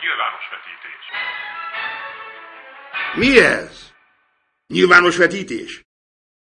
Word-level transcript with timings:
Nyilvános 0.00 0.44
vetítés. 0.54 1.02
Mi 3.16 3.40
ez? 3.40 3.92
Nyilvános 4.66 5.16
vetítés? 5.16 5.84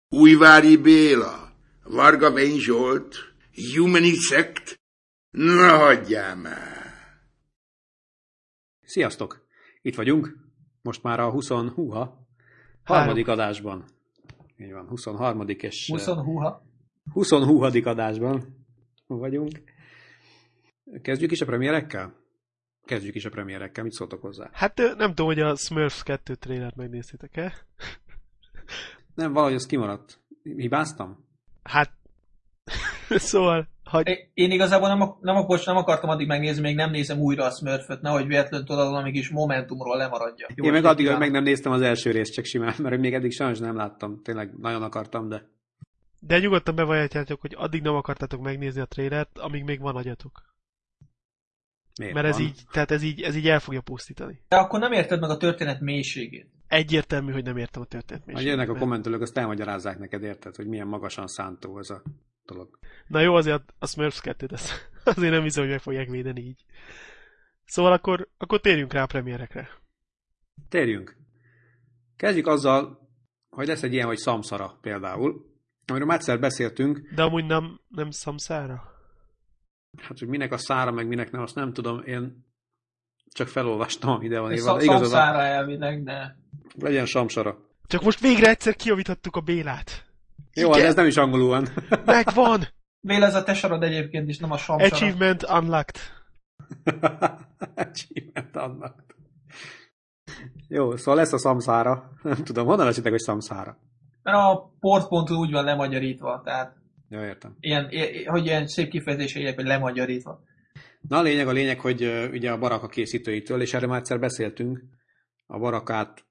Újvári 0.08 0.76
Béla, 0.76 1.52
Varga 1.84 2.30
Vény 2.30 2.58
Zsolt, 2.58 3.16
Humanisect? 3.74 4.80
Na 5.30 5.77
hagyjál 5.77 6.37
már! 6.37 7.21
Sziasztok! 8.80 9.46
Itt 9.82 9.94
vagyunk. 9.94 10.36
Most 10.82 11.02
már 11.02 11.20
a 11.20 11.30
20 11.30 11.48
húha 11.48 12.26
harmadik 12.84 13.28
adásban. 13.28 13.84
Így 14.56 14.72
van, 14.72 14.88
23. 14.88 15.48
és 15.48 15.90
20 15.90 16.06
húha. 16.06 16.62
20 17.12 17.30
húhadik 17.30 17.86
adásban 17.86 18.64
vagyunk. 19.06 19.62
Kezdjük 21.02 21.30
is 21.30 21.41
a 21.41 21.46
premierekkel? 21.46 22.26
Kezdjük 22.87 23.14
is 23.14 23.24
a 23.24 23.30
premierekkel, 23.30 23.84
mit 23.84 23.92
szóltok 23.92 24.20
hozzá? 24.20 24.51
Hát 24.52 24.77
nem 24.77 25.09
tudom, 25.09 25.27
hogy 25.27 25.41
a 25.41 25.56
Smurfs 25.56 26.02
2 26.02 26.34
trailert 26.34 26.77
megnéztétek-e? 26.77 27.55
Nem, 29.15 29.33
valahogy 29.33 29.55
az 29.55 29.66
kimaradt. 29.66 30.20
Hibáztam? 30.42 31.25
Hát, 31.62 31.92
szóval, 33.09 33.69
hogy 33.84 34.09
É- 34.09 34.30
Én 34.34 34.51
igazából 34.51 34.88
nem, 34.88 34.98
nem, 35.20 35.37
ak- 35.37 35.66
nem 35.66 35.77
akartam 35.77 36.11
addig 36.11 36.27
megnézni, 36.27 36.62
még 36.62 36.75
nem 36.75 36.91
nézem 36.91 37.19
újra 37.19 37.45
a 37.45 37.51
Smurföt, 37.51 38.01
nehogy 38.01 38.27
véletlenül 38.27 38.66
tudod, 38.66 38.89
valami 38.89 39.12
kis 39.12 39.30
momentumról 39.30 39.97
lemaradja. 39.97 40.47
Jó 40.55 40.64
Én 40.64 40.73
meg 40.73 40.84
addig 40.84 40.98
kívánok. 40.98 41.20
meg 41.20 41.30
nem 41.30 41.42
néztem 41.42 41.73
az 41.73 41.80
első 41.80 42.11
részt, 42.11 42.33
csak 42.33 42.45
simán, 42.45 42.75
mert 42.78 43.00
még 43.00 43.14
eddig 43.14 43.33
sajnos 43.33 43.59
nem 43.59 43.77
láttam. 43.77 44.23
Tényleg 44.23 44.59
nagyon 44.59 44.83
akartam, 44.83 45.28
de 45.28 45.55
de 46.20 46.39
nyugodtan 46.39 46.75
bevallhatjátok, 46.75 47.41
hogy 47.41 47.55
addig 47.59 47.83
nem 47.83 47.95
akartátok 47.95 48.41
megnézni 48.41 48.80
a 48.80 48.84
trailert, 48.84 49.39
amíg 49.39 49.64
még 49.64 49.80
van 49.80 49.97
agyatok. 49.97 50.42
Miért 51.98 52.14
Mert 52.14 52.27
ez 52.27 52.36
van? 52.36 52.42
így, 52.42 52.62
tehát 52.70 52.91
ez 52.91 53.02
így, 53.02 53.23
ez 53.23 53.36
így 53.36 53.48
el 53.48 53.60
fogja 53.60 53.80
pusztítani. 53.80 54.41
De 54.48 54.56
akkor 54.56 54.80
nem 54.80 54.92
érted 54.92 55.20
meg 55.20 55.30
a 55.30 55.36
történet 55.36 55.80
mélységét. 55.80 56.50
Egyértelmű, 56.69 57.33
hogy 57.33 57.44
nem 57.44 57.56
értem 57.56 57.83
a 57.83 57.84
történet 57.84 58.27
Majd 58.27 58.47
jönnek 58.47 58.69
a 58.69 58.75
kommentelők, 58.75 59.20
azt 59.20 59.38
elmagyarázzák 59.38 59.98
neked, 59.98 60.22
érted, 60.22 60.56
hogy 60.56 60.66
milyen 60.66 60.86
magasan 60.86 61.27
szántó 61.27 61.78
ez 61.78 61.91
a 61.91 62.03
dolog. 62.44 62.78
Na 63.06 63.20
jó, 63.20 63.34
azért 63.34 63.75
a 63.78 63.86
Smurfs 63.86 64.20
2 64.20 64.47
ezt 64.50 64.91
azért 65.05 65.33
nem 65.33 65.42
hiszem, 65.42 65.62
hogy 65.62 65.72
meg 65.72 65.80
fogják 65.80 66.08
védeni 66.08 66.41
így. 66.41 66.64
Szóval 67.64 67.92
akkor, 67.92 68.28
akkor 68.38 68.60
térjünk 68.60 68.92
rá 68.92 69.03
a 69.03 69.06
premierekre. 69.06 69.69
Térjünk. 70.69 71.16
Kezdjük 72.16 72.47
azzal, 72.47 73.08
hogy 73.48 73.66
lesz 73.66 73.83
egy 73.83 73.92
ilyen, 73.92 74.06
hogy 74.06 74.19
Samsara 74.19 74.78
például, 74.81 75.55
amiről 75.86 76.06
már 76.06 76.16
egyszer 76.16 76.41
beszéltünk, 76.41 77.12
De 77.14 77.22
amúgy 77.22 77.44
nem, 77.44 77.81
nem 77.88 78.10
Samsára? 78.10 78.95
Hát 80.02 80.19
hogy 80.19 80.28
minek 80.28 80.52
a 80.52 80.58
szára, 80.58 80.91
meg 80.91 81.06
minek 81.06 81.30
nem, 81.30 81.42
azt 81.42 81.55
nem 81.55 81.72
tudom, 81.72 82.02
én 82.05 82.44
csak 83.33 83.48
felolvastam, 83.48 84.11
ami 84.11 84.25
ide 84.25 84.41
van 84.41 84.53
írva. 84.53 84.83
Igazad 84.83 85.00
Szamszára 85.00 85.42
elvileg, 85.42 86.03
de... 86.03 86.36
legyen 86.78 87.06
Samsara. 87.06 87.58
Csak 87.86 88.03
most 88.03 88.20
végre 88.20 88.48
egyszer 88.48 88.77
kiavítottuk 88.77 89.36
a 89.36 89.41
Bélát. 89.41 90.05
Jó, 90.53 90.72
de 90.72 90.86
ez 90.86 90.94
nem 90.94 91.06
is 91.06 91.16
angolul 91.16 91.48
van. 91.48 91.69
Megvan! 92.05 92.62
Véle 93.00 93.27
ez 93.27 93.34
a 93.34 93.42
te 93.42 93.55
sarad 93.55 93.83
egyébként 93.83 94.28
is, 94.28 94.38
nem 94.38 94.50
a 94.50 94.56
Samsara. 94.56 94.94
Achievement 94.94 95.50
unlocked. 95.50 96.00
Achievement 97.75 98.56
annak. 98.56 99.05
Jó, 100.69 100.97
szóval 100.97 101.14
lesz 101.14 101.33
a 101.33 101.38
Samsara. 101.38 102.10
Nem 102.22 102.44
tudom, 102.44 102.66
honnan 102.66 102.86
esítek, 102.86 103.10
hogy 103.10 103.20
Samsara? 103.20 103.78
Mert 104.22 104.36
a 104.36 104.72
port.hu 104.81 105.34
úgy 105.34 105.53
van 105.53 105.64
lemagyarítva, 105.64 106.41
tehát 106.44 106.77
Jó, 107.09 107.21
értem. 107.21 107.57
ilyen, 107.61 107.89
hogy 108.27 108.47
ilyen 108.47 108.67
szép 108.67 108.91
kifejezése 108.91 109.39
éljek, 109.39 109.55
hogy 109.55 109.67
lemagyarítva. 109.67 110.43
Na 111.01 111.19
a 111.19 111.23
lényeg, 111.23 111.49
a 111.49 111.53
lényeg, 111.53 111.81
hogy 111.81 112.29
ugye 112.33 112.51
a 112.51 112.59
baraka 112.59 112.87
készítőitől, 112.87 113.61
és 113.61 113.75
erről 113.75 113.89
már 113.89 113.99
egyszer 113.99 114.19
beszéltünk, 114.21 114.83
a 115.47 115.59
barakát, 115.59 116.25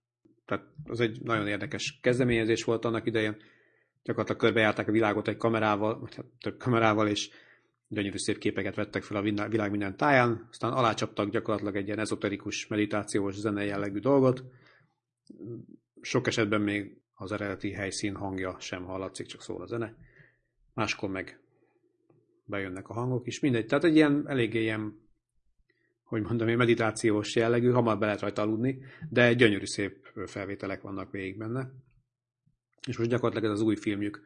tehát 0.45 0.65
az 0.83 0.99
egy 0.99 1.21
nagyon 1.21 1.47
érdekes 1.47 1.99
kezdeményezés 2.01 2.63
volt 2.63 2.85
annak 2.85 3.05
idején, 3.05 3.37
gyakorlatilag 4.03 4.41
körbejárták 4.41 4.87
a 4.87 4.91
világot 4.91 5.27
egy 5.27 5.37
kamerával, 5.37 5.99
vagy 5.99 6.15
hát 6.15 6.25
több 6.39 6.57
kamerával, 6.57 7.07
és 7.07 7.29
gyönyörű 7.87 8.17
szép 8.17 8.37
képeket 8.37 8.75
vettek 8.75 9.03
fel 9.03 9.17
a 9.17 9.47
világ 9.47 9.69
minden 9.69 9.97
táján, 9.97 10.47
aztán 10.49 10.71
alácsaptak 10.71 11.29
gyakorlatilag 11.29 11.75
egy 11.75 11.85
ilyen 11.85 11.99
ezoterikus, 11.99 12.67
meditációs, 12.67 13.35
zene 13.35 13.63
jellegű 13.63 13.99
dolgot. 13.99 14.43
Sok 16.01 16.27
esetben 16.27 16.61
még 16.61 16.97
az 17.13 17.31
eredeti 17.31 17.71
helyszín 17.71 18.15
hangja 18.15 18.55
sem 18.59 18.83
hallatszik, 18.83 19.25
csak 19.25 19.41
szól 19.41 19.61
a 19.61 19.65
zene. 19.65 19.95
Máskor 20.75 21.09
meg 21.09 21.39
bejönnek 22.45 22.89
a 22.89 22.93
hangok 22.93 23.27
is, 23.27 23.39
mindegy. 23.39 23.65
Tehát 23.65 23.83
egy 23.83 23.95
ilyen 23.95 24.23
eléggé 24.27 24.61
ilyen, 24.61 24.99
hogy 26.03 26.21
mondom, 26.21 26.47
egy 26.47 26.55
meditációs 26.55 27.35
jellegű, 27.35 27.69
hamar 27.71 27.97
be 27.97 28.05
lehet 28.05 28.21
rajta 28.21 28.41
aludni, 28.41 28.79
de 29.09 29.33
gyönyörű 29.33 29.65
szép 29.65 30.07
felvételek 30.25 30.81
vannak 30.81 31.11
végig 31.11 31.37
benne. 31.37 31.71
És 32.87 32.97
most 32.97 33.09
gyakorlatilag 33.09 33.51
ez 33.51 33.59
az 33.59 33.65
új 33.65 33.75
filmjük, 33.75 34.23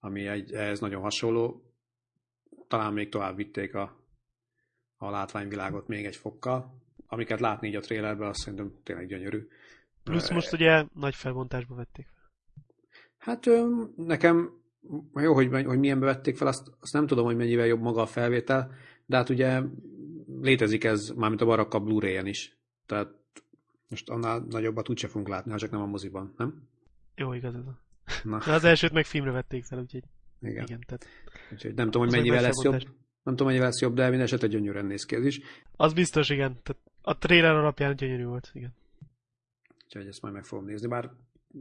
ami 0.00 0.26
egy, 0.26 0.52
ehhez 0.52 0.80
nagyon 0.80 1.02
hasonló, 1.02 1.72
talán 2.68 2.92
még 2.92 3.08
tovább 3.08 3.36
vitték 3.36 3.74
a, 3.74 4.06
a 4.96 5.10
látványvilágot 5.10 5.88
még 5.88 6.04
egy 6.04 6.16
fokkal. 6.16 6.80
Amiket 7.06 7.40
látni 7.40 7.68
így 7.68 7.76
a 7.76 7.80
trailerben, 7.80 8.28
azt 8.28 8.40
szerintem 8.40 8.80
tényleg 8.82 9.06
gyönyörű. 9.06 9.48
Plusz 10.02 10.30
most 10.30 10.52
ugye 10.52 10.84
nagy 10.94 11.14
felbontásba 11.14 11.74
vették 11.74 12.06
fel. 12.06 12.32
Hát 13.16 13.48
nekem 13.96 14.61
jó, 15.14 15.34
hogy, 15.34 15.64
hogy 15.64 15.78
milyenbe 15.78 16.06
vették 16.06 16.36
fel, 16.36 16.46
azt, 16.46 16.70
azt 16.80 16.92
nem 16.92 17.06
tudom, 17.06 17.24
hogy 17.24 17.36
mennyivel 17.36 17.66
jobb 17.66 17.80
maga 17.80 18.02
a 18.02 18.06
felvétel, 18.06 18.72
de 19.06 19.16
hát 19.16 19.28
ugye 19.28 19.62
létezik 20.40 20.84
ez, 20.84 21.08
mármint 21.08 21.40
a 21.40 21.44
Baraka 21.46 21.80
Blu-ray-en 21.80 22.26
is. 22.26 22.56
Tehát 22.86 23.08
most 23.88 24.08
annál 24.08 24.46
nagyobbat 24.48 24.88
úgyse 24.88 25.08
fogunk 25.08 25.28
látni, 25.28 25.50
ha 25.50 25.58
csak 25.58 25.70
nem 25.70 25.80
a 25.80 25.86
moziban, 25.86 26.34
nem? 26.36 26.68
Jó, 27.14 27.32
igazad 27.32 27.64
van. 27.64 27.80
Na, 28.22 28.38
De 28.44 28.52
az 28.52 28.64
elsőt 28.64 28.92
meg 28.92 29.04
filmre 29.04 29.30
vették 29.30 29.64
fel, 29.64 29.78
úgyhogy 29.78 30.02
igen. 30.40 30.64
igen. 30.64 30.80
tehát 30.86 31.06
Úgyhogy 31.52 31.74
nem 31.74 31.84
tudom, 31.84 32.02
hogy 32.02 32.16
mennyivel 32.16 32.42
lesz 32.42 32.62
jobb. 32.62 32.72
Nem 33.22 33.34
tudom, 33.36 33.46
mennyivel 33.46 33.68
lesz 33.68 33.80
jobb, 33.80 33.94
de 33.94 34.02
minden 34.02 34.26
esetre 34.26 34.46
gyönyörűen 34.46 34.86
néz 34.86 35.04
ki 35.04 35.14
ez 35.14 35.24
is. 35.24 35.40
az 35.76 35.92
biztos, 35.92 36.28
igen. 36.30 36.58
Tehát 36.62 36.82
a 37.02 37.18
trailer 37.18 37.54
alapján 37.54 37.96
gyönyörű 37.96 38.24
volt, 38.24 38.50
igen. 38.52 38.74
Úgyhogy 39.84 40.06
ezt 40.06 40.22
majd 40.22 40.34
meg 40.34 40.44
fogom 40.44 40.64
nézni, 40.64 40.88
bár 40.88 41.10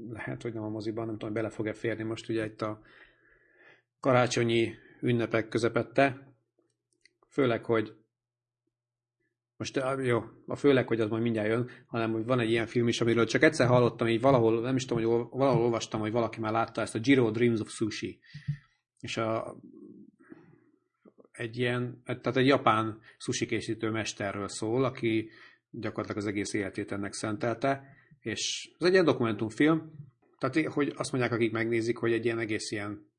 lehet, 0.09 0.41
hogy 0.41 0.53
nem 0.53 0.63
a 0.63 0.69
moziban, 0.69 1.05
nem 1.05 1.13
tudom, 1.13 1.29
hogy 1.33 1.41
bele 1.41 1.53
fog-e 1.53 1.73
férni 1.73 2.03
most 2.03 2.29
ugye 2.29 2.45
itt 2.45 2.61
a 2.61 2.81
karácsonyi 4.01 4.73
ünnepek 5.01 5.47
közepette. 5.47 6.35
Főleg, 7.29 7.65
hogy 7.65 7.95
most 9.57 9.81
jó, 10.03 10.23
a 10.45 10.55
főleg, 10.55 10.87
hogy 10.87 10.99
az 10.99 11.09
majd 11.09 11.21
mindjárt 11.21 11.47
jön, 11.47 11.69
hanem 11.85 12.11
hogy 12.11 12.25
van 12.25 12.39
egy 12.39 12.49
ilyen 12.49 12.67
film 12.67 12.87
is, 12.87 13.01
amiről 13.01 13.25
csak 13.25 13.43
egyszer 13.43 13.67
hallottam, 13.67 14.07
így 14.07 14.21
valahol, 14.21 14.61
nem 14.61 14.75
is 14.75 14.85
tudom, 14.85 15.03
hogy 15.03 15.13
ol- 15.13 15.31
valahol 15.31 15.63
olvastam, 15.63 15.99
hogy 15.99 16.11
valaki 16.11 16.39
már 16.39 16.51
látta 16.51 16.81
ezt 16.81 16.95
a 16.95 16.99
Giro 16.99 17.31
Dreams 17.31 17.59
of 17.59 17.69
Sushi. 17.69 18.19
És 18.99 19.17
a, 19.17 19.55
egy 21.31 21.57
ilyen, 21.57 22.01
tehát 22.03 22.37
egy 22.37 22.45
japán 22.45 22.99
sushi 23.17 23.45
készítő 23.45 23.89
mesterről 23.89 24.47
szól, 24.47 24.83
aki 24.83 25.29
gyakorlatilag 25.69 26.17
az 26.21 26.27
egész 26.27 26.53
életét 26.53 26.91
ennek 26.91 27.13
szentelte, 27.13 27.83
és 28.19 28.71
ez 28.79 28.85
egy 28.85 28.93
ilyen 28.93 29.05
dokumentumfilm, 29.05 29.91
tehát 30.37 30.73
hogy 30.73 30.93
azt 30.95 31.11
mondják, 31.11 31.33
akik 31.33 31.51
megnézik, 31.51 31.97
hogy 31.97 32.11
egy 32.11 32.25
ilyen 32.25 32.39
egész 32.39 32.71
ilyen 32.71 33.10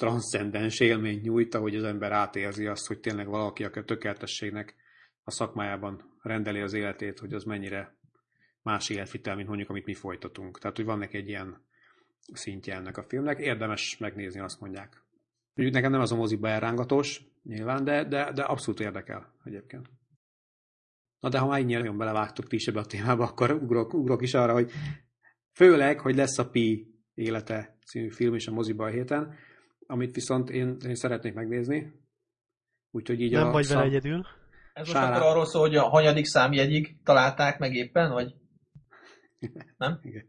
transzcendens 0.00 0.80
élmény 0.80 1.20
nyújt, 1.20 1.54
hogy 1.54 1.76
az 1.76 1.84
ember 1.84 2.12
átérzi 2.12 2.66
azt, 2.66 2.86
hogy 2.86 3.00
tényleg 3.00 3.26
valaki, 3.26 3.64
aki 3.64 3.78
a 3.78 3.84
tökéletességnek 3.84 4.74
a 5.22 5.30
szakmájában 5.30 6.18
rendeli 6.22 6.60
az 6.60 6.72
életét, 6.72 7.18
hogy 7.18 7.32
az 7.32 7.44
mennyire 7.44 7.96
más 8.62 8.88
életvitel, 8.88 9.36
mint 9.36 9.48
mondjuk, 9.48 9.68
amit 9.68 9.84
mi 9.84 9.94
folytatunk. 9.94 10.58
Tehát, 10.58 10.76
hogy 10.76 10.84
van 10.84 10.98
neki 10.98 11.16
egy 11.16 11.28
ilyen 11.28 11.64
szintje 12.32 12.74
ennek 12.74 12.96
a 12.96 13.02
filmnek. 13.02 13.38
Érdemes 13.38 13.96
megnézni, 13.98 14.40
azt 14.40 14.60
mondják. 14.60 15.02
Mondjuk 15.54 15.76
nekem 15.76 15.90
nem 15.90 16.00
az 16.00 16.12
a 16.12 16.16
moziba 16.16 16.48
elrángatós, 16.48 17.24
nyilván, 17.42 17.84
de, 17.84 18.04
de, 18.04 18.32
de 18.32 18.42
abszolút 18.42 18.80
érdekel 18.80 19.34
egyébként. 19.44 19.90
Na 21.20 21.28
de 21.28 21.38
ha 21.38 21.46
már 21.46 21.60
így 21.60 21.66
nagyon 21.66 21.96
belevágtok 21.96 22.46
ti 22.46 22.56
is 22.56 22.66
ebbe 22.66 22.80
a 22.80 22.84
témába, 22.84 23.24
akkor 23.24 23.50
ugrok, 23.50 23.94
ugrok 23.94 24.22
is 24.22 24.34
arra, 24.34 24.52
hogy 24.52 24.70
főleg, 25.52 26.00
hogy 26.00 26.14
lesz 26.14 26.38
a 26.38 26.50
Pi 26.50 26.94
élete 27.14 27.78
című 27.86 28.10
film 28.10 28.34
is 28.34 28.46
a 28.46 28.52
moziba 28.52 28.84
a 28.84 28.88
héten, 28.88 29.34
amit 29.90 30.14
viszont 30.14 30.50
én, 30.50 30.76
én 30.86 30.94
szeretnék 30.94 31.34
megnézni. 31.34 31.92
Úgyhogy 32.90 33.20
így 33.20 33.32
Nem 33.32 33.46
a 33.48 33.50
vagy 33.50 33.66
vele 33.66 33.80
szam- 33.80 33.92
egyedül. 33.92 34.26
Ez 34.72 34.86
most 34.86 34.90
Sárá- 34.98 35.16
akkor 35.16 35.30
arról 35.30 35.46
szól, 35.46 35.60
hogy 35.60 35.76
a 35.76 35.88
hanyadik 35.88 36.24
számjegyig 36.26 37.02
találták 37.02 37.58
meg 37.58 37.74
éppen, 37.74 38.10
vagy? 38.12 38.34
Nem? 39.76 39.98
Igen. 40.08 40.28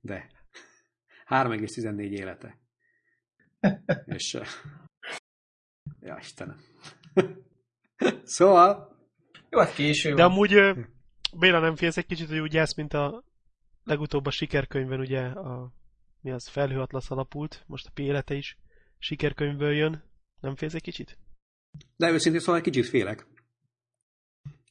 De. 0.00 0.30
3,14 1.26 2.00
élete. 2.00 2.58
És... 4.16 4.38
Ja, 6.00 6.16
Istenem. 6.20 6.60
szóval... 8.36 8.94
Jó, 9.50 9.58
hát 9.58 9.74
késő 9.74 10.14
De 10.14 10.22
van. 10.22 10.30
amúgy 10.32 10.74
Béla 11.38 11.58
nem 11.60 11.76
félsz 11.76 11.96
egy 11.96 12.06
kicsit, 12.06 12.28
hogy 12.28 12.38
úgy 12.38 12.56
állsz, 12.56 12.74
mint 12.76 12.92
a 12.92 13.24
legutóbb 13.84 14.26
a 14.26 14.30
sikerkönyvben 14.30 15.00
ugye 15.00 15.20
a 15.20 15.72
mi 16.26 16.32
az 16.32 16.48
felhőatlasz 16.48 17.10
alapult, 17.10 17.64
most 17.66 17.86
a 17.86 17.90
Pi 17.94 18.02
élete 18.02 18.34
is 18.34 18.58
sikerkönyvből 18.98 19.72
jön. 19.72 20.02
Nem 20.40 20.56
félsz 20.56 20.74
egy 20.74 20.82
kicsit? 20.82 21.18
De 21.96 22.10
őszintén 22.10 22.40
szóval 22.40 22.56
egy 22.56 22.62
kicsit 22.62 22.86
félek. 22.86 23.26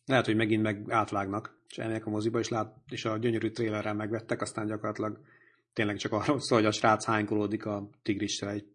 Lehet, 0.05 0.25
hogy 0.25 0.35
megint 0.35 0.61
meg 0.61 0.91
átvágnak, 0.91 1.59
és 1.67 1.77
elmegyek 1.77 2.05
a 2.05 2.09
moziba, 2.09 2.39
és, 2.39 2.47
lát, 2.49 2.75
és 2.87 3.05
a 3.05 3.17
gyönyörű 3.17 3.49
trélerrel 3.49 3.93
megvettek, 3.93 4.41
aztán 4.41 4.67
gyakorlatilag 4.67 5.19
tényleg 5.73 5.97
csak 5.97 6.11
arról 6.11 6.39
szól, 6.39 6.57
hogy 6.57 6.67
a 6.67 6.71
srác 6.71 7.05
hánykolódik 7.05 7.65
a 7.65 7.89
tigrissel 8.01 8.49
egy 8.49 8.65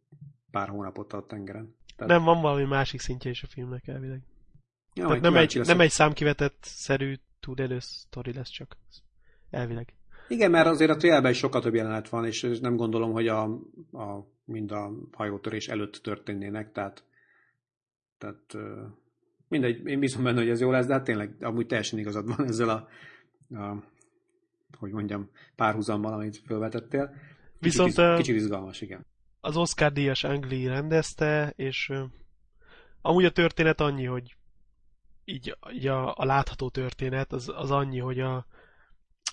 pár 0.50 0.68
hónapot 0.68 1.12
a 1.12 1.26
tengeren. 1.26 1.76
Tehát... 1.96 2.12
Nem, 2.12 2.24
van 2.24 2.40
valami 2.40 2.64
másik 2.64 3.00
szintje 3.00 3.30
is 3.30 3.42
a 3.42 3.46
filmnek 3.46 3.88
elvileg. 3.88 4.22
Ja, 4.94 5.06
Tehát 5.06 5.22
nem 5.22 5.36
egy, 5.36 5.60
nem 5.64 5.80
egy 5.80 5.90
számkivetett 5.90 6.58
szerű 6.60 7.14
túlélő 7.40 7.78
sztori 7.78 8.32
lesz 8.32 8.50
csak. 8.50 8.76
Elvileg. 9.50 9.94
Igen, 10.30 10.50
mert 10.50 10.66
azért 10.66 10.90
a 10.90 10.96
trailerben 10.96 11.30
is 11.30 11.38
sokkal 11.38 11.60
több 11.60 11.74
jelenet 11.74 12.08
van, 12.08 12.26
és 12.26 12.58
nem 12.60 12.76
gondolom, 12.76 13.12
hogy 13.12 13.28
a, 13.28 13.42
a, 13.92 14.26
mind 14.44 14.72
a 14.72 14.92
hajótörés 15.12 15.68
előtt 15.68 16.00
történnének, 16.02 16.72
tehát, 16.72 17.04
tehát 18.18 18.56
mindegy, 19.48 19.86
én 19.86 19.98
bízom 19.98 20.22
benne, 20.22 20.38
hogy 20.38 20.48
ez 20.48 20.60
jó 20.60 20.70
lesz, 20.70 20.86
de 20.86 20.92
hát 20.92 21.04
tényleg 21.04 21.36
amúgy 21.40 21.66
teljesen 21.66 21.98
igazad 21.98 22.26
van 22.26 22.46
ezzel 22.46 22.68
a, 22.68 22.88
a 23.58 23.84
hogy 24.78 24.90
mondjam, 24.92 25.30
párhuzammal, 25.56 26.12
amit 26.12 26.42
felvetettél. 26.46 27.14
Viszont 27.58 27.94
kicsit, 27.94 28.16
kicsit 28.16 28.34
izgalmas, 28.34 28.80
igen. 28.80 29.06
Az 29.40 29.56
Oscar 29.56 29.92
díjas 29.92 30.24
Angli 30.24 30.66
rendezte, 30.66 31.52
és 31.56 31.92
amúgy 33.02 33.24
a 33.24 33.32
történet 33.32 33.80
annyi, 33.80 34.04
hogy 34.04 34.36
így, 35.24 35.56
így 35.72 35.86
a, 35.86 36.14
a 36.16 36.24
látható 36.24 36.68
történet 36.68 37.32
az, 37.32 37.52
az 37.56 37.70
annyi, 37.70 37.98
hogy 37.98 38.20
a 38.20 38.46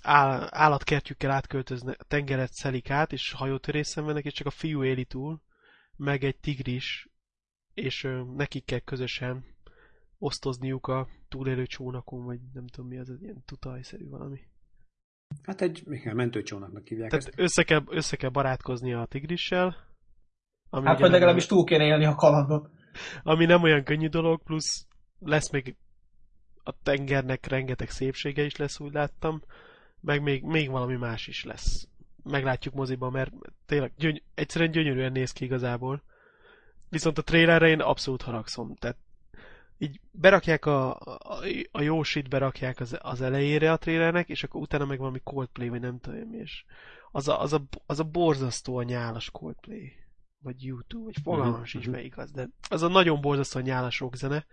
áll, 0.01 0.47
állatkertjükkel 0.51 1.31
átköltöznek, 1.31 1.99
a 1.99 2.03
tengeret 2.03 2.53
szelik 2.53 2.89
át, 2.89 3.11
és 3.11 3.31
hajótörés 3.31 3.87
szenvednek, 3.87 4.25
és 4.25 4.33
csak 4.33 4.47
a 4.47 4.51
fiú 4.51 4.83
éli 4.83 5.05
túl, 5.05 5.41
meg 5.95 6.23
egy 6.23 6.37
tigris, 6.37 7.09
és 7.73 8.03
ö, 8.03 8.23
nekik 8.35 8.65
kell 8.65 8.79
közösen 8.79 9.45
osztozniuk 10.17 10.87
a 10.87 11.07
túlélő 11.27 11.65
csónakon, 11.65 12.25
vagy 12.25 12.39
nem 12.53 12.67
tudom 12.67 12.89
mi 12.89 12.97
az, 12.97 13.15
ilyen 13.21 13.43
tutajszerű 13.45 14.09
valami. 14.09 14.39
Hát 15.43 15.61
egy 15.61 15.83
igen, 15.85 16.15
mentőcsónaknak 16.15 16.87
hívják 16.87 17.09
Tehát 17.09 17.27
ezt. 17.27 17.39
Össze 17.39 17.63
kell, 17.63 17.83
össze 17.87 18.15
kell 18.15 18.29
barátkozni 18.29 18.93
a 18.93 19.05
tigrissel. 19.05 19.75
Ami 20.69 20.85
hát, 20.85 20.99
vagy 20.99 21.11
legalábbis 21.11 21.45
túl 21.45 21.63
kéne 21.63 21.85
élni 21.85 22.05
a 22.05 22.15
kalandot. 22.15 22.69
Ami 23.23 23.45
nem 23.45 23.63
olyan 23.63 23.83
könnyű 23.83 24.07
dolog, 24.07 24.43
plusz 24.43 24.87
lesz 25.19 25.51
még 25.51 25.75
a 26.63 26.71
tengernek 26.83 27.45
rengeteg 27.45 27.89
szépsége 27.89 28.43
is 28.43 28.55
lesz, 28.55 28.79
úgy 28.79 28.93
láttam, 28.93 29.41
meg 30.01 30.21
még, 30.21 30.43
még 30.43 30.69
valami 30.69 30.95
más 30.95 31.27
is 31.27 31.43
lesz. 31.43 31.87
Meglátjuk 32.23 32.73
moziban, 32.73 33.11
mert 33.11 33.31
tényleg 33.65 33.91
gyöny- 33.97 34.23
egyszerűen 34.35 34.71
gyönyörűen 34.71 35.11
néz 35.11 35.31
ki 35.31 35.45
igazából. 35.45 36.03
Viszont 36.89 37.17
a 37.17 37.23
trailerre 37.23 37.67
én 37.67 37.79
abszolút 37.79 38.21
haragszom. 38.21 38.75
Tehát 38.75 38.97
így 39.77 39.99
berakják 40.11 40.65
a, 40.65 40.95
a, 40.95 41.39
a 41.71 41.81
jó 41.81 42.03
shit 42.03 42.29
berakják 42.29 42.79
az, 42.79 42.97
az 43.01 43.21
elejére 43.21 43.71
a 43.71 43.77
trailernek, 43.77 44.29
és 44.29 44.43
akkor 44.43 44.61
utána 44.61 44.85
meg 44.85 44.99
valami 44.99 45.19
Coldplay, 45.23 45.69
vagy 45.69 45.79
nem 45.79 45.99
tudom 45.99 46.19
mi, 46.19 46.37
és 46.37 46.63
az 47.11 47.27
a, 47.27 47.41
az 47.41 47.53
a, 47.53 47.61
az 47.85 47.99
a 47.99 48.03
borzasztó 48.03 48.77
a 48.77 48.83
nyálas 48.83 49.31
Coldplay, 49.31 49.93
vagy 50.43 50.63
YouTube, 50.63 51.03
vagy 51.03 51.15
fogalmam 51.23 51.51
uh-huh. 51.51 51.65
sincs 51.65 51.89
melyik 51.89 52.17
az, 52.17 52.31
de 52.31 52.49
az 52.69 52.81
a 52.81 52.87
nagyon 52.87 53.21
borzasztó 53.21 53.59
a 53.59 53.63
nyálas 53.63 53.99
rockzene, 53.99 54.45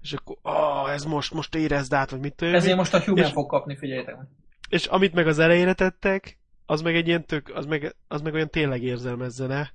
és 0.00 0.12
akkor, 0.12 0.36
ah, 0.42 0.92
ez 0.92 1.04
most, 1.04 1.34
most 1.34 1.54
érezd 1.54 1.92
át, 1.92 2.10
vagy 2.10 2.20
mit 2.20 2.34
tudom. 2.34 2.54
Ezért 2.54 2.76
most 2.76 2.94
a 2.94 3.00
Human 3.00 3.24
és, 3.24 3.30
fog 3.30 3.48
kapni, 3.48 3.76
figyeljétek 3.76 4.16
meg. 4.16 4.26
És 4.68 4.86
amit 4.86 5.14
meg 5.14 5.26
az 5.26 5.38
elejére 5.38 5.74
tettek, 5.74 6.38
az 6.66 6.80
meg 6.80 6.94
egy 6.94 7.06
ilyen 7.06 7.24
tök, 7.24 7.50
az 7.54 7.66
meg, 7.66 7.94
az 8.08 8.20
meg 8.20 8.34
olyan 8.34 8.50
tényleg 8.50 8.82
érzelmes 8.82 9.30
zene, 9.30 9.72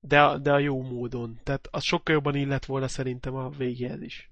de, 0.00 0.22
a, 0.22 0.38
de 0.38 0.52
a 0.52 0.58
jó 0.58 0.82
módon. 0.82 1.38
Tehát 1.42 1.68
az 1.70 1.82
sokkal 1.82 2.14
jobban 2.14 2.34
illet 2.34 2.66
volna 2.66 2.88
szerintem 2.88 3.34
a 3.34 3.48
végéhez 3.48 4.02
is. 4.02 4.30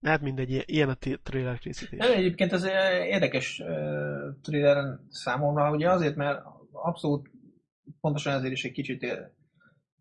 Hát 0.00 0.20
mindegy, 0.20 0.62
ilyen 0.66 0.88
a 0.88 0.96
trailer 1.22 1.58
készítés. 1.58 1.98
Nem, 1.98 2.12
egyébként 2.12 2.52
ez 2.52 2.64
érdekes 3.08 3.58
uh, 3.58 4.40
trailer 4.42 4.98
számomra, 5.08 5.70
ugye 5.70 5.90
azért, 5.90 6.16
mert 6.16 6.42
abszolút 6.72 7.30
pontosan 8.00 8.32
ezért 8.32 8.52
is 8.52 8.64
egy 8.64 8.72
kicsit 8.72 9.06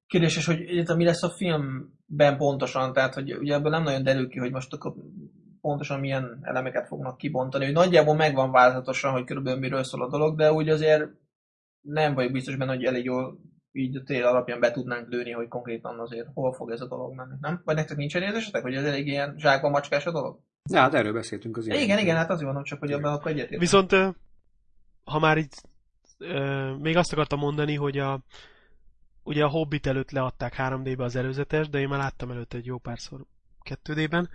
kérdéses, 0.08 0.46
hogy 0.46 0.96
mi 0.96 1.04
lesz 1.04 1.24
a 1.24 1.30
filmben 1.30 2.38
pontosan, 2.38 2.94
tehát 2.94 3.13
hogy 3.13 3.34
ugye 3.34 3.54
ebből 3.54 3.72
nem 3.72 3.84
nagyon 3.84 4.04
derül 4.04 4.28
ki, 4.28 4.40
hogy 4.40 4.51
most 4.51 4.74
akkor 4.74 4.94
pontosan 5.65 6.00
milyen 6.00 6.39
elemeket 6.41 6.88
fognak 6.88 7.17
kibontani. 7.17 7.65
Hogy 7.65 7.73
nagyjából 7.73 8.15
megvan 8.15 8.51
változatosan, 8.51 9.12
hogy 9.12 9.23
körülbelül 9.23 9.59
miről 9.59 9.83
szól 9.83 10.03
a 10.03 10.09
dolog, 10.09 10.38
de 10.38 10.51
úgy 10.51 10.69
azért 10.69 11.03
nem 11.81 12.13
vagyok 12.13 12.31
biztos 12.31 12.56
benne, 12.56 12.73
hogy 12.73 12.83
elég 12.83 13.03
jól 13.03 13.39
így 13.71 13.95
a 13.95 14.03
tél 14.03 14.25
alapján 14.25 14.59
be 14.59 14.71
tudnánk 14.71 15.09
lőni, 15.09 15.31
hogy 15.31 15.47
konkrétan 15.47 16.00
azért 16.00 16.27
hol 16.33 16.53
fog 16.53 16.71
ez 16.71 16.81
a 16.81 16.88
dolog 16.88 17.13
menni, 17.15 17.35
nem? 17.41 17.62
Vagy 17.65 17.75
nektek 17.75 17.97
nincs 17.97 18.15
érzésetek, 18.15 18.62
hogy 18.62 18.75
ez 18.75 18.85
elég 18.85 19.07
ilyen 19.07 19.35
zsákba 19.38 19.69
macskás 19.69 20.06
a 20.06 20.12
dolog? 20.12 20.39
Ja, 20.69 20.79
hát 20.79 20.94
erről 20.94 21.13
beszéltünk 21.13 21.57
az 21.57 21.67
ilyen. 21.67 21.81
Igen, 21.81 22.00
igen, 22.00 22.15
hát 22.15 22.29
azért 22.29 22.45
mondom 22.45 22.63
csak, 22.63 22.79
hogy 22.79 22.91
abban 22.91 23.13
akkor 23.13 23.31
egyetértek. 23.31 23.59
Viszont 23.59 23.91
ha 25.03 25.19
már 25.19 25.38
így 25.38 25.53
még 26.79 26.97
azt 26.97 27.13
akartam 27.13 27.39
mondani, 27.39 27.75
hogy 27.75 27.97
a 27.97 28.19
ugye 29.23 29.44
a 29.44 29.50
Hobbit 29.50 29.88
előtt 29.88 30.12
leadták 30.12 30.56
3D-be 30.57 31.03
az 31.03 31.15
előzetes, 31.15 31.69
de 31.69 31.79
én 31.79 31.88
már 31.88 32.00
láttam 32.00 32.31
előtte 32.31 32.57
egy 32.57 32.65
jó 32.65 32.77
párszor 32.77 33.25
2D-ben, 33.69 34.29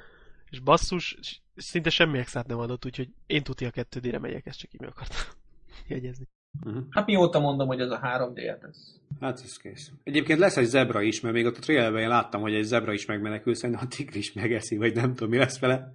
és 0.50 0.60
basszus, 0.60 1.18
szinte 1.56 1.90
semmi 1.90 2.18
extrát 2.18 2.46
nem 2.46 2.58
adott, 2.58 2.86
úgyhogy 2.86 3.08
én 3.26 3.42
tudja 3.42 3.68
a 3.68 3.70
2D-re 3.70 4.18
megyek, 4.18 4.46
ezt 4.46 4.58
csak 4.58 4.72
így 4.72 4.80
meg 4.80 4.88
akartam 4.88 5.16
jegyezni. 5.88 6.28
Uh-huh. 6.64 6.84
Hát 6.90 7.06
mióta 7.06 7.40
mondom, 7.40 7.66
hogy 7.66 7.80
ez 7.80 7.90
a 7.90 8.00
3D-et 8.00 8.62
ez. 8.62 9.00
Hát 9.20 9.40
ez 9.40 9.56
kész. 9.56 9.92
Egyébként 10.02 10.38
lesz 10.38 10.56
egy 10.56 10.66
zebra 10.66 11.02
is, 11.02 11.20
mert 11.20 11.34
még 11.34 11.46
ott 11.46 11.56
a 11.56 11.60
trailerben 11.60 12.02
én 12.02 12.08
láttam, 12.08 12.40
hogy 12.40 12.54
egy 12.54 12.64
zebra 12.64 12.92
is 12.92 13.06
megmenekül, 13.06 13.54
szerintem 13.54 13.86
a 13.86 13.88
tigris 13.96 14.32
megeszi, 14.32 14.76
vagy 14.76 14.94
nem 14.94 15.14
tudom, 15.14 15.28
mi 15.28 15.36
lesz 15.36 15.58
vele. 15.58 15.90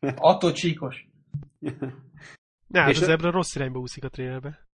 Attól 0.16 0.52
csíkos. 0.52 1.08
Ne, 2.66 2.80
hát 2.80 2.90
a 2.90 3.04
zebra 3.04 3.30
rossz 3.30 3.54
irányba 3.54 3.78
úszik 3.78 4.04
a 4.04 4.08
trailerbe. 4.08 4.66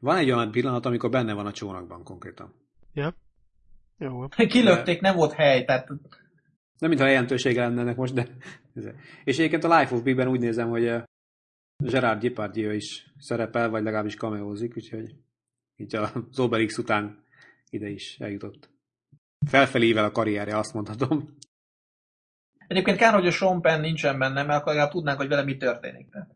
Van 0.00 0.16
egy 0.16 0.30
olyan 0.30 0.50
pillanat, 0.50 0.86
amikor 0.86 1.10
benne 1.10 1.32
van 1.32 1.46
a 1.46 1.52
csónakban 1.52 2.04
konkrétan. 2.04 2.54
Ja. 2.92 3.14
Jó. 3.98 4.28
Kilökték, 4.28 5.00
nem 5.00 5.16
volt 5.16 5.32
hely, 5.32 5.64
tehát... 5.64 5.88
Nem 6.80 6.90
mintha 6.90 7.08
jelentősége 7.08 7.60
lenne 7.60 7.80
ennek 7.80 7.96
most, 7.96 8.14
de... 8.14 8.28
És 9.24 9.38
egyébként 9.38 9.64
a 9.64 9.78
Life 9.78 9.94
of 9.94 10.02
B-ben 10.02 10.28
úgy 10.28 10.40
nézem, 10.40 10.68
hogy 10.68 11.02
Gerard 11.76 12.22
Depardieu 12.22 12.72
is 12.72 13.12
szerepel, 13.18 13.70
vagy 13.70 13.82
legalábbis 13.82 14.14
kameózik, 14.14 14.76
úgyhogy 14.76 15.14
így 15.76 15.94
az 15.96 16.38
Obelix 16.38 16.78
után 16.78 17.24
ide 17.70 17.88
is 17.88 18.18
eljutott. 18.18 18.70
Felfelével 19.46 20.04
a 20.04 20.10
karrierje, 20.10 20.56
azt 20.58 20.74
mondhatom. 20.74 21.36
Egyébként 22.66 22.96
kár, 22.96 23.14
hogy 23.14 23.26
a 23.26 23.30
Sean 23.30 23.60
Penn 23.60 23.80
nincsen 23.80 24.18
benne, 24.18 24.42
mert 24.42 24.60
akkor 24.60 24.72
legalább 24.72 24.90
tudnánk, 24.90 25.18
hogy 25.18 25.28
vele 25.28 25.44
mi 25.44 25.56
történik. 25.56 26.10
Tehát. 26.10 26.34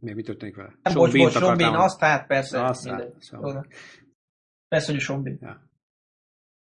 Mi, 0.00 0.12
mi 0.12 0.22
történik 0.22 0.56
vele? 0.56 0.78
Nem, 0.82 0.94
bocs, 0.94 1.12
bocs, 1.12 1.32
Sean 1.32 1.56
Bean, 1.56 1.74
azt 1.74 2.00
hát 2.00 2.26
persze. 2.26 2.64
Azt 2.64 2.88
hát, 2.88 3.14
szóval. 3.18 3.66
Persze, 4.68 4.90
hogy 4.90 5.00
a 5.00 5.02
Sean 5.04 5.22
Bean. 5.22 5.38
Ja. 5.40 5.68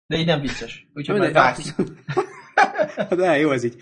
De 0.07 0.17
így 0.17 0.25
nem 0.25 0.41
vicces. 0.41 0.87
Úgyhogy 0.93 1.17
majd 1.17 1.33
vágjuk. 1.33 1.75
De 3.17 3.37
jó 3.37 3.51
ez 3.51 3.63
így. 3.63 3.75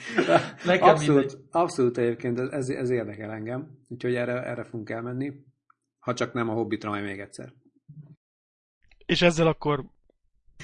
abszolút, 0.79 1.37
abszolút 1.51 1.97
egyébként 1.97 2.39
ez, 2.39 2.69
ez 2.69 2.89
érdekel 2.89 3.31
engem, 3.31 3.67
úgyhogy 3.89 4.15
erre, 4.15 4.43
erre 4.43 4.63
fogunk 4.63 4.89
elmenni, 4.89 5.33
ha 5.99 6.13
csak 6.13 6.33
nem 6.33 6.49
a 6.49 6.53
Hobbitra 6.53 6.89
majd 6.89 7.03
még 7.03 7.19
egyszer. 7.19 7.53
És 9.05 9.21
ezzel 9.21 9.47
akkor 9.47 9.85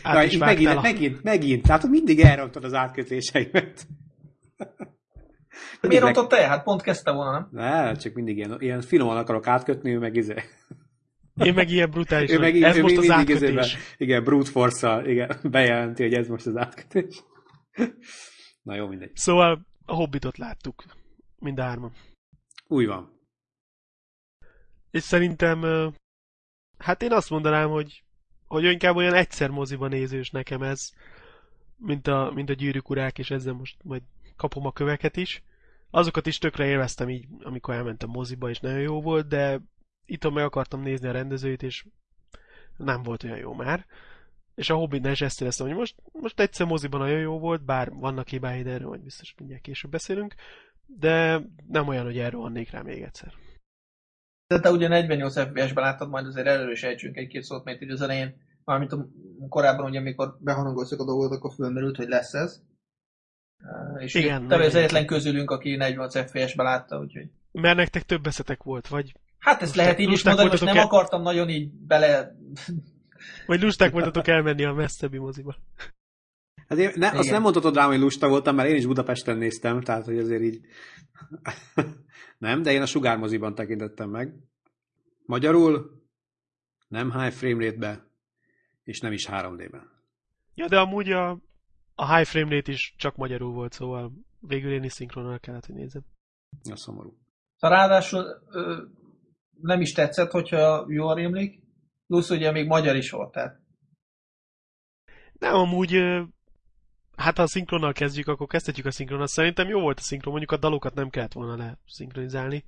át 0.03 0.15
ja, 0.15 0.23
is 0.23 0.37
megint, 0.37 0.69
a... 0.69 0.81
megint, 0.81 1.23
megint, 1.23 1.63
tehát 1.63 1.87
mindig 1.87 2.19
elrontod 2.19 2.63
az 2.63 2.73
átkötéseimet. 2.73 3.87
Miért 5.81 6.03
rontott 6.03 6.33
el? 6.33 6.49
Hát 6.49 6.63
pont 6.63 6.81
kezdte 6.81 7.11
volna, 7.11 7.31
nem? 7.31 7.47
Ne, 7.51 7.95
csak 7.95 8.13
mindig 8.13 8.37
ilyen, 8.37 8.55
ilyen 8.59 8.81
finoman 8.81 9.17
akarok 9.17 9.47
átkötni, 9.47 9.93
ő 9.93 9.99
meg 9.99 10.15
izé. 10.15 10.35
Én 11.43 11.53
meg 11.53 11.69
ilyen 11.69 11.89
brutális, 11.89 12.31
ő 12.31 12.39
meg, 12.39 12.61
ez 12.61 12.77
ő 12.77 12.81
most 12.81 12.97
az 12.97 13.09
átkötés. 13.09 13.49
Izébe, 13.49 13.65
igen, 13.97 14.23
brute 14.23 14.49
force 14.49 15.01
igen, 15.05 15.37
bejelenti, 15.43 16.03
hogy 16.03 16.13
ez 16.13 16.27
most 16.27 16.45
az 16.45 16.57
átkötés. 16.57 17.23
Na 18.61 18.75
jó, 18.75 18.88
mindegy. 18.88 19.15
Szóval 19.15 19.65
a 19.85 19.93
Hobbitot 19.93 20.38
láttuk, 20.38 20.83
mind 21.35 21.59
a 21.59 21.63
hárman. 21.63 21.93
Úgy 22.67 22.85
van. 22.85 23.19
És 24.91 25.03
szerintem, 25.03 25.61
hát 26.77 27.01
én 27.01 27.11
azt 27.11 27.29
mondanám, 27.29 27.69
hogy, 27.69 28.03
hogy 28.45 28.63
inkább 28.63 28.95
olyan 28.95 29.13
egyszer 29.13 29.49
moziban 29.49 29.89
nézős 29.89 30.29
nekem 30.29 30.61
ez, 30.61 30.91
mint 31.75 32.07
a, 32.07 32.31
mint 32.33 32.49
a 32.49 32.53
gyűrűk 32.53 32.89
urák, 32.89 33.17
és 33.17 33.31
ezzel 33.31 33.53
most 33.53 33.83
majd 33.83 34.03
kapom 34.35 34.65
a 34.65 34.71
köveket 34.71 35.17
is. 35.17 35.43
Azokat 35.89 36.25
is 36.25 36.38
tökre 36.38 36.65
élveztem 36.65 37.09
így, 37.09 37.27
amikor 37.39 37.73
elmentem 37.73 38.09
moziba, 38.09 38.49
és 38.49 38.59
nagyon 38.59 38.79
jó 38.79 39.01
volt, 39.01 39.27
de 39.27 39.61
itt 40.05 40.29
meg 40.29 40.43
akartam 40.43 40.81
nézni 40.81 41.07
a 41.07 41.11
rendezőit, 41.11 41.63
és 41.63 41.85
nem 42.77 43.03
volt 43.03 43.23
olyan 43.23 43.38
jó 43.38 43.53
már. 43.53 43.85
És 44.59 44.69
a 44.69 44.75
Hobbitnál 44.75 45.11
is 45.11 45.21
ezt 45.21 45.41
éreztem, 45.41 45.67
hogy 45.67 45.75
most, 45.75 45.95
most 46.11 46.39
egyszer 46.39 46.67
moziban 46.67 46.99
nagyon 46.99 47.19
jó 47.19 47.39
volt, 47.39 47.65
bár 47.65 47.91
vannak 47.91 48.27
hibái, 48.27 48.61
de 48.61 48.71
erről 48.71 48.87
majd 48.87 49.01
biztos 49.01 49.33
mindjárt 49.37 49.61
később 49.61 49.91
beszélünk, 49.91 50.33
de 50.85 51.41
nem 51.67 51.87
olyan, 51.87 52.03
hogy 52.03 52.17
erről 52.17 52.41
vannék 52.41 52.71
rá 52.71 52.81
még 52.81 53.01
egyszer. 53.01 53.33
De 54.47 54.59
te 54.59 54.71
ugye 54.71 54.87
48 54.87 55.39
FPS-ben 55.39 55.83
láttad, 55.83 56.09
majd 56.09 56.25
azért 56.25 56.47
erről 56.47 56.71
is 56.71 56.83
ejtsünk 56.83 57.17
egy-két 57.17 57.43
szót, 57.43 57.63
mert 57.63 57.81
így 57.81 57.89
az 57.89 58.01
elején, 58.01 58.35
mármint 58.63 58.95
korábban 59.49 59.85
ugye, 59.85 59.99
amikor 59.99 60.37
beharangolszak 60.39 60.99
a 60.99 61.05
dolgot, 61.05 61.31
akkor 61.31 61.53
fölmerült, 61.53 61.97
hogy 61.97 62.07
lesz 62.07 62.33
ez. 62.33 62.61
És 63.97 64.13
Igen, 64.13 64.47
te 64.47 64.55
az 64.55 64.75
egyetlen 64.75 65.05
közülünk, 65.05 65.51
aki 65.51 65.75
48 65.75 66.19
FPS-be 66.19 66.63
látta, 66.63 66.99
úgyhogy... 66.99 67.29
Mert 67.51 67.77
nektek 67.77 68.03
több 68.03 68.25
eszetek 68.25 68.63
volt, 68.63 68.87
vagy, 68.87 69.13
Hát 69.39 69.61
ezt 69.61 69.75
lehet 69.75 69.99
így 69.99 70.11
is 70.11 70.23
mondani, 70.23 70.49
most 70.49 70.63
nem 70.63 70.73
voltatok-e? 70.73 70.95
akartam 70.95 71.21
nagyon 71.21 71.49
így 71.49 71.71
bele... 71.71 72.35
vagy 73.45 73.61
lusták 73.61 73.91
voltatok 73.91 74.27
elmenni 74.27 74.63
a 74.63 74.73
messzebbi 74.73 75.17
moziba. 75.17 75.55
Hát 76.67 76.77
én, 76.77 76.91
ne, 76.95 77.07
azt 77.07 77.19
Igen. 77.19 77.33
nem 77.33 77.41
mondhatod 77.41 77.75
rám, 77.75 77.89
hogy 77.89 77.99
lusta 77.99 78.27
voltam, 78.27 78.55
mert 78.55 78.69
én 78.69 78.75
is 78.75 78.85
Budapesten 78.85 79.38
néztem, 79.38 79.81
tehát 79.81 80.05
hogy 80.05 80.17
azért 80.17 80.41
így... 80.41 80.59
nem, 82.38 82.61
de 82.61 82.71
én 82.71 82.81
a 82.81 82.85
sugármoziban 82.85 83.55
tekintettem 83.55 84.09
meg. 84.09 84.33
Magyarul 85.25 86.01
nem 86.88 87.11
high 87.11 87.33
frame 87.33 87.65
rate-be, 87.65 88.07
és 88.83 88.99
nem 88.99 89.11
is 89.11 89.27
3D-ben. 89.31 89.89
Ja, 90.55 90.67
de 90.67 90.79
amúgy 90.79 91.11
a, 91.11 91.29
a 91.95 92.15
high 92.15 92.27
frame 92.27 92.55
rate 92.55 92.71
is 92.71 92.93
csak 92.97 93.15
magyarul 93.15 93.51
volt, 93.51 93.73
szóval 93.73 94.11
végül 94.39 94.71
én 94.71 94.83
is 94.83 94.91
szinkronnal 94.91 95.39
kellett, 95.39 95.65
hogy 95.65 95.75
nézem. 95.75 96.01
A 96.71 96.75
szomorú. 96.75 97.17
Szóval 97.55 97.77
ráadásul 97.77 98.23
ö, 98.49 98.83
nem 99.61 99.81
is 99.81 99.91
tetszett, 99.91 100.31
hogyha 100.31 100.85
jól 100.88 101.15
rémlik, 101.15 101.63
plusz 102.09 102.29
ugye 102.29 102.51
még 102.51 102.67
magyar 102.67 102.95
is 102.95 103.09
volt, 103.11 103.31
tehát 103.31 103.59
Nem, 105.39 105.53
amúgy, 105.53 106.03
hát 107.15 107.37
ha 107.37 107.43
a 107.43 107.47
szinkronnal 107.47 107.93
kezdjük, 107.93 108.27
akkor 108.27 108.47
kezdhetjük 108.47 108.85
a 108.85 108.91
szinkronnal. 108.91 109.27
Szerintem 109.27 109.67
jó 109.67 109.79
volt 109.79 109.99
a 109.99 110.01
szinkron, 110.01 110.31
mondjuk 110.31 110.51
a 110.51 110.61
dalokat 110.61 110.93
nem 110.93 111.09
kellett 111.09 111.33
volna 111.33 111.77
leszinkronizálni, 111.85 112.63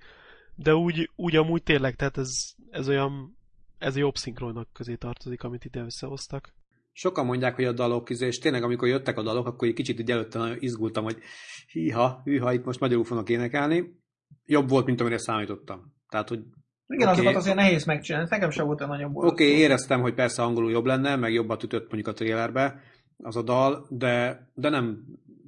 de 0.56 0.76
úgy, 0.76 1.10
úgy 1.16 1.36
amúgy 1.36 1.64
tényleg, 1.64 1.96
tehát 1.96 2.18
ez, 2.18 2.54
ez 2.70 2.88
olyan, 2.88 3.38
ez 3.78 3.96
a 3.96 4.00
jobb 4.00 4.16
szinkronnak 4.16 4.70
közé 4.74 4.96
tartozik, 4.96 5.44
amit 5.44 5.66
ide 5.66 5.82
összehoztak. 5.82 6.54
Sokan 6.92 7.26
mondják, 7.26 7.56
hogy 7.56 7.66
a 7.66 7.72
dalok, 7.72 8.10
izé, 8.10 8.26
és 8.26 8.40
tényleg 8.40 8.64
amikor 8.64 8.88
jöttek 8.88 9.18
a 9.18 9.24
dalok, 9.24 9.48
akkor 9.48 9.68
egy 9.68 9.74
kicsit 9.74 10.00
így 10.00 10.12
előtte 10.12 10.40
nagyon 10.40 10.58
izgultam, 10.60 11.04
hogy 11.04 11.18
híha, 11.68 12.22
hűha, 12.24 12.54
itt 12.54 12.66
most 12.66 12.80
magyarul 12.80 13.06
fognak 13.06 13.30
énekelni. 13.30 14.00
Jobb 14.46 14.70
volt, 14.70 14.86
mint 14.86 15.02
amire 15.02 15.18
számítottam. 15.18 15.94
Tehát, 16.10 16.30
hogy 16.30 16.44
igen, 16.94 17.08
Oké. 17.08 17.20
azokat 17.20 17.36
azért 17.36 17.56
nehéz 17.56 17.86
megcsinálni, 17.86 18.28
nekem 18.30 18.50
sem 18.50 18.66
volt 18.66 18.80
olyan 18.80 18.92
nagyon 18.92 19.12
boldog. 19.12 19.32
Oké, 19.32 19.48
okay, 19.48 19.58
éreztem, 19.58 20.02
hogy 20.02 20.14
persze 20.14 20.42
angolul 20.42 20.72
jobb 20.72 20.86
lenne, 20.86 21.16
meg 21.16 21.34
jobbat 21.34 21.64
ütött 21.64 21.92
mondjuk 21.92 22.08
a 22.08 22.14
trailerbe 22.14 22.82
az 23.18 23.36
a 23.36 23.42
dal, 23.42 23.86
de, 23.90 24.48
de 24.54 24.70
nem 24.70 25.04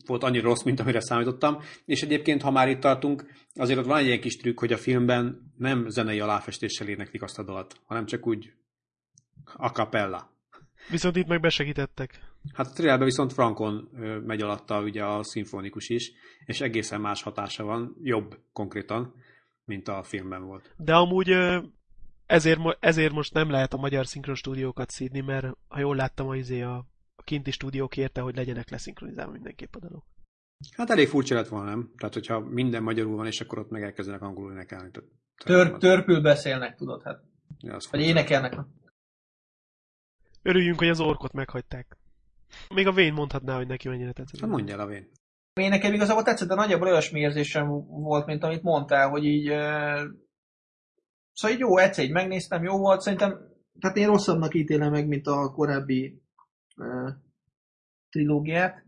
volt 0.06 0.24
annyira 0.24 0.48
rossz, 0.48 0.64
mint 0.64 0.80
amire 0.80 1.02
számítottam. 1.02 1.60
És 1.86 2.02
egyébként, 2.02 2.42
ha 2.42 2.52
már 2.52 2.70
itt 2.70 2.80
tartunk, 2.80 3.26
azért 3.56 3.80
ott 3.80 3.86
van 3.86 3.98
egy 3.98 4.06
ilyen 4.06 4.20
kis 4.20 4.36
trükk, 4.36 4.60
hogy 4.60 4.74
a 4.74 4.78
filmben 4.78 5.54
nem 5.58 5.90
zenei 5.90 6.20
aláfestéssel 6.20 6.88
éneklik 6.88 7.24
azt 7.24 7.40
a 7.40 7.44
dalt, 7.44 7.76
hanem 7.86 8.06
csak 8.06 8.28
úgy 8.28 8.54
a 9.56 9.68
capella. 9.68 10.32
Viszont 10.90 11.16
itt 11.16 11.28
meg 11.28 11.40
besegítettek. 11.40 12.20
Hát 12.54 12.68
a 12.68 12.72
trailerben 12.74 13.08
viszont 13.08 13.34
Frankon 13.34 13.90
megy 14.26 14.42
alatta 14.42 14.82
ugye 14.82 15.04
a 15.04 15.24
szimfonikus 15.24 15.90
is, 15.90 16.12
és 16.46 16.62
egészen 16.62 17.02
más 17.02 17.22
hatása 17.22 17.64
van, 17.64 17.96
jobb 18.02 18.38
konkrétan, 18.54 19.14
mint 19.66 19.88
a 19.88 20.04
filmben 20.04 20.46
volt. 20.46 20.74
De 20.78 20.96
amúgy 20.96 21.30
ezért, 22.26 22.60
ezért 22.80 23.14
most 23.14 23.34
nem 23.34 23.50
lehet 23.50 23.74
a 23.74 23.78
magyar 23.78 24.06
szinkron 24.06 24.36
stúdiókat 24.36 24.90
szídni, 24.90 25.20
mert 25.20 25.58
ha 25.68 25.80
jól 25.80 25.96
láttam, 25.96 26.28
a, 26.28 26.36
izé 26.36 26.62
a, 26.62 26.76
a 27.16 27.24
kinti 27.24 27.52
stúdió 27.52 27.88
kérte, 27.88 28.22
hogy 28.22 28.36
legyenek 28.36 28.70
leszinkronizálva 28.70 29.32
mindenképp 29.32 29.76
a 29.76 29.80
dalok. 29.80 30.06
Hát 30.72 30.90
elég 30.90 31.08
furcsa 31.08 31.36
lett 31.36 31.48
volna, 31.48 31.70
nem? 31.70 31.92
Tehát, 31.98 32.14
hogyha 32.14 32.40
minden 32.40 32.84
magyarul 32.84 33.16
van, 33.16 33.26
és 33.26 33.42
akkor 33.42 33.60
ott 33.60 33.70
meg 33.70 33.84
elkezdenek 33.84 34.22
angolul 34.22 34.52
énekelni. 34.52 34.92
Tehát, 34.92 35.10
Tör, 35.44 35.78
törpül 35.78 36.22
beszélnek, 36.22 36.76
tudod, 36.76 37.04
hát. 37.04 37.24
Ja, 37.60 37.76
az 37.76 37.92
Vagy 37.92 38.02
énekelnek. 38.02 38.56
Örüljünk, 40.42 40.80
hogy 40.80 40.88
az 40.88 41.00
orkot 41.00 41.34
meghagyták. 41.34 41.98
Még 42.70 42.88
a 42.88 42.92
Vén 42.92 43.14
mondhatná, 43.14 43.56
hogy 43.56 43.68
neki 43.68 43.88
mennyire 43.88 44.12
tetszett. 44.12 44.40
Hát 44.40 44.50
mondja 44.50 44.74
el 44.74 44.80
a 44.80 44.86
vén. 44.86 45.10
Én 45.54 45.70
nekem 45.70 45.94
igazából 45.94 46.24
tetszett, 46.24 46.48
de 46.48 46.56
nagyjából 46.56 46.88
olyasmi 46.88 47.20
érzésem 47.20 47.68
volt, 47.88 48.26
mint 48.26 48.44
amit 48.44 48.64
mondtál, 48.64 49.10
hogy 49.10 49.26
így... 49.26 49.46
Szóval 51.34 51.56
így 51.56 51.60
jó, 51.60 51.78
egyszer 51.78 52.04
így 52.04 52.12
megnéztem, 52.12 52.64
jó 52.64 52.78
volt, 52.78 53.02
szerintem... 53.02 53.52
Tehát 53.80 53.98
én 53.98 54.08
rosszabbnak 54.08 54.54
ítélem 54.54 54.92
meg, 54.92 55.08
mint 55.08 55.28
a 55.28 55.52
korábbi 55.52 56.22
uh, 56.78 57.10
trilógiát. 58.10 58.86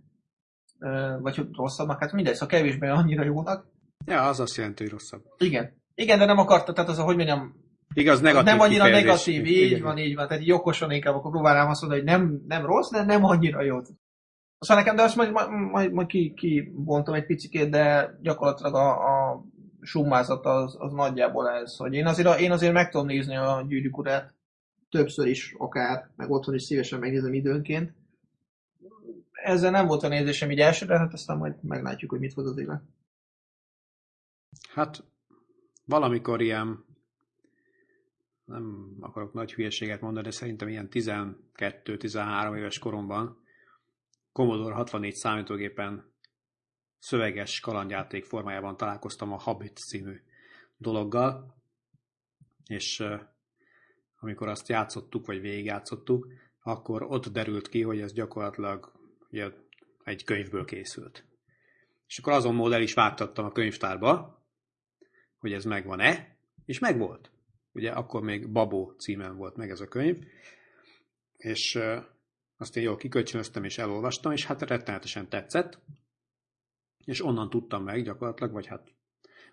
Uh, 0.79 1.21
vagy 1.21 1.47
rosszabbnak, 1.51 1.99
hát 1.99 2.11
mindegy, 2.11 2.33
szóval 2.33 2.47
kevésbé 2.47 2.87
annyira 2.87 3.23
jónak. 3.23 3.67
Ja, 4.05 4.21
az 4.21 4.39
azt 4.39 4.55
jelenti, 4.55 4.83
hogy 4.83 4.91
rosszabb. 4.91 5.23
Igen. 5.37 5.81
Igen, 5.95 6.19
de 6.19 6.25
nem 6.25 6.37
akarta, 6.37 6.73
tehát 6.73 6.89
az, 6.89 6.97
hogy 6.97 7.15
mondjam, 7.15 7.63
Igaz, 7.93 8.21
negatív 8.21 8.45
nem 8.45 8.59
annyira 8.59 8.83
kifejezés. 8.83 9.25
negatív, 9.25 9.45
így 9.45 9.71
Igen. 9.71 9.81
van, 9.81 9.97
így 9.97 10.15
van. 10.15 10.27
Tehát 10.27 10.43
így 10.43 10.51
okosan 10.51 10.91
inkább 10.91 11.15
akkor 11.15 11.31
próbálnám 11.31 11.69
azt 11.69 11.81
mondani, 11.81 12.01
hogy 12.01 12.11
nem, 12.11 12.41
nem 12.47 12.65
rossz, 12.65 12.89
de 12.91 13.03
nem 13.03 13.23
annyira 13.23 13.63
jó. 13.63 13.79
Aztán 14.65 14.79
nekem, 14.79 14.95
de 14.95 15.01
azt 15.01 15.15
majd, 15.15 15.31
majd, 15.31 15.49
majd, 15.49 15.91
majd 15.91 16.07
ki, 16.07 16.33
ki 16.33 16.71
bontom 16.75 17.13
egy 17.13 17.25
picikét, 17.25 17.69
de 17.69 18.17
gyakorlatilag 18.21 18.75
a, 18.75 18.89
a 18.89 19.43
summázat 19.81 20.45
az, 20.45 20.75
az 20.79 20.91
nagyjából 20.91 21.49
ez, 21.49 21.75
hogy 21.75 21.93
én 21.93 22.05
azért, 22.05 22.39
én 22.39 22.51
azért 22.51 22.73
meg 22.73 22.89
tudom 22.89 23.05
nézni 23.05 23.35
a 23.35 23.65
gyűrűk 23.67 24.09
többször 24.89 25.27
is 25.27 25.55
akár, 25.57 26.09
meg 26.15 26.29
otthon 26.29 26.55
is 26.55 26.63
szívesen 26.63 26.99
megnézem 26.99 27.33
időnként. 27.33 27.93
Ezzel 29.31 29.71
nem 29.71 29.87
volt 29.87 30.03
a 30.03 30.07
nézésem 30.07 30.51
így 30.51 30.59
elsőre, 30.59 30.97
hát 30.97 31.13
aztán 31.13 31.37
majd 31.37 31.63
meglátjuk, 31.63 32.11
hogy 32.11 32.19
mit 32.19 32.33
hoz 32.33 32.47
az 32.47 32.57
élet. 32.57 32.81
Hát 34.73 35.03
valamikor 35.85 36.41
ilyen, 36.41 36.85
nem 38.45 38.95
akarok 38.99 39.33
nagy 39.33 39.53
hülyeséget 39.53 40.01
mondani, 40.01 40.25
de 40.25 40.31
szerintem 40.31 40.67
ilyen 40.67 40.87
12-13 40.91 42.57
éves 42.57 42.79
koromban 42.79 43.43
Commodore 44.35 44.73
64 44.75 45.13
számítógépen 45.15 46.13
szöveges 46.99 47.59
kalandjáték 47.59 48.25
formájában 48.25 48.77
találkoztam 48.77 49.31
a 49.31 49.41
Hobbit 49.41 49.77
című 49.77 50.21
dologgal, 50.77 51.55
és 52.65 53.03
amikor 54.19 54.47
azt 54.47 54.67
játszottuk, 54.67 55.25
vagy 55.25 55.41
végigjátszottuk, 55.41 56.27
akkor 56.59 57.03
ott 57.03 57.27
derült 57.27 57.69
ki, 57.69 57.81
hogy 57.81 57.99
ez 57.99 58.13
gyakorlatilag 58.13 58.91
ugye, 59.31 59.51
egy 60.03 60.23
könyvből 60.23 60.65
készült. 60.65 61.25
És 62.07 62.17
akkor 62.17 62.33
azon 62.33 62.55
mód 62.55 62.71
el 62.71 62.81
is 62.81 62.93
vágtattam 62.93 63.45
a 63.45 63.51
könyvtárba, 63.51 64.43
hogy 65.37 65.53
ez 65.53 65.65
megvan-e, 65.65 66.37
és 66.65 66.79
megvolt. 66.79 67.31
Ugye 67.71 67.91
akkor 67.91 68.21
még 68.21 68.51
Babó 68.51 68.93
címen 68.97 69.35
volt 69.35 69.55
meg 69.55 69.69
ez 69.69 69.79
a 69.79 69.87
könyv, 69.87 70.25
és 71.37 71.79
azt 72.57 72.77
én 72.77 72.83
jól 72.83 72.95
kikölcsönöztem 72.95 73.63
és 73.63 73.77
elolvastam, 73.77 74.31
és 74.31 74.45
hát 74.45 74.61
rettenetesen 74.61 75.29
tetszett, 75.29 75.79
és 77.05 77.25
onnan 77.25 77.49
tudtam 77.49 77.83
meg 77.83 78.03
gyakorlatilag, 78.03 78.53
vagy 78.53 78.65
hát 78.65 78.93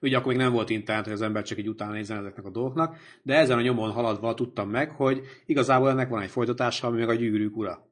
ugye 0.00 0.16
akkor 0.16 0.32
még 0.32 0.42
nem 0.42 0.52
volt 0.52 0.70
internet, 0.70 1.04
hogy 1.04 1.12
az 1.12 1.22
ember 1.22 1.42
csak 1.42 1.58
így 1.58 1.68
utána 1.68 1.92
nézzen 1.92 2.18
ezeknek 2.18 2.44
a 2.44 2.50
dolgoknak, 2.50 2.96
de 3.22 3.34
ezen 3.34 3.58
a 3.58 3.62
nyomon 3.62 3.90
haladva 3.90 4.34
tudtam 4.34 4.70
meg, 4.70 4.90
hogy 4.90 5.20
igazából 5.46 5.90
ennek 5.90 6.08
van 6.08 6.22
egy 6.22 6.30
folytatása, 6.30 6.86
ami 6.86 6.98
meg 6.98 7.08
a 7.08 7.14
gyűrűk 7.14 7.56
ura. 7.56 7.90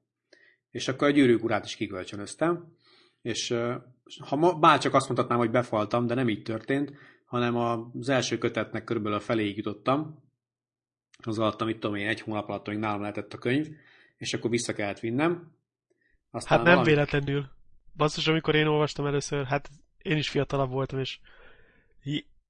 És 0.70 0.88
akkor 0.88 1.08
a 1.08 1.10
gyűrűk 1.10 1.44
urát 1.44 1.64
is 1.64 1.76
kikölcsönöztem, 1.76 2.74
és 3.22 3.54
ha 4.28 4.36
ma, 4.36 4.52
bár 4.52 4.78
csak 4.78 4.94
azt 4.94 5.06
mondhatnám, 5.06 5.38
hogy 5.38 5.50
befaltam, 5.50 6.06
de 6.06 6.14
nem 6.14 6.28
így 6.28 6.42
történt, 6.42 6.92
hanem 7.24 7.56
az 7.56 8.08
első 8.08 8.38
kötetnek 8.38 8.84
körülbelül 8.84 9.18
a 9.18 9.20
feléig 9.20 9.56
jutottam, 9.56 10.28
az 11.22 11.38
alatt, 11.38 11.64
mit 11.64 11.78
tudom 11.78 11.96
én, 11.96 12.08
egy 12.08 12.20
hónap 12.20 12.48
alatt, 12.48 12.66
amíg 12.66 12.78
nálam 12.80 13.00
lehetett 13.00 13.32
a 13.32 13.38
könyv, 13.38 13.68
és 14.20 14.34
akkor 14.34 14.50
vissza 14.50 14.72
kellett 14.72 15.00
vinnem. 15.00 15.52
Aztán 16.30 16.56
Hát 16.58 16.66
nem 16.66 16.74
valami- 16.74 16.92
véletlenül. 16.94 17.46
Basszus, 17.96 18.26
amikor 18.26 18.54
én 18.54 18.66
olvastam 18.66 19.06
először, 19.06 19.44
hát 19.44 19.68
én 20.02 20.16
is 20.16 20.28
fiatalabb 20.28 20.70
voltam, 20.70 20.98
és 20.98 21.18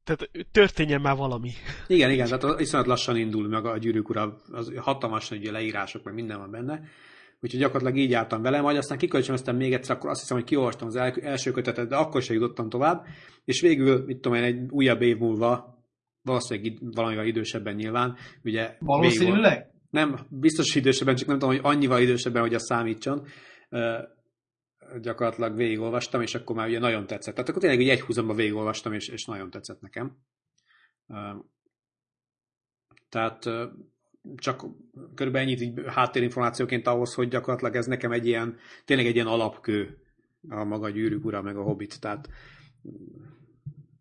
tehát 0.04 0.30
történjen 0.52 1.00
már 1.00 1.16
valami. 1.16 1.50
Igen, 1.86 2.10
igen, 2.10 2.28
tehát 2.38 2.60
iszonyat 2.60 2.86
lassan 2.86 3.16
indul 3.16 3.48
meg 3.48 3.64
a 3.64 3.78
gyűrűk 3.78 4.08
ura, 4.08 4.36
az 4.52 4.72
hatalmas 4.76 5.28
nagy 5.28 5.44
leírások, 5.44 6.04
meg 6.04 6.14
minden 6.14 6.38
van 6.38 6.50
benne. 6.50 6.80
Úgyhogy 7.40 7.60
gyakorlatilag 7.60 8.04
így 8.04 8.10
jártam 8.10 8.42
vele, 8.42 8.60
majd 8.60 8.76
aztán 8.76 8.98
kikölcsönöztem 8.98 9.56
még 9.56 9.72
egyszer, 9.72 9.96
akkor 9.96 10.10
azt 10.10 10.20
hiszem, 10.20 10.36
hogy 10.36 10.46
kiolvastam 10.46 10.86
az 10.88 10.96
el- 10.96 11.20
első 11.22 11.50
kötetet, 11.50 11.88
de 11.88 11.96
akkor 11.96 12.22
sem 12.22 12.34
jutottam 12.34 12.68
tovább, 12.68 13.06
és 13.44 13.60
végül, 13.60 14.04
mit 14.04 14.20
tudom 14.20 14.38
én, 14.38 14.44
egy 14.44 14.70
újabb 14.70 15.02
év 15.02 15.18
múlva, 15.18 15.78
valószínűleg 16.22 16.78
valamivel 16.80 17.26
idősebben 17.26 17.74
nyilván, 17.74 18.16
ugye 18.42 18.76
Valószínűleg? 18.78 19.69
Nem, 19.90 20.26
biztos 20.28 20.74
idősebben, 20.74 21.14
csak 21.16 21.28
nem 21.28 21.38
tudom, 21.38 21.54
hogy 21.54 21.64
annyival 21.72 22.00
idősebben, 22.00 22.42
hogy 22.42 22.54
az 22.54 22.64
számítson. 22.64 23.26
Gyakorlatilag 25.00 25.56
végigolvastam, 25.56 26.22
és 26.22 26.34
akkor 26.34 26.56
már 26.56 26.68
ugye 26.68 26.78
nagyon 26.78 27.06
tetszett. 27.06 27.34
Tehát 27.34 27.48
akkor 27.48 27.62
tényleg 27.62 27.80
így 27.80 27.88
egy 27.88 28.00
húzomban 28.00 28.36
végigolvastam, 28.36 28.92
és, 28.92 29.08
és 29.08 29.24
nagyon 29.24 29.50
tetszett 29.50 29.80
nekem. 29.80 30.16
Tehát 33.08 33.44
csak 34.36 34.66
körülbelül 35.14 35.48
ennyit 35.48 35.60
így 35.60 35.80
háttérinformációként 35.86 36.86
ahhoz, 36.86 37.14
hogy 37.14 37.28
gyakorlatilag 37.28 37.76
ez 37.76 37.86
nekem 37.86 38.12
egy 38.12 38.26
ilyen, 38.26 38.56
tényleg 38.84 39.06
egy 39.06 39.14
ilyen 39.14 39.26
alapkő 39.26 39.98
a 40.48 40.64
maga 40.64 40.90
gyűrűk 40.90 41.24
ura, 41.24 41.42
meg 41.42 41.56
a 41.56 41.62
hobbit, 41.62 42.00
tehát 42.00 42.28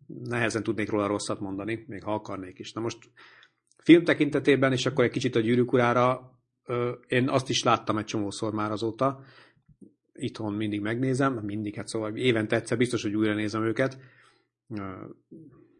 nehezen 0.06 0.62
tudnék 0.62 0.90
róla 0.90 1.06
rosszat 1.06 1.40
mondani, 1.40 1.84
még 1.88 2.02
ha 2.02 2.14
akarnék 2.14 2.58
is. 2.58 2.72
Na 2.72 2.80
most 2.80 2.98
film 3.82 4.04
tekintetében, 4.04 4.72
és 4.72 4.86
akkor 4.86 5.04
egy 5.04 5.10
kicsit 5.10 5.36
a 5.36 5.40
gyűrűk 5.40 5.72
urára, 5.72 6.38
én 7.06 7.28
azt 7.28 7.48
is 7.48 7.62
láttam 7.62 7.98
egy 7.98 8.04
csomószor 8.04 8.52
már 8.52 8.70
azóta, 8.70 9.20
itthon 10.12 10.52
mindig 10.52 10.80
megnézem, 10.80 11.32
mindig, 11.32 11.74
hát 11.74 11.88
szóval 11.88 12.16
évente 12.16 12.56
egyszer 12.56 12.76
biztos, 12.76 13.02
hogy 13.02 13.14
újra 13.14 13.34
nézem 13.34 13.64
őket. 13.64 13.98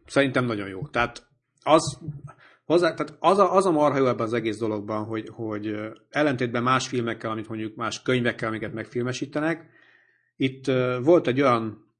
Szerintem 0.05 0.45
nagyon 0.45 0.67
jó. 0.67 0.87
Tehát 0.87 1.27
az, 1.63 1.99
hozzá, 2.65 2.93
tehát 2.93 3.15
az, 3.19 3.37
a, 3.37 3.55
az 3.55 3.65
a 3.65 3.71
marha 3.71 3.97
jó 3.97 4.07
ebben 4.07 4.25
az 4.25 4.33
egész 4.33 4.57
dologban, 4.57 5.03
hogy, 5.03 5.29
hogy 5.29 5.75
ellentétben 6.09 6.63
más 6.63 6.87
filmekkel, 6.87 7.31
amit 7.31 7.47
mondjuk 7.47 7.75
más 7.75 8.01
könyvekkel, 8.01 8.47
amiket 8.47 8.73
megfilmesítenek, 8.73 9.69
itt 10.35 10.65
volt 11.01 11.27
egy 11.27 11.41
olyan 11.41 11.93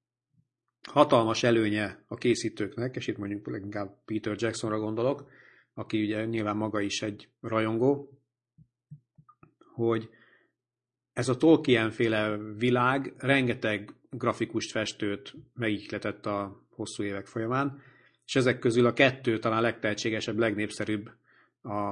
hatalmas 0.89 1.43
előnye 1.43 2.03
a 2.07 2.15
készítőknek, 2.15 2.95
és 2.95 3.07
itt 3.07 3.17
mondjuk 3.17 3.47
leginkább 3.47 4.03
Peter 4.05 4.35
Jacksonra 4.37 4.79
gondolok, 4.79 5.29
aki 5.73 6.03
ugye 6.03 6.25
nyilván 6.25 6.57
maga 6.57 6.79
is 6.79 7.01
egy 7.01 7.29
rajongó, 7.41 8.19
hogy 9.73 10.09
ez 11.13 11.29
a 11.29 11.37
Tolkien-féle 11.37 12.37
világ 12.37 13.13
rengeteg 13.17 13.93
grafikust, 14.09 14.71
festőt 14.71 15.35
megihletett 15.53 16.25
a 16.25 16.65
hosszú 16.69 17.03
évek 17.03 17.27
folyamán, 17.27 17.81
és 18.25 18.35
ezek 18.35 18.59
közül 18.59 18.85
a 18.85 18.93
kettő 18.93 19.39
talán 19.39 19.61
legtehetségesebb, 19.61 20.37
legnépszerűbb 20.37 21.11
a, 21.61 21.91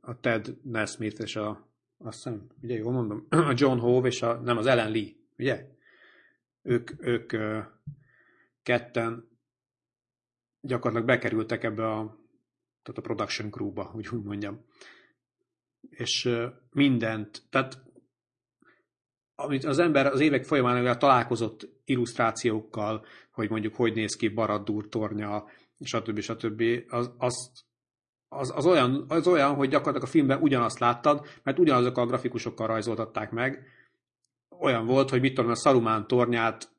a 0.00 0.20
Ted 0.20 0.56
Nesmith 0.62 1.20
és 1.20 1.36
a, 1.36 1.68
azt 1.98 2.16
hiszem, 2.16 2.46
ugye 2.62 2.76
jól 2.76 2.92
mondom, 2.92 3.26
a 3.50 3.54
John 3.56 3.78
Hove 3.78 4.08
és 4.08 4.22
a, 4.22 4.34
nem, 4.34 4.56
az 4.56 4.66
Ellen 4.66 4.90
Lee, 4.90 5.08
ugye? 5.38 5.66
Ők, 6.62 6.90
ők 6.98 7.32
ketten 8.62 9.28
gyakorlatilag 10.60 11.06
bekerültek 11.06 11.64
ebbe 11.64 11.90
a, 11.90 12.17
tehát 12.88 12.98
a 12.98 13.14
production 13.14 13.50
crew-ba, 13.50 13.82
hogy 13.82 14.08
úgy 14.08 14.22
mondjam. 14.22 14.64
És 15.90 16.28
mindent, 16.72 17.42
tehát 17.50 17.82
amit 19.34 19.64
az 19.64 19.78
ember 19.78 20.06
az 20.06 20.20
évek 20.20 20.44
folyamán 20.44 20.98
találkozott 20.98 21.68
illusztrációkkal, 21.84 23.04
hogy 23.32 23.50
mondjuk 23.50 23.74
hogy 23.74 23.94
néz 23.94 24.16
ki 24.16 24.28
Baradur 24.28 24.88
tornya, 24.88 25.44
stb. 25.80 26.20
stb. 26.20 26.62
Az, 26.88 27.10
az, 27.18 27.64
az, 28.28 28.52
az, 28.56 28.66
olyan, 28.66 29.04
az 29.08 29.26
olyan, 29.26 29.54
hogy 29.54 29.68
gyakorlatilag 29.68 30.08
a 30.08 30.10
filmben 30.10 30.42
ugyanazt 30.42 30.78
láttad, 30.78 31.26
mert 31.42 31.58
ugyanazokkal 31.58 32.04
a 32.04 32.06
grafikusokkal 32.06 32.66
rajzoltatták 32.66 33.30
meg. 33.30 33.66
Olyan 34.60 34.86
volt, 34.86 35.10
hogy 35.10 35.20
mit 35.20 35.34
tudom, 35.34 35.50
a 35.50 35.54
Szarumán 35.54 36.06
tornyát 36.06 36.70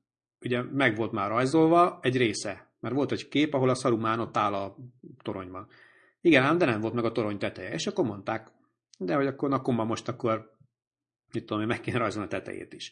ugye 0.41 0.61
meg 0.61 0.95
volt 0.95 1.11
már 1.11 1.29
rajzolva 1.29 1.99
egy 2.01 2.17
része, 2.17 2.67
mert 2.79 2.95
volt 2.95 3.11
egy 3.11 3.27
kép, 3.27 3.53
ahol 3.53 3.69
a 3.69 3.75
Szarumán 3.75 4.19
ott 4.19 4.37
áll 4.37 4.53
a 4.53 4.75
toronyban. 5.21 5.67
Igen, 6.21 6.43
ám, 6.43 6.57
de 6.57 6.65
nem 6.65 6.81
volt 6.81 6.93
meg 6.93 7.05
a 7.05 7.11
torony 7.11 7.37
teteje, 7.37 7.73
és 7.73 7.87
akkor 7.87 8.05
mondták, 8.05 8.47
de 8.99 9.15
hogy 9.15 9.27
akkor, 9.27 9.53
akkor 9.53 9.73
most 9.73 10.07
akkor 10.07 10.57
mit 11.33 11.45
tudom 11.45 11.65
meg 11.65 11.79
kéne 11.79 11.97
rajzolni 11.97 12.27
a 12.27 12.31
tetejét 12.31 12.73
is. 12.73 12.91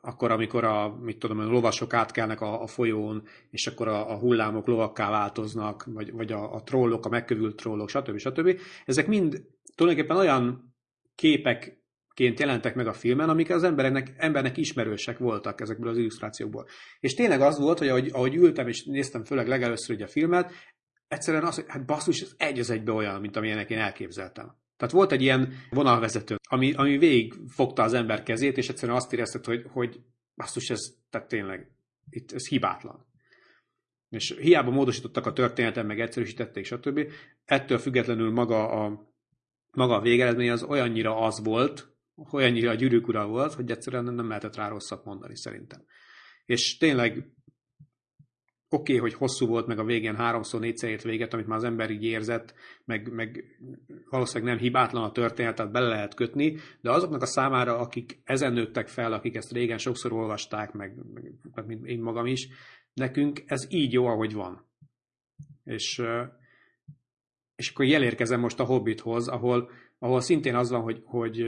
Akkor, 0.00 0.30
amikor 0.30 0.64
a, 0.64 0.96
mit 0.96 1.18
tudom, 1.18 1.38
a 1.38 1.44
lovasok 1.44 1.94
átkelnek 1.94 2.40
a, 2.40 2.62
a 2.62 2.66
folyón, 2.66 3.22
és 3.50 3.66
akkor 3.66 3.88
a, 3.88 4.10
a 4.10 4.18
hullámok 4.18 4.66
lovakká 4.66 5.10
változnak, 5.10 5.84
vagy, 5.84 6.12
vagy 6.12 6.32
a, 6.32 6.54
a 6.54 6.62
trollok, 6.62 7.06
a 7.06 7.08
megkövült 7.08 7.56
trollok, 7.56 7.88
stb. 7.88 8.18
stb. 8.18 8.60
Ezek 8.84 9.06
mind 9.06 9.42
tulajdonképpen 9.74 10.16
olyan 10.16 10.74
képek 11.14 11.84
ként 12.14 12.40
jelentek 12.40 12.74
meg 12.74 12.86
a 12.86 12.92
filmen, 12.92 13.28
amik 13.28 13.50
az 13.50 13.62
embernek, 13.62 14.14
embernek 14.16 14.56
ismerősek 14.56 15.18
voltak 15.18 15.60
ezekből 15.60 15.90
az 15.90 15.96
illusztrációkból. 15.96 16.66
És 17.00 17.14
tényleg 17.14 17.40
az 17.40 17.58
volt, 17.58 17.78
hogy 17.78 17.88
ahogy, 17.88 18.10
ahogy 18.12 18.34
ültem 18.34 18.68
és 18.68 18.84
néztem 18.84 19.24
főleg 19.24 19.48
legelőször 19.48 19.94
ugye 19.94 20.04
a 20.04 20.08
filmet, 20.08 20.52
egyszerűen 21.08 21.44
az, 21.44 21.54
hogy 21.54 21.64
hát 21.68 21.86
basszus, 21.86 22.20
ez 22.20 22.34
egy 22.36 22.58
az 22.58 22.70
egybe 22.70 22.92
olyan, 22.92 23.20
mint 23.20 23.36
amilyenek 23.36 23.70
én 23.70 23.78
elképzeltem. 23.78 24.56
Tehát 24.76 24.94
volt 24.94 25.12
egy 25.12 25.22
ilyen 25.22 25.52
vonalvezető, 25.70 26.36
ami, 26.48 26.72
ami 26.72 26.98
végig 26.98 27.34
fogta 27.48 27.82
az 27.82 27.92
ember 27.92 28.22
kezét, 28.22 28.56
és 28.56 28.68
egyszerűen 28.68 28.96
azt 28.96 29.12
érezted, 29.12 29.44
hogy, 29.44 29.64
hogy 29.72 30.00
basszus, 30.34 30.70
ez 30.70 30.80
tehát 31.10 31.28
tényleg, 31.28 31.70
itt, 32.10 32.32
ez 32.32 32.48
hibátlan. 32.48 33.06
És 34.08 34.36
hiába 34.40 34.70
módosítottak 34.70 35.26
a 35.26 35.32
történeten, 35.32 35.86
meg 35.86 36.00
egyszerűsítették, 36.00 36.64
stb. 36.64 37.00
Ettől 37.44 37.78
függetlenül 37.78 38.30
maga 38.30 38.70
a, 38.70 39.12
maga 39.70 39.94
a 39.94 40.00
végeredmény 40.00 40.50
az 40.50 40.62
olyannyira 40.62 41.16
az 41.16 41.44
volt, 41.44 41.96
olyannyira 42.32 42.70
a 42.70 42.74
gyűrűk 42.74 43.08
ura 43.08 43.26
volt, 43.26 43.54
hogy 43.54 43.70
egyszerűen 43.70 44.04
nem 44.04 44.28
lehetett 44.28 44.56
rá 44.56 44.68
rosszat 44.68 45.04
mondani 45.04 45.36
szerintem. 45.36 45.84
És 46.44 46.76
tényleg 46.76 47.32
oké, 48.68 48.96
okay, 48.96 48.98
hogy 48.98 49.18
hosszú 49.18 49.46
volt, 49.46 49.66
meg 49.66 49.78
a 49.78 49.84
végén 49.84 50.16
háromszor, 50.16 50.60
négyszer 50.60 50.90
ért 50.90 51.02
véget, 51.02 51.32
amit 51.32 51.46
már 51.46 51.56
az 51.58 51.64
ember 51.64 51.90
így 51.90 52.04
érzett, 52.04 52.54
meg, 52.84 53.12
meg 53.12 53.44
valószínűleg 54.10 54.54
nem 54.54 54.62
hibátlan 54.62 55.04
a 55.04 55.12
történet, 55.12 55.54
tehát 55.54 55.72
bele 55.72 55.88
lehet 55.88 56.14
kötni, 56.14 56.56
de 56.80 56.90
azoknak 56.90 57.22
a 57.22 57.26
számára, 57.26 57.78
akik 57.78 58.20
ezen 58.24 58.52
nőttek 58.52 58.88
fel, 58.88 59.12
akik 59.12 59.34
ezt 59.34 59.52
régen 59.52 59.78
sokszor 59.78 60.12
olvasták, 60.12 60.72
meg, 60.72 60.94
meg, 61.12 61.32
meg 61.54 61.80
én 61.84 62.00
magam 62.00 62.26
is, 62.26 62.48
nekünk 62.94 63.42
ez 63.46 63.66
így 63.68 63.92
jó, 63.92 64.06
ahogy 64.06 64.32
van. 64.32 64.66
És, 65.64 66.02
és 67.56 67.70
akkor 67.70 67.84
jelérkezem 67.84 68.40
most 68.40 68.60
a 68.60 68.64
Hobbithoz, 68.64 69.28
ahol, 69.28 69.70
ahol 69.98 70.20
szintén 70.20 70.54
az 70.54 70.70
van, 70.70 70.82
hogy, 70.82 71.02
hogy 71.04 71.44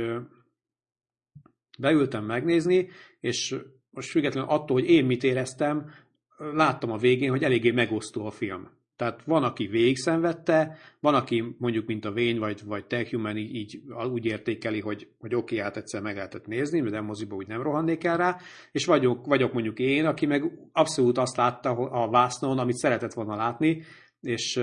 beültem 1.79 2.25
megnézni, 2.25 2.89
és 3.21 3.57
most 3.91 4.11
függetlenül 4.11 4.51
attól, 4.51 4.81
hogy 4.81 4.91
én 4.91 5.05
mit 5.05 5.23
éreztem, 5.23 5.91
láttam 6.39 6.91
a 6.91 6.97
végén, 6.97 7.31
hogy 7.31 7.43
eléggé 7.43 7.71
megosztó 7.71 8.27
a 8.27 8.31
film. 8.31 8.69
Tehát 8.97 9.23
van, 9.25 9.43
aki 9.43 9.67
végig 9.67 9.97
szenvedte, 9.97 10.79
van, 11.01 11.15
aki 11.15 11.55
mondjuk, 11.59 11.87
mint 11.87 12.05
a 12.05 12.13
Vény 12.13 12.39
vagy, 12.39 12.61
vagy 12.65 12.87
Tech 12.87 13.13
Human 13.13 13.37
így, 13.37 13.55
így 13.55 13.81
úgy 14.13 14.25
értékeli, 14.25 14.81
hogy, 14.81 15.09
hogy 15.19 15.35
oké, 15.35 15.55
okay, 15.55 15.59
hát 15.59 15.77
egyszer 15.77 16.03
meg 16.03 16.15
lehetett 16.15 16.47
nézni, 16.47 16.81
de 16.81 17.01
moziba 17.01 17.35
úgy 17.35 17.47
nem 17.47 17.63
rohannék 17.63 18.05
el 18.05 18.17
rá, 18.17 18.37
és 18.73 18.85
vagyok, 18.85 19.27
vagyok 19.27 19.53
mondjuk 19.53 19.79
én, 19.79 20.07
aki 20.07 20.27
meg 20.27 20.45
abszolút 20.73 21.19
azt 21.19 21.37
látta 21.37 21.71
a 21.71 22.11
vásznon, 22.11 22.59
amit 22.59 22.77
szeretett 22.77 23.13
volna 23.13 23.37
látni, 23.37 23.83
és 24.21 24.61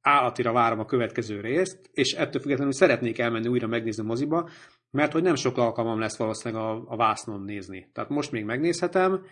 állatira 0.00 0.52
várom 0.52 0.78
a 0.78 0.84
következő 0.84 1.40
részt, 1.40 1.90
és 1.92 2.12
ettől 2.12 2.40
függetlenül 2.40 2.72
szeretnék 2.72 3.18
elmenni 3.18 3.48
újra 3.48 3.66
megnézni 3.66 4.04
moziba, 4.04 4.48
mert 4.90 5.12
hogy 5.12 5.22
nem 5.22 5.34
sok 5.34 5.58
alkalmam 5.58 5.98
lesz 5.98 6.18
valószínűleg 6.18 6.64
a, 6.64 6.84
a 6.86 6.96
vásznon 6.96 7.40
nézni. 7.40 7.90
Tehát 7.92 8.10
most 8.10 8.30
még 8.30 8.44
megnézhetem, 8.44 9.24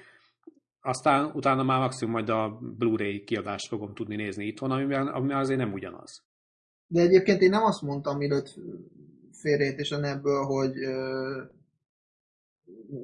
aztán 0.83 1.31
utána 1.35 1.63
már 1.63 1.81
maximum 1.81 2.13
majd 2.13 2.29
a 2.29 2.59
Blu-ray 2.79 3.25
kiadást 3.25 3.69
fogom 3.69 3.95
tudni 3.95 4.17
nézni 4.17 4.45
itthon, 4.45 4.71
amivel, 4.71 5.07
amivel 5.07 5.39
azért 5.39 5.59
nem 5.59 5.73
ugyanaz. 5.73 6.25
De 6.87 7.01
egyébként 7.01 7.41
én 7.41 7.51
nem 7.51 7.63
azt 7.63 7.83
mondtam, 7.83 8.17
mielőtt 8.17 8.55
félreértésen 9.33 10.05
ebből, 10.05 10.45
hogy 10.45 10.73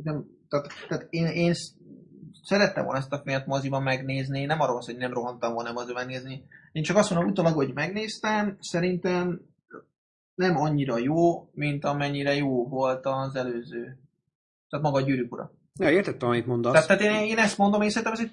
nem, 0.02 0.26
tehát, 0.48 0.66
tehát 0.88 1.06
én, 1.10 1.26
én 1.26 1.52
szerettem 2.42 2.84
volna 2.84 2.98
ezt 2.98 3.12
a 3.12 3.20
filmet 3.24 3.46
moziban 3.46 3.82
megnézni, 3.82 4.44
nem 4.44 4.60
arról 4.60 4.82
hogy 4.84 4.96
nem 4.96 5.12
rohantam 5.12 5.54
volna 5.54 5.72
moziban 5.72 6.04
megnézni. 6.04 6.44
Én 6.72 6.82
csak 6.82 6.96
azt 6.96 7.10
mondom 7.10 7.30
utólag, 7.30 7.54
hogy 7.54 7.74
megnéztem, 7.74 8.56
szerintem 8.60 9.40
nem 10.34 10.56
annyira 10.56 10.98
jó, 10.98 11.50
mint 11.52 11.84
amennyire 11.84 12.34
jó 12.34 12.68
volt 12.68 13.06
az 13.06 13.34
előző. 13.34 13.98
Tehát 14.68 14.84
maga 14.84 14.98
a 14.98 15.00
gyűrűk. 15.00 15.56
Ja, 15.78 15.90
értettem, 15.90 16.28
amit 16.28 16.46
mondasz. 16.46 16.72
Tehát, 16.72 16.86
tehát 17.00 17.22
én, 17.22 17.28
én, 17.28 17.38
ezt 17.38 17.58
mondom, 17.58 17.82
én 17.82 17.90
szerintem 17.90 18.12
ez 18.12 18.20
egy 18.20 18.32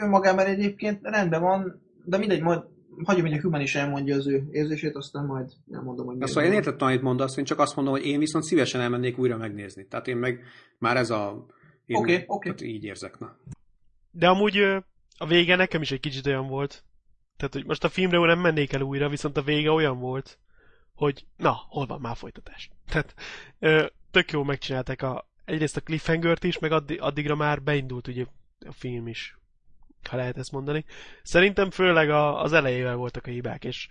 önmagában 0.00 0.46
egyébként 0.46 0.98
rendben 1.02 1.40
van, 1.40 1.82
de 2.04 2.18
mindegy, 2.18 2.42
majd 2.42 2.62
hagyom, 3.04 3.26
hogy 3.26 3.32
a 3.32 3.40
Human 3.40 3.60
is 3.60 3.74
elmondja 3.74 4.16
az 4.16 4.26
ő 4.26 4.48
érzését, 4.50 4.96
aztán 4.96 5.24
majd 5.24 5.50
elmondom, 5.72 6.06
hogy 6.06 6.26
szóval 6.26 6.44
én 6.44 6.52
értettem, 6.52 6.88
amit 6.88 7.02
mondasz, 7.02 7.36
én 7.36 7.44
csak 7.44 7.58
azt 7.58 7.76
mondom, 7.76 7.94
hogy 7.94 8.06
én 8.06 8.18
viszont 8.18 8.44
szívesen 8.44 8.80
elmennék 8.80 9.18
újra 9.18 9.36
megnézni. 9.36 9.86
Tehát 9.86 10.08
én 10.08 10.16
meg 10.16 10.40
már 10.78 10.96
ez 10.96 11.10
a... 11.10 11.46
Oké, 11.92 11.94
oké. 11.94 12.24
Okay, 12.26 12.52
okay. 12.52 12.68
így 12.68 12.84
érzek, 12.84 13.18
na. 13.18 13.36
De 14.10 14.28
amúgy 14.28 14.56
a 15.18 15.26
vége 15.26 15.56
nekem 15.56 15.82
is 15.82 15.90
egy 15.90 16.00
kicsit 16.00 16.26
olyan 16.26 16.46
volt. 16.46 16.84
Tehát, 17.36 17.54
hogy 17.54 17.66
most 17.66 17.84
a 17.84 17.88
filmre 17.88 18.26
nem 18.26 18.40
mennék 18.40 18.72
el 18.72 18.80
újra, 18.80 19.08
viszont 19.08 19.36
a 19.36 19.42
vége 19.42 19.70
olyan 19.70 19.98
volt, 19.98 20.38
hogy 20.94 21.26
na, 21.36 21.56
hol 21.68 21.86
van 21.86 22.00
már 22.00 22.16
folytatás. 22.16 22.70
Tehát 22.86 23.14
tök 24.10 24.30
jó 24.30 24.42
megcsinálták 24.42 25.02
a, 25.02 25.29
egyrészt 25.50 25.76
a 25.76 25.80
cliffhanger 25.80 26.38
is, 26.40 26.58
meg 26.58 26.72
addig, 26.72 27.00
addigra 27.00 27.34
már 27.34 27.62
beindult 27.62 28.08
ugye 28.08 28.24
a 28.66 28.72
film 28.72 29.08
is, 29.08 29.38
ha 30.08 30.16
lehet 30.16 30.36
ezt 30.36 30.52
mondani. 30.52 30.84
Szerintem 31.22 31.70
főleg 31.70 32.10
a, 32.10 32.42
az 32.42 32.52
elejével 32.52 32.96
voltak 32.96 33.26
a 33.26 33.30
hibák, 33.30 33.64
és, 33.64 33.88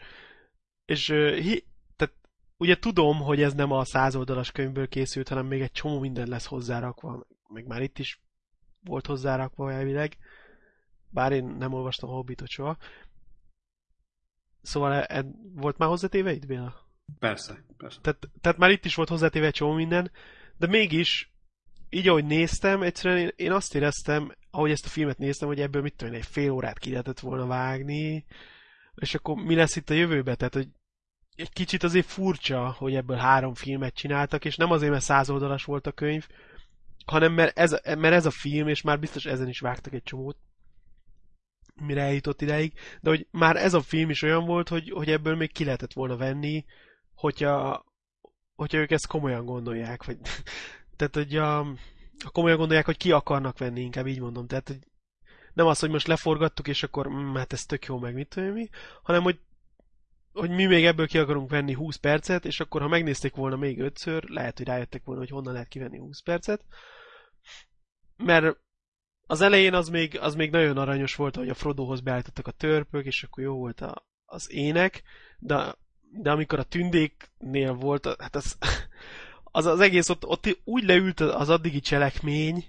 és 0.85 1.07
hi, 1.35 1.65
tehát 1.95 2.13
ugye 2.57 2.75
tudom, 2.75 3.19
hogy 3.19 3.41
ez 3.41 3.53
nem 3.53 3.71
a 3.71 3.85
százoldalas 3.85 4.51
könyvből 4.51 4.87
készült, 4.87 5.27
hanem 5.27 5.45
még 5.45 5.61
egy 5.61 5.71
csomó 5.71 5.99
minden 5.99 6.27
lesz 6.27 6.45
hozzárakva, 6.45 7.27
meg 7.47 7.67
már 7.67 7.81
itt 7.81 7.99
is 7.99 8.21
volt 8.83 9.05
hozzárakva 9.05 9.71
elvileg, 9.71 10.17
bár 11.09 11.31
én 11.31 11.45
nem 11.45 11.73
olvastam 11.73 12.09
a 12.09 12.13
Hobbitot 12.13 12.49
soha. 12.49 12.77
Szóval 14.61 14.93
e, 14.93 15.05
e, 15.17 15.25
volt 15.53 15.77
már 15.77 15.89
hozzátéve 15.89 16.31
itt, 16.31 16.45
Béla? 16.45 16.87
Persze, 17.19 17.63
persze. 17.77 17.99
Tehát, 18.01 18.29
tehát 18.41 18.57
már 18.57 18.69
itt 18.69 18.85
is 18.85 18.95
volt 18.95 19.09
hozzátéve 19.09 19.51
csomó 19.51 19.73
minden, 19.73 20.11
de 20.57 20.67
mégis 20.67 21.31
így 21.89 22.07
ahogy 22.07 22.25
néztem, 22.25 22.81
egyszerűen 22.81 23.19
én, 23.19 23.31
én 23.35 23.51
azt 23.51 23.75
éreztem, 23.75 24.31
ahogy 24.51 24.71
ezt 24.71 24.85
a 24.85 24.89
filmet 24.89 25.17
néztem, 25.17 25.47
hogy 25.47 25.59
ebből 25.59 25.81
mit 25.81 25.95
tudom 25.95 26.13
egy 26.13 26.25
fél 26.25 26.51
órát 26.51 26.79
ki 26.79 26.89
lehetett 26.89 27.19
volna 27.19 27.45
vágni, 27.45 28.25
és 28.95 29.15
akkor 29.15 29.35
mi 29.35 29.55
lesz 29.55 29.75
itt 29.75 29.89
a 29.89 29.93
jövőben? 29.93 30.37
Tehát, 30.37 30.53
hogy 30.53 30.67
egy 31.35 31.51
kicsit 31.51 31.83
azért 31.83 32.05
furcsa, 32.05 32.71
hogy 32.77 32.95
ebből 32.95 33.17
három 33.17 33.53
filmet 33.53 33.93
csináltak, 33.93 34.45
és 34.45 34.55
nem 34.55 34.71
azért, 34.71 34.91
mert 34.91 35.03
száz 35.03 35.29
oldalas 35.29 35.63
volt 35.63 35.87
a 35.87 35.91
könyv, 35.91 36.27
hanem 37.05 37.33
mert 37.33 37.57
ez, 37.57 37.71
mert 37.71 38.13
ez 38.13 38.25
a 38.25 38.31
film, 38.31 38.67
és 38.67 38.81
már 38.81 38.99
biztos 38.99 39.25
ezen 39.25 39.47
is 39.47 39.59
vágtak 39.59 39.93
egy 39.93 40.03
csomót, 40.03 40.37
mire 41.75 42.01
eljutott 42.01 42.41
ideig, 42.41 42.73
de 43.01 43.09
hogy 43.09 43.27
már 43.31 43.55
ez 43.55 43.73
a 43.73 43.81
film 43.81 44.09
is 44.09 44.21
olyan 44.21 44.45
volt, 44.45 44.69
hogy, 44.69 44.89
hogy 44.89 45.09
ebből 45.09 45.35
még 45.35 45.51
ki 45.51 45.63
lehetett 45.63 45.93
volna 45.93 46.17
venni, 46.17 46.65
hogyha, 47.13 47.85
hogyha 48.55 48.77
ők 48.77 48.91
ezt 48.91 49.07
komolyan 49.07 49.45
gondolják, 49.45 50.03
vagy 50.03 50.17
tehát, 50.99 51.15
hogy 51.15 51.35
a, 51.35 51.59
a 52.23 52.31
komolyan 52.31 52.57
gondolják, 52.57 52.85
hogy 52.85 52.97
ki 52.97 53.11
akarnak 53.11 53.57
venni, 53.57 53.81
inkább 53.81 54.07
így 54.07 54.19
mondom. 54.19 54.47
Tehát, 54.47 54.67
hogy 54.67 54.79
nem 55.53 55.65
az, 55.65 55.79
hogy 55.79 55.89
most 55.89 56.07
leforgattuk, 56.07 56.67
és 56.67 56.83
akkor 56.83 57.09
mm, 57.09 57.35
hát 57.35 57.53
ez 57.53 57.65
tök 57.65 57.85
jó, 57.85 57.99
meg 57.99 58.13
mit 58.13 58.27
tudom 58.27 58.49
mi, 58.49 58.69
hanem, 59.03 59.23
hogy 59.23 59.39
hogy 60.33 60.49
mi 60.49 60.65
még 60.65 60.85
ebből 60.85 61.07
ki 61.07 61.17
akarunk 61.17 61.49
venni 61.49 61.73
20 61.73 61.95
percet, 61.95 62.45
és 62.45 62.59
akkor 62.59 62.81
ha 62.81 62.87
megnézték 62.87 63.35
volna 63.35 63.55
még 63.55 63.79
ötször, 63.79 64.29
lehet, 64.29 64.57
hogy 64.57 64.67
rájöttek 64.67 65.03
volna, 65.03 65.21
hogy 65.21 65.29
honnan 65.29 65.53
lehet 65.53 65.67
kivenni 65.67 65.97
20 65.97 66.21
percet. 66.21 66.63
Mert 68.17 68.57
az 69.27 69.41
elején 69.41 69.73
az 69.73 69.89
még, 69.89 70.19
az 70.19 70.35
még 70.35 70.51
nagyon 70.51 70.77
aranyos 70.77 71.15
volt, 71.15 71.35
hogy 71.35 71.49
a 71.49 71.53
Frodohoz 71.53 71.99
beállítottak 71.99 72.47
a 72.47 72.51
törpök, 72.51 73.05
és 73.05 73.23
akkor 73.23 73.43
jó 73.43 73.57
volt 73.57 73.81
a, 73.81 74.05
az 74.25 74.51
ének, 74.51 75.03
de, 75.39 75.75
de 76.11 76.31
amikor 76.31 76.59
a 76.59 76.63
tündéknél 76.63 77.73
volt, 77.73 78.05
hát 78.19 78.35
az, 78.35 78.57
az, 79.59 79.65
az 79.65 79.79
egész 79.79 80.09
ott, 80.09 80.25
ott 80.25 80.59
úgy 80.63 80.83
leült 80.83 81.19
az 81.19 81.49
addigi 81.49 81.79
cselekmény, 81.79 82.65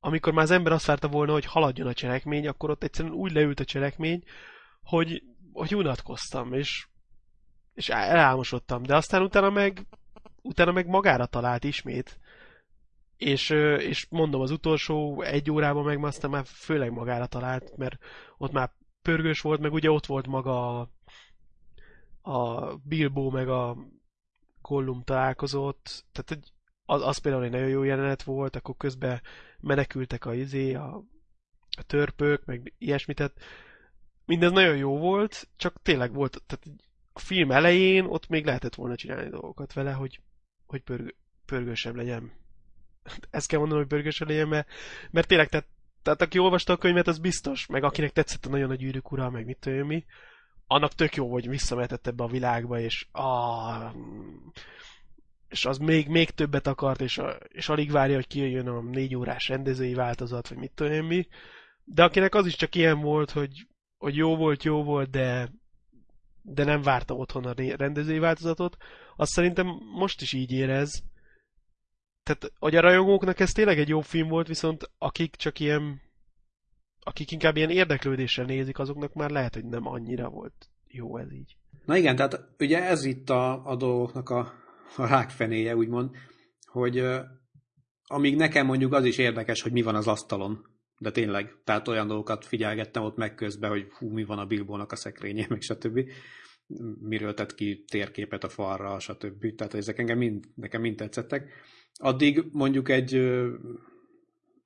amikor 0.00 0.32
már 0.32 0.44
az 0.44 0.50
ember 0.50 0.72
azt 0.72 0.86
várta 0.86 1.08
volna, 1.08 1.32
hogy 1.32 1.44
haladjon 1.44 1.86
a 1.86 1.92
cselekmény, 1.92 2.46
akkor 2.46 2.70
ott 2.70 2.82
egyszerűen 2.82 3.14
úgy 3.14 3.32
leült 3.32 3.60
a 3.60 3.64
cselekmény, 3.64 4.22
hogy, 4.82 5.22
hogy 5.52 5.74
unatkoztam, 5.74 6.52
és, 6.52 6.86
és 7.74 7.88
elálmosodtam, 7.88 8.82
de 8.82 8.96
aztán 8.96 9.22
utána 9.22 9.50
meg, 9.50 9.86
utána 10.42 10.72
meg 10.72 10.86
magára 10.86 11.26
talált 11.26 11.64
ismét, 11.64 12.18
és, 13.16 13.50
és 13.78 14.06
mondom, 14.10 14.40
az 14.40 14.50
utolsó 14.50 15.22
egy 15.22 15.50
órában 15.50 15.84
meg 15.84 16.04
aztán 16.04 16.30
már 16.30 16.44
főleg 16.46 16.92
magára 16.92 17.26
talált, 17.26 17.76
mert 17.76 17.98
ott 18.38 18.52
már 18.52 18.70
pörgős 19.02 19.40
volt, 19.40 19.60
meg 19.60 19.72
ugye 19.72 19.90
ott 19.90 20.06
volt 20.06 20.26
maga 20.26 20.80
a, 20.80 20.90
a 22.30 22.74
Bilbo, 22.76 23.30
meg 23.30 23.48
a 23.48 23.76
Gollum 24.68 25.02
találkozott, 25.02 26.04
tehát 26.12 26.44
az, 26.84 27.02
az 27.02 27.18
például 27.18 27.44
egy 27.44 27.50
nagyon 27.50 27.68
jó 27.68 27.82
jelenet 27.82 28.22
volt, 28.22 28.56
akkor 28.56 28.76
közben 28.76 29.20
menekültek 29.60 30.24
a 30.24 30.34
izé, 30.34 30.74
a, 30.74 31.04
a 31.76 31.82
törpök, 31.82 32.44
meg 32.44 32.72
ilyesmit, 32.78 33.16
tehát 33.16 33.36
mindez 34.24 34.52
nagyon 34.52 34.76
jó 34.76 34.98
volt, 34.98 35.48
csak 35.56 35.82
tényleg 35.82 36.12
volt, 36.12 36.42
tehát 36.46 36.80
a 37.12 37.18
film 37.18 37.50
elején 37.50 38.04
ott 38.04 38.28
még 38.28 38.44
lehetett 38.44 38.74
volna 38.74 38.96
csinálni 38.96 39.28
dolgokat 39.28 39.72
vele, 39.72 39.92
hogy, 39.92 40.20
hogy 40.66 40.82
pörg, 40.82 41.14
pörgősebb 41.46 41.94
legyen. 41.94 42.32
Ezt 43.30 43.48
kell 43.48 43.58
mondanom, 43.58 43.82
hogy 43.82 43.92
pörgősebb 43.92 44.28
legyen, 44.28 44.48
mert, 44.48 44.68
mert 45.10 45.26
tényleg, 45.26 45.48
tehát, 45.48 45.66
tehát 46.02 46.22
aki 46.22 46.38
olvasta 46.38 46.72
a 46.72 46.76
könyvet, 46.76 47.06
az 47.06 47.18
biztos, 47.18 47.66
meg 47.66 47.84
akinek 47.84 48.12
tetszett 48.12 48.46
a 48.46 48.48
nagyon 48.48 48.68
nagy 48.68 48.78
gyűrűk 48.78 49.12
ura, 49.12 49.30
meg 49.30 49.44
mit 49.44 49.58
tudom 49.58 49.86
mi, 49.86 50.04
annak 50.66 50.92
tök 50.92 51.14
jó, 51.14 51.32
hogy 51.32 51.48
visszamehetett 51.48 52.06
ebbe 52.06 52.24
a 52.24 52.28
világba, 52.28 52.78
és 52.78 53.06
ah, 53.12 53.94
és 55.48 55.64
az 55.64 55.78
még, 55.78 56.08
még 56.08 56.30
többet 56.30 56.66
akart, 56.66 57.00
és, 57.00 57.18
a, 57.18 57.38
és 57.48 57.68
alig 57.68 57.90
várja, 57.90 58.14
hogy 58.14 58.26
kijöjjön 58.26 58.68
a 58.68 58.80
négy 58.80 59.16
órás 59.16 59.48
rendezői 59.48 59.94
változat, 59.94 60.48
vagy 60.48 60.58
mit 60.58 60.72
tudom 60.74 61.06
mi. 61.06 61.26
De 61.84 62.04
akinek 62.04 62.34
az 62.34 62.46
is 62.46 62.56
csak 62.56 62.74
ilyen 62.74 63.00
volt, 63.00 63.30
hogy, 63.30 63.66
hogy 63.98 64.16
jó 64.16 64.36
volt, 64.36 64.62
jó 64.62 64.82
volt, 64.82 65.10
de, 65.10 65.50
de 66.42 66.64
nem 66.64 66.82
várta 66.82 67.14
otthon 67.14 67.44
a 67.44 67.54
rendezői 67.76 68.18
változatot, 68.18 68.76
azt 69.16 69.30
szerintem 69.30 69.66
most 69.94 70.20
is 70.20 70.32
így 70.32 70.52
érez. 70.52 71.02
Tehát, 72.22 72.52
hogy 72.58 72.76
a 72.76 72.80
rajongóknak 72.80 73.40
ez 73.40 73.50
tényleg 73.50 73.78
egy 73.78 73.88
jó 73.88 74.00
film 74.00 74.28
volt, 74.28 74.46
viszont 74.46 74.90
akik 74.98 75.36
csak 75.36 75.60
ilyen 75.60 76.00
akik 77.04 77.30
inkább 77.30 77.56
ilyen 77.56 77.70
érdeklődéssel 77.70 78.44
nézik, 78.44 78.78
azoknak 78.78 79.12
már 79.12 79.30
lehet, 79.30 79.54
hogy 79.54 79.64
nem 79.64 79.86
annyira 79.86 80.28
volt 80.28 80.68
jó 80.88 81.16
ez 81.16 81.32
így. 81.32 81.56
Na 81.84 81.96
igen, 81.96 82.16
tehát 82.16 82.48
ugye 82.58 82.82
ez 82.82 83.04
itt 83.04 83.30
a, 83.30 83.66
a 83.66 83.76
dolgoknak 83.76 84.30
a, 84.30 84.52
a 84.96 85.06
rákfenéje, 85.06 85.76
úgymond, 85.76 86.10
hogy 86.64 87.06
amíg 88.06 88.36
nekem 88.36 88.66
mondjuk 88.66 88.92
az 88.92 89.04
is 89.04 89.18
érdekes, 89.18 89.62
hogy 89.62 89.72
mi 89.72 89.82
van 89.82 89.94
az 89.94 90.06
asztalon, 90.06 90.66
de 90.98 91.10
tényleg, 91.10 91.54
tehát 91.64 91.88
olyan 91.88 92.06
dolgokat 92.06 92.44
figyelgettem 92.44 93.02
ott 93.02 93.16
meg 93.16 93.34
közben, 93.34 93.70
hogy 93.70 93.86
hú, 93.98 94.08
mi 94.08 94.24
van 94.24 94.38
a 94.38 94.46
Bilbónak 94.46 94.92
a 94.92 94.96
szekrénye, 94.96 95.46
meg 95.48 95.60
stb. 95.60 96.00
Miről 97.00 97.34
tett 97.34 97.54
ki 97.54 97.84
térképet 97.90 98.44
a 98.44 98.48
falra, 98.48 98.98
stb. 98.98 99.54
Tehát 99.54 99.74
ezek 99.74 99.98
engem 99.98 100.18
mind, 100.18 100.44
nekem 100.54 100.80
mind 100.80 100.96
tetszettek. 100.96 101.50
Addig 101.94 102.44
mondjuk 102.52 102.88
egy 102.88 103.20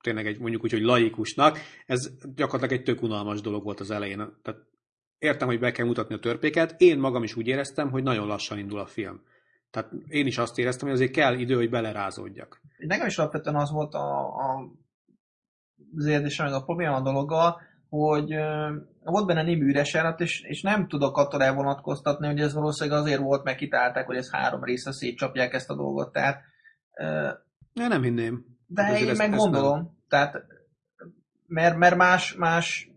tényleg 0.01 0.27
egy 0.27 0.39
mondjuk 0.39 0.63
úgy, 0.63 0.71
hogy 0.71 0.81
laikusnak, 0.81 1.57
ez 1.85 2.11
gyakorlatilag 2.35 2.79
egy 2.79 2.85
tök 2.85 3.01
unalmas 3.01 3.41
dolog 3.41 3.63
volt 3.63 3.79
az 3.79 3.91
elején. 3.91 4.17
Tehát 4.41 4.59
értem, 5.17 5.47
hogy 5.47 5.59
be 5.59 5.71
kell 5.71 5.85
mutatni 5.85 6.15
a 6.15 6.19
törpéket, 6.19 6.75
én 6.77 6.99
magam 6.99 7.23
is 7.23 7.35
úgy 7.35 7.47
éreztem, 7.47 7.89
hogy 7.89 8.03
nagyon 8.03 8.27
lassan 8.27 8.57
indul 8.57 8.79
a 8.79 8.85
film. 8.85 9.21
Tehát 9.71 9.91
én 10.07 10.25
is 10.25 10.37
azt 10.37 10.57
éreztem, 10.57 10.87
hogy 10.87 10.97
azért 10.97 11.11
kell 11.11 11.39
idő, 11.39 11.55
hogy 11.55 11.69
belerázódjak. 11.69 12.61
Nekem 12.77 13.07
is 13.07 13.17
alapvetően 13.17 13.55
az 13.55 13.71
volt 13.71 13.93
a, 13.93 14.25
a 14.25 14.71
az 15.97 16.05
érzésem, 16.05 16.45
meg 16.45 16.55
a 16.55 16.63
probléma 16.63 16.95
a 16.95 17.01
dologgal, 17.01 17.61
hogy 17.89 18.35
uh, 18.35 18.75
volt 19.03 19.25
benne 19.25 19.43
némi 19.43 19.61
üres 19.61 19.95
állat, 19.95 20.19
és, 20.19 20.41
és 20.41 20.61
nem 20.61 20.87
tudok 20.87 21.17
attól 21.17 21.43
elvonatkoztatni, 21.43 22.27
hogy 22.27 22.39
ez 22.39 22.53
valószínűleg 22.53 22.99
azért 22.99 23.21
volt, 23.21 23.43
mert 23.43 23.57
kitálták, 23.57 24.05
hogy 24.05 24.17
ez 24.17 24.31
három 24.31 24.63
része 24.63 24.91
szétcsapják 24.91 25.53
ezt 25.53 25.69
a 25.69 25.75
dolgot. 25.75 26.11
Tehát, 26.11 26.41
uh, 26.97 27.31
én 27.73 27.87
nem 27.87 28.01
hinném. 28.01 28.45
De 28.71 28.83
hát 28.83 28.99
én 28.99 29.15
meg 29.15 29.35
gondolom. 29.35 29.97
Tehát, 30.07 30.43
mert, 31.47 31.77
mert 31.77 31.95
más, 31.95 32.33
más 32.33 32.89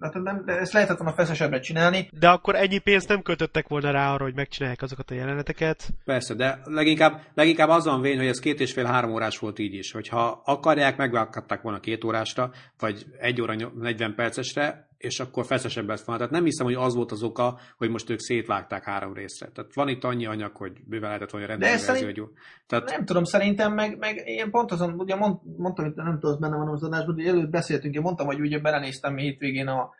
Hát 0.00 0.14
nem, 0.14 0.44
de 0.44 0.58
ezt 0.58 0.72
lehetett 0.72 0.96
volna 0.96 1.14
feszesebbre 1.14 1.60
csinálni. 1.60 2.08
De 2.12 2.28
akkor 2.28 2.54
ennyi 2.54 2.78
pénzt 2.78 3.08
nem 3.08 3.22
költöttek 3.22 3.68
volna 3.68 3.90
rá 3.90 4.12
arra, 4.12 4.24
hogy 4.24 4.34
megcsinálják 4.34 4.82
azokat 4.82 5.10
a 5.10 5.14
jeleneteket. 5.14 5.88
Persze, 6.04 6.34
de 6.34 6.60
leginkább, 6.64 7.20
leginkább 7.34 7.68
azon 7.68 8.00
vény, 8.00 8.16
hogy 8.16 8.26
ez 8.26 8.38
két 8.38 8.60
és 8.60 8.72
fél 8.72 8.84
három 8.84 9.12
órás 9.12 9.38
volt 9.38 9.58
így 9.58 9.74
is. 9.74 9.92
Hogyha 9.92 10.42
akarják, 10.44 10.96
megvághatták 10.96 11.62
volna 11.62 11.80
két 11.80 12.04
órásra, 12.04 12.50
vagy 12.78 13.06
egy 13.18 13.40
óra 13.40 13.54
40 13.74 14.14
percesre, 14.14 14.88
és 15.04 15.20
akkor 15.20 15.46
feszesebb 15.46 15.88
lett 15.88 16.00
volna. 16.00 16.20
Tehát 16.20 16.32
nem 16.32 16.44
hiszem, 16.44 16.66
hogy 16.66 16.74
az 16.74 16.94
volt 16.94 17.12
az 17.12 17.22
oka, 17.22 17.58
hogy 17.76 17.90
most 17.90 18.10
ők 18.10 18.20
szétvágták 18.20 18.84
három 18.84 19.14
részre. 19.14 19.48
Tehát 19.48 19.74
van 19.74 19.88
itt 19.88 20.04
annyi 20.04 20.26
anyag, 20.26 20.56
hogy 20.56 20.72
bőven 20.84 21.08
lehetett 21.08 21.30
volna 21.30 21.46
rendezni 21.46 21.86
verzió. 21.86 22.08
Szerint... 22.08 22.30
Tehát... 22.66 22.90
Nem 22.90 23.04
tudom, 23.04 23.24
szerintem 23.24 23.72
meg, 23.72 23.98
meg 23.98 24.22
én 24.26 24.50
pont 24.50 24.72
azon, 24.72 24.94
ugye 25.00 25.14
mond, 25.14 25.38
mondtam, 25.56 25.84
hogy 25.84 25.94
nem 25.94 26.18
tudom, 26.18 26.40
benne 26.40 26.56
van 26.56 26.68
az 26.68 26.82
adásban, 26.82 27.14
hogy 27.14 27.26
előtt 27.26 27.50
beszéltünk, 27.50 27.94
én 27.94 28.00
mondtam, 28.00 28.26
hogy 28.26 28.40
ugye 28.40 28.58
belenéztem 28.58 29.16
hétvégén 29.16 29.66
a, 29.66 29.90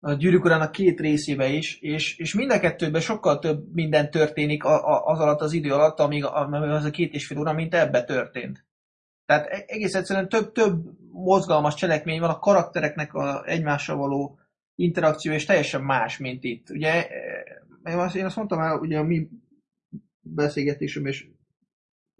a 0.00 0.12
gyűrűk 0.12 0.44
urának 0.44 0.72
két 0.72 1.00
részébe 1.00 1.48
is, 1.48 1.78
és, 1.80 2.18
és 2.18 2.34
mind 2.34 2.50
a 2.50 2.60
kettőben 2.60 3.00
sokkal 3.00 3.38
több 3.38 3.74
minden 3.74 4.10
történik 4.10 4.64
a, 4.64 4.88
a, 4.88 5.04
az 5.04 5.18
alatt 5.18 5.40
az 5.40 5.52
idő 5.52 5.72
alatt, 5.72 5.98
amíg, 5.98 6.24
amíg 6.24 6.70
az 6.70 6.84
a 6.84 6.90
két 6.90 7.14
és 7.14 7.26
fél 7.26 7.38
óra, 7.38 7.52
mint 7.52 7.74
ebbe 7.74 8.04
történt. 8.04 8.64
Tehát 9.30 9.46
e- 9.46 9.64
egész 9.66 9.94
egyszerűen 9.94 10.28
több, 10.28 10.52
több 10.52 10.82
mozgalmas 11.12 11.74
cselekmény 11.74 12.20
van, 12.20 12.30
a 12.30 12.38
karaktereknek 12.38 13.14
a 13.14 13.46
egymással 13.46 13.96
való 13.96 14.38
interakció, 14.74 15.32
és 15.32 15.44
teljesen 15.44 15.82
más, 15.82 16.18
mint 16.18 16.44
itt. 16.44 16.70
Ugye, 16.70 17.08
e, 17.08 18.12
én 18.14 18.24
azt, 18.24 18.36
mondtam 18.36 18.60
el, 18.60 18.78
ugye 18.78 18.98
a 18.98 19.02
mi 19.02 19.28
beszélgetésünk 20.20 21.06
és 21.06 21.26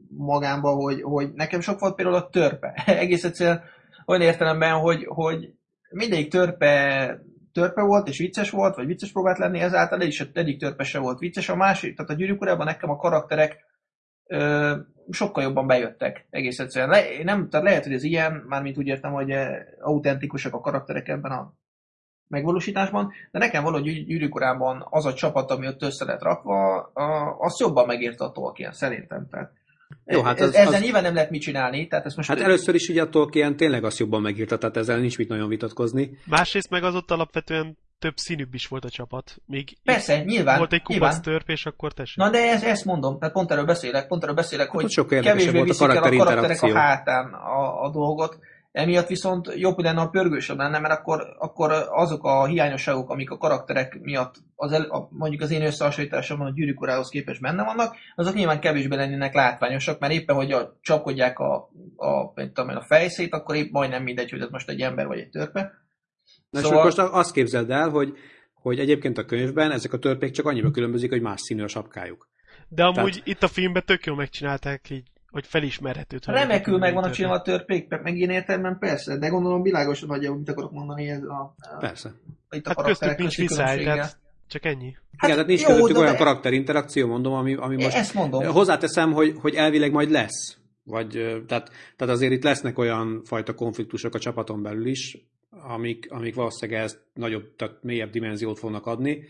magámban, 0.08 0.74
hogy, 0.74 1.02
hogy 1.02 1.32
nekem 1.32 1.60
sok 1.60 1.80
volt 1.80 1.94
például 1.94 2.16
a 2.16 2.28
törpe. 2.28 2.82
egész 2.86 3.24
egyszerűen 3.24 3.62
olyan 4.06 4.22
értelemben, 4.22 4.72
hogy, 4.72 5.04
hogy 5.04 5.54
mindegyik 5.90 6.30
törpe 6.30 7.22
törpe 7.52 7.82
volt, 7.82 8.08
és 8.08 8.18
vicces 8.18 8.50
volt, 8.50 8.76
vagy 8.76 8.86
vicces 8.86 9.12
próbált 9.12 9.38
lenni, 9.38 9.60
ezáltal 9.60 10.00
is 10.00 10.20
egyik 10.32 10.58
törpe 10.58 10.84
se 10.84 10.98
volt 10.98 11.18
vicces. 11.18 11.48
A 11.48 11.56
másik, 11.56 11.96
tehát 11.96 12.10
a 12.10 12.14
gyűrűk 12.14 12.64
nekem 12.64 12.90
a 12.90 12.96
karakterek 12.96 13.64
sokkal 15.10 15.42
jobban 15.42 15.66
bejöttek 15.66 16.26
egész 16.30 16.58
egyszerűen. 16.58 16.90
Le, 16.90 17.22
nem, 17.22 17.48
tehát 17.48 17.66
lehet, 17.66 17.84
hogy 17.84 17.92
ez 17.92 18.02
ilyen, 18.02 18.44
mármint 18.48 18.78
úgy 18.78 18.86
értem, 18.86 19.12
hogy 19.12 19.32
autentikusak 19.80 20.54
a 20.54 20.60
karakterek 20.60 21.08
ebben 21.08 21.32
a 21.32 21.52
megvalósításban, 22.28 23.12
de 23.30 23.38
nekem 23.38 23.62
valahogy 23.62 24.04
gyűrűkorában 24.04 24.86
az 24.90 25.06
a 25.06 25.14
csapat, 25.14 25.50
ami 25.50 25.66
ott 25.66 25.82
össze 25.82 26.04
lett 26.04 26.22
rakva, 26.22 26.82
a, 26.82 27.36
azt 27.38 27.60
jobban 27.60 27.86
megírta 27.86 28.24
a 28.24 28.32
Tolkien, 28.32 28.72
szerintem. 28.72 29.28
Tehát 29.30 29.52
jó, 30.04 30.22
hát 30.22 30.40
az, 30.40 30.54
ezzel 30.54 30.74
az... 30.74 30.80
nyilván 30.80 31.02
nem 31.02 31.14
lehet 31.14 31.30
mit 31.30 31.40
csinálni. 31.40 31.86
Tehát 31.86 32.06
ezt 32.06 32.16
most 32.16 32.28
hát 32.28 32.40
először 32.40 32.74
is 32.74 32.88
ugye 32.88 33.02
a 33.02 33.08
Tolkien 33.08 33.56
tényleg 33.56 33.84
azt 33.84 33.98
jobban 33.98 34.20
megírta, 34.20 34.58
tehát 34.58 34.76
ezzel 34.76 34.98
nincs 34.98 35.18
mit 35.18 35.28
nagyon 35.28 35.48
vitatkozni. 35.48 36.18
Másrészt 36.26 36.70
meg 36.70 36.82
az 36.82 36.94
ott 36.94 37.10
alapvetően 37.10 37.76
több 38.00 38.16
színűbb 38.16 38.54
is 38.54 38.66
volt 38.66 38.84
a 38.84 38.90
csapat. 38.90 39.36
Még 39.46 39.76
Persze, 39.84 40.22
nyilván. 40.22 40.58
Volt 40.58 40.72
egy 40.72 40.82
kupac 40.82 41.20
törp, 41.20 41.48
és 41.48 41.66
akkor 41.66 41.92
tessék. 41.92 42.16
Na 42.16 42.30
de 42.30 42.38
ez, 42.38 42.62
ezt 42.62 42.84
mondom, 42.84 43.18
tehát 43.18 43.34
pont 43.34 43.50
erről 43.50 43.64
beszélek, 43.64 44.06
pont 44.06 44.22
erről 44.22 44.34
beszélek, 44.34 44.66
hát, 44.66 44.80
hogy 44.80 44.90
sok 44.90 45.08
kevésbé 45.08 45.58
volt 45.58 45.70
a, 45.70 45.74
karakter 45.74 46.12
a 46.12 46.16
karakterek 46.16 46.62
a 46.62 46.78
hátán 46.78 47.32
a, 47.32 47.82
a 47.82 47.90
dolgot. 47.90 48.38
Emiatt 48.72 49.06
viszont 49.06 49.52
jobb 49.54 49.78
lenne, 49.78 50.00
a 50.00 50.08
pörgősebb 50.08 50.56
lenne, 50.56 50.78
mert 50.78 50.94
akkor, 50.94 51.36
akkor 51.38 51.72
azok 51.90 52.24
a 52.24 52.46
hiányosságok, 52.46 53.10
amik 53.10 53.30
a 53.30 53.38
karakterek 53.38 53.98
miatt 54.00 54.34
az 54.56 54.72
el, 54.72 54.82
a, 54.82 55.08
mondjuk 55.10 55.42
az 55.42 55.50
én 55.50 55.62
összehasonlításomban 55.62 56.46
a 56.46 56.52
gyűrűk 56.52 56.80
urához 56.80 57.08
képest 57.08 57.40
benne 57.40 57.64
vannak, 57.64 57.96
azok 58.16 58.34
nyilván 58.34 58.60
kevésbé 58.60 58.96
lennének 58.96 59.34
látványosak, 59.34 59.98
mert 59.98 60.12
éppen, 60.12 60.36
hogy 60.36 60.52
a, 60.52 60.76
csapkodják 60.80 61.38
a, 61.38 61.54
a, 61.96 62.32
tudom, 62.32 62.76
a 62.76 62.82
fejszét, 62.82 63.34
akkor 63.34 63.54
épp 63.54 63.70
majdnem 63.70 64.02
mindegy, 64.02 64.30
hogy 64.30 64.40
ez 64.40 64.50
most 64.50 64.68
egy 64.68 64.80
ember 64.80 65.06
vagy 65.06 65.18
egy 65.18 65.30
törpe. 65.30 65.72
Na 66.50 66.60
szóval... 66.60 66.78
és 66.78 66.84
most 66.84 66.98
azt 66.98 67.32
képzeld 67.32 67.70
el, 67.70 67.88
hogy, 67.88 68.12
hogy 68.54 68.78
egyébként 68.78 69.18
a 69.18 69.24
könyvben 69.24 69.70
ezek 69.70 69.92
a 69.92 69.98
törpék 69.98 70.30
csak 70.30 70.46
annyiba 70.46 70.70
különbözik, 70.70 71.10
hogy 71.10 71.20
más 71.20 71.40
színű 71.40 71.62
a 71.62 71.68
sapkájuk. 71.68 72.28
De 72.68 72.84
amúgy 72.84 73.10
Tehát... 73.10 73.26
itt 73.26 73.42
a 73.42 73.48
filmben 73.48 73.82
tök 73.86 74.04
jól 74.04 74.16
megcsinálták 74.16 74.90
így 74.90 75.10
hogy 75.30 75.46
felismerhető. 75.46 76.18
Remekül 76.26 76.78
meg 76.78 76.94
van 76.94 77.04
a 77.04 77.10
csinálva 77.10 77.36
a 77.36 77.42
törpék, 77.42 77.88
meg 77.88 78.18
én 78.18 78.30
értelemben 78.30 78.78
persze, 78.78 79.18
de 79.18 79.28
gondolom 79.28 79.62
világosan 79.62 80.08
nagyjából 80.08 80.38
mit 80.38 80.48
akarok 80.48 80.72
mondani 80.72 81.08
ez 81.08 81.22
a... 81.22 81.54
a 81.58 81.76
persze. 81.78 82.14
Itt 82.50 82.66
a 82.66 82.72
hát 82.76 82.86
köztük 82.86 83.16
nincs 83.16 83.36
viszály, 83.36 83.84
tehát 83.84 84.18
csak 84.46 84.64
ennyi. 84.64 84.96
Hát, 85.16 85.30
Igen, 85.30 85.34
tehát 85.34 85.46
nincs 85.46 85.60
jó, 85.60 85.68
közöttük 85.68 85.98
olyan 85.98 86.12
de... 86.12 86.18
karakterinterakció, 86.18 87.06
mondom, 87.06 87.32
ami, 87.32 87.54
ami 87.54 87.82
most... 87.82 87.96
Ezt 87.96 88.14
mondom. 88.14 88.44
Hozzáteszem, 88.44 89.12
hogy, 89.12 89.34
hogy 89.40 89.54
elvileg 89.54 89.92
majd 89.92 90.10
lesz. 90.10 90.56
Vagy, 90.82 91.08
tehát, 91.46 91.70
tehát 91.96 92.14
azért 92.14 92.32
itt 92.32 92.42
lesznek 92.42 92.78
olyan 92.78 93.22
fajta 93.24 93.54
konfliktusok 93.54 94.14
a 94.14 94.18
csapaton 94.18 94.62
belül 94.62 94.86
is, 94.86 95.18
amik, 95.50 96.10
amik 96.10 96.34
valószínűleg 96.34 96.82
ezt 96.82 97.02
nagyobb, 97.14 97.56
tehát 97.56 97.82
mélyebb 97.82 98.10
dimenziót 98.10 98.58
fognak 98.58 98.86
adni 98.86 99.24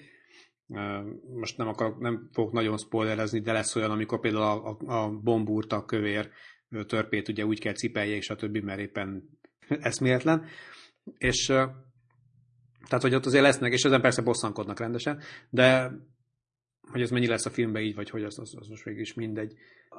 most 1.35 1.57
nem, 1.57 1.69
akarok, 1.69 1.99
nem 1.99 2.29
fogok 2.33 2.53
nagyon 2.53 2.79
spoilerezni, 2.79 3.41
de 3.41 3.53
lesz 3.53 3.77
olyan, 3.77 3.91
amikor 3.91 4.21
például 4.21 4.43
a, 4.43 4.77
a, 4.87 5.03
a 5.03 5.11
bombúrta 5.11 5.85
kövér 5.85 6.31
törpét 6.87 7.29
ugye 7.29 7.45
úgy 7.45 7.61
kell 7.61 7.73
cipelje, 7.73 8.17
és 8.17 8.31
a 8.31 8.37
többi, 8.37 8.61
mert 8.61 8.81
éppen 8.81 9.39
eszméletlen. 9.69 10.47
És 11.19 11.47
tehát, 12.87 13.03
hogy 13.03 13.15
ott 13.15 13.27
azért 13.27 13.43
lesznek, 13.43 13.73
és 13.73 13.83
ezen 13.83 14.01
persze 14.01 14.23
bosszankodnak 14.23 14.79
rendesen, 14.79 15.21
de 15.51 15.91
hogy 16.91 17.01
ez 17.01 17.11
mennyi 17.11 17.27
lesz 17.27 17.47
a 17.47 17.51
filmben 17.51 17.83
így, 17.83 17.95
vagy 17.95 18.11
hogy 18.11 18.25
az, 18.25 18.39
az, 18.39 18.55
az 18.59 18.69
most 18.69 18.85
végül 18.85 19.01
is 19.01 19.15
mindegy. 19.15 19.53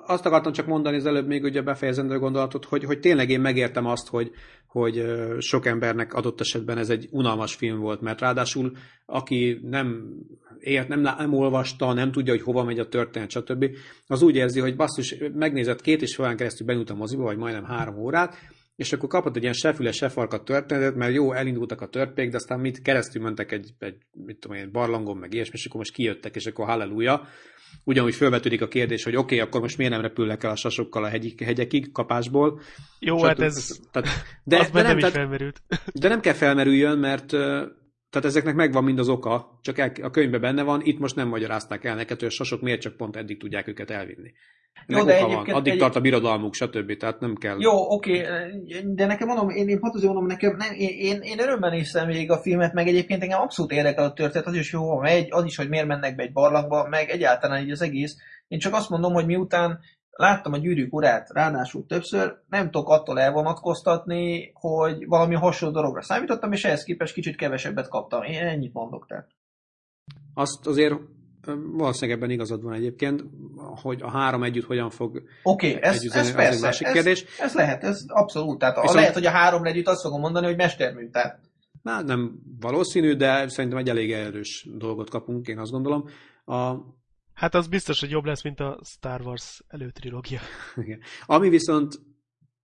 Azt 0.05 0.25
akartam 0.25 0.51
csak 0.51 0.65
mondani 0.65 0.95
az 0.95 1.05
előbb 1.05 1.27
még 1.27 1.43
ugye 1.43 1.61
befejezendő 1.61 2.17
gondolatot, 2.17 2.65
hogy, 2.65 2.83
hogy 2.83 2.99
tényleg 2.99 3.29
én 3.29 3.41
megértem 3.41 3.85
azt, 3.85 4.07
hogy, 4.07 4.31
hogy 4.67 5.05
sok 5.39 5.65
embernek 5.65 6.13
adott 6.13 6.39
esetben 6.39 6.77
ez 6.77 6.89
egy 6.89 7.07
unalmas 7.11 7.55
film 7.55 7.79
volt, 7.79 8.01
mert 8.01 8.21
ráadásul 8.21 8.71
aki 9.05 9.59
nem 9.63 10.15
ért, 10.59 10.87
nem, 10.87 10.99
nem 10.99 11.33
olvasta, 11.33 11.93
nem 11.93 12.11
tudja, 12.11 12.33
hogy 12.33 12.41
hova 12.41 12.63
megy 12.63 12.79
a 12.79 12.87
történet, 12.87 13.29
stb., 13.29 13.65
az 14.07 14.21
úgy 14.21 14.35
érzi, 14.35 14.59
hogy 14.59 14.75
basszus, 14.75 15.15
megnézett 15.33 15.81
két 15.81 16.01
és 16.01 16.15
fél 16.15 16.35
keresztül 16.35 16.67
benyújt 16.67 16.89
a 16.89 16.95
moziba, 16.95 17.23
vagy 17.23 17.37
majdnem 17.37 17.63
három 17.63 17.97
órát, 17.97 18.35
és 18.75 18.93
akkor 18.93 19.09
kapott 19.09 19.35
egy 19.35 19.41
ilyen 19.41 19.53
sefüles, 19.53 19.95
sefarkat 19.95 20.45
történetet, 20.45 20.95
mert 20.95 21.13
jó, 21.13 21.33
elindultak 21.33 21.81
a 21.81 21.87
törpék, 21.87 22.29
de 22.29 22.35
aztán 22.35 22.59
mit 22.59 22.81
keresztül 22.81 23.21
mentek 23.21 23.51
egy, 23.51 23.69
egy 23.79 23.95
mit 24.11 24.39
tudom 24.39 24.57
egy 24.57 24.71
barlangon, 24.71 25.17
meg 25.17 25.33
ilyesmi, 25.33 25.53
és 25.57 25.65
akkor 25.65 25.77
most 25.77 25.93
kijöttek, 25.93 26.35
és 26.35 26.45
akkor 26.45 26.65
halleluja. 26.65 27.27
Ugyanúgy 27.83 28.15
felvetődik 28.15 28.61
a 28.61 28.67
kérdés, 28.67 29.03
hogy 29.03 29.15
oké, 29.15 29.35
okay, 29.35 29.47
akkor 29.47 29.61
most 29.61 29.77
miért 29.77 29.93
nem 29.93 30.01
repülnek 30.01 30.43
el 30.43 30.51
a 30.51 30.55
sasokkal 30.55 31.03
a 31.03 31.07
hegyik, 31.07 31.43
hegyekig 31.43 31.91
kapásból. 31.91 32.61
Jó, 32.99 33.23
hát 33.23 33.39
ez, 33.39 33.79
tehát, 33.91 34.09
de, 34.43 34.59
az 34.59 34.69
de 34.69 34.81
nem, 34.81 34.97
is 34.97 35.05
felmerült. 35.05 35.61
De 35.93 36.07
nem 36.07 36.19
kell 36.19 36.33
felmerüljön, 36.33 36.97
mert 36.97 37.25
tehát 38.11 38.27
ezeknek 38.27 38.55
megvan 38.55 38.83
mind 38.83 38.99
az 38.99 39.09
oka, 39.09 39.59
csak 39.61 39.77
el, 39.77 39.91
a 40.01 40.09
könyvben 40.09 40.41
benne 40.41 40.63
van, 40.63 40.81
itt 40.83 40.99
most 40.99 41.15
nem 41.15 41.27
magyarázták 41.27 41.83
el 41.83 41.95
neked, 41.95 42.19
hogy 42.19 42.27
a 42.27 42.31
sasok 42.31 42.61
miért 42.61 42.81
csak 42.81 42.97
pont 42.97 43.15
eddig 43.15 43.39
tudják 43.39 43.67
őket 43.67 43.89
elvinni. 43.89 44.31
Jó, 44.87 45.03
de 45.03 45.25
van. 45.25 45.49
Addig 45.49 45.73
egy... 45.73 45.79
tart 45.79 45.95
a 45.95 45.99
birodalmuk, 45.99 46.53
stb. 46.53 46.97
Tehát 46.97 47.19
nem 47.19 47.35
kell. 47.35 47.59
Jó, 47.59 47.93
oké, 47.93 48.25
de 48.83 49.05
nekem 49.05 49.27
mondom, 49.27 49.49
én, 49.49 49.67
én 49.67 49.79
pont 49.79 49.95
azért 49.95 50.13
mondom, 50.13 50.29
nekem 50.29 50.55
nem, 50.55 50.73
én, 50.73 50.89
én, 50.89 51.21
én 51.21 51.39
örömmel 51.39 51.69
néztem 51.69 52.07
végig 52.07 52.31
a 52.31 52.41
filmet, 52.41 52.73
meg 52.73 52.87
egyébként 52.87 53.21
engem 53.21 53.41
abszolút 53.41 53.71
érdekel 53.71 54.03
a 54.03 54.13
történet, 54.13 54.47
az 54.47 54.53
is 54.53 54.71
jó 54.71 54.99
megy, 54.99 55.27
az 55.29 55.45
is, 55.45 55.55
hogy 55.55 55.69
miért 55.69 55.87
mennek 55.87 56.15
be 56.15 56.23
egy 56.23 56.31
barlangba, 56.31 56.87
meg 56.87 57.09
egyáltalán 57.09 57.63
így 57.63 57.71
az 57.71 57.81
egész. 57.81 58.15
Én 58.47 58.59
csak 58.59 58.73
azt 58.73 58.89
mondom, 58.89 59.13
hogy 59.13 59.25
miután 59.25 59.79
láttam 60.09 60.53
a 60.53 60.57
gyűrűk 60.57 60.93
urát, 60.93 61.29
ráadásul 61.29 61.85
többször, 61.85 62.37
nem 62.49 62.71
tudok 62.71 62.89
attól 62.89 63.19
elvonatkoztatni, 63.19 64.51
hogy 64.53 65.07
valami 65.07 65.35
hasonló 65.35 65.73
dologra 65.73 66.01
számítottam, 66.01 66.51
és 66.51 66.65
ehhez 66.65 66.83
képest 66.83 67.13
kicsit 67.13 67.35
kevesebbet 67.35 67.87
kaptam. 67.87 68.23
Én 68.23 68.47
ennyit 68.47 68.73
mondok 68.73 69.07
tehát. 69.07 69.27
Azt 70.33 70.67
azért 70.67 70.95
valószínűleg 71.71 72.17
ebben 72.17 72.29
igazad 72.29 72.63
van 72.63 72.73
egyébként, 72.73 73.23
hogy 73.81 74.01
a 74.01 74.09
három 74.09 74.43
együtt 74.43 74.65
hogyan 74.65 74.89
fog 74.89 75.23
Oké, 75.43 75.69
okay, 75.69 75.81
ez, 75.81 76.03
ez 76.03 76.33
persze, 76.33 76.49
egy 76.49 76.61
másik 76.61 76.87
ez, 76.87 76.93
kérdés. 76.93 77.25
Ez 77.39 77.53
lehet, 77.53 77.83
ez 77.83 78.03
abszolút. 78.07 78.59
Tehát 78.59 78.75
Viszont... 78.75 78.99
lehet, 78.99 79.13
hogy 79.13 79.25
a 79.25 79.29
három 79.29 79.63
együtt 79.63 79.87
azt 79.87 80.01
fogom 80.01 80.19
mondani, 80.19 80.45
hogy 80.45 80.55
mestermű. 80.55 81.09
Tehát... 81.09 81.39
Na, 81.81 82.01
nem 82.01 82.39
valószínű, 82.59 83.13
de 83.13 83.47
szerintem 83.47 83.79
egy 83.79 83.89
elég 83.89 84.11
erős 84.11 84.67
dolgot 84.77 85.09
kapunk, 85.09 85.47
én 85.47 85.59
azt 85.59 85.71
gondolom. 85.71 86.09
A, 86.45 86.75
Hát 87.33 87.55
az 87.55 87.67
biztos, 87.67 87.99
hogy 87.99 88.09
jobb 88.09 88.25
lesz, 88.25 88.43
mint 88.43 88.59
a 88.59 88.79
Star 88.83 89.21
Wars 89.21 89.61
előtrilógia. 89.67 90.39
Igen. 90.75 90.99
Ami 91.25 91.49
viszont 91.49 91.99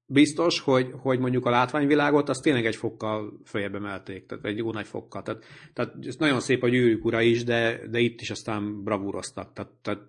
biztos, 0.07 0.59
hogy, 0.59 0.89
hogy 1.01 1.19
mondjuk 1.19 1.45
a 1.45 1.49
látványvilágot, 1.49 2.29
azt 2.29 2.41
tényleg 2.41 2.65
egy 2.65 2.75
fokkal 2.75 3.39
följebb 3.45 3.75
emelték, 3.75 4.25
tehát 4.25 4.45
egy 4.45 4.57
jó 4.57 4.71
nagy 4.71 4.87
fokkal. 4.87 5.21
Tehát, 5.21 5.43
tehát 5.73 5.93
ez 6.01 6.15
nagyon 6.15 6.39
szép 6.39 6.63
a 6.63 6.67
gyűrűk 6.67 7.05
ura 7.05 7.21
is, 7.21 7.43
de, 7.43 7.87
de 7.89 7.99
itt 7.99 8.21
is 8.21 8.29
aztán 8.29 8.83
bravúroztak. 8.83 9.53
Tehát, 9.53 9.71
tehát 9.81 10.01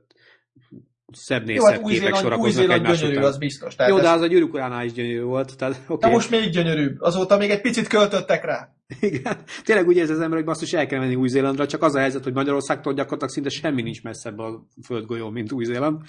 szebb 1.13 1.45
nézett 1.45 1.71
hát 1.71 1.89
képek 1.89 2.15
sorakoznak 2.15 2.71
egymás 2.71 2.99
gyönyörű, 2.99 3.17
után. 3.17 3.29
az 3.29 3.39
biztos. 3.39 3.75
Tehát 3.75 3.93
Jó, 3.93 3.99
de 3.99 4.11
az 4.11 4.21
a 4.21 4.27
gyűrűk 4.27 4.53
uránál 4.55 4.85
is 4.85 4.93
gyönyörű 4.93 5.23
volt. 5.23 5.57
Tehát, 5.57 5.81
okay. 5.89 6.11
De 6.11 6.17
most 6.17 6.31
még 6.31 6.51
gyönyörűbb. 6.51 7.01
Azóta 7.01 7.37
még 7.37 7.51
egy 7.51 7.61
picit 7.61 7.87
költöttek 7.87 8.45
rá. 8.45 8.69
Igen. 9.01 9.37
Tényleg 9.65 9.87
úgy 9.87 9.97
érzi 9.97 10.13
az 10.13 10.21
ember, 10.21 10.37
hogy 10.37 10.47
basszus 10.47 10.73
el 10.73 10.87
kell 10.87 11.01
menni 11.01 11.15
Új-Zélandra, 11.15 11.67
csak 11.67 11.83
az 11.83 11.95
a 11.95 11.99
helyzet, 11.99 12.25
hogy 12.25 12.33
Magyarországtól 12.33 12.93
gyakorlatilag 12.93 13.33
szinte 13.33 13.49
semmi 13.49 13.83
nincs 13.83 14.03
messzebb 14.03 14.39
a 14.39 14.67
földgolyó, 14.85 15.31
mint 15.31 15.53
Új-Zéland. 15.53 16.03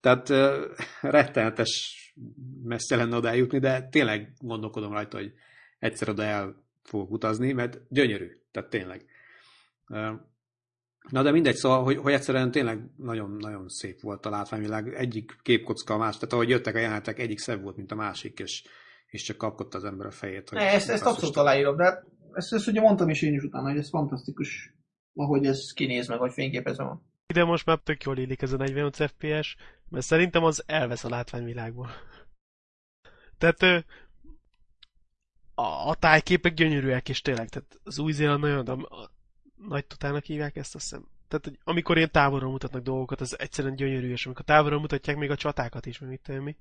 Tehát 0.00 0.28
uh, 0.28 0.54
rettenetes 1.16 2.03
messze 2.62 2.96
lenne 2.96 3.16
oda 3.16 3.28
eljutni, 3.28 3.58
de 3.58 3.88
tényleg 3.88 4.32
gondolkodom 4.38 4.92
rajta, 4.92 5.16
hogy 5.16 5.32
egyszer 5.78 6.08
oda 6.08 6.22
el 6.22 6.64
fogok 6.82 7.10
utazni, 7.10 7.52
mert 7.52 7.80
gyönyörű. 7.88 8.40
Tehát 8.50 8.70
tényleg. 8.70 9.04
Na 11.10 11.22
de 11.22 11.30
mindegy, 11.30 11.54
szóval, 11.54 11.82
hogy, 11.82 11.96
hogy 11.96 12.12
egyszerűen 12.12 12.50
tényleg 12.50 12.90
nagyon-nagyon 12.96 13.68
szép 13.68 14.00
volt 14.00 14.26
a 14.26 14.30
látványvilág. 14.30 14.94
Egyik 14.94 15.38
képkocka 15.42 15.94
a 15.94 15.98
más, 15.98 16.14
tehát 16.14 16.32
ahogy 16.32 16.48
jöttek 16.48 16.74
a 16.74 16.78
jelenetek, 16.78 17.18
egyik 17.18 17.38
szebb 17.38 17.62
volt, 17.62 17.76
mint 17.76 17.92
a 17.92 17.94
másik, 17.94 18.38
és, 18.38 18.64
és 19.06 19.22
csak 19.22 19.36
kapkodta 19.36 19.78
az 19.78 19.84
ember 19.84 20.06
a 20.06 20.10
fejét. 20.10 20.48
Hogy 20.48 20.58
ne, 20.58 20.64
ezt, 20.64 20.90
ezt 20.90 21.06
abszolút 21.06 21.36
aláírom, 21.36 21.76
de 21.76 22.04
ezt, 22.32 22.52
ezt 22.52 22.68
ugye 22.68 22.80
mondtam 22.80 23.08
is 23.08 23.22
én 23.22 23.34
is 23.34 23.42
utána, 23.42 23.68
hogy 23.68 23.78
ez 23.78 23.88
fantasztikus, 23.88 24.74
ahogy 25.14 25.46
ez 25.46 25.72
kinéz 25.72 26.08
meg, 26.08 26.18
hogy 26.18 26.32
fényképezve 26.32 26.84
van. 26.84 27.12
Ide 27.26 27.44
most 27.44 27.66
már 27.66 27.78
tök 27.78 28.02
jól 28.02 28.18
illik 28.18 28.42
ez 28.42 28.52
a 28.52 28.56
45 28.56 28.96
FPS, 28.96 29.56
mert 29.88 30.06
szerintem 30.06 30.44
az 30.44 30.62
elvesz 30.66 31.04
a 31.04 31.08
látványvilágból. 31.08 31.90
Tehát 33.38 33.84
a, 35.54 35.88
a 35.88 35.94
tájképek 35.94 36.54
gyönyörűek, 36.54 37.08
és 37.08 37.20
tényleg, 37.20 37.48
tehát 37.48 37.80
az 37.84 37.98
új 37.98 38.12
zéland 38.12 38.40
nagyon, 38.40 38.68
a, 38.68 39.10
nagy 39.56 39.86
tutának 39.86 40.24
hívják 40.24 40.56
ezt, 40.56 40.74
azt 40.74 40.84
hiszem. 40.84 41.08
Tehát, 41.28 41.44
hogy 41.44 41.58
amikor 41.64 41.96
ilyen 41.96 42.10
távolról 42.10 42.50
mutatnak 42.50 42.82
dolgokat, 42.82 43.20
az 43.20 43.38
egyszerűen 43.38 43.76
gyönyörű, 43.76 44.10
és 44.10 44.26
amikor 44.26 44.44
távolról 44.44 44.80
mutatják 44.80 45.16
még 45.16 45.30
a 45.30 45.36
csatákat 45.36 45.86
is, 45.86 45.98
mit 45.98 46.40
mi, 46.40 46.56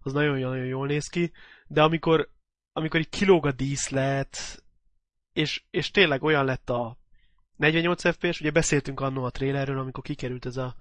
az 0.00 0.12
nagyon-nagyon 0.12 0.64
jól 0.66 0.86
néz 0.86 1.06
ki, 1.06 1.32
de 1.66 1.82
amikor, 1.82 2.30
amikor 2.72 3.00
így 3.00 3.08
kilóg 3.08 3.46
a 3.46 3.52
díszlet, 3.52 4.62
és, 5.32 5.62
és 5.70 5.90
tényleg 5.90 6.22
olyan 6.22 6.44
lett 6.44 6.70
a 6.70 6.98
48 7.56 8.10
FPS, 8.10 8.40
ugye 8.40 8.50
beszéltünk 8.50 9.00
annó 9.00 9.24
a 9.24 9.30
trailerről, 9.30 9.78
amikor 9.78 10.02
kikerült 10.02 10.46
ez 10.46 10.56
a, 10.56 10.76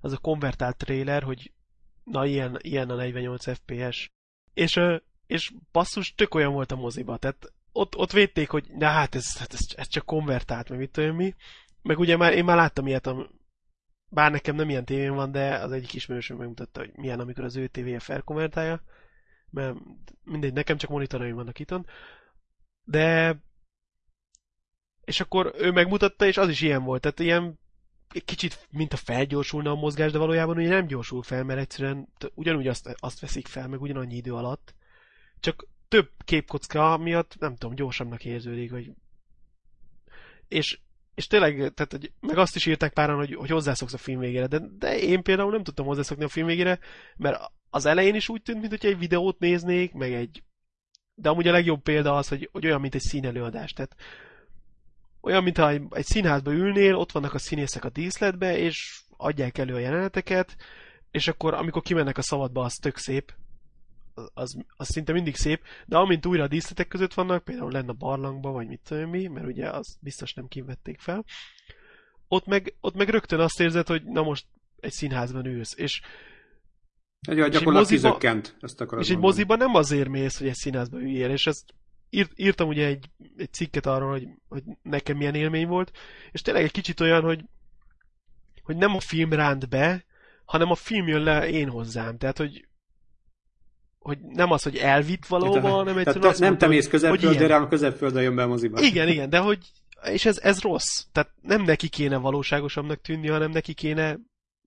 az 0.00 0.12
a 0.12 0.18
konvertált 0.18 0.76
trailer, 0.76 1.22
hogy 1.22 1.52
na 2.04 2.26
ilyen, 2.26 2.58
ilyen 2.60 2.90
a 2.90 2.94
48 2.94 3.52
FPS. 3.52 4.10
És, 4.54 4.80
és 5.26 5.52
basszus, 5.72 6.14
tök 6.14 6.34
olyan 6.34 6.52
volt 6.52 6.72
a 6.72 6.76
moziba, 6.76 7.16
tehát 7.16 7.52
ott, 7.72 7.96
ott 7.96 8.12
védték, 8.12 8.50
hogy 8.50 8.66
na 8.70 8.86
hát 8.86 9.14
ez, 9.14 9.38
hát 9.38 9.52
ez, 9.52 9.60
ez 9.74 9.88
csak 9.88 10.04
konvertált, 10.04 10.68
meg 10.68 10.78
mit 10.78 10.90
tudom 10.90 11.16
mi. 11.16 11.34
Meg 11.82 11.98
ugye 11.98 12.16
már, 12.16 12.32
én 12.32 12.44
már 12.44 12.56
láttam 12.56 12.86
ilyet, 12.86 13.06
am, 13.06 13.30
bár 14.08 14.30
nekem 14.30 14.54
nem 14.56 14.68
ilyen 14.68 14.84
tévén 14.84 15.14
van, 15.14 15.32
de 15.32 15.54
az 15.54 15.72
egyik 15.72 15.94
ismerősöm 15.94 16.36
megmutatta, 16.36 16.80
hogy 16.80 16.90
milyen, 16.94 17.20
amikor 17.20 17.44
az 17.44 17.56
ő 17.56 17.66
tévéje 17.66 17.98
felkonvertálja. 17.98 18.82
Mert 19.50 19.76
mindegy, 20.24 20.52
nekem 20.52 20.76
csak 20.76 20.90
monitoraim 20.90 21.34
vannak 21.34 21.58
itt. 21.58 21.74
De 22.84 23.36
és 25.10 25.20
akkor 25.20 25.54
ő 25.58 25.70
megmutatta, 25.70 26.26
és 26.26 26.36
az 26.36 26.48
is 26.48 26.60
ilyen 26.60 26.82
volt. 26.82 27.00
Tehát 27.00 27.18
ilyen 27.18 27.58
kicsit, 28.24 28.66
mint 28.70 28.92
a 28.92 28.96
felgyorsulna 28.96 29.70
a 29.70 29.74
mozgás, 29.74 30.12
de 30.12 30.18
valójában 30.18 30.56
ugye 30.56 30.68
nem 30.68 30.86
gyorsul 30.86 31.22
fel, 31.22 31.44
mert 31.44 31.60
egyszerűen 31.60 32.08
ugyanúgy 32.34 32.66
azt, 32.66 32.94
azt 32.98 33.20
veszik 33.20 33.46
fel, 33.46 33.68
meg 33.68 33.80
ugyanannyi 33.80 34.16
idő 34.16 34.34
alatt. 34.34 34.74
Csak 35.40 35.66
több 35.88 36.10
képkocka 36.24 36.96
miatt, 36.96 37.36
nem 37.38 37.56
tudom, 37.56 37.74
gyorsabbnak 37.74 38.24
érződik, 38.24 38.70
hogy... 38.70 38.90
És, 40.48 40.78
és 41.14 41.26
tényleg, 41.26 41.56
tehát, 41.56 41.92
hogy, 41.92 42.12
meg 42.20 42.38
azt 42.38 42.56
is 42.56 42.66
írták 42.66 42.92
páran, 42.92 43.16
hogy, 43.16 43.34
hogy 43.34 43.50
hozzászoksz 43.50 43.92
a 43.92 43.98
film 43.98 44.18
végére, 44.20 44.46
de, 44.46 44.60
de 44.78 44.98
én 44.98 45.22
például 45.22 45.50
nem 45.50 45.62
tudtam 45.62 45.86
hozzászokni 45.86 46.24
a 46.24 46.28
film 46.28 46.46
végére, 46.46 46.78
mert 47.16 47.52
az 47.70 47.84
elején 47.84 48.14
is 48.14 48.28
úgy 48.28 48.42
tűnt, 48.42 48.60
mintha 48.60 48.88
egy 48.88 48.98
videót 48.98 49.38
néznék, 49.38 49.92
meg 49.92 50.12
egy 50.12 50.42
de 51.20 51.28
amúgy 51.28 51.48
a 51.48 51.52
legjobb 51.52 51.82
példa 51.82 52.16
az, 52.16 52.28
hogy, 52.28 52.48
hogy 52.52 52.66
olyan, 52.66 52.80
mint 52.80 52.94
egy 52.94 53.00
színelőadás. 53.00 53.72
Tehát 53.72 53.96
olyan, 55.20 55.42
mintha 55.42 55.68
egy, 55.68 55.82
egy 55.90 56.04
színházba 56.04 56.52
ülnél, 56.52 56.94
ott 56.94 57.12
vannak 57.12 57.34
a 57.34 57.38
színészek 57.38 57.84
a 57.84 57.90
díszletbe, 57.90 58.58
és 58.58 59.00
adják 59.16 59.58
elő 59.58 59.74
a 59.74 59.78
jeleneteket, 59.78 60.56
és 61.10 61.28
akkor 61.28 61.54
amikor 61.54 61.82
kimennek 61.82 62.18
a 62.18 62.22
szabadba, 62.22 62.64
az 62.64 62.74
tök 62.74 62.96
szép, 62.96 63.34
az, 64.34 64.56
az 64.76 64.88
szinte 64.88 65.12
mindig 65.12 65.36
szép, 65.36 65.62
de 65.86 65.96
amint 65.96 66.26
újra 66.26 66.42
a 66.42 66.48
díszletek 66.48 66.88
között 66.88 67.14
vannak, 67.14 67.44
például 67.44 67.72
lenne 67.72 67.90
a 67.90 67.92
barlangba, 67.92 68.50
vagy 68.50 68.66
mit 68.66 68.80
tudom 68.84 69.10
mi, 69.10 69.26
mert 69.26 69.46
ugye 69.46 69.70
az 69.70 69.96
biztos 70.00 70.34
nem 70.34 70.48
kivették 70.48 71.00
fel, 71.00 71.24
ott 72.28 72.46
meg, 72.46 72.74
ott 72.80 72.94
meg 72.94 73.08
rögtön 73.08 73.40
azt 73.40 73.60
érzed, 73.60 73.86
hogy 73.86 74.04
na 74.04 74.22
most 74.22 74.46
egy 74.80 74.92
színházban 74.92 75.46
ülsz, 75.46 75.74
és 75.76 76.00
egy 77.20 77.36
gyakorlatilag 77.36 77.74
moziba, 77.74 78.08
kizökkent, 78.08 78.56
ezt 78.60 78.86
És 78.98 79.10
egy 79.10 79.18
moziban 79.18 79.58
nem 79.58 79.74
azért 79.74 80.08
mész, 80.08 80.38
hogy 80.38 80.48
egy 80.48 80.54
színházba 80.54 80.98
üljél, 80.98 81.30
és 81.30 81.46
ezt 81.46 81.74
írt, 82.10 82.32
írtam 82.36 82.68
ugye 82.68 82.86
egy, 82.86 83.10
egy 83.36 83.52
cikket 83.52 83.86
arról, 83.86 84.10
hogy, 84.10 84.28
hogy 84.48 84.62
nekem 84.82 85.16
milyen 85.16 85.34
élmény 85.34 85.66
volt, 85.66 85.98
és 86.30 86.42
tényleg 86.42 86.64
egy 86.64 86.70
kicsit 86.70 87.00
olyan, 87.00 87.22
hogy, 87.22 87.44
hogy 88.62 88.76
nem 88.76 88.94
a 88.96 89.00
film 89.00 89.32
ránt 89.32 89.68
be, 89.68 90.04
hanem 90.44 90.70
a 90.70 90.74
film 90.74 91.08
jön 91.08 91.22
le 91.22 91.48
én 91.48 91.68
hozzám. 91.68 92.18
Tehát, 92.18 92.38
hogy 92.38 92.68
hogy 93.98 94.18
nem 94.20 94.50
az, 94.50 94.62
hogy 94.62 94.76
elvitt 94.76 95.26
valóban, 95.26 95.70
hanem 95.70 95.98
egyszerűen 95.98 96.24
azt 96.24 96.40
Nem 96.40 96.58
te 96.58 96.66
mész 96.66 96.88
közepföld, 96.88 97.36
de 97.36 97.46
rám 97.46 97.68
közepföldre 97.68 98.22
jön 98.22 98.34
be 98.34 98.42
a 98.42 98.46
moziba. 98.46 98.80
Igen, 98.80 99.08
igen, 99.08 99.30
de 99.30 99.38
hogy 99.38 99.58
és 100.02 100.24
ez, 100.24 100.38
ez 100.38 100.60
rossz. 100.60 101.04
Tehát 101.12 101.32
nem 101.42 101.62
neki 101.62 101.88
kéne 101.88 102.16
valóságosabbnak 102.16 103.00
tűnni, 103.00 103.28
hanem 103.28 103.50
neki 103.50 103.74
kéne 103.74 104.18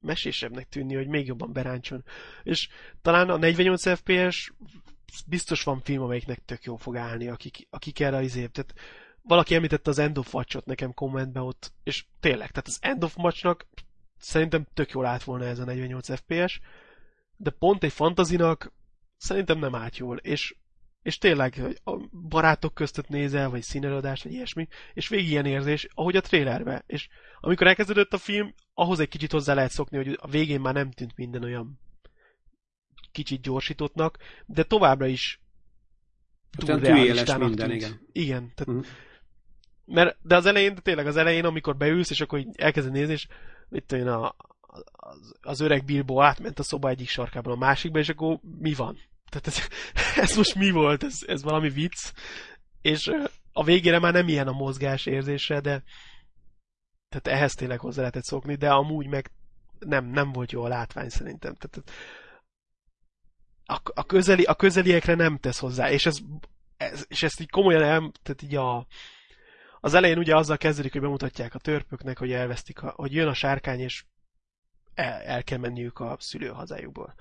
mesésebbnek 0.01 0.67
tűnni, 0.69 0.95
hogy 0.95 1.07
még 1.07 1.27
jobban 1.27 1.53
beráncson. 1.53 2.03
És 2.43 2.69
talán 3.01 3.29
a 3.29 3.37
48 3.37 3.97
FPS 3.97 4.53
biztos 5.21 5.63
van 5.63 5.81
film, 5.81 6.01
amelyiknek 6.01 6.45
tök 6.45 6.63
jó 6.63 6.75
fog 6.75 6.97
állni, 6.97 7.27
akik, 7.27 7.67
akik 7.69 7.99
erre 7.99 8.17
az 8.17 8.35
év. 8.35 8.49
Tehát 8.49 8.73
valaki 9.21 9.55
említette 9.55 9.89
az 9.89 9.99
End 9.99 10.17
of 10.17 10.33
Watch-ot 10.33 10.65
nekem 10.65 10.93
kommentbe 10.93 11.41
ott, 11.41 11.73
és 11.83 12.05
tényleg, 12.19 12.51
tehát 12.51 12.67
az 12.67 12.77
End 12.81 13.03
of 13.03 13.17
Watch-nak 13.17 13.67
szerintem 14.17 14.67
tök 14.73 14.91
jól 14.91 15.05
állt 15.05 15.23
volna 15.23 15.45
ez 15.45 15.59
a 15.59 15.65
48 15.65 16.15
FPS, 16.15 16.59
de 17.37 17.49
pont 17.49 17.83
egy 17.83 17.91
fantazinak 17.91 18.73
szerintem 19.17 19.59
nem 19.59 19.75
állt 19.75 19.97
jól, 19.97 20.17
és, 20.17 20.55
és 21.01 21.17
tényleg 21.17 21.53
hogy 21.53 21.79
a 21.83 21.97
barátok 22.29 22.73
között 22.73 23.07
nézel, 23.07 23.49
vagy 23.49 23.61
színelőadás, 23.61 24.23
vagy 24.23 24.33
ilyesmi, 24.33 24.67
és 24.93 25.07
végig 25.07 25.29
ilyen 25.29 25.45
érzés, 25.45 25.87
ahogy 25.93 26.15
a 26.15 26.21
trailerbe. 26.21 26.83
És 26.87 27.07
amikor 27.39 27.67
elkezdődött 27.67 28.13
a 28.13 28.17
film, 28.17 28.53
ahhoz 28.73 28.99
egy 28.99 29.07
kicsit 29.07 29.31
hozzá 29.31 29.53
lehet 29.53 29.71
szokni, 29.71 29.97
hogy 29.97 30.17
a 30.21 30.27
végén 30.27 30.61
már 30.61 30.73
nem 30.73 30.91
tűnt 30.91 31.15
minden 31.15 31.43
olyan 31.43 31.79
kicsit 33.13 33.41
gyorsítottnak, 33.41 34.17
de 34.45 34.63
továbbra 34.63 35.05
is 35.05 35.41
túl 36.51 36.79
realistának 36.79 37.47
minden, 37.47 37.69
tűnt. 37.69 37.81
igen. 37.81 37.99
Igen, 38.11 38.51
tehát, 38.55 38.73
uh-huh. 38.73 38.85
mert, 39.85 40.17
de 40.21 40.35
az 40.35 40.45
elején, 40.45 40.75
de 40.75 40.81
tényleg 40.81 41.07
az 41.07 41.17
elején, 41.17 41.45
amikor 41.45 41.77
beülsz, 41.77 42.09
és 42.09 42.21
akkor 42.21 42.45
elkezded 42.53 42.93
nézni, 42.93 43.13
és 43.13 43.27
itt 43.71 43.91
én 43.91 44.07
a, 44.07 44.35
az, 44.91 45.35
az 45.41 45.59
öreg 45.59 45.85
Bilbo 45.85 46.21
átment 46.21 46.59
a 46.59 46.63
szoba 46.63 46.89
egyik 46.89 47.09
sarkában 47.09 47.53
a 47.53 47.59
másikba, 47.59 47.99
és 47.99 48.09
akkor 48.09 48.39
mi 48.59 48.73
van? 48.73 48.97
Tehát 49.29 49.47
ez, 49.47 49.67
ez 50.23 50.35
most 50.35 50.55
mi 50.55 50.71
volt? 50.71 51.03
Ez, 51.03 51.19
ez 51.27 51.43
valami 51.43 51.69
vicc. 51.69 52.11
És 52.81 53.11
a 53.53 53.63
végére 53.63 53.99
már 53.99 54.13
nem 54.13 54.27
ilyen 54.27 54.47
a 54.47 54.51
mozgás 54.51 55.05
érzése, 55.05 55.59
de 55.59 55.83
tehát 57.09 57.39
ehhez 57.39 57.53
tényleg 57.53 57.79
hozzá 57.79 57.99
lehetett 57.99 58.23
szokni, 58.23 58.55
de 58.55 58.69
amúgy 58.69 59.07
meg 59.07 59.31
nem, 59.79 60.05
nem 60.05 60.31
volt 60.31 60.51
jó 60.51 60.63
a 60.63 60.67
látvány 60.67 61.09
szerintem. 61.09 61.55
Tehát 61.55 61.91
a, 63.65 63.81
a, 63.93 64.05
közeli, 64.05 64.43
a 64.43 64.55
közeliekre 64.55 65.15
nem 65.15 65.37
tesz 65.37 65.59
hozzá, 65.59 65.91
és 65.91 66.05
ez, 66.05 66.17
ez 66.77 67.05
és 67.07 67.23
ezt 67.23 67.41
így 67.41 67.49
komolyan 67.49 67.81
el, 67.81 68.11
tehát 68.23 68.41
így 68.41 68.55
a, 68.55 68.87
az 69.79 69.93
elején 69.93 70.17
ugye 70.17 70.35
azzal 70.35 70.57
kezdődik, 70.57 70.91
hogy 70.91 71.01
bemutatják 71.01 71.55
a 71.55 71.59
törpöknek, 71.59 72.17
hogy 72.17 72.31
elvesztik, 72.31 72.81
a, 72.81 72.93
hogy 72.95 73.13
jön 73.13 73.27
a 73.27 73.33
sárkány, 73.33 73.79
és 73.79 74.03
el, 74.93 75.21
el 75.21 75.43
kell 75.43 75.57
menniük 75.57 75.99
a 75.99 76.17
szülőhazájukból. 76.19 77.13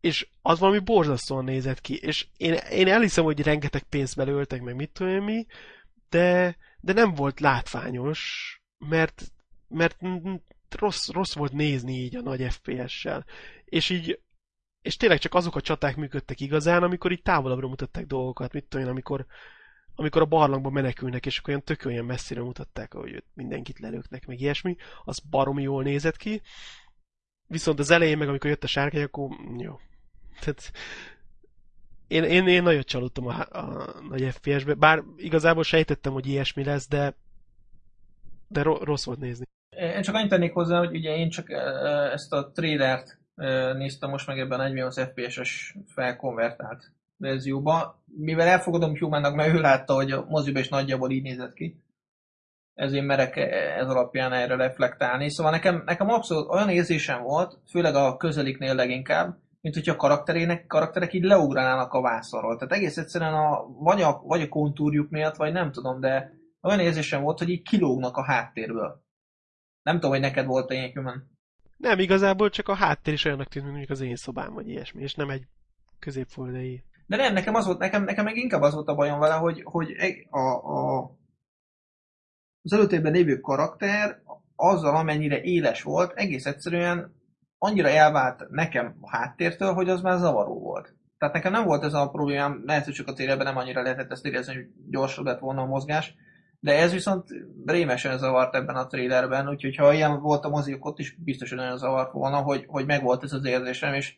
És 0.00 0.28
az 0.42 0.58
valami 0.58 0.78
borzasztóan 0.78 1.44
nézett 1.44 1.80
ki, 1.80 1.96
és 1.96 2.26
én, 2.36 2.52
én 2.52 2.88
elhiszem, 2.88 3.24
hogy 3.24 3.42
rengeteg 3.42 3.82
pénzt 3.82 4.16
belőltek, 4.16 4.62
meg 4.62 4.74
mit 4.74 4.90
tudom 4.90 5.24
mi, 5.24 5.46
de, 6.08 6.56
de 6.80 6.92
nem 6.92 7.14
volt 7.14 7.40
látványos, 7.40 8.52
mert, 8.78 9.22
mert 9.68 9.98
rossz, 10.68 11.08
rossz 11.08 11.34
volt 11.34 11.52
nézni 11.52 11.92
így 11.92 12.16
a 12.16 12.20
nagy 12.20 12.52
FPS-sel. 12.52 13.24
És 13.64 13.90
így 13.90 14.20
és 14.88 14.96
tényleg 14.96 15.18
csak 15.18 15.34
azok 15.34 15.56
a 15.56 15.60
csaták 15.60 15.96
működtek 15.96 16.40
igazán, 16.40 16.82
amikor 16.82 17.12
így 17.12 17.22
távolabbra 17.22 17.68
mutatták 17.68 18.06
dolgokat, 18.06 18.52
mit 18.52 18.64
tudom 18.64 18.86
én, 18.86 18.90
amikor, 18.90 19.26
amikor 19.94 20.22
a 20.22 20.26
barlangban 20.26 20.72
menekülnek, 20.72 21.26
és 21.26 21.38
akkor 21.38 21.48
olyan 21.48 21.64
tök 21.64 21.84
olyan 21.84 22.04
messzire 22.04 22.42
mutatták, 22.42 22.94
hogy 22.94 23.22
mindenkit 23.34 23.78
lelőknek, 23.78 24.26
meg 24.26 24.40
ilyesmi, 24.40 24.76
az 25.04 25.18
baromi 25.18 25.62
jól 25.62 25.82
nézett 25.82 26.16
ki. 26.16 26.42
Viszont 27.46 27.78
az 27.78 27.90
elején 27.90 28.18
meg, 28.18 28.28
amikor 28.28 28.50
jött 28.50 28.64
a 28.64 28.66
sárkány, 28.66 29.02
akkor 29.02 29.28
jó. 29.58 29.78
Tehát 30.40 30.72
én, 32.06 32.24
én, 32.24 32.46
én 32.46 32.62
nagyot 32.62 32.86
csalódtam 32.86 33.26
a, 33.26 33.46
a 33.50 33.94
nagy 34.08 34.28
FPS-be, 34.30 34.74
bár 34.74 35.02
igazából 35.16 35.62
sejtettem, 35.62 36.12
hogy 36.12 36.26
ilyesmi 36.26 36.64
lesz, 36.64 36.88
de 36.88 37.14
de 38.50 38.62
rossz 38.62 39.04
volt 39.04 39.18
nézni. 39.18 39.44
Én 39.76 40.02
csak 40.02 40.14
annyit 40.14 40.28
tennék 40.28 40.52
hozzá, 40.52 40.78
hogy 40.78 40.96
ugye 40.96 41.16
én 41.16 41.30
csak 41.30 41.50
ezt 42.12 42.32
a 42.32 42.50
trailert 42.50 43.17
néztem 43.76 44.10
most 44.10 44.26
meg 44.26 44.38
ebben 44.38 44.60
a 44.60 44.62
48 44.62 45.00
FPS-es 45.00 45.76
felkonvertált 45.86 46.92
verzióba. 47.16 48.02
Mivel 48.04 48.46
elfogadom 48.46 48.98
Humannak, 48.98 49.34
mert 49.34 49.54
ő 49.54 49.60
látta, 49.60 49.94
hogy 49.94 50.10
a 50.10 50.24
moziba 50.28 50.58
is 50.58 50.68
nagyjából 50.68 51.10
így 51.10 51.22
nézett 51.22 51.54
ki, 51.54 51.82
ezért 52.74 53.04
merek 53.04 53.36
ez 53.76 53.88
alapján 53.88 54.32
erre 54.32 54.56
reflektálni. 54.56 55.30
Szóval 55.30 55.52
nekem, 55.52 55.82
nekem 55.86 56.08
abszolút 56.08 56.48
olyan 56.48 56.68
érzésem 56.68 57.22
volt, 57.22 57.58
főleg 57.70 57.94
a 57.94 58.16
közeliknél 58.16 58.74
leginkább, 58.74 59.38
mint 59.60 59.74
hogyha 59.74 59.92
a 59.92 59.96
karakterének, 59.96 60.66
karakterek 60.66 61.12
így 61.12 61.22
leugranának 61.22 61.92
a 61.92 62.00
vászorról. 62.00 62.56
Tehát 62.56 62.74
egész 62.74 62.96
egyszerűen 62.96 63.34
a, 63.34 63.66
vagy, 63.68 64.02
a, 64.02 64.20
vagy 64.24 64.42
a 64.42 64.48
kontúrjuk 64.48 65.10
miatt, 65.10 65.36
vagy 65.36 65.52
nem 65.52 65.72
tudom, 65.72 66.00
de 66.00 66.32
olyan 66.62 66.80
érzésem 66.80 67.22
volt, 67.22 67.38
hogy 67.38 67.48
így 67.48 67.62
kilógnak 67.62 68.16
a 68.16 68.24
háttérből. 68.24 69.02
Nem 69.82 69.94
tudom, 69.94 70.10
hogy 70.10 70.20
neked 70.20 70.46
volt 70.46 70.70
ilyen 70.70 70.90
human. 70.94 71.37
Nem, 71.78 71.98
igazából 71.98 72.50
csak 72.50 72.68
a 72.68 72.74
háttér 72.74 73.12
is 73.14 73.24
olyannak 73.24 73.48
tűnt, 73.48 73.66
mondjuk 73.66 73.90
az 73.90 74.00
én 74.00 74.16
szobám, 74.16 74.52
vagy 74.52 74.68
ilyesmi, 74.68 75.02
és 75.02 75.14
nem 75.14 75.30
egy 75.30 75.46
középfoldai. 75.98 76.84
De 77.06 77.16
nem, 77.16 77.32
nekem, 77.32 77.54
az 77.54 77.66
volt, 77.66 77.78
nekem, 77.78 78.04
nekem 78.04 78.24
meg 78.24 78.36
inkább 78.36 78.62
az 78.62 78.74
volt 78.74 78.88
a 78.88 78.94
bajom 78.94 79.18
vele, 79.18 79.34
hogy, 79.34 79.62
hogy 79.64 79.96
a, 80.30 80.38
a, 80.48 81.10
az 82.62 82.72
előtérben 82.72 83.12
lévő 83.12 83.40
karakter 83.40 84.22
azzal, 84.56 84.96
amennyire 84.96 85.40
éles 85.40 85.82
volt, 85.82 86.12
egész 86.12 86.46
egyszerűen 86.46 87.16
annyira 87.58 87.88
elvált 87.88 88.48
nekem 88.50 88.96
a 89.00 89.16
háttértől, 89.16 89.72
hogy 89.72 89.88
az 89.88 90.00
már 90.00 90.18
zavaró 90.18 90.60
volt. 90.60 90.94
Tehát 91.18 91.34
nekem 91.34 91.52
nem 91.52 91.64
volt 91.64 91.84
ez 91.84 91.94
a 91.94 92.10
problémám, 92.10 92.62
lehet, 92.64 92.84
hogy 92.84 92.94
csak 92.94 93.08
a 93.08 93.12
térben 93.12 93.46
nem 93.46 93.56
annyira 93.56 93.82
lehetett 93.82 94.10
ezt 94.10 94.24
érezni, 94.24 94.54
hogy 94.54 94.66
gyorsabb 94.90 95.24
lett 95.24 95.38
volna 95.38 95.62
a 95.62 95.66
mozgás, 95.66 96.14
de 96.60 96.78
ez 96.78 96.92
viszont 96.92 97.28
rémesen 97.66 98.18
zavart 98.18 98.54
ebben 98.54 98.76
a 98.76 98.86
trailerben, 98.86 99.48
úgyhogy 99.48 99.76
ha 99.76 99.92
ilyen 99.92 100.20
volt 100.20 100.44
a 100.44 100.48
mozik, 100.48 100.84
ott 100.84 100.98
is 100.98 101.16
biztos, 101.24 101.48
hogy 101.48 101.58
nagyon 101.58 101.78
zavart 101.78 102.12
volna, 102.12 102.36
hogy, 102.36 102.64
hogy 102.66 102.86
megvolt 102.86 103.22
ez 103.22 103.32
az 103.32 103.44
érzésem, 103.44 103.94
és 103.94 104.16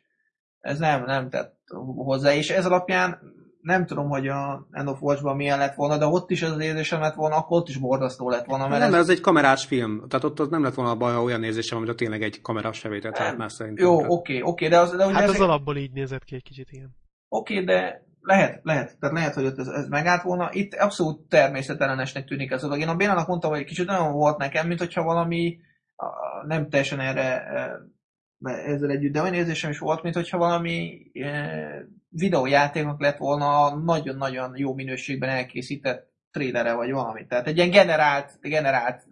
ez 0.61 0.79
nem, 0.79 1.05
nem 1.05 1.31
tett 1.31 1.59
hozzá, 1.97 2.33
és 2.33 2.51
ez 2.51 2.67
alapján 2.67 3.19
nem 3.61 3.87
tudom, 3.87 4.09
hogy 4.09 4.29
a 4.29 4.67
End 4.71 4.89
of 4.89 5.03
Watch-ban 5.03 5.37
milyen 5.37 5.59
lett 5.59 5.75
volna, 5.75 5.99
de 5.99 6.07
ott 6.07 6.31
is 6.31 6.43
ez 6.43 6.51
az 6.51 6.61
érzésem 6.61 7.01
lett 7.01 7.15
volna, 7.15 7.37
akkor 7.37 7.61
ott 7.61 7.69
is 7.69 7.77
borzasztó 7.77 8.29
lett 8.29 8.45
volna. 8.45 8.69
Mert 8.69 8.81
nem, 8.81 8.95
ez... 8.95 9.01
ez 9.01 9.09
egy 9.09 9.21
kamerás 9.21 9.65
film, 9.65 10.05
tehát 10.09 10.25
ott 10.25 10.41
az 10.41 10.49
nem 10.49 10.63
lett 10.63 10.75
volna 10.75 10.91
a 10.91 10.97
baj, 10.97 11.13
ha 11.13 11.23
olyan 11.23 11.45
érzésem, 11.45 11.79
amit 11.79 11.97
tényleg 11.97 12.23
egy 12.23 12.41
kamerás 12.41 12.81
felvételt 12.81 13.19
látnál 13.19 13.49
szerintem. 13.49 13.87
Jó, 13.87 13.95
oké, 13.95 14.11
oké, 14.11 14.43
okay, 14.43 14.69
de 14.69 14.79
az... 14.79 14.97
De 14.97 15.13
hát 15.13 15.29
az 15.29 15.41
alapból 15.41 15.77
így 15.77 15.93
nézett 15.93 16.25
ki 16.25 16.35
egy 16.35 16.43
kicsit, 16.43 16.69
igen. 16.71 16.97
Oké, 17.29 17.53
okay, 17.53 17.65
de 17.65 18.09
lehet, 18.21 18.61
lehet. 18.63 18.97
Tehát 18.99 19.17
lehet, 19.17 19.35
hogy 19.35 19.45
ott 19.45 19.59
ez, 19.59 19.67
ez 19.67 19.89
megállt 19.89 20.23
volna. 20.23 20.49
Itt 20.53 20.75
abszolút 20.75 21.29
természetellenesnek 21.29 22.25
tűnik 22.25 22.51
ez 22.51 22.63
a 22.63 22.67
dolog. 22.67 22.83
Én 22.83 22.89
a 22.89 22.97
Bélának 22.97 23.27
mondtam, 23.27 23.51
hogy 23.51 23.65
kicsit 23.65 23.89
olyan 23.89 24.13
volt 24.13 24.39
nekem, 24.39 24.67
mint 24.67 24.79
hogyha 24.79 25.03
valami 25.03 25.59
nem 26.47 26.69
teljesen 26.69 27.01
erre 27.01 27.47
ezzel 28.43 28.91
együtt, 28.91 29.13
de 29.13 29.21
olyan 29.21 29.35
érzésem 29.35 29.71
is 29.71 29.79
volt, 29.79 30.03
mint 30.03 30.15
hogyha 30.15 30.39
valami 30.39 31.11
videójátéknak 32.09 33.01
lett 33.01 33.17
volna 33.17 33.77
nagyon-nagyon 33.77 34.57
jó 34.57 34.75
minőségben 34.75 35.29
elkészített 35.29 36.09
trailere, 36.31 36.73
vagy 36.73 36.91
valami. 36.91 37.27
Tehát 37.27 37.47
egy 37.47 37.57
ilyen 37.57 37.71
generált, 37.71 38.39
generált 38.41 39.03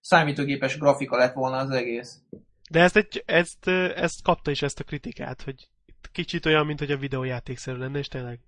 számítógépes 0.00 0.78
grafika 0.78 1.16
lett 1.16 1.34
volna 1.34 1.56
az 1.56 1.70
egész. 1.70 2.18
De 2.70 2.80
ezt, 2.80 2.96
egy, 2.96 3.22
ezt, 3.26 3.68
ezt 3.96 4.22
kapta 4.22 4.50
is 4.50 4.62
ezt 4.62 4.80
a 4.80 4.84
kritikát, 4.84 5.42
hogy 5.42 5.68
kicsit 6.12 6.46
olyan, 6.46 6.66
mint 6.66 6.78
hogy 6.78 6.90
a 6.90 6.96
videójátékszerű 6.96 7.78
lenne, 7.78 7.98
és 7.98 8.08
tényleg. 8.08 8.38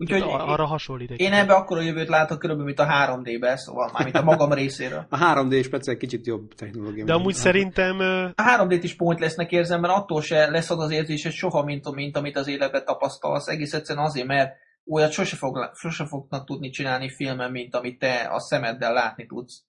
Úgyhogy 0.00 0.22
Tehát 0.22 0.40
arra 0.40 0.66
hasonlít 0.66 1.10
egy 1.10 1.20
én 1.20 1.32
ebbe 1.32 1.54
akkor 1.54 1.78
a 1.78 1.80
jövőt 1.80 2.08
látok 2.08 2.38
körülbelül, 2.38 2.74
mint 2.74 2.78
a 2.78 2.86
3D-be, 2.86 3.56
szóval 3.56 3.90
már 3.92 4.04
mint 4.04 4.16
a 4.16 4.22
magam 4.22 4.52
részéről. 4.52 5.06
A 5.10 5.18
3D 5.18 5.64
speciál 5.64 5.96
kicsit 5.96 6.26
jobb 6.26 6.54
technológia. 6.54 7.04
De 7.04 7.12
amúgy 7.12 7.34
szerintem 7.34 7.98
A 8.34 8.42
3D-t 8.56 8.80
is 8.82 8.96
pont 8.96 9.20
lesznek 9.20 9.52
érzem, 9.52 9.80
mert 9.80 9.94
attól 9.94 10.22
se 10.22 10.50
lesz 10.50 10.70
az 10.70 10.78
az 10.78 10.90
érzés, 10.90 11.22
hogy 11.22 11.32
soha, 11.32 11.64
mint, 11.64 11.94
mint 11.94 12.16
amit 12.16 12.36
az 12.36 12.48
életben 12.48 12.84
tapasztalsz. 12.84 13.48
Egész 13.48 13.72
egyszerűen 13.72 14.04
azért, 14.04 14.26
mert 14.26 14.52
olyat 14.86 15.12
sose, 15.12 15.36
fog, 15.36 15.70
sose 15.74 16.06
fognak 16.06 16.46
tudni 16.46 16.70
csinálni 16.70 17.10
filmen, 17.10 17.50
mint 17.50 17.74
amit 17.74 17.98
te 17.98 18.28
a 18.30 18.40
szemeddel 18.40 18.92
látni 18.92 19.26
tudsz. 19.26 19.64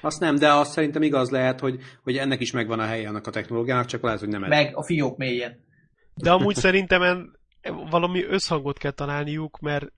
Azt 0.00 0.20
nem, 0.20 0.36
de 0.36 0.52
azt 0.52 0.72
szerintem 0.72 1.02
igaz 1.02 1.30
lehet, 1.30 1.60
hogy, 1.60 1.80
hogy 2.02 2.16
ennek 2.16 2.40
is 2.40 2.50
megvan 2.52 2.78
a 2.78 2.84
helye 2.84 3.08
annak 3.08 3.26
a 3.26 3.30
technológiának, 3.30 3.86
csak 3.86 4.02
lehet, 4.02 4.20
hogy 4.20 4.28
nem 4.28 4.42
ez. 4.44 4.48
Meg 4.48 4.76
a 4.76 4.82
fiók 4.82 5.16
mélyen. 5.16 5.64
De 6.14 6.30
amúgy 6.30 6.54
szerintem 6.54 7.02
en- 7.02 7.36
valami 7.90 8.24
összhangot 8.24 8.78
kell 8.78 8.90
találniuk, 8.90 9.58
mert 9.60 9.92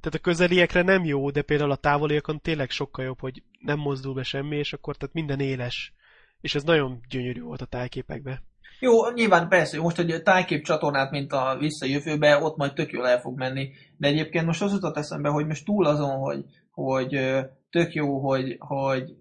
tehát 0.00 0.18
a 0.18 0.18
közeliekre 0.18 0.82
nem 0.82 1.04
jó, 1.04 1.30
de 1.30 1.42
például 1.42 1.70
a 1.70 1.76
távoliakon 1.76 2.40
tényleg 2.40 2.70
sokkal 2.70 3.04
jobb, 3.04 3.20
hogy 3.20 3.42
nem 3.58 3.78
mozdul 3.78 4.14
be 4.14 4.22
semmi, 4.22 4.56
és 4.56 4.72
akkor 4.72 4.96
tehát 4.96 5.14
minden 5.14 5.40
éles. 5.40 5.94
És 6.40 6.54
ez 6.54 6.62
nagyon 6.62 7.00
gyönyörű 7.08 7.40
volt 7.40 7.60
a 7.60 7.66
tájképekben. 7.66 8.42
Jó, 8.80 9.10
nyilván 9.10 9.48
persze, 9.48 9.76
hogy 9.76 9.84
most 9.84 9.98
egy 9.98 10.22
tájkép 10.22 10.64
csatornát, 10.64 11.10
mint 11.10 11.32
a 11.32 11.56
visszajövőbe, 11.58 12.38
ott 12.38 12.56
majd 12.56 12.72
tök 12.72 12.90
jól 12.92 13.08
el 13.08 13.20
fog 13.20 13.38
menni. 13.38 13.70
De 13.96 14.08
egyébként 14.08 14.46
most 14.46 14.62
az 14.62 14.72
jutott 14.72 14.96
eszembe, 14.96 15.28
hogy 15.28 15.46
most 15.46 15.64
túl 15.64 15.86
azon, 15.86 16.18
hogy, 16.18 16.44
hogy 16.70 17.38
tök 17.70 17.92
jó, 17.92 18.18
hogy, 18.18 18.56
hogy 18.58 19.16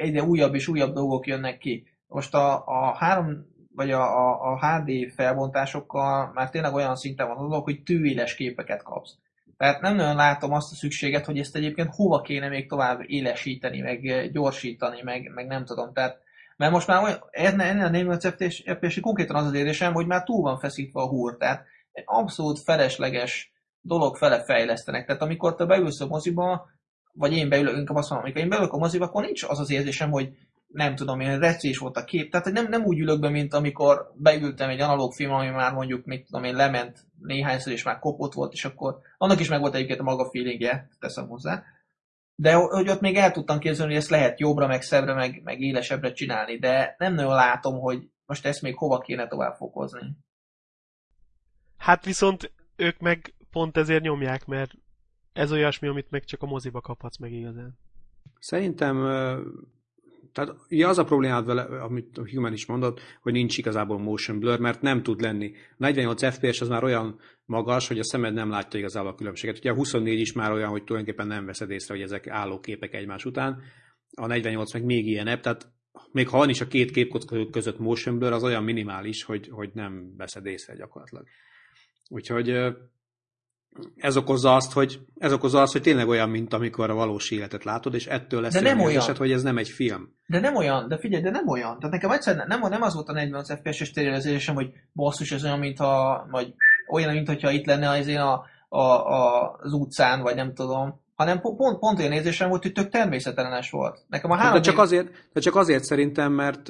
egyre 0.00 0.22
újabb 0.22 0.54
és 0.54 0.68
újabb 0.68 0.94
dolgok 0.94 1.26
jönnek 1.26 1.58
ki. 1.58 1.86
Most 2.06 2.34
a, 2.34 2.66
a 2.66 2.94
három 2.96 3.52
vagy 3.74 3.90
a, 3.90 4.02
a, 4.02 4.52
a 4.52 4.58
HD 4.58 5.12
felbontásokkal 5.14 6.30
már 6.34 6.50
tényleg 6.50 6.74
olyan 6.74 6.96
szinten 6.96 7.28
van 7.28 7.36
a 7.36 7.48
dolog, 7.48 7.64
hogy 7.64 7.82
tűéles 7.82 8.34
képeket 8.34 8.82
kapsz. 8.82 9.16
Tehát 9.56 9.80
nem 9.80 9.96
nagyon 9.96 10.16
látom 10.16 10.52
azt 10.52 10.72
a 10.72 10.74
szükséget, 10.74 11.24
hogy 11.24 11.38
ezt 11.38 11.56
egyébként 11.56 11.94
hova 11.94 12.20
kéne 12.20 12.48
még 12.48 12.68
tovább 12.68 13.00
élesíteni, 13.06 13.80
meg 13.80 14.30
gyorsítani, 14.32 15.02
meg, 15.02 15.30
meg 15.34 15.46
nem 15.46 15.64
tudom. 15.64 15.92
Tehát, 15.92 16.18
mert 16.56 16.72
most 16.72 16.86
már 16.86 17.02
olyan, 17.02 17.60
ennél, 17.60 17.84
a 17.84 17.88
48 17.88 18.26
FPS, 18.26 18.62
FPS 18.66 19.00
konkrétan 19.00 19.36
az 19.36 19.46
az 19.46 19.54
érzésem, 19.54 19.92
hogy 19.92 20.06
már 20.06 20.22
túl 20.22 20.42
van 20.42 20.58
feszítve 20.58 21.00
a 21.00 21.08
húr. 21.08 21.36
Tehát 21.36 21.64
egy 21.92 22.04
abszolút 22.06 22.58
felesleges 22.58 23.52
dolog 23.80 24.16
fele 24.16 24.44
fejlesztenek. 24.44 25.06
Tehát 25.06 25.22
amikor 25.22 25.54
te 25.54 25.64
beülsz 25.64 26.00
a 26.00 26.06
moziba, 26.06 26.66
vagy 27.14 27.32
én 27.32 27.48
beülök, 27.48 27.76
inkább 27.76 27.96
azt 27.96 28.10
mondom, 28.10 28.26
amikor 28.26 28.42
én 28.42 28.48
beülök 28.48 28.72
a 28.72 28.78
moziba, 28.78 29.04
akkor 29.04 29.24
nincs 29.24 29.42
az 29.42 29.58
az 29.58 29.70
érzésem, 29.70 30.10
hogy 30.10 30.32
nem 30.66 30.94
tudom, 30.94 31.20
ilyen 31.20 31.38
recés 31.38 31.78
volt 31.78 31.96
a 31.96 32.04
kép. 32.04 32.30
Tehát 32.30 32.52
nem, 32.52 32.68
nem 32.68 32.84
úgy 32.84 32.98
ülök 32.98 33.20
be, 33.20 33.28
mint 33.28 33.54
amikor 33.54 34.12
beültem 34.14 34.68
egy 34.68 34.80
analóg 34.80 35.12
film, 35.12 35.32
ami 35.32 35.48
már 35.48 35.72
mondjuk, 35.72 36.04
mit 36.04 36.26
tudom 36.26 36.44
én, 36.44 36.54
lement 36.54 37.06
néhányszor, 37.20 37.72
és 37.72 37.82
már 37.82 37.98
kopott 37.98 38.32
volt, 38.32 38.52
és 38.52 38.64
akkor 38.64 38.98
annak 39.18 39.40
is 39.40 39.48
meg 39.48 39.60
volt 39.60 39.74
egyébként 39.74 40.00
a 40.00 40.02
maga 40.02 40.30
feelingje, 40.30 40.88
teszem 40.98 41.28
hozzá. 41.28 41.62
De 42.34 42.52
hogy 42.54 42.88
ott 42.88 43.00
még 43.00 43.16
el 43.16 43.30
tudtam 43.30 43.58
képzelni, 43.58 43.92
hogy 43.92 44.00
ezt 44.00 44.10
lehet 44.10 44.40
jobbra, 44.40 44.66
meg 44.66 44.82
szebbre, 44.82 45.14
meg, 45.14 45.40
meg 45.44 45.60
élesebbre 45.60 46.12
csinálni, 46.12 46.58
de 46.58 46.94
nem 46.98 47.14
nagyon 47.14 47.34
látom, 47.34 47.80
hogy 47.80 48.08
most 48.26 48.46
ezt 48.46 48.62
még 48.62 48.76
hova 48.76 48.98
kéne 48.98 49.26
tovább 49.26 49.54
fokozni. 49.54 50.16
Hát 51.76 52.04
viszont 52.04 52.52
ők 52.76 52.98
meg 52.98 53.34
pont 53.50 53.76
ezért 53.76 54.02
nyomják, 54.02 54.46
mert 54.46 54.70
ez 55.34 55.52
olyasmi, 55.52 55.88
amit 55.88 56.10
meg 56.10 56.24
csak 56.24 56.42
a 56.42 56.46
moziba 56.46 56.80
kaphatsz 56.80 57.18
meg 57.18 57.32
igazán. 57.32 57.78
Szerintem 58.38 58.96
tehát 60.32 60.54
ja, 60.68 60.88
az 60.88 60.98
a 60.98 61.04
problémád 61.04 61.46
vele, 61.46 61.62
amit 61.62 62.20
Human 62.32 62.52
is 62.52 62.66
mondott, 62.66 63.00
hogy 63.22 63.32
nincs 63.32 63.58
igazából 63.58 63.98
motion 63.98 64.38
blur, 64.38 64.58
mert 64.58 64.82
nem 64.82 65.02
tud 65.02 65.20
lenni. 65.20 65.52
A 65.70 65.74
48 65.76 66.34
FPS 66.34 66.60
az 66.60 66.68
már 66.68 66.84
olyan 66.84 67.18
magas, 67.44 67.88
hogy 67.88 67.98
a 67.98 68.04
szemed 68.04 68.34
nem 68.34 68.50
látja 68.50 68.78
igazából 68.78 69.10
a 69.10 69.14
különbséget. 69.14 69.58
Ugye 69.58 69.70
a 69.70 69.74
24 69.74 70.20
is 70.20 70.32
már 70.32 70.52
olyan, 70.52 70.70
hogy 70.70 70.84
tulajdonképpen 70.84 71.26
nem 71.26 71.46
veszed 71.46 71.70
észre, 71.70 71.94
hogy 71.94 72.02
ezek 72.02 72.26
álló 72.28 72.60
képek 72.60 72.94
egymás 72.94 73.24
után. 73.24 73.62
A 74.14 74.26
48 74.26 74.72
meg 74.72 74.84
még 74.84 75.06
ilyenebb, 75.06 75.40
tehát 75.40 75.72
még 76.12 76.28
ha 76.28 76.38
van 76.38 76.48
is 76.48 76.60
a 76.60 76.66
két 76.66 76.90
képkocka 76.90 77.50
között 77.50 77.78
motion 77.78 78.18
blur, 78.18 78.32
az 78.32 78.42
olyan 78.42 78.64
minimális, 78.64 79.22
hogy, 79.22 79.48
hogy 79.48 79.70
nem 79.74 80.14
veszed 80.16 80.46
észre 80.46 80.74
gyakorlatilag. 80.76 81.26
Úgyhogy 82.08 82.50
ez 83.96 84.16
okozza 84.16 84.54
azt, 84.54 84.72
hogy 84.72 85.00
ez 85.18 85.32
okozza 85.32 85.60
azt, 85.60 85.72
hogy 85.72 85.82
tényleg 85.82 86.08
olyan, 86.08 86.28
mint 86.28 86.52
amikor 86.52 86.90
a 86.90 86.94
valós 86.94 87.30
életet 87.30 87.64
látod, 87.64 87.94
és 87.94 88.06
ettől 88.06 88.40
lesz 88.40 88.52
De 88.52 88.60
nem 88.60 88.78
olyan 88.78 88.90
érzésed, 88.90 89.16
hogy 89.16 89.32
ez 89.32 89.42
nem 89.42 89.58
egy 89.58 89.68
film. 89.68 90.12
De 90.26 90.40
nem 90.40 90.56
olyan, 90.56 90.88
de 90.88 90.98
figyelj, 90.98 91.22
de 91.22 91.30
nem 91.30 91.48
olyan. 91.48 91.78
Tehát 91.78 91.90
nekem 91.90 92.10
egyszerűen 92.10 92.46
nem, 92.48 92.60
nem 92.60 92.82
az 92.82 92.94
volt 92.94 93.08
a 93.08 93.12
40 93.12 93.44
FPS-es 93.44 93.90
térjelzésem, 93.90 94.54
hogy 94.54 94.72
basszus, 94.92 95.32
ez 95.32 95.44
olyan, 95.44 95.58
mintha, 95.58 96.26
vagy 96.30 96.54
olyan, 96.90 97.12
mint 97.12 97.26
hogyha 97.26 97.50
itt 97.50 97.66
lenne 97.66 97.88
az, 97.88 98.06
én 98.06 98.18
a, 98.18 98.44
a, 98.68 98.78
a, 98.78 99.56
az 99.60 99.72
utcán, 99.72 100.22
vagy 100.22 100.34
nem 100.34 100.54
tudom, 100.54 101.02
hanem 101.14 101.40
po- 101.40 101.56
pont, 101.56 101.78
pont 101.78 101.98
olyan 101.98 102.12
érzésem 102.12 102.48
volt, 102.48 102.62
hogy 102.62 102.72
tök 102.72 102.88
természetelenes 102.88 103.70
volt. 103.70 104.04
Nekem 104.08 104.30
a 104.30 104.36
három 104.36 104.54
De 104.54 104.60
csak, 104.60 104.78
azért, 104.78 105.08
de 105.32 105.40
csak 105.40 105.56
azért 105.56 105.84
szerintem, 105.84 106.32
mert 106.32 106.68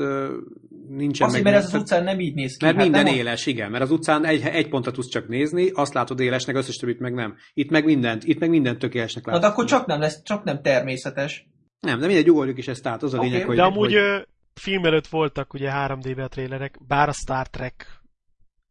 nincsen 0.89 1.27
Azért, 1.29 1.45
meg... 1.45 1.53
mert 1.53 1.65
ez 1.65 1.75
az 1.75 1.81
utcán 1.81 2.05
nem 2.05 2.21
így 2.21 2.35
néz 2.35 2.57
ki. 2.57 2.65
Mert 2.65 2.77
Hát 2.77 2.85
minden 2.85 3.05
nem, 3.05 3.15
éles, 3.15 3.47
igen, 3.47 3.71
mert 3.71 3.83
az 3.83 3.91
utcán 3.91 4.25
egy, 4.25 4.43
egy 4.43 4.69
pontra 4.69 4.91
tudsz 4.91 5.09
csak 5.09 5.29
nézni, 5.29 5.71
azt 5.71 5.95
látod 5.95 6.21
élesnek, 6.21 6.57
összes 6.57 6.77
többit 6.77 6.99
meg 6.99 7.15
nem. 7.15 7.37
Itt 7.55 7.71
meg 7.71 7.85
mindent, 7.85 8.25
itt 8.25 8.39
meg 8.39 8.51
mindent 8.51 8.79
tökéletesnek 8.79 9.25
Na, 9.25 9.33
látod. 9.33 9.47
de 9.47 9.53
akkor 9.53 9.65
csak 9.65 9.87
nem 9.87 10.01
lesz, 10.01 10.23
csak 10.23 10.45
nem 10.45 10.63
természetes. 10.63 11.49
Nem, 11.81 11.99
de 11.99 12.07
mindegy, 12.07 12.31
ugorjuk 12.31 12.59
is 12.59 12.69
ezt 12.69 12.87
át, 12.87 13.03
az 13.03 13.15
a 13.15 13.19
Oké, 13.19 13.29
lényeg, 13.29 13.47
hogy... 13.47 13.57
De 13.57 13.63
amúgy 13.63 13.95
hogy... 13.95 14.27
film 14.55 14.85
előtt 14.85 15.07
voltak 15.07 15.55
ugye 15.55 15.71
3D-be 15.73 16.23
a 16.23 16.29
trailerek, 16.29 16.79
bár 16.87 17.09
a 17.09 17.13
Star 17.13 17.49
Trek 17.49 18.03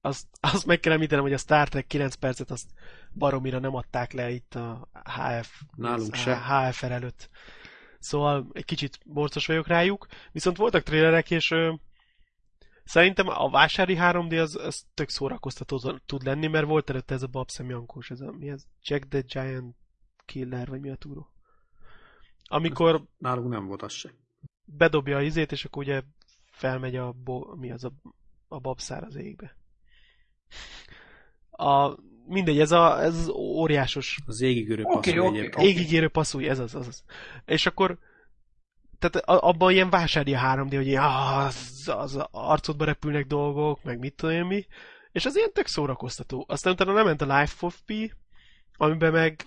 azt, 0.05 0.27
azt 0.39 0.65
meg 0.65 0.79
kell 0.79 0.93
említenem, 0.93 1.23
hogy 1.23 1.33
a 1.33 1.37
Star 1.37 1.69
Trek 1.69 1.87
9 1.87 2.15
percet 2.15 2.51
azt 2.51 2.69
baromira 3.13 3.59
nem 3.59 3.75
adták 3.75 4.11
le 4.11 4.29
itt 4.29 4.55
a 4.55 4.87
HF, 5.03 5.61
Nálunk 5.75 6.13
a 6.13 6.15
se. 6.15 6.37
HFR 6.37 6.91
előtt. 6.91 7.29
Szóval 7.99 8.47
egy 8.53 8.65
kicsit 8.65 8.99
borcos 9.05 9.45
vagyok 9.45 9.67
rájuk. 9.67 10.07
Viszont 10.31 10.57
voltak 10.57 10.83
trailerek, 10.83 11.31
és 11.31 11.51
ö, 11.51 11.73
szerintem 12.83 13.27
a 13.27 13.49
vásári 13.49 13.95
3D 13.99 14.41
az, 14.41 14.55
az 14.55 14.85
tök 14.93 15.09
szórakoztató 15.09 15.99
tud 16.05 16.23
lenni, 16.23 16.47
mert 16.47 16.65
volt 16.65 16.89
előtte 16.89 17.13
ez 17.13 17.23
a 17.23 17.27
Babszem 17.27 17.69
Jankós, 17.69 18.09
ez 18.09 18.21
a, 18.21 18.31
mi 18.31 18.49
ez? 18.49 18.63
Jack 18.83 19.07
the 19.07 19.19
Giant 19.21 19.75
Killer, 20.25 20.67
vagy 20.67 20.79
mi 20.79 20.89
a 20.89 20.95
túró? 20.95 21.27
Amikor 22.43 23.03
Nálunk 23.17 23.49
nem 23.49 23.65
volt 23.65 23.81
az 23.81 23.93
se. 23.93 24.13
bedobja 24.65 25.17
a 25.17 25.21
izét, 25.21 25.51
és 25.51 25.65
akkor 25.65 25.83
ugye 25.83 26.01
felmegy 26.51 26.95
a, 26.95 27.11
bo, 27.11 27.55
mi 27.55 27.71
az 27.71 27.83
a, 27.83 27.91
a 28.47 28.59
babszár 28.59 29.03
az 29.03 29.15
égbe. 29.15 29.55
A, 31.51 31.95
mindegy, 32.27 32.59
ez, 32.59 32.71
a, 32.71 33.01
ez 33.01 33.15
az 33.17 33.29
óriásos 33.29 34.19
Az 34.25 34.41
égigörő 34.41 34.83
Oké, 34.83 35.11
passzol 35.11 35.27
oké, 35.27 35.37
egyébként. 35.37 35.67
égigérő 35.67 36.07
passzúj, 36.09 36.49
ez 36.49 36.59
az, 36.59 36.75
az 36.75 36.87
az. 36.87 37.03
És 37.45 37.65
akkor 37.65 37.99
tehát 39.09 39.29
abban 39.43 39.71
ilyen 39.71 39.89
vásárja 39.89 40.39
3D, 40.43 40.73
hogy 40.75 40.87
ilyen, 40.87 41.03
az, 41.03 41.91
az 41.95 42.19
arcodba 42.31 42.85
repülnek 42.85 43.27
dolgok, 43.27 43.83
meg 43.83 43.99
mit 43.99 44.15
tudom 44.15 44.35
én 44.35 44.45
mi, 44.45 44.65
és 45.11 45.25
az 45.25 45.35
ilyen 45.35 45.51
tök 45.53 45.67
szórakoztató. 45.67 46.45
Aztán 46.47 46.73
utána 46.73 46.93
lement 46.93 47.21
a 47.21 47.39
Life 47.39 47.65
of 47.65 47.79
Pi, 47.85 48.13
amiben 48.77 49.11
meg, 49.11 49.45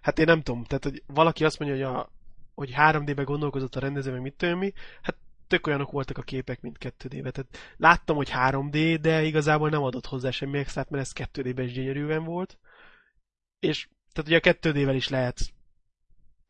hát 0.00 0.18
én 0.18 0.24
nem 0.24 0.42
tudom, 0.42 0.64
tehát 0.64 0.84
hogy 0.84 1.02
valaki 1.06 1.44
azt 1.44 1.58
mondja, 1.58 1.76
hogy, 1.88 1.96
a, 1.96 2.12
hogy 2.54 2.72
3D-be 2.76 3.22
gondolkozott 3.22 3.76
a 3.76 3.80
rendező, 3.80 4.12
meg 4.12 4.20
mit 4.20 4.34
tudom 4.34 4.58
mi, 4.58 4.72
hát 5.02 5.16
tök 5.46 5.66
olyanok 5.66 5.90
voltak 5.90 6.18
a 6.18 6.22
képek, 6.22 6.60
mint 6.60 6.76
2D-be. 6.80 7.30
Tehát 7.30 7.74
láttam, 7.76 8.16
hogy 8.16 8.30
3D, 8.34 8.98
de 9.00 9.22
igazából 9.22 9.68
nem 9.68 9.82
adott 9.82 10.06
hozzá 10.06 10.30
semmi 10.30 10.58
extrát, 10.58 10.90
mert 10.90 11.04
ez 11.04 11.28
2D-ben 11.32 11.64
is 11.64 11.72
gyönyörűen 11.72 12.24
volt. 12.24 12.58
És 13.58 13.88
tehát 14.12 14.30
ugye 14.30 14.52
a 14.52 14.54
2D-vel 14.54 14.94
is 14.94 15.08
lehet 15.08 15.40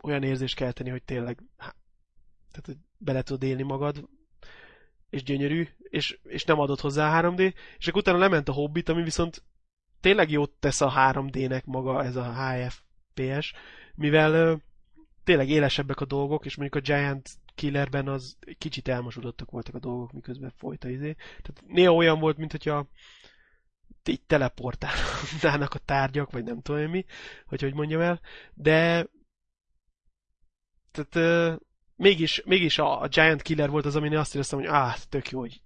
olyan 0.02 0.22
érzést 0.22 0.56
kelteni, 0.56 0.90
hogy 0.90 1.02
tényleg 1.02 1.42
tehát, 2.50 2.66
hogy 2.66 2.76
bele 2.98 3.22
tudod 3.22 3.42
élni 3.42 3.62
magad, 3.62 4.08
és 5.10 5.22
gyönyörű, 5.22 5.68
és, 5.78 6.18
és 6.22 6.44
nem 6.44 6.60
adott 6.60 6.80
hozzá 6.80 7.18
a 7.18 7.22
3D, 7.22 7.54
és 7.78 7.88
akkor 7.88 8.00
utána 8.00 8.18
lement 8.18 8.48
a 8.48 8.52
Hobbit, 8.52 8.88
ami 8.88 9.02
viszont 9.02 9.44
tényleg 10.00 10.30
jót 10.30 10.50
tesz 10.50 10.80
a 10.80 10.92
3D-nek 10.96 11.64
maga 11.64 12.04
ez 12.04 12.16
a 12.16 12.34
HFPS, 12.34 13.52
mivel 13.94 14.32
ö, 14.34 14.54
tényleg 15.24 15.48
élesebbek 15.48 16.00
a 16.00 16.04
dolgok, 16.04 16.44
és 16.44 16.56
mondjuk 16.56 16.82
a 16.82 16.86
Giant 16.86 17.30
Killerben 17.54 18.08
az 18.08 18.38
kicsit 18.58 18.88
elmosódottak 18.88 19.50
voltak 19.50 19.74
a 19.74 19.78
dolgok, 19.78 20.12
miközben 20.12 20.52
folyt 20.56 20.84
a 20.84 20.88
izé. 20.88 21.12
Tehát 21.12 21.62
néha 21.66 21.94
olyan 21.94 22.18
volt, 22.18 22.36
mint 22.36 22.50
hogyha 22.50 22.88
így 24.04 24.22
teleportálnának 24.22 25.74
a 25.74 25.78
tárgyak, 25.78 26.30
vagy 26.30 26.44
nem 26.44 26.60
tudom 26.60 26.90
mi, 26.90 27.04
hogy 27.46 27.60
hogy 27.60 27.74
mondjam 27.74 28.00
el, 28.00 28.20
de 28.54 29.06
tehát 30.90 31.60
mégis, 32.00 32.42
mégis 32.44 32.78
a, 32.78 33.00
a 33.00 33.08
Giant 33.08 33.42
Killer 33.42 33.70
volt 33.70 33.86
az, 33.86 33.96
amin 33.96 34.16
azt 34.16 34.34
éreztem, 34.34 34.58
hogy 34.58 34.68
áh, 34.68 34.96
tök 35.08 35.30
jó, 35.30 35.38
hogy 35.38 35.60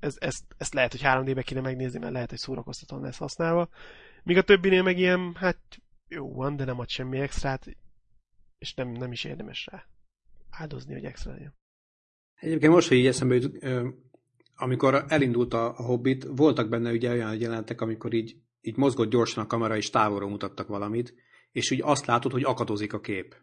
ez, 0.00 0.16
ezt, 0.18 0.44
ezt 0.56 0.74
lehet, 0.74 0.90
hogy 0.90 1.00
3D-be 1.04 1.42
kéne 1.42 1.60
megnézni, 1.60 1.98
mert 1.98 2.12
lehet, 2.12 2.30
hogy 2.30 2.38
szórakoztatóan 2.38 3.02
lesz 3.02 3.18
használva. 3.18 3.68
Míg 4.22 4.36
a 4.36 4.42
többinél 4.42 4.82
meg 4.82 4.98
ilyen, 4.98 5.34
hát 5.34 5.58
jó 6.08 6.34
van, 6.34 6.56
de 6.56 6.64
nem 6.64 6.78
ad 6.78 6.88
semmi 6.88 7.18
extrát, 7.18 7.76
és 8.58 8.74
nem, 8.74 8.88
nem 8.88 9.12
is 9.12 9.24
érdemes 9.24 9.68
rá 9.70 9.84
áldozni, 10.50 10.92
hogy 10.92 11.04
extra 11.04 11.32
legyen. 11.32 11.54
Egyébként 12.34 12.72
most, 12.72 12.88
hogy 12.88 12.96
így 12.96 13.06
eszembe 13.06 13.34
jut, 13.34 13.66
amikor 14.54 15.04
elindult 15.08 15.54
a, 15.54 15.78
a 15.78 15.82
Hobbit, 15.82 16.24
voltak 16.24 16.68
benne 16.68 16.92
ugye 16.92 17.10
olyan 17.10 17.36
jelenetek, 17.36 17.80
amikor 17.80 18.12
így 18.12 18.36
így 18.62 18.76
mozgott 18.76 19.10
gyorsan 19.10 19.44
a 19.44 19.46
kamera, 19.46 19.76
és 19.76 19.90
távolról 19.90 20.30
mutattak 20.30 20.68
valamit, 20.68 21.14
és 21.52 21.70
úgy 21.70 21.80
azt 21.82 22.06
látod, 22.06 22.32
hogy 22.32 22.44
akadozik 22.44 22.92
a 22.92 23.00
kép. 23.00 23.36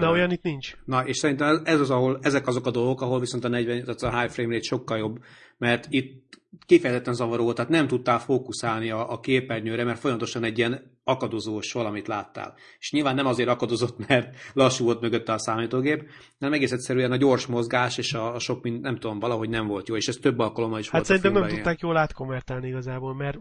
Na, 0.00 0.10
olyan 0.10 0.30
itt 0.30 0.42
nincs. 0.42 0.76
Na, 0.84 1.06
és 1.06 1.16
szerintem 1.16 1.60
ez 1.64 1.80
az, 1.80 1.90
ahol, 1.90 2.18
ezek 2.22 2.46
azok 2.46 2.66
a 2.66 2.70
dolgok, 2.70 3.00
ahol 3.00 3.20
viszont 3.20 3.44
a 3.44 3.48
40, 3.48 3.84
tehát 3.84 4.02
a 4.02 4.20
high 4.20 4.32
frame 4.32 4.52
rate 4.52 4.66
sokkal 4.66 4.98
jobb, 4.98 5.18
mert 5.58 5.86
itt 5.88 6.40
kifejezetten 6.66 7.14
zavaró 7.14 7.42
volt, 7.44 7.56
tehát 7.56 7.70
nem 7.70 7.86
tudtál 7.86 8.18
fókuszálni 8.18 8.90
a, 8.90 9.12
a 9.12 9.20
képernyőre, 9.20 9.84
mert 9.84 9.98
folyamatosan 9.98 10.44
egy 10.44 10.58
ilyen 10.58 10.98
akadozós 11.04 11.72
valamit 11.72 12.06
láttál. 12.06 12.54
És 12.78 12.92
nyilván 12.92 13.14
nem 13.14 13.26
azért 13.26 13.48
akadozott, 13.48 13.98
mert 14.08 14.36
lassú 14.52 14.84
volt 14.84 15.00
mögötte 15.00 15.32
a 15.32 15.38
számítógép, 15.38 16.10
hanem 16.38 16.54
egész 16.54 16.72
egyszerűen 16.72 17.12
a 17.12 17.16
gyors 17.16 17.46
mozgás 17.46 17.98
és 17.98 18.12
a, 18.12 18.34
a 18.34 18.38
sok, 18.38 18.62
mind, 18.62 18.80
nem 18.80 18.98
tudom, 18.98 19.18
valahogy 19.18 19.48
nem 19.48 19.66
volt 19.66 19.88
jó, 19.88 19.96
és 19.96 20.06
ez 20.06 20.16
több 20.16 20.38
alkalommal 20.38 20.78
is 20.78 20.84
Hát 20.84 20.94
volt 20.94 21.04
szerintem 21.04 21.32
nem 21.32 21.42
ilyen. 21.42 21.54
tudták 21.54 21.80
jól 21.80 21.96
átkonvertálni 21.96 22.68
igazából, 22.68 23.14
mert 23.14 23.38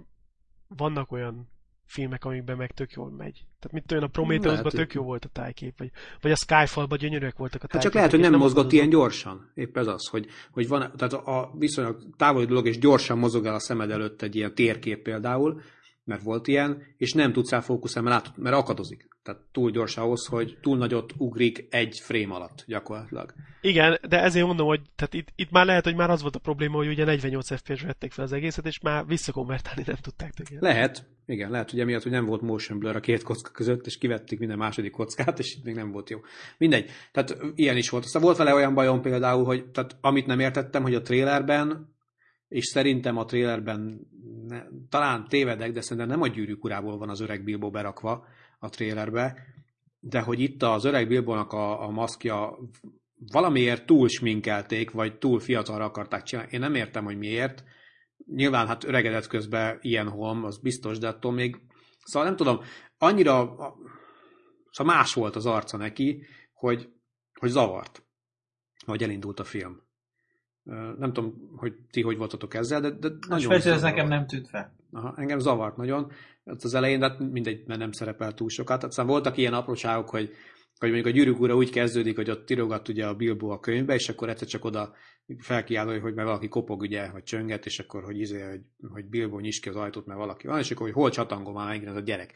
vannak 0.67 1.11
olyan 1.11 1.53
filmek, 1.85 2.25
amikben 2.25 2.57
meg 2.57 2.71
tök 2.71 2.91
jól 2.91 3.09
megy. 3.09 3.33
Tehát 3.33 3.71
mit 3.71 3.91
olyan 3.91 4.03
a 4.03 4.07
Prometheusban 4.07 4.71
tök 4.71 4.93
jó 4.93 5.03
volt 5.03 5.25
a 5.25 5.29
tájkép, 5.29 5.77
vagy, 5.77 5.91
vagy 6.21 6.31
a 6.31 6.35
Skyfallban 6.35 6.97
gyönyörűek 6.97 7.37
voltak 7.37 7.63
a 7.63 7.67
Hát 7.69 7.81
csak 7.81 7.91
tájképek, 7.91 7.95
lehet, 7.95 8.11
hogy 8.11 8.19
és 8.19 8.29
nem 8.29 8.39
mozgott 8.39 8.71
ilyen 8.71 8.89
gyorsan. 8.89 9.51
Épp 9.53 9.77
ez 9.77 9.87
az, 9.87 10.07
hogy, 10.07 10.27
hogy 10.51 10.67
van, 10.67 10.91
tehát 10.97 11.13
a 11.13 11.51
viszonylag 11.57 12.03
távoli 12.17 12.45
dolog, 12.45 12.67
és 12.67 12.79
gyorsan 12.79 13.17
mozog 13.17 13.45
el 13.45 13.53
a 13.53 13.59
szemed 13.59 13.91
előtt 13.91 14.21
egy 14.21 14.35
ilyen 14.35 14.55
térkép 14.55 15.01
például, 15.01 15.61
mert 16.03 16.23
volt 16.23 16.47
ilyen, 16.47 16.83
és 16.97 17.13
nem 17.13 17.33
tudsz 17.33 17.51
rá 17.51 17.59
fókuszálni, 17.59 18.09
mert, 18.09 18.25
látod, 18.25 18.43
mert 18.43 18.55
akadozik. 18.55 19.14
Tehát 19.25 19.41
túl 19.51 19.71
gyors 19.71 19.97
ahhoz, 19.97 20.25
hogy 20.25 20.57
túl 20.61 20.77
nagyot 20.77 21.13
ugrik 21.17 21.67
egy 21.69 21.99
frame 21.99 22.33
alatt 22.33 22.63
gyakorlatilag. 22.67 23.33
Igen, 23.61 23.99
de 24.09 24.21
ezért 24.21 24.45
mondom, 24.45 24.67
hogy 24.67 24.81
tehát 24.95 25.13
itt, 25.13 25.27
itt 25.35 25.51
már 25.51 25.65
lehet, 25.65 25.83
hogy 25.83 25.95
már 25.95 26.09
az 26.09 26.21
volt 26.21 26.35
a 26.35 26.39
probléma, 26.39 26.75
hogy 26.77 26.87
ugye 26.87 27.05
48 27.05 27.55
fps 27.55 27.81
vették 27.81 28.11
fel 28.11 28.25
az 28.25 28.31
egészet, 28.31 28.65
és 28.65 28.79
már 28.79 29.05
visszakonvertálni 29.05 29.83
nem 29.85 29.95
tudták 29.95 30.33
tökéletesen. 30.33 30.75
Lehet, 30.75 31.07
igen, 31.25 31.51
lehet, 31.51 31.71
hogy 31.71 31.79
emiatt, 31.79 32.03
hogy 32.03 32.11
nem 32.11 32.25
volt 32.25 32.41
motion 32.41 32.79
blur 32.79 32.95
a 32.95 32.99
két 32.99 33.23
kocka 33.23 33.51
között, 33.51 33.85
és 33.85 33.97
kivették 33.97 34.39
minden 34.39 34.57
második 34.57 34.91
kockát, 34.91 35.39
és 35.39 35.55
itt 35.55 35.63
még 35.63 35.75
nem 35.75 35.91
volt 35.91 36.09
jó. 36.09 36.19
Mindegy. 36.57 36.89
Tehát 37.11 37.37
ilyen 37.55 37.77
is 37.77 37.89
volt. 37.89 38.03
Aztán 38.03 38.21
volt 38.21 38.37
vele 38.37 38.53
olyan 38.53 38.73
bajom 38.73 39.01
például, 39.01 39.43
hogy 39.43 39.65
tehát, 39.65 39.97
amit 40.01 40.25
nem 40.25 40.39
értettem, 40.39 40.81
hogy 40.81 40.95
a 40.95 41.01
trailerben, 41.01 41.95
és 42.47 42.65
szerintem 42.65 43.17
a 43.17 43.25
trailerben 43.25 44.07
ne, 44.47 44.63
talán 44.89 45.27
tévedek, 45.27 45.71
de 45.71 45.81
szerintem 45.81 46.07
nem 46.07 46.21
a 46.21 46.27
gyűrűk 46.27 46.63
urából 46.63 46.97
van 46.97 47.09
az 47.09 47.21
öreg 47.21 47.43
Bilbo 47.43 47.69
berakva 47.69 48.25
a 48.59 48.69
trailerbe, 48.69 49.41
de 49.99 50.19
hogy 50.19 50.39
itt 50.39 50.63
az 50.63 50.85
öreg 50.85 51.07
Bilbónak 51.07 51.51
a, 51.51 51.83
a 51.83 51.89
maszkja 51.89 52.57
valamiért 53.31 53.85
túl 53.85 54.07
sminkelték, 54.07 54.91
vagy 54.91 55.17
túl 55.17 55.39
fiatalra 55.39 55.85
akarták 55.85 56.23
csinálni. 56.23 56.51
Én 56.51 56.59
nem 56.59 56.75
értem, 56.75 57.03
hogy 57.03 57.17
miért. 57.17 57.63
Nyilván 58.25 58.67
hát 58.67 58.83
öregedett 58.83 59.27
közben 59.27 59.77
ilyen 59.81 60.09
holm, 60.09 60.43
az 60.43 60.57
biztos, 60.57 60.97
de 60.97 61.07
attól 61.07 61.31
még... 61.31 61.61
Szóval 62.03 62.27
nem 62.27 62.37
tudom, 62.37 62.59
annyira... 62.97 63.55
Szóval 64.71 64.95
más 64.95 65.13
volt 65.13 65.35
az 65.35 65.45
arca 65.45 65.77
neki, 65.77 66.25
hogy, 66.53 66.89
hogy 67.39 67.49
zavart, 67.49 68.05
ahogy 68.85 69.03
elindult 69.03 69.39
a 69.39 69.43
film. 69.43 69.84
Nem 70.97 71.13
tudom, 71.13 71.51
hogy 71.55 71.73
ti 71.91 72.01
hogy 72.01 72.17
voltatok 72.17 72.53
ezzel, 72.53 72.81
de, 72.81 72.89
de 72.89 73.09
nagyon 73.27 73.49
persze 73.49 73.71
ez 73.71 73.81
nekem 73.81 74.07
nem 74.07 74.27
tűnt 74.27 74.47
fel. 74.47 74.73
Aha, 74.91 75.13
engem 75.17 75.39
zavart 75.39 75.77
nagyon 75.77 76.11
hát 76.45 76.63
az 76.63 76.73
elején, 76.73 76.99
de 76.99 77.09
hát 77.09 77.19
mindegy, 77.19 77.63
mert 77.67 77.79
nem 77.79 77.91
szerepel 77.91 78.33
túl 78.33 78.49
sokat. 78.49 78.83
Aztán 78.83 79.07
voltak 79.07 79.37
ilyen 79.37 79.53
apróságok, 79.53 80.09
hogy, 80.09 80.33
hogy 80.77 80.89
mondjuk 80.91 81.13
a 81.13 81.17
gyűrűk 81.17 81.39
ura 81.39 81.55
úgy 81.55 81.69
kezdődik, 81.69 82.15
hogy 82.15 82.29
ott 82.29 82.45
tirogat 82.45 82.87
ugye 82.87 83.05
a 83.05 83.15
Bilbo 83.15 83.49
a 83.49 83.59
könyvbe, 83.59 83.93
és 83.93 84.09
akkor 84.09 84.29
egyszer 84.29 84.47
csak 84.47 84.65
oda 84.65 84.93
felkiáll, 85.37 85.99
hogy 85.99 86.13
mert 86.13 86.27
valaki 86.27 86.47
kopog 86.47 86.81
ugye, 86.81 87.11
vagy 87.11 87.23
csönget, 87.23 87.65
és 87.65 87.79
akkor, 87.79 88.03
hogy, 88.03 88.19
izé, 88.19 88.41
hogy, 88.41 88.61
hogy 88.91 89.05
Bilbo 89.05 89.39
nyis 89.39 89.59
ki 89.59 89.69
az 89.69 89.75
ajtót, 89.75 90.05
mert 90.05 90.19
valaki 90.19 90.47
van, 90.47 90.59
és 90.59 90.71
akkor, 90.71 90.85
hogy 90.85 90.95
hol 90.95 91.09
csatangol 91.09 91.53
már 91.53 91.67
megint 91.67 91.89
ez 91.89 91.95
a 91.95 91.99
gyerek. 91.99 92.33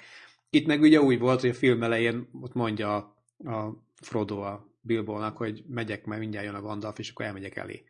Itt 0.50 0.68
meg 0.68 0.82
ugye 0.82 1.02
úgy 1.02 1.20
volt, 1.20 1.42
hogy 1.42 1.50
a 1.50 1.54
film 1.54 1.84
elején 1.84 2.30
ott 2.42 2.54
mondja 2.54 2.96
a, 2.96 3.16
a 3.50 3.84
Frodo 4.02 4.40
a 4.42 4.68
Bilbónak, 4.82 5.38
hogy 5.38 5.64
megyek, 5.68 6.06
mert 6.06 6.20
mindjárt 6.20 6.46
jön 6.46 6.56
a 6.56 6.62
Gandalf, 6.62 7.00
és 7.00 7.10
akkor 7.10 7.26
elmegyek 7.26 7.56
elé. 7.56 7.84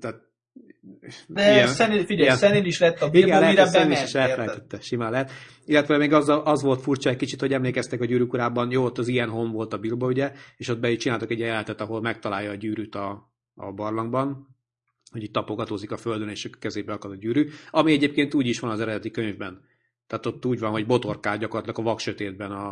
Tehát 0.00 0.20
De 1.26 1.52
ilyen- 1.52 1.66
Szenil, 1.68 2.04
figyelj, 2.04 2.22
ilyen- 2.22 2.36
Szenil 2.36 2.64
is 2.64 2.78
lett 2.78 3.00
a 3.00 3.06
igen, 3.06 3.10
Bilbo, 3.10 3.28
lehet, 3.28 3.48
mire 3.48 3.70
bement, 3.70 4.06
is 4.06 4.14
elfelejtette, 4.14 4.80
simán 4.80 5.10
lehet. 5.10 5.30
Illetve 5.64 5.96
még 5.96 6.12
az, 6.12 6.28
az 6.44 6.62
volt 6.62 6.80
furcsa 6.80 7.10
egy 7.10 7.16
kicsit, 7.16 7.40
hogy 7.40 7.52
emlékeztek 7.52 8.00
a 8.00 8.04
gyűrűk 8.04 8.32
urában, 8.32 8.70
jó, 8.70 8.84
ott 8.84 8.98
az 8.98 9.08
ilyen 9.08 9.28
home 9.28 9.52
volt 9.52 9.72
a 9.72 9.78
Bilbo, 9.78 10.06
ugye, 10.06 10.32
és 10.56 10.68
ott 10.68 10.78
be 10.78 10.90
is 10.90 10.98
csináltak 10.98 11.30
egy 11.30 11.38
jelenetet, 11.38 11.80
ahol 11.80 12.00
megtalálja 12.00 12.50
a 12.50 12.54
gyűrűt 12.54 12.94
a, 12.94 13.32
a 13.54 13.72
barlangban, 13.72 14.56
hogy 15.10 15.22
itt 15.22 15.32
tapogatózik 15.32 15.90
a 15.92 15.96
földön, 15.96 16.28
és 16.28 16.44
a 16.44 16.58
kezébe 16.58 16.92
akad 16.92 17.10
a 17.10 17.16
gyűrű, 17.16 17.48
ami 17.70 17.92
egyébként 17.92 18.34
úgy 18.34 18.46
is 18.46 18.60
van 18.60 18.70
az 18.70 18.80
eredeti 18.80 19.10
könyvben. 19.10 19.64
Tehát 20.06 20.26
ott 20.26 20.46
úgy 20.46 20.58
van, 20.58 20.70
hogy 20.70 20.86
botorkál 20.86 21.38
gyakorlatilag 21.38 21.78
a 21.78 21.90
vaksötétben 21.90 22.50
a, 22.50 22.68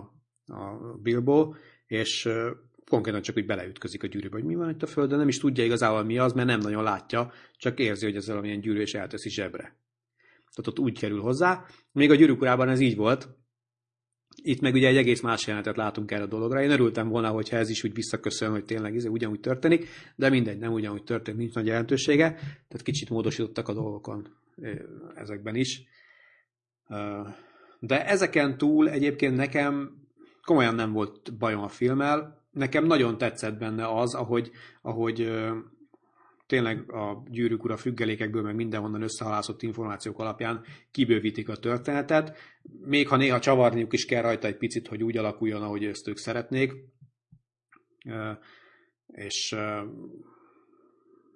a 0.46 0.78
Bilbo, 1.02 1.54
és 1.86 2.28
konkrétan 2.88 3.22
csak 3.22 3.36
úgy 3.36 3.46
beleütközik 3.46 4.02
a 4.02 4.06
gyűrűbe, 4.06 4.36
hogy 4.36 4.44
mi 4.44 4.54
van 4.54 4.70
itt 4.70 4.82
a 4.82 4.86
földön, 4.86 5.18
nem 5.18 5.28
is 5.28 5.38
tudja 5.38 5.64
igazából 5.64 6.04
mi 6.04 6.18
az, 6.18 6.32
mert 6.32 6.48
nem 6.48 6.60
nagyon 6.60 6.82
látja, 6.82 7.32
csak 7.56 7.78
érzi, 7.78 8.04
hogy 8.04 8.16
ez 8.16 8.28
valamilyen 8.28 8.60
gyűrű, 8.60 8.80
és 8.80 8.94
elteszi 8.94 9.30
zsebre. 9.30 9.82
Tehát 10.54 10.66
ott 10.66 10.78
úgy 10.78 10.98
kerül 10.98 11.20
hozzá. 11.20 11.64
Még 11.92 12.10
a 12.10 12.14
gyűrűk 12.14 12.40
urában 12.40 12.68
ez 12.68 12.80
így 12.80 12.96
volt. 12.96 13.28
Itt 14.42 14.60
meg 14.60 14.74
ugye 14.74 14.88
egy 14.88 14.96
egész 14.96 15.20
más 15.20 15.46
jelenetet 15.46 15.76
látunk 15.76 16.10
erre 16.10 16.22
a 16.22 16.26
dologra. 16.26 16.62
Én 16.62 16.70
örültem 16.70 17.08
volna, 17.08 17.28
hogyha 17.28 17.56
ez 17.56 17.68
is 17.68 17.84
úgy 17.84 17.94
visszaköszön, 17.94 18.50
hogy 18.50 18.64
tényleg 18.64 18.96
ez 18.96 19.04
ugyanúgy 19.04 19.40
történik, 19.40 19.88
de 20.16 20.28
mindegy, 20.28 20.58
nem 20.58 20.72
ugyanúgy 20.72 21.04
történik, 21.04 21.40
nincs 21.40 21.54
nagy 21.54 21.66
jelentősége. 21.66 22.32
Tehát 22.32 22.82
kicsit 22.82 23.10
módosítottak 23.10 23.68
a 23.68 23.72
dolgokon 23.72 24.28
ezekben 25.14 25.54
is. 25.54 25.82
De 27.78 28.06
ezeken 28.06 28.58
túl 28.58 28.90
egyébként 28.90 29.36
nekem 29.36 30.02
komolyan 30.42 30.74
nem 30.74 30.92
volt 30.92 31.36
bajom 31.38 31.62
a 31.62 31.68
filmmel. 31.68 32.43
Nekem 32.54 32.84
nagyon 32.84 33.18
tetszett 33.18 33.58
benne 33.58 33.98
az, 33.98 34.14
ahogy, 34.14 34.50
ahogy 34.82 35.30
tényleg 36.46 36.92
a 36.92 37.22
gyűrűk 37.28 37.64
ura 37.64 37.76
függelékekből, 37.76 38.42
meg 38.42 38.54
mindenhonnan 38.54 39.02
összehalászott 39.02 39.62
információk 39.62 40.18
alapján 40.18 40.64
kibővítik 40.90 41.48
a 41.48 41.56
történetet, 41.56 42.38
még 42.84 43.08
ha 43.08 43.16
néha 43.16 43.38
csavarniuk 43.38 43.92
is 43.92 44.04
kell 44.04 44.22
rajta 44.22 44.46
egy 44.46 44.56
picit, 44.56 44.88
hogy 44.88 45.02
úgy 45.02 45.16
alakuljon, 45.16 45.62
ahogy 45.62 45.84
ezt 45.84 46.08
ők 46.08 46.16
szeretnék. 46.16 46.72
És, 49.06 49.56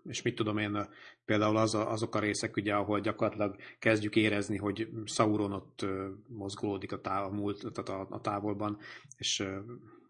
és 0.04 0.22
mit 0.22 0.34
tudom 0.34 0.58
én, 0.58 0.88
például 1.24 1.56
az 1.56 1.74
a, 1.74 1.90
azok 1.90 2.14
a 2.14 2.20
részek, 2.20 2.56
ugye, 2.56 2.74
ahol 2.74 3.00
gyakorlatilag 3.00 3.56
kezdjük 3.78 4.16
érezni, 4.16 4.56
hogy 4.56 4.88
Sauron 5.04 5.52
ott 5.52 5.86
mozgolódik 6.28 6.92
a, 6.92 7.00
táv, 7.00 7.32
a, 7.74 8.06
a, 8.10 8.20
távolban, 8.20 8.78
és 9.16 9.44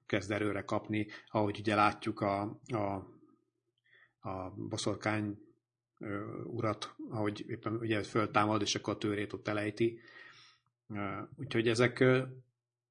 kezd 0.09 0.31
erőre 0.31 0.63
kapni, 0.63 1.07
ahogy 1.29 1.59
ugye 1.59 1.75
látjuk 1.75 2.21
a, 2.21 2.61
a, 2.67 2.83
a 4.29 4.51
boszorkány 4.57 5.39
urat, 6.45 6.95
ahogy 7.11 7.45
éppen 7.47 7.77
ugye 7.77 8.03
föltámad, 8.03 8.63
és 8.63 8.75
akkor 8.75 8.95
a 8.95 8.99
tőrét 8.99 9.33
ott 9.33 9.49
elejti. 9.49 10.01
Úgyhogy 11.37 11.69
ezek, 11.69 12.05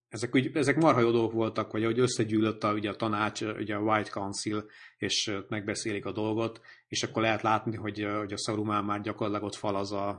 ezek, 0.10 0.36
úgy, 0.36 0.52
ezek 0.54 0.76
marha 0.76 1.00
jó 1.00 1.12
dolgok 1.12 1.32
voltak, 1.32 1.72
vagy 1.72 1.84
ahogy 1.84 2.00
összegyűlött 2.00 2.64
a, 2.64 2.74
ugye 2.74 2.90
a 2.90 2.96
tanács, 2.96 3.42
ugye 3.42 3.76
a 3.76 3.82
White 3.82 4.10
Council, 4.10 4.66
és 4.98 5.38
megbeszélik 5.48 6.06
a 6.06 6.12
dolgot, 6.12 6.62
és 6.88 7.04
akkor 7.04 7.22
lehet 7.22 7.42
látni, 7.42 7.76
hogy, 7.76 8.04
hogy 8.18 8.34
a 8.34 8.38
Saruman 8.38 8.86
már 8.86 9.02
gyakorlatilag 9.02 9.48
ott 9.48 9.56
falaz 9.56 9.92
a, 9.92 10.10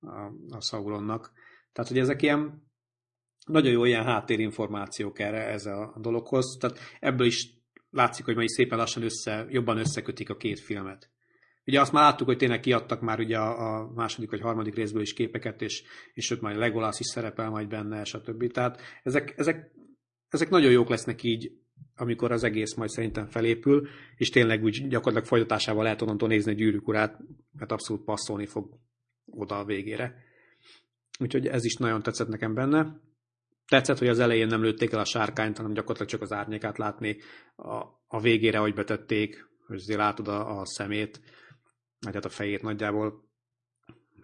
a, 0.00 0.32
a 0.50 0.60
Sauronnak. 0.60 1.32
Tehát, 1.72 1.90
hogy 1.90 2.00
ezek 2.00 2.22
ilyen 2.22 2.69
nagyon 3.46 3.72
jó 3.72 3.84
ilyen 3.84 4.04
háttérinformációk 4.04 5.18
erre 5.18 5.46
ez 5.46 5.66
a 5.66 5.94
dologhoz. 6.00 6.56
Tehát 6.60 6.78
ebből 7.00 7.26
is 7.26 7.50
látszik, 7.90 8.24
hogy 8.24 8.34
majd 8.34 8.48
szépen 8.48 8.78
lassan 8.78 9.02
össze, 9.02 9.46
jobban 9.48 9.78
összekötik 9.78 10.30
a 10.30 10.36
két 10.36 10.60
filmet. 10.60 11.10
Ugye 11.66 11.80
azt 11.80 11.92
már 11.92 12.02
láttuk, 12.02 12.26
hogy 12.26 12.36
tényleg 12.36 12.60
kiadtak 12.60 13.00
már 13.00 13.18
ugye 13.18 13.38
a, 13.38 13.92
második 13.94 14.30
vagy 14.30 14.40
harmadik 14.40 14.74
részből 14.74 15.02
is 15.02 15.12
képeket, 15.12 15.62
és, 15.62 15.82
és 16.14 16.30
ott 16.30 16.40
majd 16.40 16.56
Legolas 16.56 17.00
is 17.00 17.06
szerepel 17.06 17.50
majd 17.50 17.68
benne, 17.68 18.04
stb. 18.04 18.52
Tehát 18.52 18.80
ezek, 19.02 19.34
ezek, 19.36 19.70
ezek 20.28 20.50
nagyon 20.50 20.70
jók 20.70 20.88
lesznek 20.88 21.22
így, 21.22 21.52
amikor 21.96 22.32
az 22.32 22.44
egész 22.44 22.74
majd 22.74 22.90
szerintem 22.90 23.26
felépül, 23.26 23.88
és 24.16 24.28
tényleg 24.28 24.62
úgy 24.62 24.88
gyakorlatilag 24.88 25.26
folytatásával 25.26 25.82
lehet 25.82 26.02
onnantól 26.02 26.28
nézni 26.28 26.52
a 26.52 26.54
gyűrűk 26.54 26.88
urát, 26.88 27.18
mert 27.52 27.72
abszolút 27.72 28.04
passzolni 28.04 28.46
fog 28.46 28.78
oda 29.26 29.58
a 29.58 29.64
végére. 29.64 30.14
Úgyhogy 31.18 31.46
ez 31.46 31.64
is 31.64 31.74
nagyon 31.74 32.02
tetszett 32.02 32.28
nekem 32.28 32.54
benne. 32.54 33.00
Tetszett, 33.70 33.98
hogy 33.98 34.08
az 34.08 34.18
elején 34.18 34.46
nem 34.46 34.62
lőtték 34.62 34.92
el 34.92 34.98
a 34.98 35.04
sárkányt, 35.04 35.56
hanem 35.56 35.72
gyakorlatilag 35.72 36.10
csak 36.10 36.22
az 36.22 36.32
árnyékát 36.32 36.78
látni. 36.78 37.16
A, 37.56 37.84
a 38.06 38.20
végére, 38.20 38.58
hogy 38.58 38.74
betették, 38.74 39.48
hogy 39.66 39.76
azért 39.76 39.98
látod 39.98 40.28
a, 40.28 40.58
a 40.60 40.66
szemét, 40.66 41.20
vagy 42.00 42.14
hát 42.14 42.24
a 42.24 42.28
fejét 42.28 42.62
nagyjából 42.62 43.28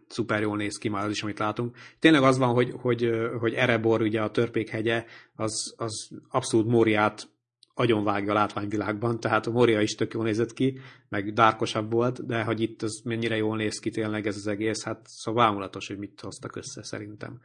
szuper 0.09 0.41
jól 0.41 0.57
néz 0.57 0.77
ki 0.77 0.89
már 0.89 1.05
az 1.05 1.11
is, 1.11 1.23
amit 1.23 1.39
látunk. 1.39 1.77
Tényleg 1.99 2.23
az 2.23 2.39
van, 2.39 2.55
hogy, 2.55 2.71
hogy, 2.81 3.11
hogy 3.41 3.55
Erebor, 3.55 4.01
ugye 4.01 4.21
a 4.21 4.31
törpék 4.31 4.69
hegye, 4.69 5.05
az, 5.35 5.75
az 5.77 6.09
abszolút 6.29 6.67
Móriát 6.67 7.29
agyonvágja 7.75 8.31
a 8.31 8.35
látványvilágban, 8.35 9.21
tehát 9.21 9.47
a 9.47 9.51
Moria 9.51 9.81
is 9.81 9.95
tök 9.95 10.13
jól 10.13 10.25
nézett 10.25 10.53
ki, 10.53 10.79
meg 11.09 11.33
dárkosabb 11.33 11.93
volt, 11.93 12.27
de 12.27 12.43
hogy 12.43 12.61
itt 12.61 12.83
az 12.83 13.01
mennyire 13.05 13.37
jól 13.37 13.57
néz 13.57 13.79
ki 13.79 13.91
tényleg 13.91 14.27
ez 14.27 14.37
az 14.37 14.47
egész, 14.47 14.85
hát 14.85 15.01
szóval 15.05 15.71
hogy 15.87 15.99
mit 15.99 16.21
hoztak 16.21 16.57
össze 16.57 16.83
szerintem. 16.83 17.41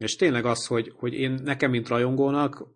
És 0.00 0.16
tényleg 0.16 0.44
az, 0.44 0.66
hogy, 0.66 0.92
hogy 0.96 1.14
én 1.14 1.40
nekem, 1.44 1.70
mint 1.70 1.88
rajongónak, 1.88 2.66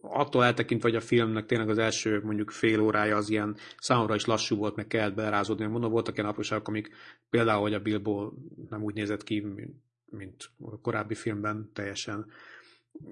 attól 0.00 0.44
eltekintve, 0.44 0.88
hogy 0.88 0.96
a 0.96 1.00
filmnek 1.00 1.46
tényleg 1.46 1.68
az 1.68 1.78
első 1.78 2.20
mondjuk 2.24 2.50
fél 2.50 2.80
órája 2.80 3.16
az 3.16 3.28
ilyen 3.28 3.56
számomra 3.78 4.14
is 4.14 4.24
lassú 4.24 4.56
volt, 4.56 4.76
meg 4.76 4.86
kellett 4.86 5.14
belerázódni. 5.14 5.66
Mondom, 5.66 5.90
voltak 5.90 6.16
ilyen 6.16 6.28
apróságok, 6.28 6.68
amik 6.68 6.90
például, 7.30 7.60
hogy 7.60 7.74
a 7.74 7.80
Bilbo 7.80 8.32
nem 8.68 8.82
úgy 8.82 8.94
nézett 8.94 9.22
ki, 9.22 9.40
mint, 9.40 9.74
mint 10.04 10.50
a 10.58 10.80
korábbi 10.80 11.14
filmben 11.14 11.70
teljesen. 11.72 12.26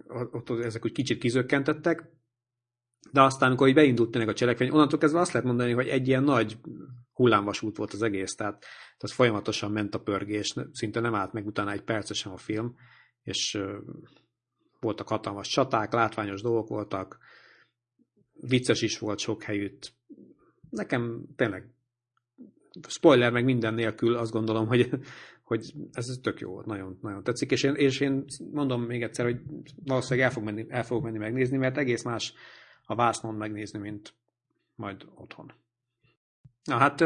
Ott 0.09 0.51
ezek 0.51 0.85
úgy 0.85 0.93
kicsit 0.93 1.19
kizökkentettek, 1.19 2.11
de 3.13 3.23
aztán, 3.23 3.49
amikor 3.49 3.69
így 3.69 3.75
beindult 3.75 4.11
tényleg 4.11 4.31
a 4.31 4.37
cselekvény, 4.37 4.71
onnantól 4.71 4.99
kezdve 4.99 5.21
azt 5.21 5.33
lehet 5.33 5.47
mondani, 5.47 5.73
hogy 5.73 5.89
egy 5.89 6.09
ilyen 6.09 6.25
nagy 6.25 6.59
hullámvasút 7.13 7.77
volt 7.77 7.93
az 7.93 8.03
egész, 8.03 8.35
tehát, 8.35 8.59
tehát 8.99 9.17
folyamatosan 9.17 9.73
ment 9.73 9.95
a 9.95 10.01
pörgés, 10.01 10.55
szinte 10.73 11.01
nem 11.01 11.15
állt 11.15 11.33
meg 11.33 11.47
utána 11.47 11.73
egy 11.73 11.83
percesen 11.83 12.33
a 12.33 12.37
film, 12.37 12.75
és 13.29 13.59
voltak 14.81 15.09
hatalmas 15.09 15.49
csaták, 15.49 15.93
látványos 15.93 16.43
dolgok 16.43 16.69
voltak, 16.69 17.19
vicces 18.41 18.83
is 18.83 18.99
volt 18.99 19.19
sok 19.19 19.43
helyütt. 19.43 19.93
Nekem 20.71 21.25
tényleg 21.37 21.71
spoiler 22.89 23.33
meg 23.33 23.45
minden 23.45 23.75
nélkül 23.75 24.15
azt 24.15 24.33
gondolom, 24.33 24.67
hogy, 24.67 24.91
hogy 25.43 25.73
ez 25.93 26.07
tök 26.23 26.41
jó 26.41 26.51
volt, 26.51 26.67
nagyon, 26.67 26.99
nagyon 27.03 27.23
tetszik, 27.23 27.51
és 27.51 27.63
én, 27.63 27.75
és 27.75 28.01
én 28.01 28.25
mondom 28.53 28.83
még 28.83 29.03
egyszer, 29.03 29.25
hogy 29.25 29.41
valószínűleg 29.85 30.27
el, 30.29 30.33
fog 30.33 30.45
menni, 30.45 30.67
el 30.69 30.85
fogok 30.85 31.03
menni 31.03 31.19
megnézni, 31.19 31.57
mert 31.57 31.77
egész 31.77 32.03
más 32.03 32.33
a 32.85 32.95
vásznon 32.95 33.35
megnézni, 33.35 33.79
mint 33.79 34.15
majd 34.75 35.07
otthon. 35.15 35.53
Na 36.65 36.77
hát, 36.77 36.97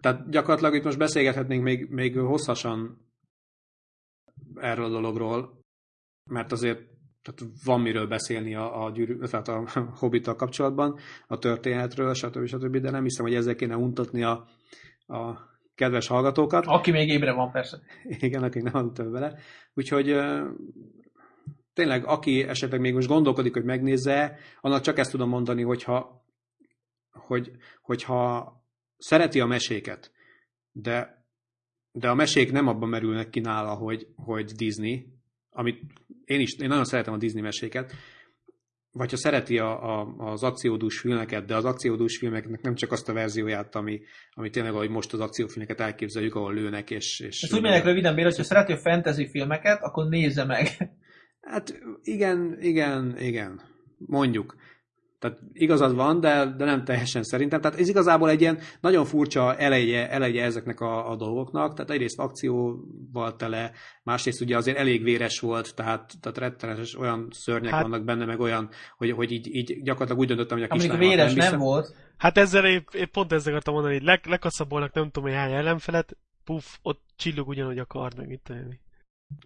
tehát 0.00 0.30
gyakorlatilag 0.30 0.74
itt 0.74 0.84
most 0.84 0.98
beszélgethetnénk 0.98 1.62
még, 1.62 1.88
még 1.90 2.18
hosszasan 2.18 3.08
erről 4.54 4.84
a 4.84 4.90
dologról, 4.90 5.59
mert 6.30 6.52
azért 6.52 6.78
tehát 7.22 7.52
van 7.64 7.80
miről 7.80 8.06
beszélni 8.06 8.54
a, 8.54 8.84
a, 8.84 8.90
gyűrű, 8.90 9.18
tehát 9.18 9.48
a 9.48 9.64
hobbit 10.00 10.34
kapcsolatban, 10.34 10.98
a 11.26 11.38
történetről, 11.38 12.14
stb. 12.14 12.46
stb., 12.46 12.76
de 12.76 12.90
nem 12.90 13.02
hiszem, 13.02 13.24
hogy 13.24 13.34
ezzel 13.34 13.54
kéne 13.54 13.76
untatni 13.76 14.22
a, 14.22 14.46
a 15.06 15.48
kedves 15.74 16.06
hallgatókat. 16.06 16.66
Aki 16.66 16.90
még 16.90 17.08
ébre 17.08 17.32
van, 17.32 17.50
persze. 17.50 17.80
Igen, 18.26 18.42
akik 18.42 18.62
nem 18.62 18.76
aludtak 18.76 19.10
vele. 19.10 19.38
Úgyhogy 19.74 20.16
tényleg, 21.72 22.06
aki 22.06 22.42
esetleg 22.42 22.80
még 22.80 22.94
most 22.94 23.08
gondolkodik, 23.08 23.52
hogy 23.52 23.64
megnézze, 23.64 24.38
annak 24.60 24.80
csak 24.80 24.98
ezt 24.98 25.10
tudom 25.10 25.28
mondani, 25.28 25.62
hogyha, 25.62 26.24
hogy, 27.10 27.50
hogyha 27.82 28.52
szereti 28.96 29.40
a 29.40 29.46
meséket, 29.46 30.12
de, 30.72 31.24
de 31.92 32.08
a 32.08 32.14
mesék 32.14 32.52
nem 32.52 32.66
abban 32.66 32.88
merülnek 32.88 33.30
ki 33.30 33.40
nála, 33.40 33.74
hogy, 33.74 34.06
hogy 34.16 34.52
Disney, 34.52 35.06
amit 35.50 35.82
én 36.30 36.40
is, 36.40 36.54
én 36.58 36.68
nagyon 36.68 36.84
szeretem 36.84 37.14
a 37.14 37.16
Disney 37.16 37.42
meséket, 37.42 37.92
vagy 38.92 39.10
ha 39.10 39.16
szereti 39.16 39.58
a, 39.58 40.00
a, 40.00 40.14
az 40.16 40.42
akciódús 40.42 40.98
filmeket, 40.98 41.44
de 41.44 41.56
az 41.56 41.64
akciódús 41.64 42.18
filmeknek 42.18 42.60
nem 42.60 42.74
csak 42.74 42.92
azt 42.92 43.08
a 43.08 43.12
verzióját, 43.12 43.74
ami, 43.74 44.00
ami 44.30 44.50
tényleg, 44.50 44.72
ahogy 44.72 44.90
most 44.90 45.12
az 45.12 45.20
akciófilmeket 45.20 45.80
elképzeljük, 45.80 46.34
ahol 46.34 46.54
lőnek, 46.54 46.90
és... 46.90 47.20
és 47.20 47.42
Ezt 47.42 47.54
úgy 47.54 47.62
mondják 47.62 47.84
röviden, 47.84 48.14
Béla, 48.14 48.28
hogyha 48.28 48.42
szereti 48.42 48.72
a 48.72 48.76
fantasy 48.76 49.28
filmeket, 49.28 49.82
akkor 49.82 50.08
nézze 50.08 50.44
meg. 50.44 50.66
Hát 51.40 51.80
igen, 52.02 52.56
igen, 52.60 53.16
igen. 53.18 53.60
Mondjuk. 53.98 54.56
Tehát 55.20 55.38
igazad 55.52 55.94
van, 55.94 56.20
de, 56.20 56.54
de 56.56 56.64
nem 56.64 56.84
teljesen 56.84 57.22
szerintem. 57.22 57.60
Tehát 57.60 57.78
ez 57.78 57.88
igazából 57.88 58.30
egy 58.30 58.40
ilyen 58.40 58.58
nagyon 58.80 59.04
furcsa 59.04 59.56
eleje, 59.56 60.10
eleje 60.10 60.44
ezeknek 60.44 60.80
a, 60.80 61.10
a 61.10 61.16
dolgoknak. 61.16 61.74
Tehát 61.74 61.90
egyrészt 61.90 62.18
akcióval 62.18 63.36
tele, 63.36 63.72
másrészt 64.02 64.40
ugye 64.40 64.56
azért 64.56 64.76
elég 64.76 65.02
véres 65.02 65.40
volt, 65.40 65.74
tehát, 65.74 66.12
tehát 66.20 66.38
rettenetes 66.38 66.98
olyan 66.98 67.28
szörnyek 67.30 67.72
hát, 67.72 67.82
vannak 67.82 68.04
benne, 68.04 68.24
meg 68.24 68.40
olyan, 68.40 68.68
hogy, 68.96 69.10
hogy 69.10 69.32
így, 69.32 69.54
így 69.54 69.82
gyakorlatilag 69.82 70.20
úgy 70.20 70.28
döntöttem, 70.28 70.58
hogy 70.58 70.66
a 70.70 70.74
kislányok 70.74 71.08
véres 71.08 71.34
nem, 71.34 71.50
nem 71.50 71.58
volt. 71.58 71.94
Hát 72.16 72.38
ezzel 72.38 72.66
épp, 72.66 72.88
épp 72.92 73.12
pont 73.12 73.32
ezzel 73.32 73.52
akartam 73.52 73.74
mondani, 73.74 73.94
hogy 73.94 74.04
le, 74.04 74.20
lekaszabolnak 74.24 74.92
nem 74.92 75.10
tudom, 75.10 75.28
hogy 75.28 75.38
hány 75.38 75.52
ellenfelet, 75.52 76.16
puff, 76.44 76.64
ott 76.82 77.02
csillog 77.16 77.48
ugyanúgy 77.48 77.78
a 77.78 77.86
kard, 77.86 78.16
meg 78.16 78.30
itt 78.30 78.52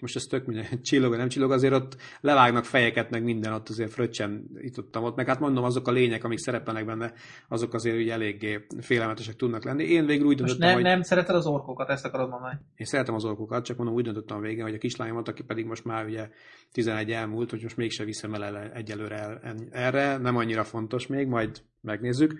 most 0.01 0.17
ez 0.17 0.23
tök 0.23 0.47
minden 0.47 0.67
csillog, 0.83 1.17
nem 1.17 1.29
csillog, 1.29 1.53
azért 1.53 1.75
ott 1.75 1.97
levágnak 2.21 2.65
fejeket, 2.65 3.11
meg 3.11 3.23
minden 3.23 3.53
ott 3.53 3.69
azért 3.69 3.93
fröccsen 3.93 4.51
itt 4.57 4.79
ott, 4.79 5.17
meg 5.17 5.27
hát 5.27 5.41
mondom, 5.41 5.65
azok 5.65 5.89
a 5.89 5.91
lények, 5.91 6.25
amik 6.25 6.39
szerepelnek 6.39 6.85
benne, 6.85 7.13
azok 7.49 7.75
azért 7.75 7.97
ugye 7.97 8.13
eléggé 8.13 8.67
félelmetesek 8.81 9.37
tudnak 9.37 9.65
lenni. 9.65 9.85
Én 9.85 10.07
végül 10.07 10.27
úgy 10.27 10.37
döntöttem, 10.37 10.67
nem, 10.67 10.75
hogy... 10.75 10.85
nem 10.85 11.03
szereted 11.03 11.35
az 11.35 11.47
orkokat, 11.47 11.89
ezt 11.89 12.05
akarod 12.05 12.31
mondani? 12.31 12.55
Én 12.77 12.87
szeretem 12.87 13.15
az 13.15 13.25
orkokat, 13.25 13.65
csak 13.65 13.77
mondom, 13.77 13.95
úgy 13.95 14.05
döntöttem 14.05 14.37
a 14.37 14.41
végén, 14.41 14.65
hogy 14.65 14.75
a 14.75 14.79
kislányomat, 14.79 15.29
aki 15.29 15.43
pedig 15.43 15.67
most 15.67 15.85
már 15.85 16.05
ugye 16.05 16.29
11 16.73 17.11
elmúlt, 17.11 17.51
hogy 17.51 17.63
most 17.63 17.77
mégse 17.77 18.05
viszem 18.05 18.35
el 18.35 18.71
egyelőre 18.75 19.19
el, 19.19 19.41
erre, 19.71 20.17
nem 20.17 20.37
annyira 20.37 20.65
fontos 20.65 21.07
még, 21.07 21.27
majd 21.27 21.63
megnézzük. 21.81 22.35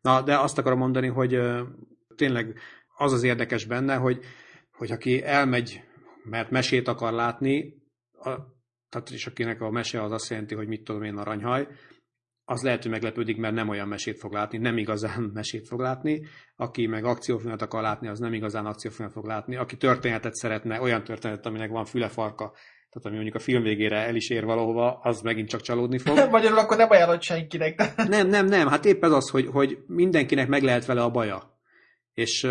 Na, 0.00 0.22
de 0.22 0.38
azt 0.38 0.58
akarom 0.58 0.78
mondani, 0.78 1.06
hogy 1.06 1.38
tényleg 2.16 2.58
az 2.96 3.12
az 3.12 3.22
érdekes 3.22 3.64
benne, 3.64 3.94
hogy, 3.94 4.20
hogy 4.72 4.90
aki 4.90 5.24
elmegy 5.24 5.82
mert 6.22 6.50
mesét 6.50 6.88
akar 6.88 7.12
látni, 7.12 7.74
a, 8.12 8.30
tehát 8.88 9.10
is 9.10 9.26
akinek 9.26 9.60
a 9.60 9.70
mese 9.70 10.02
az 10.02 10.12
azt 10.12 10.30
jelenti, 10.30 10.54
hogy 10.54 10.66
mit 10.66 10.84
tudom 10.84 11.02
én 11.02 11.16
aranyhaj, 11.16 11.66
az 12.44 12.62
lehet, 12.62 12.82
hogy 12.82 12.90
meglepődik, 12.90 13.36
mert 13.36 13.54
nem 13.54 13.68
olyan 13.68 13.88
mesét 13.88 14.18
fog 14.18 14.32
látni, 14.32 14.58
nem 14.58 14.76
igazán 14.76 15.30
mesét 15.34 15.66
fog 15.66 15.80
látni. 15.80 16.26
Aki 16.56 16.86
meg 16.86 17.04
akciófilmet 17.04 17.62
akar 17.62 17.82
látni, 17.82 18.08
az 18.08 18.18
nem 18.18 18.32
igazán 18.32 18.66
akciófilmet 18.66 19.14
fog 19.14 19.26
látni. 19.26 19.56
Aki 19.56 19.76
történetet 19.76 20.34
szeretne, 20.34 20.80
olyan 20.80 21.04
történetet, 21.04 21.46
aminek 21.46 21.70
van 21.70 21.84
fülefarka, 21.84 22.52
tehát 22.92 23.06
ami 23.06 23.14
mondjuk 23.14 23.34
a 23.34 23.38
film 23.38 23.62
végére 23.62 23.96
el 23.96 24.14
is 24.14 24.30
ér 24.30 24.44
valahova, 24.44 24.98
az 25.02 25.20
megint 25.20 25.48
csak 25.48 25.60
csalódni 25.60 25.98
fog. 25.98 26.16
Magyarul 26.30 26.58
akkor 26.58 26.76
nem 26.76 26.90
ajánlott 26.90 27.22
senkinek. 27.22 27.94
nem, 28.08 28.28
nem, 28.28 28.46
nem. 28.46 28.68
Hát 28.68 28.84
épp 28.84 29.04
ez 29.04 29.12
az, 29.12 29.30
hogy, 29.30 29.46
hogy 29.46 29.78
mindenkinek 29.86 30.48
meg 30.48 30.62
lehet 30.62 30.86
vele 30.86 31.02
a 31.02 31.10
baja. 31.10 31.60
És 32.14 32.46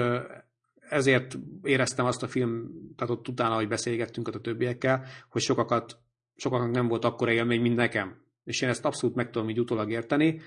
ezért 0.92 1.38
éreztem 1.64 2.06
azt 2.06 2.24
a 2.24 2.28
film, 2.28 2.72
tehát 2.96 3.14
ott 3.14 3.28
utána, 3.28 3.56
hogy 3.56 3.68
beszélgettünk 3.68 4.28
a 4.28 4.40
többiekkel, 4.40 5.06
hogy 5.30 5.42
sokakat, 5.42 6.00
sokaknak 6.36 6.72
nem 6.72 6.88
volt 6.88 7.06
akkora 7.06 7.32
élmény, 7.32 7.62
mint 7.62 7.76
nekem. 7.76 8.22
És 8.44 8.62
én 8.62 8.70
ezt 8.70 8.86
abszolút 8.86 9.16
meg 9.16 9.30
tudom 9.30 9.50
így 9.50 9.60
utólag 9.60 9.92
érteni, 9.92 10.42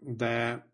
de, 0.00 0.66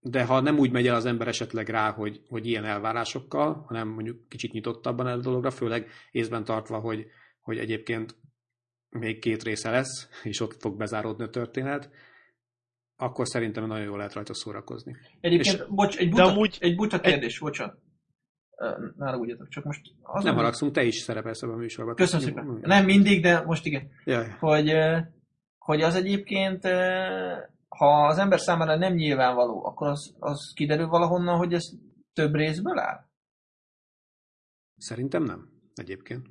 de 0.00 0.24
ha 0.24 0.40
nem 0.40 0.58
úgy 0.58 0.70
megy 0.70 0.86
el 0.86 0.94
az 0.94 1.06
ember 1.06 1.28
esetleg 1.28 1.68
rá, 1.68 1.90
hogy, 1.90 2.22
hogy 2.28 2.46
ilyen 2.46 2.64
elvárásokkal, 2.64 3.64
hanem 3.66 3.88
mondjuk 3.88 4.28
kicsit 4.28 4.52
nyitottabban 4.52 5.06
el 5.06 5.18
a 5.18 5.22
dologra, 5.22 5.50
főleg 5.50 5.88
észben 6.10 6.44
tartva, 6.44 6.78
hogy, 6.78 7.06
hogy 7.40 7.58
egyébként 7.58 8.16
még 8.88 9.18
két 9.18 9.42
része 9.42 9.70
lesz, 9.70 10.08
és 10.22 10.40
ott 10.40 10.60
fog 10.60 10.76
bezáródni 10.76 11.24
a 11.24 11.30
történet, 11.30 11.90
akkor 12.96 13.28
szerintem 13.28 13.66
nagyon 13.66 13.84
jól 13.84 13.96
lehet 13.96 14.12
rajta 14.12 14.34
szórakozni. 14.34 14.96
Egyébként, 15.20 15.56
és, 15.56 15.64
bocs, 15.68 15.96
egy 15.96 16.10
buta, 16.10 16.24
amúgy, 16.24 16.56
egy 16.60 16.74
buta 16.74 17.00
kérdés, 17.00 17.34
egy, 17.34 17.40
bocsánat 17.40 17.90
ne 18.96 19.04
haragudjatok, 19.04 19.48
csak 19.48 19.64
most... 19.64 19.80
Az 20.02 20.24
nem 20.24 20.34
haragszunk, 20.34 20.72
te 20.72 20.82
is 20.82 20.96
szerepelsz 20.96 21.42
ebben 21.42 21.54
a 21.54 21.58
műsorban. 21.58 21.94
Köszönöm 21.94 22.26
szépen. 22.26 22.58
Nem 22.62 22.84
mindig, 22.84 23.22
de 23.22 23.40
most 23.40 23.66
igen. 23.66 23.90
Jaj. 24.04 24.36
Hogy, 24.40 24.72
hogy 25.58 25.80
az 25.80 25.94
egyébként, 25.94 26.66
ha 27.68 28.06
az 28.06 28.18
ember 28.18 28.40
számára 28.40 28.76
nem 28.76 28.92
nyilvánvaló, 28.92 29.64
akkor 29.64 29.88
az, 29.88 30.14
az 30.18 30.52
kiderül 30.54 30.86
valahonnan, 30.86 31.36
hogy 31.36 31.52
ez 31.52 31.64
több 32.12 32.34
részből 32.34 32.78
áll? 32.78 33.04
Szerintem 34.76 35.22
nem, 35.22 35.48
egyébként. 35.74 36.26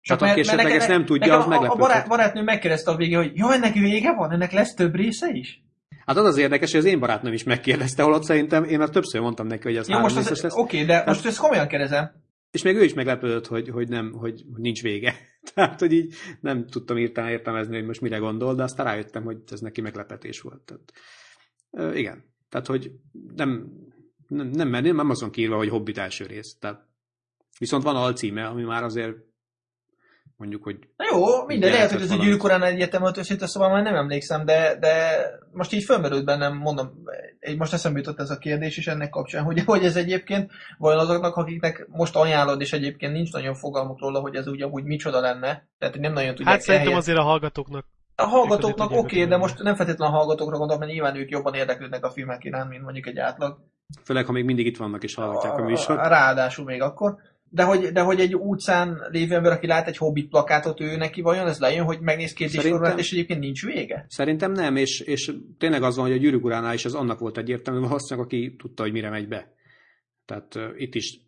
Csak 0.00 0.20
mert, 0.20 0.32
aki 0.32 0.40
esetleg 0.40 0.72
ezt 0.72 0.88
nem 0.88 1.04
tudja, 1.04 1.38
az 1.38 1.46
meglepő. 1.46 1.74
A 1.74 1.76
barát, 1.76 2.08
barátnő 2.08 2.42
megkérdezte 2.42 2.90
a 2.90 2.96
végén, 2.96 3.18
hogy 3.18 3.36
jó, 3.36 3.50
ennek 3.50 3.74
vége 3.74 4.14
van? 4.14 4.30
Ennek 4.30 4.52
lesz 4.52 4.74
több 4.74 4.94
része 4.94 5.30
is? 5.30 5.62
Hát 6.08 6.16
az 6.16 6.24
az 6.24 6.36
érdekes, 6.36 6.70
hogy 6.70 6.80
az 6.80 6.86
én 6.86 6.98
barátnőm 6.98 7.32
is 7.32 7.44
megkérdezte, 7.44 8.02
holott 8.02 8.24
szerintem 8.24 8.64
én 8.64 8.78
már 8.78 8.88
többször 8.88 9.20
mondtam 9.20 9.46
neki, 9.46 9.62
hogy 9.62 9.76
ez 9.76 9.88
Jó, 9.88 9.98
most 9.98 10.16
az, 10.16 10.42
lesz. 10.42 10.56
Oké, 10.56 10.84
de 10.84 10.94
hát, 10.94 11.06
most 11.06 11.26
ezt 11.26 11.38
komolyan 11.38 11.68
kérdezem. 11.68 12.12
És 12.50 12.62
még 12.62 12.76
ő 12.76 12.84
is 12.84 12.94
meglepődött, 12.94 13.46
hogy, 13.46 13.68
hogy, 13.68 13.88
nem, 13.88 14.12
hogy 14.12 14.44
nincs 14.56 14.82
vége. 14.82 15.16
Tehát, 15.54 15.80
hogy 15.80 15.92
így 15.92 16.14
nem 16.40 16.66
tudtam 16.66 16.98
írtani 16.98 17.30
értelmezni, 17.30 17.76
hogy 17.76 17.86
most 17.86 18.00
mire 18.00 18.16
gondol, 18.16 18.54
de 18.54 18.62
aztán 18.62 18.86
rájöttem, 18.86 19.24
hogy 19.24 19.36
ez 19.50 19.60
neki 19.60 19.80
meglepetés 19.80 20.40
volt. 20.40 20.62
Tehát, 20.62 21.96
igen. 21.96 22.24
Tehát, 22.48 22.66
hogy 22.66 22.90
nem, 23.34 23.72
nem, 24.28 24.48
nem, 24.48 24.68
nem, 24.68 24.96
nem 24.96 25.10
azon 25.10 25.30
kírva, 25.30 25.56
hogy 25.56 25.68
Hobbit 25.68 25.98
első 25.98 26.26
rész. 26.26 26.56
Tehát, 26.58 26.86
viszont 27.58 27.82
van 27.82 27.96
alcíme, 27.96 28.46
ami 28.46 28.62
már 28.62 28.82
azért 28.82 29.16
mondjuk, 30.38 30.62
hogy... 30.62 30.78
Na 30.96 31.04
jó, 31.10 31.46
minden, 31.46 31.70
lehet, 31.70 31.90
hogy 31.90 32.02
ez 32.02 32.10
a 32.10 32.16
gyűrűkorán 32.16 32.62
egyetem 32.62 33.00
volt 33.00 33.16
őszinte, 33.16 33.46
szóval 33.46 33.70
már 33.70 33.82
nem 33.82 33.94
emlékszem, 33.94 34.44
de, 34.44 34.76
de 34.80 35.20
most 35.52 35.72
így 35.72 35.84
fölmerült 35.84 36.24
bennem, 36.24 36.56
mondom, 36.56 36.90
egy 37.38 37.56
most 37.56 37.72
eszembe 37.72 37.98
jutott 37.98 38.20
ez 38.20 38.30
a 38.30 38.38
kérdés 38.38 38.76
is 38.76 38.86
ennek 38.86 39.10
kapcsán, 39.10 39.44
hogy, 39.44 39.64
hogy 39.64 39.84
ez 39.84 39.96
egyébként 39.96 40.50
vajon 40.78 41.00
azoknak, 41.00 41.36
akiknek 41.36 41.86
most 41.90 42.16
ajánlod, 42.16 42.60
és 42.60 42.72
egyébként 42.72 43.12
nincs 43.12 43.32
nagyon 43.32 43.54
fogalmuk 43.54 44.00
róla, 44.00 44.20
hogy 44.20 44.34
ez 44.34 44.48
úgy 44.48 44.62
amúgy 44.62 44.84
micsoda 44.84 45.20
lenne, 45.20 45.68
tehát 45.78 45.98
nem 45.98 46.12
nagyon 46.12 46.34
tudják 46.34 46.54
Hát 46.54 46.60
szerintem 46.60 46.80
elhelyen... 46.80 46.98
azért 46.98 47.18
a 47.18 47.22
hallgatóknak 47.22 47.86
A 48.14 48.26
hallgatóknak 48.26 48.90
oké, 48.90 48.98
okay, 48.98 49.24
de 49.24 49.36
most 49.36 49.62
nem 49.62 49.74
feltétlenül 49.74 50.14
a 50.14 50.18
hallgatókra 50.18 50.56
gondolom, 50.56 50.80
mert 50.80 50.92
nyilván 50.92 51.16
ők 51.16 51.30
jobban 51.30 51.54
érdeklődnek 51.54 52.04
a 52.04 52.10
filmek 52.10 52.44
iránt, 52.44 52.68
mint 52.68 52.82
mondjuk 52.82 53.06
egy 53.06 53.18
átlag. 53.18 53.58
Főleg, 54.04 54.26
ha 54.26 54.32
még 54.32 54.44
mindig 54.44 54.66
itt 54.66 54.76
vannak 54.76 55.02
és 55.02 55.14
hallgatják 55.14 55.58
a 55.58 55.62
műsort. 55.62 56.06
Ráadásul 56.06 56.64
még 56.64 56.82
akkor. 56.82 57.16
De 57.50 57.62
hogy, 57.62 57.80
de 57.92 58.00
hogy 58.00 58.20
egy 58.20 58.36
utcán 58.36 59.08
lévő 59.10 59.34
ember, 59.34 59.52
aki 59.52 59.66
lát 59.66 59.86
egy 59.86 59.96
hobbit 59.96 60.28
plakátot, 60.28 60.80
ő 60.80 60.96
neki 60.96 61.20
vajon 61.20 61.46
ez 61.46 61.58
lejön, 61.58 61.84
hogy 61.84 62.00
megnéz 62.00 62.32
két 62.32 62.50
forrát, 62.50 62.98
és 62.98 63.12
egyébként 63.12 63.40
nincs 63.40 63.66
vége? 63.66 64.04
Szerintem 64.08 64.52
nem, 64.52 64.76
és, 64.76 65.00
és 65.00 65.32
tényleg 65.58 65.82
az 65.82 65.96
van, 65.96 66.06
hogy 66.06 66.14
a 66.14 66.18
gyűrűk 66.18 66.44
uránál 66.44 66.74
is 66.74 66.84
az 66.84 66.94
annak 66.94 67.18
volt 67.18 67.38
egyértelmű, 67.38 67.80
valószínűleg 67.80 68.26
aki 68.26 68.54
tudta, 68.58 68.82
hogy 68.82 68.92
mire 68.92 69.10
megy 69.10 69.28
be. 69.28 69.52
Tehát 70.24 70.54
uh, 70.54 70.62
itt 70.76 70.94
is, 70.94 71.20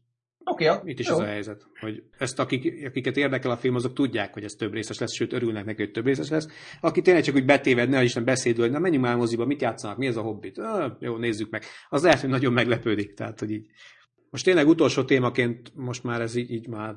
okay, 0.45 0.68
itt 0.85 0.99
is 0.99 1.09
jó. 1.09 1.14
az 1.14 1.21
a 1.21 1.25
helyzet, 1.25 1.66
hogy 1.81 2.03
ezt 2.18 2.39
akik, 2.39 2.87
akiket 2.87 3.16
érdekel 3.16 3.51
a 3.51 3.57
film, 3.57 3.75
azok 3.75 3.93
tudják, 3.93 4.33
hogy 4.33 4.45
ez 4.45 4.53
több 4.53 4.73
részes 4.73 4.99
lesz, 4.99 5.14
sőt 5.14 5.33
örülnek 5.33 5.64
neki, 5.64 5.83
hogy 5.83 5.91
több 5.91 6.07
részes 6.07 6.29
lesz. 6.29 6.49
Aki 6.81 7.01
tényleg 7.01 7.23
csak 7.23 7.35
úgy 7.35 7.45
betévedne, 7.45 7.97
hogy 7.97 8.05
Isten 8.05 8.25
beszédül, 8.25 8.62
hogy 8.62 8.73
na 8.73 8.79
menjünk 8.79 9.05
már 9.05 9.16
moziba, 9.16 9.47
mit 9.47 9.62
játszanak, 9.62 9.97
mi 9.97 10.07
ez 10.07 10.16
a 10.16 10.23
hobbit? 10.23 10.59
Ah, 10.59 10.93
jó, 11.01 11.16
nézzük 11.16 11.51
meg. 11.51 11.62
Az 11.89 12.03
lehet, 12.03 12.21
hogy 12.21 12.31
nagyon 12.31 12.53
meglepődik. 12.53 13.14
Tehát, 13.14 13.39
hogy 13.39 13.51
így. 13.51 13.66
Most 14.31 14.45
tényleg 14.45 14.68
utolsó 14.68 15.05
témaként, 15.05 15.74
most 15.74 16.05
már 16.05 16.20
ez 16.20 16.35
így, 16.35 16.51
így 16.51 16.68
már 16.68 16.97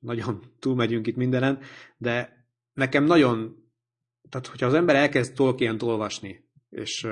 nagyon 0.00 0.42
túlmegyünk 0.58 1.06
itt 1.06 1.16
mindenen, 1.16 1.60
de 1.96 2.46
nekem 2.72 3.04
nagyon, 3.04 3.56
tehát 4.28 4.46
hogyha 4.46 4.66
az 4.66 4.74
ember 4.74 4.96
elkezd 4.96 5.34
tolkien 5.34 5.80
olvasni, 5.82 6.48
és 6.70 7.08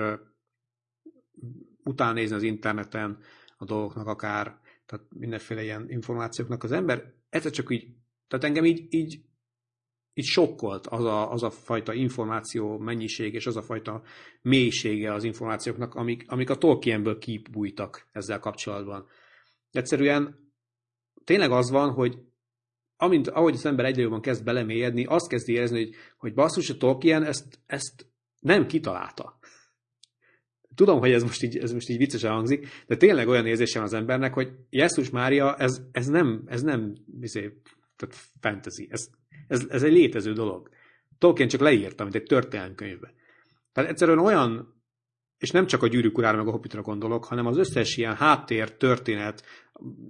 utána 1.84 2.12
nézni 2.12 2.36
az 2.36 2.42
interneten 2.42 3.18
a 3.56 3.64
dolgoknak 3.64 4.06
akár, 4.06 4.60
tehát 4.86 5.06
mindenféle 5.08 5.62
ilyen 5.62 5.90
információknak, 5.90 6.62
az 6.62 6.72
ember 6.72 7.14
egyszer 7.28 7.50
csak 7.50 7.70
így, 7.70 7.86
tehát 8.28 8.44
engem 8.44 8.64
így, 8.64 8.94
így, 8.94 9.20
így 10.14 10.24
sokkolt 10.24 10.86
az 10.86 11.04
a, 11.04 11.32
az 11.32 11.42
a 11.42 11.50
fajta 11.50 11.92
információ 11.92 12.78
mennyiség, 12.78 13.34
és 13.34 13.46
az 13.46 13.56
a 13.56 13.62
fajta 13.62 14.02
mélysége 14.42 15.12
az 15.12 15.24
információknak, 15.24 15.94
amik, 15.94 16.24
amik 16.26 16.50
a 16.50 16.56
Tolkienből 16.56 17.18
kibújtak 17.18 18.08
ezzel 18.12 18.38
kapcsolatban. 18.38 19.06
Egyszerűen 19.70 20.52
tényleg 21.24 21.50
az 21.50 21.70
van, 21.70 21.90
hogy 21.90 22.18
amint, 22.96 23.28
ahogy 23.28 23.54
az 23.54 23.66
ember 23.66 23.84
egyre 23.84 24.02
jobban 24.02 24.20
kezd 24.20 24.44
belemélyedni, 24.44 25.04
azt 25.04 25.28
kezdi 25.28 25.52
érezni, 25.52 25.78
hogy, 25.78 25.94
hogy 26.16 26.34
basszus, 26.34 26.70
a 26.70 26.76
Tolkien 26.76 27.22
ezt, 27.22 27.58
ezt 27.66 28.06
nem 28.40 28.66
kitalálta. 28.66 29.38
Tudom, 30.74 30.98
hogy 30.98 31.12
ez 31.12 31.22
most 31.22 31.42
így, 31.42 31.56
ez 31.56 31.72
most 31.72 31.88
így 31.88 31.96
viccesen 31.96 32.30
hangzik, 32.30 32.68
de 32.86 32.96
tényleg 32.96 33.28
olyan 33.28 33.46
érzésem 33.46 33.82
az 33.82 33.92
embernek, 33.92 34.34
hogy 34.34 34.50
Jézus 34.70 35.10
Mária, 35.10 35.56
ez, 35.56 35.82
ez 35.92 36.06
nem, 36.06 36.42
ez 36.46 36.62
nem 36.62 36.94
izé, 37.20 37.60
tehát 37.96 38.14
fantasy, 38.40 38.88
ez, 38.90 39.08
ez, 39.48 39.66
ez 39.68 39.82
egy 39.82 39.92
létező 39.92 40.32
dolog. 40.32 40.68
Tolkien 41.18 41.48
csak 41.48 41.60
leírta, 41.60 42.02
mint 42.02 42.14
egy 42.14 42.22
történelemkönyvbe. 42.22 43.12
Tehát 43.72 43.90
egyszerűen 43.90 44.18
olyan, 44.18 44.79
és 45.40 45.50
nem 45.50 45.66
csak 45.66 45.82
a 45.82 45.88
gyűrűk 45.88 46.18
urára 46.18 46.36
meg 46.36 46.46
a 46.46 46.50
hobbitra 46.50 46.82
gondolok, 46.82 47.24
hanem 47.24 47.46
az 47.46 47.56
összes 47.56 47.96
ilyen 47.96 48.16
háttér 48.16 48.76
történet, 48.76 49.44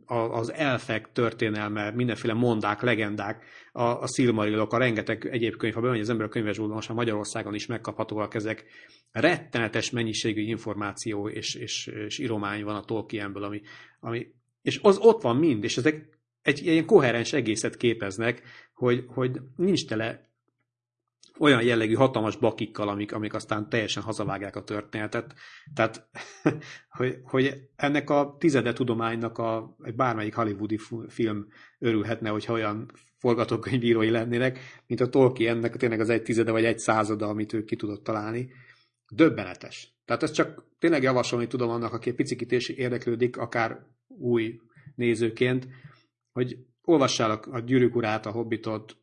az 0.06 0.52
elfek 0.52 1.12
történelme, 1.12 1.90
mindenféle 1.90 2.34
mondák, 2.34 2.80
legendák, 2.80 3.44
a, 3.72 3.82
a 3.82 4.06
Silmarillok, 4.06 4.72
a 4.72 4.78
rengeteg 4.78 5.26
egyéb 5.26 5.56
könyv, 5.56 5.74
ha 5.74 5.80
bemegy 5.80 6.00
az 6.00 6.08
ember 6.08 6.26
a 6.26 6.28
könyvesboltba, 6.28 6.74
most 6.74 6.88
már 6.88 6.96
Magyarországon 6.96 7.54
is 7.54 7.66
megkaphatóak 7.66 8.34
ezek, 8.34 8.64
rettenetes 9.12 9.90
mennyiségű 9.90 10.42
információ 10.42 11.28
és, 11.28 11.54
és, 11.54 11.86
és 11.86 12.18
iromány 12.18 12.64
van 12.64 12.76
a 12.76 12.84
Tolkienből, 12.84 13.44
ami, 13.44 13.60
ami 14.00 14.26
és 14.62 14.78
az 14.82 14.98
ott 14.98 15.22
van 15.22 15.36
mind, 15.36 15.64
és 15.64 15.76
ezek 15.76 16.18
egy 16.42 16.66
ilyen 16.66 16.86
koherens 16.86 17.32
egészet 17.32 17.76
képeznek, 17.76 18.42
hogy, 18.74 19.04
hogy 19.06 19.40
nincs 19.56 19.86
tele 19.86 20.29
olyan 21.40 21.62
jellegű 21.62 21.94
hatalmas 21.94 22.36
bakikkal, 22.36 22.88
amik, 22.88 23.12
amik 23.12 23.34
aztán 23.34 23.68
teljesen 23.68 24.02
hazavágják 24.02 24.56
a 24.56 24.64
történetet. 24.64 25.34
Tehát, 25.74 26.08
hogy, 26.98 27.18
hogy 27.22 27.68
ennek 27.76 28.10
a 28.10 28.36
tizede 28.38 28.72
tudománynak 28.72 29.38
a, 29.38 29.76
bármelyik 29.96 30.34
hollywoodi 30.34 30.78
film 31.08 31.46
örülhetne, 31.78 32.28
hogyha 32.28 32.52
olyan 32.52 32.90
forgatókönyvírói 33.18 34.10
lennének, 34.10 34.58
mint 34.86 35.00
a 35.00 35.08
Tolkiennek 35.08 35.76
tényleg 35.76 36.00
az 36.00 36.08
egy 36.08 36.22
tizede 36.22 36.50
vagy 36.50 36.64
egy 36.64 36.78
százada, 36.78 37.28
amit 37.28 37.52
ő 37.52 37.64
ki 37.64 37.76
tudott 37.76 38.04
találni. 38.04 38.52
Döbbenetes. 39.12 39.94
Tehát 40.04 40.22
ezt 40.22 40.34
csak 40.34 40.64
tényleg 40.78 41.02
javasolni 41.02 41.46
tudom 41.46 41.70
annak, 41.70 41.92
aki 41.92 42.14
is 42.48 42.68
érdeklődik, 42.68 43.36
akár 43.36 43.86
új 44.08 44.60
nézőként, 44.94 45.68
hogy 46.32 46.56
olvassál 46.82 47.30
a, 47.30 47.40
a 47.50 47.60
Gyűrűk 47.60 47.96
urát, 47.96 48.26
a 48.26 48.30
Hobbitot, 48.30 48.96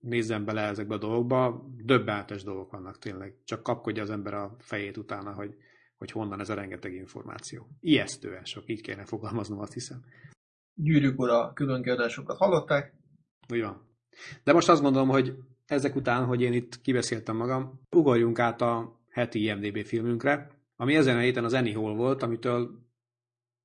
nézzen 0.00 0.44
bele 0.44 0.60
ezekbe 0.60 0.94
a 0.94 0.98
dolgokba, 0.98 1.66
döbbenetes 1.76 2.42
dolgok 2.42 2.70
vannak 2.70 2.98
tényleg. 2.98 3.34
Csak 3.44 3.62
kapkodja 3.62 4.02
az 4.02 4.10
ember 4.10 4.34
a 4.34 4.56
fejét 4.58 4.96
utána, 4.96 5.32
hogy, 5.32 5.56
hogy 5.96 6.10
honnan 6.10 6.40
ez 6.40 6.48
a 6.48 6.54
rengeteg 6.54 6.94
információ. 6.94 7.68
Ijesztően 7.80 8.44
sok, 8.44 8.68
így 8.68 8.80
kéne 8.80 9.04
fogalmaznom, 9.04 9.58
azt 9.58 9.72
hiszem. 9.72 10.04
Gyűrűk 10.74 11.18
ura 11.18 11.52
külön 11.52 11.82
kiadásokat 11.82 12.36
hallották. 12.36 12.94
Úgy 13.48 13.60
van. 13.60 13.88
De 14.44 14.52
most 14.52 14.68
azt 14.68 14.82
gondolom, 14.82 15.08
hogy 15.08 15.36
ezek 15.66 15.96
után, 15.96 16.24
hogy 16.24 16.40
én 16.40 16.52
itt 16.52 16.80
kibeszéltem 16.80 17.36
magam, 17.36 17.80
ugorjunk 17.90 18.38
át 18.38 18.60
a 18.60 19.00
heti 19.10 19.44
IMDB 19.44 19.84
filmünkre, 19.84 20.50
ami 20.76 20.94
ezen 20.94 21.16
a 21.16 21.20
héten 21.20 21.44
az 21.44 21.52
Hall 21.52 21.94
volt, 21.94 22.22
amitől 22.22 22.70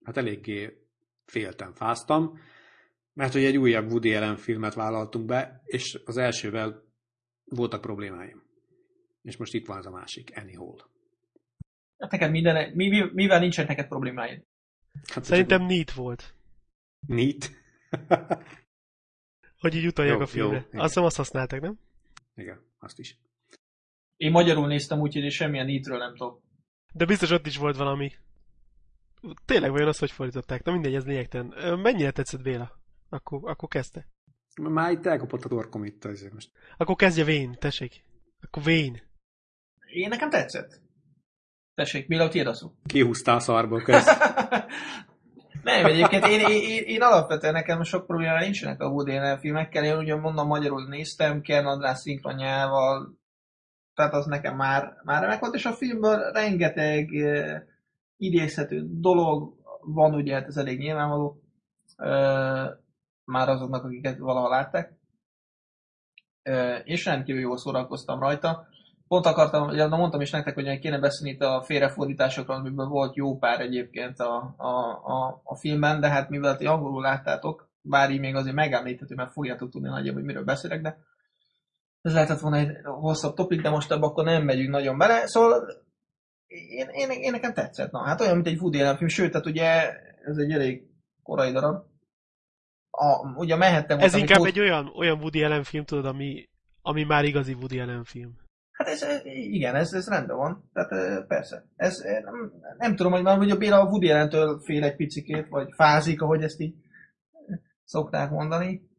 hát 0.04 0.18
eléggé 0.18 0.88
féltem, 1.26 1.74
fáztam, 1.74 2.40
mert 3.16 3.34
hogy 3.34 3.44
egy 3.44 3.58
újabb 3.58 3.90
Woody 3.90 4.16
Allen 4.16 4.36
filmet 4.38 4.74
vállaltunk 4.74 5.26
be, 5.26 5.62
és 5.66 6.02
az 6.06 6.18
elsővel 6.18 6.84
voltak 7.46 7.82
problémáim. 7.82 8.44
És 9.22 9.38
most 9.38 9.54
itt 9.54 9.66
van 9.66 9.78
ez 9.78 9.86
a 9.86 9.92
másik, 9.92 10.34
Hall. 10.36 10.78
Hát 11.98 12.12
neked 12.12 12.32
minden, 12.32 12.72
mi, 12.74 12.90
mi, 12.90 13.10
mivel 13.14 13.40
nincsen 13.40 13.66
neked 13.66 13.88
problémáid? 13.88 14.44
Hát 15.14 15.24
Szerintem 15.24 15.66
neat 15.66 15.92
volt. 15.92 16.34
Neat. 17.08 17.50
Hogy 19.60 19.76
így 19.76 19.86
utalják 19.86 20.16
Jó, 20.18 20.22
a 20.22 20.26
filmre. 20.26 20.58
jó, 20.58 20.64
igen. 20.68 20.80
Azt 20.80 20.88
hiszem 20.88 21.04
azt 21.04 21.16
használták, 21.16 21.62
nem? 21.62 21.80
Igen, 22.36 22.62
azt 22.80 23.00
is. 23.00 23.18
Én 24.16 24.32
magyarul 24.32 24.68
néztem, 24.68 25.00
úgyhogy 25.00 25.24
én 25.24 25.30
semmilyen 25.30 25.66
nitről 25.66 25.98
nem 25.98 26.16
tudok. 26.16 26.42
De 26.94 27.06
biztos 27.06 27.32
ott 27.32 27.46
is 27.46 27.58
volt 27.58 27.76
valami. 27.76 28.12
Tényleg 29.46 29.72
vajon 29.72 29.88
azt, 29.88 30.00
hogy 30.00 30.12
fordították? 30.12 30.64
Na 30.64 30.72
mindegy, 30.72 30.96
ez 30.96 31.06
lényegtelen. 31.06 31.80
Mennyire 31.80 32.12
tetszett 32.12 32.42
Béla? 32.42 32.84
Akkor, 33.16 33.50
akkor 33.50 33.70
kezdte. 33.70 34.08
Már 34.62 34.92
itt 34.92 35.06
elkapott 35.06 35.44
a 35.44 35.50
torkom 35.50 35.84
itt 35.84 36.06
azért 36.06 36.34
most. 36.34 36.52
Akkor 36.78 36.96
kezdje 36.96 37.24
Vén, 37.24 37.56
tessék. 37.60 38.04
Akkor 38.42 38.64
Vén. 38.64 39.02
Én 39.94 40.10
nekem 40.10 40.30
tetszett. 40.30 40.82
Tessék, 41.74 42.08
tiéd 42.30 42.48
a 42.48 42.54
szó. 42.54 42.72
Kihúztál 42.86 43.36
a 43.36 43.40
szarból 43.40 43.82
közt. 43.82 44.10
Nem, 45.64 45.86
egyébként 45.86 46.26
én, 46.26 46.40
én, 46.40 46.62
én, 46.62 46.84
én 46.84 47.02
alapvetően 47.02 47.54
nekem 47.54 47.84
sok 47.84 48.06
probléma 48.06 48.40
nincsenek 48.40 48.82
a 48.82 48.88
Woody 48.88 49.18
Allen 49.18 49.40
filmekkel. 49.40 49.84
Én 49.84 49.98
ugyan 49.98 50.20
mondom, 50.20 50.48
magyarul 50.48 50.88
néztem, 50.88 51.42
Ken 51.42 51.66
András 51.66 52.00
szinkronjával, 52.00 53.18
tehát 53.94 54.14
az 54.14 54.26
nekem 54.26 54.56
már, 54.56 54.94
már 55.04 55.22
remek 55.22 55.40
volt, 55.40 55.56
és 55.56 55.66
a 55.66 55.72
filmben 55.72 56.32
rengeteg 56.32 57.10
uh, 57.12 57.56
idézhető 58.18 58.86
dolog 58.90 59.54
van, 59.82 60.14
ugye, 60.14 60.34
hát 60.34 60.48
ez 60.48 60.58
elég 60.58 60.80
nyilvánvaló, 60.80 61.42
uh, 61.98 62.84
már 63.26 63.50
azoknak, 63.50 63.84
akiket 63.84 64.18
valaha 64.18 64.50
látták. 64.50 64.94
És 66.84 67.06
rendkívül 67.06 67.42
jól 67.42 67.58
szórakoztam 67.58 68.20
rajta. 68.20 68.68
Pont 69.08 69.26
akartam, 69.26 69.68
ugye 69.68 69.88
mondtam 69.88 70.22
is 70.22 70.32
nektek, 70.32 70.54
hogy 70.54 70.80
kéne 70.80 71.00
beszélni 71.00 71.34
itt 71.34 71.42
a 71.42 71.62
félrefordításokról, 71.62 72.56
amiből 72.56 72.88
volt 72.88 73.16
jó 73.16 73.38
pár 73.38 73.60
egyébként 73.60 74.20
a, 74.20 74.54
a, 74.58 74.70
a, 75.04 75.42
a 75.44 75.56
filmben, 75.56 76.00
de 76.00 76.10
hát 76.10 76.30
mivel 76.30 76.58
ti 76.58 76.66
angolul 76.66 77.02
láttátok, 77.02 77.70
bár 77.82 78.12
így 78.12 78.20
még 78.20 78.36
azért 78.36 78.56
megemlíthető, 78.56 79.16
mert 79.16 79.32
fogjátok 79.32 79.70
tudni 79.70 79.90
nagyjából, 79.90 80.14
hogy 80.20 80.30
miről 80.30 80.44
beszélek, 80.44 80.82
de 80.82 80.98
ez 82.02 82.14
lehetett 82.14 82.40
volna 82.40 82.58
egy 82.58 82.78
hosszabb 82.84 83.36
topik, 83.36 83.62
de 83.62 83.70
most 83.70 83.92
ebbe 83.92 84.06
akkor 84.06 84.24
nem 84.24 84.44
megyünk 84.44 84.70
nagyon 84.70 84.98
bele. 84.98 85.28
Szóval 85.28 85.84
én, 86.48 86.88
én, 86.92 87.10
én 87.10 87.32
nekem 87.32 87.54
tetszett. 87.54 87.92
Na, 87.92 88.04
hát 88.04 88.22
olyan, 88.22 88.36
mint 88.36 88.48
egy 88.48 88.60
Woody 88.60 88.78
film, 88.98 89.08
sőt, 89.08 89.32
tehát 89.32 89.46
ugye 89.46 89.92
ez 90.24 90.38
egy 90.38 90.52
elég 90.52 90.84
korai 91.24 91.52
darab. 91.52 91.84
A, 92.98 93.34
ugye 93.36 93.56
mehettem 93.56 94.00
Ez 94.00 94.14
inkább 94.16 94.38
amikor- 94.40 94.48
egy 94.56 94.60
olyan, 94.60 94.92
olyan 94.96 95.20
Woody 95.20 95.44
Allen 95.44 95.64
film, 95.64 95.86
tudod, 95.86 96.06
ami, 96.06 96.50
ami 96.82 97.04
már 97.04 97.26
igazi 97.26 97.54
Woody 97.54 97.80
Allen 97.80 98.04
film. 98.04 98.36
Hát 98.72 98.88
ez, 98.88 99.06
igen, 99.26 99.76
ez, 99.76 99.94
ez 99.94 100.08
rendben 100.08 100.38
van. 100.38 100.70
Tehát 100.74 101.26
persze. 101.28 101.66
Ez, 101.76 102.00
nem, 102.24 102.52
nem 102.78 102.96
tudom, 102.96 103.12
hogy 103.12 103.22
már 103.24 103.38
hogy 103.38 103.50
a 103.50 103.58
Béla 103.58 103.80
a 103.80 103.86
Woody 103.90 104.12
Allen-től 104.12 104.60
fél 104.60 104.84
egy 104.84 104.96
picikét, 104.96 105.48
vagy 105.48 105.70
fázik, 105.76 106.22
ahogy 106.22 106.44
ezt 106.44 106.60
így 106.60 106.76
szokták 107.84 108.30
mondani. 108.30 108.90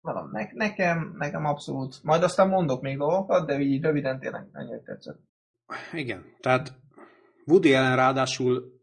Mondom, 0.00 0.30
ne, 0.32 0.48
nekem, 0.52 1.14
nekem 1.18 1.44
abszolút. 1.44 2.02
Majd 2.02 2.22
aztán 2.22 2.48
mondok 2.48 2.82
még 2.82 2.96
dolgokat, 2.96 3.46
de 3.46 3.58
így 3.60 3.82
röviden 3.82 4.20
tényleg 4.20 4.46
ennyire 4.52 4.80
tetszett. 4.80 5.18
Igen, 5.92 6.24
tehát 6.40 6.72
Woody 7.46 7.74
Allen 7.74 7.96
ráadásul 7.96 8.80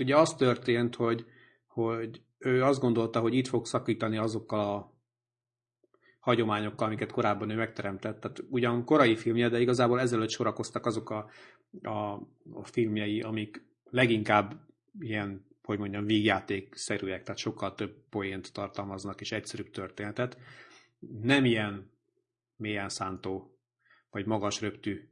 ugye 0.00 0.16
az 0.16 0.34
történt, 0.34 0.94
hogy, 0.94 1.24
hogy 1.66 2.22
ő 2.44 2.62
azt 2.62 2.80
gondolta, 2.80 3.20
hogy 3.20 3.34
itt 3.34 3.46
fog 3.46 3.66
szakítani 3.66 4.16
azokkal 4.16 4.74
a 4.74 4.92
hagyományokkal, 6.18 6.86
amiket 6.86 7.12
korábban 7.12 7.50
ő 7.50 7.56
megteremtett. 7.56 8.20
Tehát 8.20 8.44
ugyan 8.50 8.84
korai 8.84 9.16
filmje, 9.16 9.48
de 9.48 9.60
igazából 9.60 10.00
ezelőtt 10.00 10.30
sorakoztak 10.30 10.86
azok 10.86 11.10
a, 11.10 11.30
a, 11.82 12.12
a 12.52 12.64
filmjei, 12.64 13.20
amik 13.20 13.66
leginkább 13.90 14.60
ilyen, 15.00 15.46
hogy 15.62 15.78
mondjam, 15.78 16.06
vígjátékszerűek, 16.06 17.22
tehát 17.22 17.40
sokkal 17.40 17.74
több 17.74 17.94
poént 18.10 18.52
tartalmaznak 18.52 19.20
és 19.20 19.32
egyszerűbb 19.32 19.70
történetet. 19.70 20.38
Nem 21.22 21.44
ilyen 21.44 21.90
mélyen 22.56 22.88
szántó 22.88 23.58
vagy 24.10 24.26
magas 24.26 24.60
röptű 24.60 25.08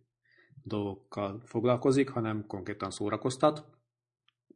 dolgokkal 0.62 1.42
foglalkozik, 1.44 2.08
hanem 2.08 2.46
konkrétan 2.46 2.90
szórakoztat. 2.90 3.64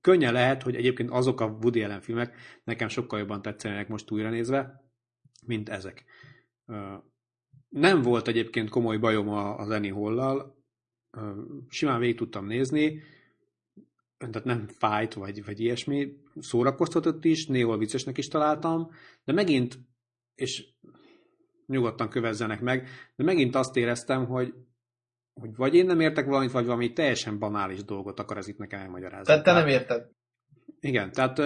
Könnyen 0.06 0.32
lehet, 0.32 0.62
hogy 0.62 0.74
egyébként 0.74 1.10
azok 1.10 1.40
a 1.40 1.46
Woody 1.46 1.82
Allen 1.82 2.00
filmek 2.00 2.36
nekem 2.64 2.88
sokkal 2.88 3.18
jobban 3.18 3.42
tetszenek 3.42 3.88
most 3.88 4.10
újra 4.10 4.30
nézve, 4.30 4.90
mint 5.46 5.68
ezek. 5.68 6.04
Nem 7.68 8.02
volt 8.02 8.28
egyébként 8.28 8.68
komoly 8.68 8.96
bajom 8.96 9.28
az 9.28 9.70
Annie 9.70 9.92
Hall-lal, 9.92 10.62
simán 11.68 12.00
végig 12.00 12.16
tudtam 12.16 12.46
nézni, 12.46 13.02
tehát 14.18 14.44
nem 14.44 14.68
fájt, 14.68 15.14
vagy, 15.14 15.44
vagy 15.44 15.60
ilyesmi, 15.60 16.16
szórakoztatott 16.38 17.24
is, 17.24 17.46
néhol 17.46 17.78
viccesnek 17.78 18.18
is 18.18 18.28
találtam, 18.28 18.90
de 19.24 19.32
megint, 19.32 19.78
és 20.34 20.66
nyugodtan 21.66 22.08
kövezzenek 22.08 22.60
meg, 22.60 22.88
de 23.16 23.24
megint 23.24 23.54
azt 23.54 23.76
éreztem, 23.76 24.26
hogy, 24.26 24.54
hogy 25.40 25.56
vagy 25.56 25.74
én 25.74 25.86
nem 25.86 26.00
értek 26.00 26.26
valamit, 26.26 26.50
vagy 26.50 26.64
valami 26.64 26.92
teljesen 26.92 27.38
banális 27.38 27.84
dolgot 27.84 28.20
akar 28.20 28.36
ez 28.36 28.48
itt 28.48 28.58
nekem 28.58 28.80
elmagyarázni. 28.80 29.24
Tehát 29.24 29.44
te 29.44 29.52
nem 29.52 29.66
érted. 29.66 30.08
Igen, 30.80 31.12
tehát 31.12 31.38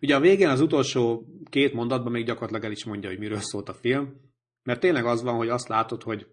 ugye 0.00 0.14
a 0.14 0.20
végén 0.20 0.48
az 0.48 0.60
utolsó 0.60 1.26
két 1.50 1.72
mondatban 1.72 2.12
még 2.12 2.24
gyakorlatilag 2.24 2.64
el 2.64 2.70
is 2.70 2.84
mondja, 2.84 3.08
hogy 3.08 3.18
miről 3.18 3.40
szólt 3.40 3.68
a 3.68 3.74
film, 3.74 4.14
mert 4.62 4.80
tényleg 4.80 5.04
az 5.04 5.22
van, 5.22 5.36
hogy 5.36 5.48
azt 5.48 5.68
látod, 5.68 6.02
hogy, 6.02 6.26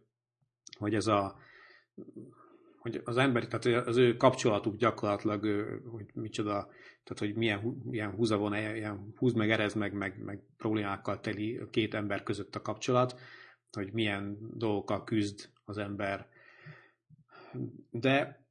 hogy 0.77 0.93
ez 0.93 1.07
a 1.07 1.41
hogy 2.77 3.01
az 3.03 3.17
ember, 3.17 3.47
tehát 3.47 3.87
az 3.87 3.97
ő 3.97 4.15
kapcsolatuk 4.15 4.75
gyakorlatilag, 4.75 5.41
hogy 5.91 6.05
micsoda, 6.13 6.51
tehát 7.03 7.19
hogy 7.19 7.35
milyen, 7.35 7.81
milyen 7.83 8.11
húza 8.11 8.37
van, 8.37 8.53
ilyen 8.53 9.13
húz 9.15 9.33
meg, 9.33 9.51
erez 9.51 9.73
meg, 9.73 9.93
meg, 9.93 10.23
meg 10.23 10.39
problémákkal 10.57 11.19
teli 11.19 11.61
két 11.71 11.93
ember 11.93 12.23
között 12.23 12.55
a 12.55 12.61
kapcsolat, 12.61 13.19
hogy 13.71 13.93
milyen 13.93 14.37
dolgokkal 14.53 15.03
küzd 15.03 15.49
az 15.65 15.77
ember. 15.77 16.27
De 17.89 18.43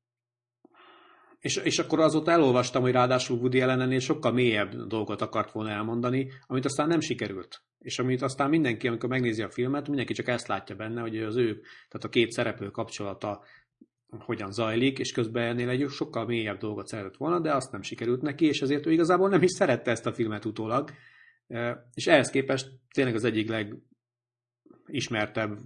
és, 1.43 1.57
és 1.57 1.79
akkor 1.79 2.01
azóta 2.01 2.31
elolvastam, 2.31 2.83
hogy 2.83 2.93
ráadásul 2.93 3.39
Woody 3.39 3.61
ellenenél 3.61 3.99
sokkal 3.99 4.33
mélyebb 4.33 4.75
dolgot 4.75 5.21
akart 5.21 5.53
volna 5.53 5.71
elmondani, 5.71 6.31
amit 6.47 6.65
aztán 6.65 6.89
nem 6.89 7.01
sikerült. 7.01 7.63
És 7.79 7.99
amit 7.99 8.23
aztán 8.23 8.49
mindenki, 8.49 8.89
amikor 8.89 9.09
megnézi 9.09 9.43
a 9.43 9.51
filmet, 9.51 9.89
mindenki 9.89 10.13
csak 10.13 10.29
ezt 10.29 10.47
látja 10.47 10.77
benne, 10.77 11.01
hogy 11.01 11.19
az 11.19 11.37
ő, 11.37 11.61
tehát 11.89 12.05
a 12.05 12.09
két 12.09 12.31
szereplő 12.31 12.71
kapcsolata 12.71 13.45
hogyan 14.19 14.53
zajlik, 14.53 14.99
és 14.99 15.13
közben 15.13 15.47
ennél 15.47 15.69
egy 15.69 15.89
sokkal 15.89 16.27
mélyebb 16.27 16.59
dolgot 16.59 16.87
szeretett 16.87 17.17
volna, 17.17 17.41
de 17.41 17.55
azt 17.55 17.73
nem 17.73 17.83
sikerült 17.83 18.23
neki, 18.23 18.47
és 18.47 18.61
ezért 18.61 18.87
ő 18.87 18.93
igazából 18.93 19.29
nem 19.29 19.43
is 19.43 19.51
szerette 19.51 19.91
ezt 19.91 20.07
a 20.07 20.13
filmet 20.13 20.45
utólag. 20.45 20.91
És 21.95 22.07
ehhez 22.07 22.31
képest 22.31 22.71
tényleg 22.95 23.15
az 23.15 23.25
egyik 23.25 23.53
legismertebb, 24.87 25.59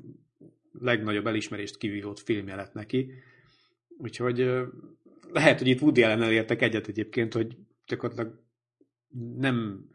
legnagyobb 0.80 1.26
elismerést 1.26 1.76
kivívott 1.76 2.20
filmje 2.20 2.54
lett 2.54 2.72
neki. 2.72 3.12
Úgyhogy 3.98 4.50
lehet, 5.32 5.58
hogy 5.58 5.68
itt 5.68 5.80
Woody 5.80 6.02
allen 6.02 6.32
értek 6.32 6.62
egyet 6.62 6.88
egyébként, 6.88 7.32
hogy 7.32 7.56
gyakorlatilag 7.86 8.44
nem 9.36 9.86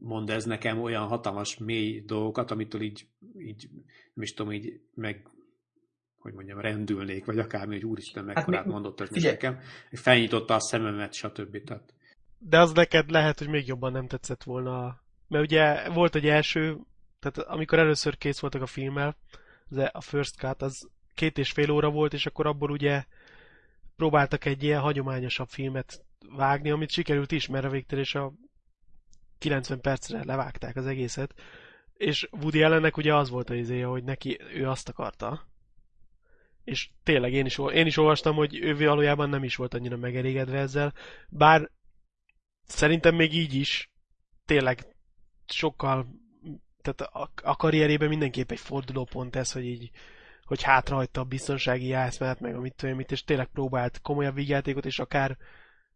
mond 0.00 0.30
ez 0.30 0.44
nekem 0.44 0.80
olyan 0.80 1.06
hatalmas 1.06 1.58
mély 1.58 2.00
dolgokat, 2.00 2.50
amitől 2.50 2.80
így, 2.80 3.06
így 3.38 3.68
nem 4.14 4.24
is 4.24 4.34
tudom, 4.34 4.52
így 4.52 4.80
meg 4.94 5.28
hogy 6.20 6.32
mondjam, 6.32 6.60
rendülnék, 6.60 7.24
vagy 7.24 7.38
akármi, 7.38 7.74
hogy 7.74 7.84
úristen, 7.84 8.24
mekkorát 8.24 8.62
hát, 8.62 8.72
mondott 8.72 9.00
ez 9.00 9.08
figyelj. 9.08 9.32
nekem. 9.32 9.58
Felnyitotta 9.90 10.54
a 10.54 10.60
szememet, 10.60 11.12
stb. 11.12 11.64
Tehát. 11.64 11.94
De 12.38 12.58
az 12.58 12.72
neked 12.72 13.10
lehet, 13.10 13.38
hogy 13.38 13.48
még 13.48 13.66
jobban 13.66 13.92
nem 13.92 14.06
tetszett 14.06 14.42
volna. 14.42 15.00
Mert 15.28 15.44
ugye 15.44 15.90
volt 15.90 16.14
egy 16.14 16.26
első, 16.26 16.76
tehát 17.20 17.38
amikor 17.48 17.78
először 17.78 18.18
kész 18.18 18.40
voltak 18.40 18.62
a 18.62 18.66
filmmel, 18.66 19.16
a 19.92 20.00
First 20.00 20.36
Cut, 20.36 20.62
az 20.62 20.88
két 21.14 21.38
és 21.38 21.50
fél 21.50 21.70
óra 21.70 21.90
volt, 21.90 22.12
és 22.12 22.26
akkor 22.26 22.46
abból 22.46 22.70
ugye 22.70 23.04
próbáltak 23.96 24.44
egy 24.44 24.62
ilyen 24.62 24.80
hagyományosabb 24.80 25.48
filmet 25.48 26.04
vágni, 26.36 26.70
amit 26.70 26.90
sikerült 26.90 27.32
is, 27.32 27.46
mert 27.46 27.64
a 27.64 27.70
végtérés 27.70 28.14
a 28.14 28.32
90 29.38 29.80
percre 29.80 30.24
levágták 30.24 30.76
az 30.76 30.86
egészet. 30.86 31.34
És 31.92 32.28
Woody 32.30 32.62
Allennek 32.62 32.96
ugye 32.96 33.14
az 33.14 33.30
volt 33.30 33.50
az 33.50 33.56
izéje, 33.56 33.84
hogy 33.84 34.04
neki 34.04 34.40
ő 34.54 34.68
azt 34.68 34.88
akarta, 34.88 35.48
és 36.64 36.90
tényleg 37.02 37.32
én 37.32 37.46
is, 37.46 37.58
én 37.72 37.86
is 37.86 37.96
olvastam, 37.96 38.34
hogy 38.34 38.58
ő 38.58 38.76
valójában 38.76 39.28
nem 39.28 39.44
is 39.44 39.56
volt 39.56 39.74
annyira 39.74 39.96
megelégedve 39.96 40.58
ezzel, 40.58 40.94
bár 41.28 41.70
szerintem 42.64 43.14
még 43.14 43.34
így 43.34 43.54
is 43.54 43.90
tényleg 44.44 44.86
sokkal, 45.46 46.06
tehát 46.82 47.00
a, 47.00 47.30
a 47.42 47.56
karrierében 47.56 48.08
mindenképp 48.08 48.50
egy 48.50 48.58
fordulópont 48.58 49.36
ez, 49.36 49.52
hogy 49.52 49.64
így 49.64 49.90
hogy 50.50 50.62
hátrahagyta 50.62 51.20
a 51.20 51.24
biztonsági 51.24 51.86
játszmát, 51.86 52.40
meg 52.40 52.54
amit 52.54 52.74
tudom 52.74 52.96
mit, 52.96 53.10
és 53.10 53.24
tényleg 53.24 53.46
próbált 53.46 54.00
komolyabb 54.00 54.34
vígjátékot, 54.34 54.84
és 54.84 54.98
akár 54.98 55.36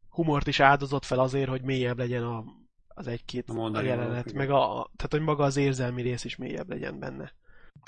humort 0.08 0.46
is 0.46 0.60
áldozott 0.60 1.04
fel 1.04 1.18
azért, 1.18 1.48
hogy 1.48 1.62
mélyebb 1.62 1.98
legyen 1.98 2.22
a, 2.22 2.44
az 2.88 3.06
egy-két 3.06 3.48
a 3.48 3.82
jelenet, 3.82 4.32
meg 4.32 4.50
a, 4.50 4.90
tehát 4.96 5.10
hogy 5.10 5.20
maga 5.20 5.44
az 5.44 5.56
érzelmi 5.56 6.02
rész 6.02 6.24
is 6.24 6.36
mélyebb 6.36 6.68
legyen 6.68 6.98
benne. 6.98 7.32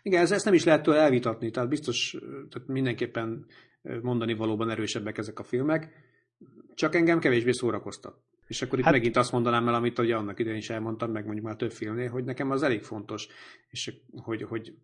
Igen, 0.02 0.32
ezt 0.32 0.44
nem 0.44 0.54
is 0.54 0.64
lehet 0.64 0.82
tőle 0.82 1.00
elvitatni, 1.00 1.50
tehát 1.50 1.68
biztos 1.68 2.16
tehát 2.50 2.68
mindenképpen 2.68 3.46
mondani 4.02 4.34
valóban 4.34 4.70
erősebbek 4.70 5.18
ezek 5.18 5.38
a 5.38 5.44
filmek, 5.44 5.90
csak 6.74 6.94
engem 6.94 7.18
kevésbé 7.18 7.50
szórakoztat. 7.52 8.22
És 8.46 8.62
akkor 8.62 8.78
itt 8.78 8.84
hát, 8.84 8.92
megint 8.92 9.16
azt 9.16 9.32
mondanám 9.32 9.68
el, 9.68 9.74
amit 9.74 9.98
ugye 9.98 10.16
annak 10.16 10.38
idején 10.38 10.58
is 10.58 10.70
elmondtam, 10.70 11.10
meg 11.10 11.24
mondjuk 11.24 11.46
már 11.46 11.56
több 11.56 11.72
filmnél, 11.72 12.10
hogy 12.10 12.24
nekem 12.24 12.50
az 12.50 12.62
elég 12.62 12.82
fontos, 12.82 13.28
és 13.68 13.92
hogy, 14.22 14.42
hogy, 14.42 14.74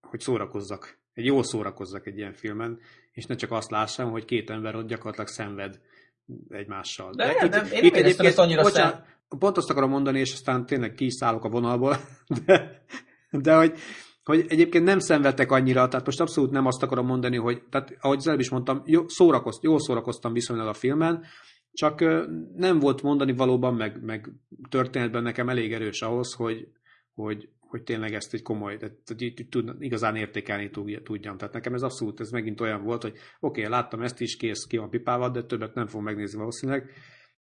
hogy 0.00 0.20
szórakozzak. 0.20 0.98
Egy 1.12 1.24
jó 1.24 1.42
szórakozzak 1.42 2.06
egy 2.06 2.16
ilyen 2.16 2.32
filmen, 2.32 2.78
és 3.12 3.26
ne 3.26 3.34
csak 3.34 3.50
azt 3.50 3.70
lássam, 3.70 4.10
hogy 4.10 4.24
két 4.24 4.50
ember 4.50 4.74
ott 4.74 4.88
gyakorlatilag 4.88 5.28
szenved 5.28 5.80
egymással. 6.48 7.12
De, 7.14 7.24
de 7.26 7.44
itt, 7.44 7.50
nem, 7.50 7.64
én 7.64 7.84
itt 7.84 7.92
nem 7.92 8.04
egyébként, 8.04 8.28
ezt 8.28 8.38
annyira 8.38 8.62
bocsánat, 8.62 9.04
pont 9.28 9.56
azt 9.56 9.70
akarom 9.70 9.90
mondani, 9.90 10.18
és 10.18 10.32
aztán 10.32 10.66
tényleg 10.66 10.94
ki 10.94 11.08
a 11.20 11.48
vonalból, 11.48 11.96
de, 12.46 12.84
de 13.30 13.56
hogy 13.56 13.78
hogy 14.24 14.44
egyébként 14.48 14.84
nem 14.84 14.98
szenvedtek 14.98 15.52
annyira, 15.52 15.88
tehát 15.88 16.06
most 16.06 16.20
abszolút 16.20 16.50
nem 16.50 16.66
azt 16.66 16.82
akarom 16.82 17.06
mondani, 17.06 17.36
hogy, 17.36 17.62
tehát 17.70 17.96
ahogy 18.00 18.16
az 18.16 18.26
előbb 18.26 18.40
is 18.40 18.50
mondtam, 18.50 18.82
jó, 18.84 19.08
szórakozt, 19.08 19.62
jól 19.62 19.80
szórakoztam 19.80 20.32
viszonylag 20.32 20.66
a 20.66 20.72
filmen, 20.72 21.24
csak 21.74 22.00
nem 22.56 22.78
volt 22.78 23.02
mondani 23.02 23.32
valóban, 23.32 23.74
meg, 23.74 24.02
meg 24.02 24.32
történetben 24.68 25.22
nekem 25.22 25.48
elég 25.48 25.72
erős 25.72 26.02
ahhoz, 26.02 26.34
hogy, 26.34 26.68
hogy, 27.14 27.48
hogy 27.60 27.82
tényleg 27.82 28.14
ezt 28.14 28.34
egy 28.34 28.42
komoly, 28.42 28.76
tehát, 28.76 28.96
hogy 29.06 29.46
tud, 29.50 29.74
igazán 29.78 30.16
értékelni 30.16 30.70
tudjam. 31.02 31.36
Tehát 31.36 31.54
nekem 31.54 31.74
ez 31.74 31.82
abszolút, 31.82 32.20
ez 32.20 32.30
megint 32.30 32.60
olyan 32.60 32.82
volt, 32.82 33.02
hogy 33.02 33.12
oké, 33.40 33.60
okay, 33.60 33.72
láttam 33.72 34.02
ezt 34.02 34.20
is, 34.20 34.36
kész, 34.36 34.66
ki 34.66 34.76
van 34.76 34.90
pipával, 34.90 35.30
de 35.30 35.44
többet 35.44 35.74
nem 35.74 35.86
fogom 35.86 36.04
megnézni 36.04 36.38
valószínűleg. 36.38 36.90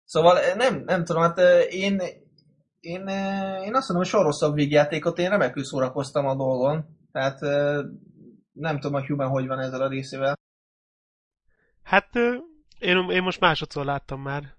Szóval 0.04 0.40
nem, 0.56 0.84
nem 0.86 1.04
tudom, 1.04 1.22
hát 1.22 1.40
én 1.70 2.02
én, 2.84 3.08
én 3.66 3.76
azt 3.76 3.90
mondom, 3.90 3.96
hogy 3.96 4.06
sorosabb 4.06 4.54
végjátékot 4.56 5.18
én 5.18 5.30
remekül 5.30 5.64
szórakoztam 5.64 6.26
a 6.26 6.36
dolgon. 6.36 6.86
Tehát 7.12 7.40
nem 8.52 8.80
tudom, 8.80 8.96
a 8.96 9.06
Human 9.06 9.30
hogy 9.30 9.48
van 9.48 9.60
ezzel 9.60 9.82
a 9.82 9.90
részével. 9.90 10.36
Hát 11.84 12.10
én, 12.84 13.10
én 13.10 13.24
most 13.24 13.40
másodszor 13.40 13.86
láttam 13.86 14.22
már. 14.22 14.56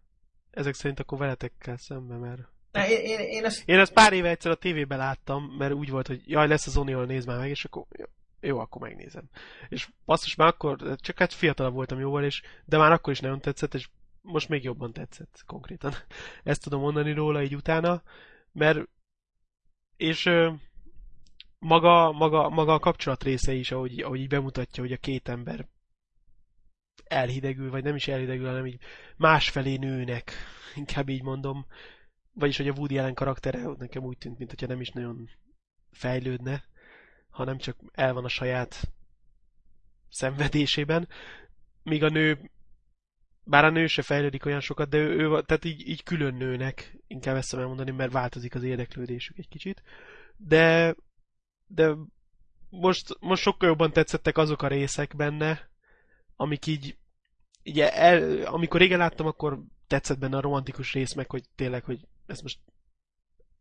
Ezek 0.50 0.74
szerint 0.74 1.00
akkor 1.00 1.18
veletekkel 1.18 1.76
szembe, 1.76 2.16
mert... 2.16 2.42
Ne, 2.72 2.88
én, 2.88 3.04
én, 3.04 3.18
én, 3.18 3.44
ezt... 3.44 3.68
én 3.68 3.78
ezt 3.78 3.92
pár 3.92 4.12
éve 4.12 4.28
egyszer 4.28 4.50
a 4.50 4.56
tévében 4.56 4.98
láttam, 4.98 5.44
mert 5.58 5.72
úgy 5.72 5.90
volt, 5.90 6.06
hogy 6.06 6.22
jaj, 6.24 6.48
lesz 6.48 6.66
az 6.66 6.76
Onion, 6.76 7.06
nézd 7.06 7.26
már 7.26 7.38
meg, 7.38 7.50
és 7.50 7.64
akkor 7.64 7.86
jó, 7.98 8.04
jó, 8.40 8.58
akkor 8.58 8.82
megnézem. 8.82 9.28
És 9.68 9.88
basszus, 10.04 10.34
már 10.34 10.48
akkor, 10.48 10.96
csak 10.96 11.18
hát 11.18 11.32
fiatalabb 11.32 11.74
voltam 11.74 11.98
jóval, 11.98 12.24
és, 12.24 12.42
de 12.64 12.78
már 12.78 12.92
akkor 12.92 13.12
is 13.12 13.20
nagyon 13.20 13.40
tetszett, 13.40 13.74
és 13.74 13.88
most 14.20 14.48
még 14.48 14.62
jobban 14.62 14.92
tetszett 14.92 15.42
konkrétan. 15.46 15.92
Ezt 16.42 16.62
tudom 16.62 16.80
mondani 16.80 17.12
róla 17.12 17.42
így 17.42 17.56
utána, 17.56 18.02
mert 18.52 18.88
és 19.96 20.30
maga, 21.58 22.12
maga, 22.12 22.48
maga 22.48 22.72
a 22.72 22.78
kapcsolat 22.78 23.22
része 23.22 23.52
is, 23.52 23.70
ahogy, 23.70 24.00
ahogy 24.00 24.20
így 24.20 24.28
bemutatja, 24.28 24.82
hogy 24.82 24.92
a 24.92 24.96
két 24.96 25.28
ember 25.28 25.66
elhidegül, 27.04 27.70
vagy 27.70 27.84
nem 27.84 27.94
is 27.94 28.08
elhidegül, 28.08 28.46
hanem 28.46 28.66
így 28.66 28.80
másfelé 29.16 29.76
nőnek, 29.76 30.32
inkább 30.74 31.08
így 31.08 31.22
mondom. 31.22 31.66
Vagyis, 32.32 32.56
hogy 32.56 32.68
a 32.68 32.72
Woody 32.72 32.98
Allen 32.98 33.14
karaktere 33.14 33.62
nekem 33.78 34.02
úgy 34.02 34.18
tűnt, 34.18 34.38
mintha 34.38 34.66
nem 34.66 34.80
is 34.80 34.90
nagyon 34.90 35.30
fejlődne, 35.90 36.64
hanem 37.30 37.58
csak 37.58 37.76
el 37.92 38.12
van 38.12 38.24
a 38.24 38.28
saját 38.28 38.92
szenvedésében, 40.08 41.08
míg 41.82 42.02
a 42.02 42.08
nő 42.08 42.50
bár 43.44 43.64
a 43.64 43.70
nő 43.70 43.86
se 43.86 44.02
fejlődik 44.02 44.44
olyan 44.46 44.60
sokat, 44.60 44.88
de 44.88 44.96
ő, 44.96 45.16
ő 45.16 45.42
tehát 45.42 45.64
így, 45.64 45.88
így 45.88 46.02
külön 46.02 46.34
nőnek, 46.34 46.96
inkább 47.06 47.36
ezt 47.36 47.50
tudom 47.50 47.66
mondani, 47.66 47.90
mert 47.90 48.12
változik 48.12 48.54
az 48.54 48.62
érdeklődésük 48.62 49.38
egy 49.38 49.48
kicsit. 49.48 49.82
De, 50.36 50.94
de 51.66 51.94
most, 52.68 53.16
most 53.20 53.42
sokkal 53.42 53.68
jobban 53.68 53.92
tetszettek 53.92 54.38
azok 54.38 54.62
a 54.62 54.68
részek 54.68 55.16
benne, 55.16 55.70
amik 56.36 56.66
így, 56.66 56.96
így 57.62 57.80
el, 57.80 58.44
amikor 58.44 58.80
régen 58.80 58.98
láttam, 58.98 59.26
akkor 59.26 59.62
tetszett 59.86 60.18
benne 60.18 60.36
a 60.36 60.40
romantikus 60.40 60.92
rész, 60.92 61.12
meg 61.12 61.30
hogy 61.30 61.44
tényleg, 61.54 61.84
hogy 61.84 62.06
ez 62.26 62.40
most 62.40 62.58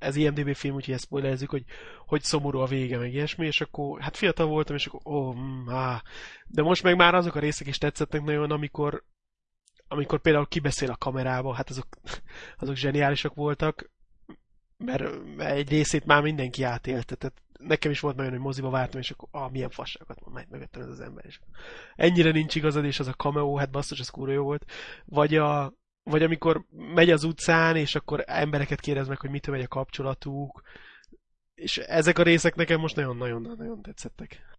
ez 0.03 0.15
IMDB 0.15 0.55
film, 0.55 0.75
úgyhogy 0.75 0.93
ezt 0.93 1.03
spoilerezzük, 1.03 1.49
hogy, 1.49 1.63
hogy 2.05 2.21
szomorú 2.23 2.59
a 2.59 2.65
vége, 2.65 2.97
meg 2.97 3.13
ilyesmi, 3.13 3.45
és 3.45 3.61
akkor, 3.61 4.01
hát 4.01 4.17
fiatal 4.17 4.47
voltam, 4.47 4.75
és 4.75 4.85
akkor, 4.85 5.13
ó, 5.13 5.33
mm, 5.33 5.69
áh. 5.69 6.01
De 6.47 6.61
most 6.61 6.83
meg 6.83 6.95
már 6.95 7.15
azok 7.15 7.35
a 7.35 7.39
részek 7.39 7.67
is 7.67 7.77
tetszettek 7.77 8.23
nagyon, 8.23 8.51
amikor, 8.51 9.03
amikor 9.87 10.21
például 10.21 10.47
kibeszél 10.47 10.91
a 10.91 10.95
kamerába, 10.95 11.53
hát 11.53 11.69
azok, 11.69 11.87
azok 12.57 12.75
zseniálisak 12.75 13.33
voltak, 13.33 13.91
mert 14.77 15.39
egy 15.39 15.69
részét 15.69 16.05
már 16.05 16.21
mindenki 16.21 16.63
átélte, 16.63 17.15
tehát 17.15 17.42
nekem 17.59 17.91
is 17.91 17.99
volt 17.99 18.15
nagyon, 18.15 18.31
hogy 18.31 18.39
moziba 18.39 18.69
vártam, 18.69 18.99
és 18.99 19.11
akkor, 19.11 19.27
ah, 19.31 19.51
milyen 19.51 19.69
fasságokat 19.69 20.21
mond 20.21 20.33
majd 20.33 20.49
mögöttem 20.49 20.81
ez 20.81 20.87
az 20.87 20.99
ember. 20.99 21.25
És 21.25 21.39
ennyire 21.95 22.31
nincs 22.31 22.55
igazad, 22.55 22.85
és 22.85 22.99
az 22.99 23.07
a 23.07 23.13
cameo, 23.13 23.55
hát 23.55 23.71
basszus, 23.71 23.99
ez 23.99 24.09
kúra 24.09 24.31
jó 24.31 24.43
volt. 24.43 24.71
Vagy 25.05 25.35
a, 25.35 25.73
vagy 26.03 26.23
amikor 26.23 26.65
megy 26.69 27.09
az 27.09 27.23
utcán, 27.23 27.75
és 27.75 27.95
akkor 27.95 28.23
embereket 28.25 28.79
kérdez 28.79 29.07
meg, 29.07 29.19
hogy 29.19 29.29
mitől 29.29 29.55
megy 29.55 29.63
a 29.63 29.67
kapcsolatuk, 29.67 30.61
és 31.55 31.77
ezek 31.77 32.19
a 32.19 32.23
részek 32.23 32.55
nekem 32.55 32.79
most 32.79 32.95
nagyon-nagyon-nagyon 32.95 33.81
tetszettek. 33.81 34.52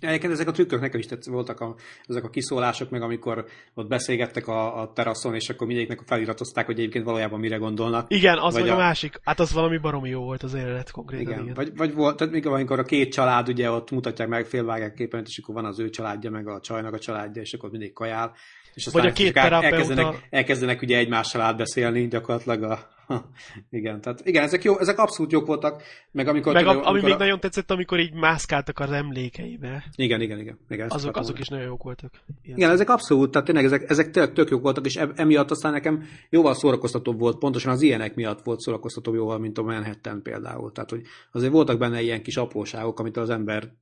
Egyébként 0.00 0.32
ezek 0.32 0.48
a 0.48 0.50
trükkök 0.50 0.80
nekem 0.80 1.00
is 1.00 1.06
tetsz, 1.06 1.28
voltak 1.28 1.60
a, 1.60 1.74
ezek 2.06 2.24
a 2.24 2.30
kiszólások, 2.30 2.90
meg 2.90 3.02
amikor 3.02 3.44
ott 3.74 3.88
beszélgettek 3.88 4.46
a, 4.46 4.80
a 4.80 4.92
teraszon, 4.92 5.34
és 5.34 5.48
akkor 5.48 5.66
mindegyiknek 5.66 6.02
feliratozták, 6.06 6.66
hogy 6.66 6.78
egyébként 6.78 7.04
valójában 7.04 7.40
mire 7.40 7.56
gondolnak. 7.56 8.10
Igen, 8.10 8.38
az 8.38 8.54
vagy 8.54 8.68
a, 8.68 8.74
a 8.74 8.76
másik. 8.76 9.20
Hát 9.24 9.40
az 9.40 9.52
valami 9.52 9.78
baromi 9.78 10.08
jó 10.08 10.22
volt 10.22 10.42
az 10.42 10.54
élet 10.54 10.90
konkrétan. 10.90 11.32
Igen, 11.32 11.42
igen. 11.42 11.54
Vagy, 11.54 11.76
vagy 11.76 11.94
volt, 11.94 12.16
tehát 12.16 12.32
mikor, 12.32 12.52
amikor 12.52 12.78
a 12.78 12.82
két 12.82 13.12
család 13.12 13.48
ugye 13.48 13.70
ott 13.70 13.90
mutatják 13.90 14.28
meg, 14.28 14.46
félvágják 14.46 14.94
képen, 14.94 15.24
és 15.26 15.38
akkor 15.38 15.54
van 15.54 15.64
az 15.64 15.78
ő 15.78 15.90
családja, 15.90 16.30
meg 16.30 16.48
a 16.48 16.60
csajnak 16.60 16.94
a 16.94 16.98
családja, 16.98 17.42
és 17.42 17.52
akkor 17.52 17.70
mindig 17.70 17.92
kajál, 17.92 18.34
és 18.78 18.86
aztán 18.86 19.02
Vagy 19.02 19.10
a 19.10 19.14
két 19.14 19.32
terapeuta... 19.32 19.66
elkezdenek, 19.66 20.26
elkezdenek 20.30 20.82
ugye 20.82 20.98
egymással 20.98 21.40
átbeszélni 21.40 22.08
gyakorlatilag 22.08 22.62
a, 22.62 22.88
igen, 23.70 24.00
tehát 24.00 24.20
igen, 24.24 24.42
ezek, 24.42 24.62
jó, 24.62 24.78
ezek 24.78 24.98
abszolút 24.98 25.32
jók 25.32 25.46
voltak, 25.46 25.82
meg 26.10 26.28
amikor... 26.28 26.52
Meg 26.52 26.66
a, 26.66 26.70
amikor 26.70 26.88
ami 26.88 27.00
a... 27.00 27.04
még 27.04 27.16
nagyon 27.16 27.40
tetszett, 27.40 27.70
amikor 27.70 27.98
így 27.98 28.12
mászkáltak 28.12 28.78
az 28.78 28.90
emlékeibe. 28.90 29.84
Igen, 29.94 30.20
igen, 30.20 30.38
igen. 30.38 30.58
igen 30.68 30.86
azok, 30.90 31.16
azok 31.16 31.38
is 31.38 31.48
nagyon 31.48 31.66
jók 31.66 31.82
voltak. 31.82 32.10
Ilyen. 32.42 32.56
Igen, 32.56 32.70
ezek 32.70 32.90
abszolút, 32.90 33.30
tehát 33.30 33.46
tényleg 33.46 33.64
ezek, 33.64 33.90
ezek 33.90 34.10
tök, 34.10 34.32
tök 34.32 34.50
jók 34.50 34.62
voltak, 34.62 34.86
és 34.86 34.96
emiatt 34.96 35.50
aztán 35.50 35.72
nekem 35.72 36.04
jóval 36.30 36.54
szórakoztatóbb 36.54 37.18
volt, 37.18 37.38
pontosan 37.38 37.72
az 37.72 37.82
ilyenek 37.82 38.14
miatt 38.14 38.42
volt 38.42 38.60
szórakoztatóbb 38.60 39.14
jóval, 39.14 39.38
mint 39.38 39.58
a 39.58 39.62
Manhattan 39.62 40.22
például. 40.22 40.72
Tehát, 40.72 40.90
hogy 40.90 41.02
azért 41.32 41.52
voltak 41.52 41.78
benne 41.78 42.00
ilyen 42.00 42.22
kis 42.22 42.36
apróságok, 42.36 43.00
amit 43.00 43.16
az 43.16 43.30
ember 43.30 43.72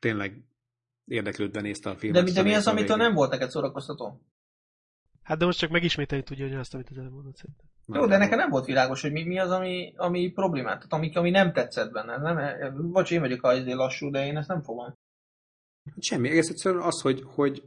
tényleg 0.00 0.44
érdeklődve 1.06 1.60
nézte 1.60 1.90
a 1.90 1.96
filmet. 1.96 2.24
De, 2.24 2.32
de 2.32 2.42
mi 2.42 2.54
az, 2.54 2.66
amitől 2.66 2.96
nem 2.96 3.14
volt 3.14 3.30
neked 3.30 3.50
szórakoztató? 3.50 4.20
Hát 5.24 5.38
de 5.38 5.44
most 5.44 5.58
csak 5.58 5.70
megismételni 5.70 6.24
tudja, 6.24 6.46
hogy 6.46 6.56
azt, 6.56 6.74
amit 6.74 6.88
az 6.90 6.98
előbb 6.98 7.12
mondott 7.12 7.36
szerintem. 7.36 7.66
Jó, 7.86 8.06
de 8.06 8.16
nekem 8.16 8.38
nem 8.38 8.50
volt 8.50 8.64
világos, 8.64 9.02
hogy 9.02 9.12
mi, 9.12 9.24
mi 9.24 9.38
az, 9.38 9.50
ami, 9.50 9.92
ami 9.96 10.30
problémát, 10.30 10.74
tehát 10.76 10.92
ami, 10.92 11.10
ami 11.14 11.30
nem 11.30 11.52
tetszett 11.52 11.92
benne. 11.92 12.18
Nem, 12.18 12.38
vagy 12.92 13.10
én 13.10 13.20
vagyok 13.20 13.44
az 13.44 13.66
lassú, 13.66 14.10
de 14.10 14.26
én 14.26 14.36
ezt 14.36 14.48
nem 14.48 14.62
fogom. 14.62 14.94
Semmi, 15.98 16.28
egész 16.28 16.48
egyszerűen 16.48 16.82
az, 16.82 17.00
hogy, 17.00 17.22
hogy 17.24 17.62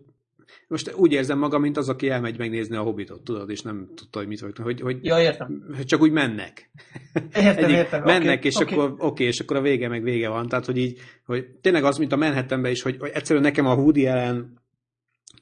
most 0.67 0.93
úgy 0.93 1.11
érzem 1.11 1.37
magam, 1.37 1.61
mint 1.61 1.77
az, 1.77 1.89
aki 1.89 2.09
elmegy 2.09 2.37
megnézni 2.37 2.75
a 2.75 2.81
Hobbitot, 2.81 3.23
tudod, 3.23 3.49
és 3.49 3.61
nem 3.61 3.89
tudta, 3.95 4.19
hogy 4.19 4.27
mit 4.27 4.39
vagy, 4.39 4.57
hogy, 4.57 4.81
hogy 4.81 5.05
ja, 5.05 5.21
értem. 5.21 5.75
csak 5.85 6.01
úgy 6.01 6.11
mennek. 6.11 6.71
Értem, 7.13 7.63
Egyik, 7.63 7.75
értem. 7.75 8.03
Mennek, 8.03 8.37
okay, 8.37 8.49
és 8.49 8.55
okay. 8.55 8.73
akkor 8.73 8.91
oké, 8.91 9.05
okay, 9.05 9.25
és 9.25 9.39
akkor 9.39 9.55
a 9.55 9.61
vége 9.61 9.87
meg 9.87 10.03
vége 10.03 10.29
van. 10.29 10.47
Tehát, 10.47 10.65
hogy 10.65 10.77
így, 10.77 10.99
hogy 11.25 11.47
tényleg 11.61 11.83
az, 11.83 11.97
mint 11.97 12.11
a 12.11 12.17
Manhattanben 12.17 12.71
is, 12.71 12.81
hogy, 12.81 12.97
hogy 12.99 13.11
egyszerűen 13.13 13.45
nekem 13.45 13.65
a 13.65 13.75
Woody 13.75 14.05
ellen 14.05 14.65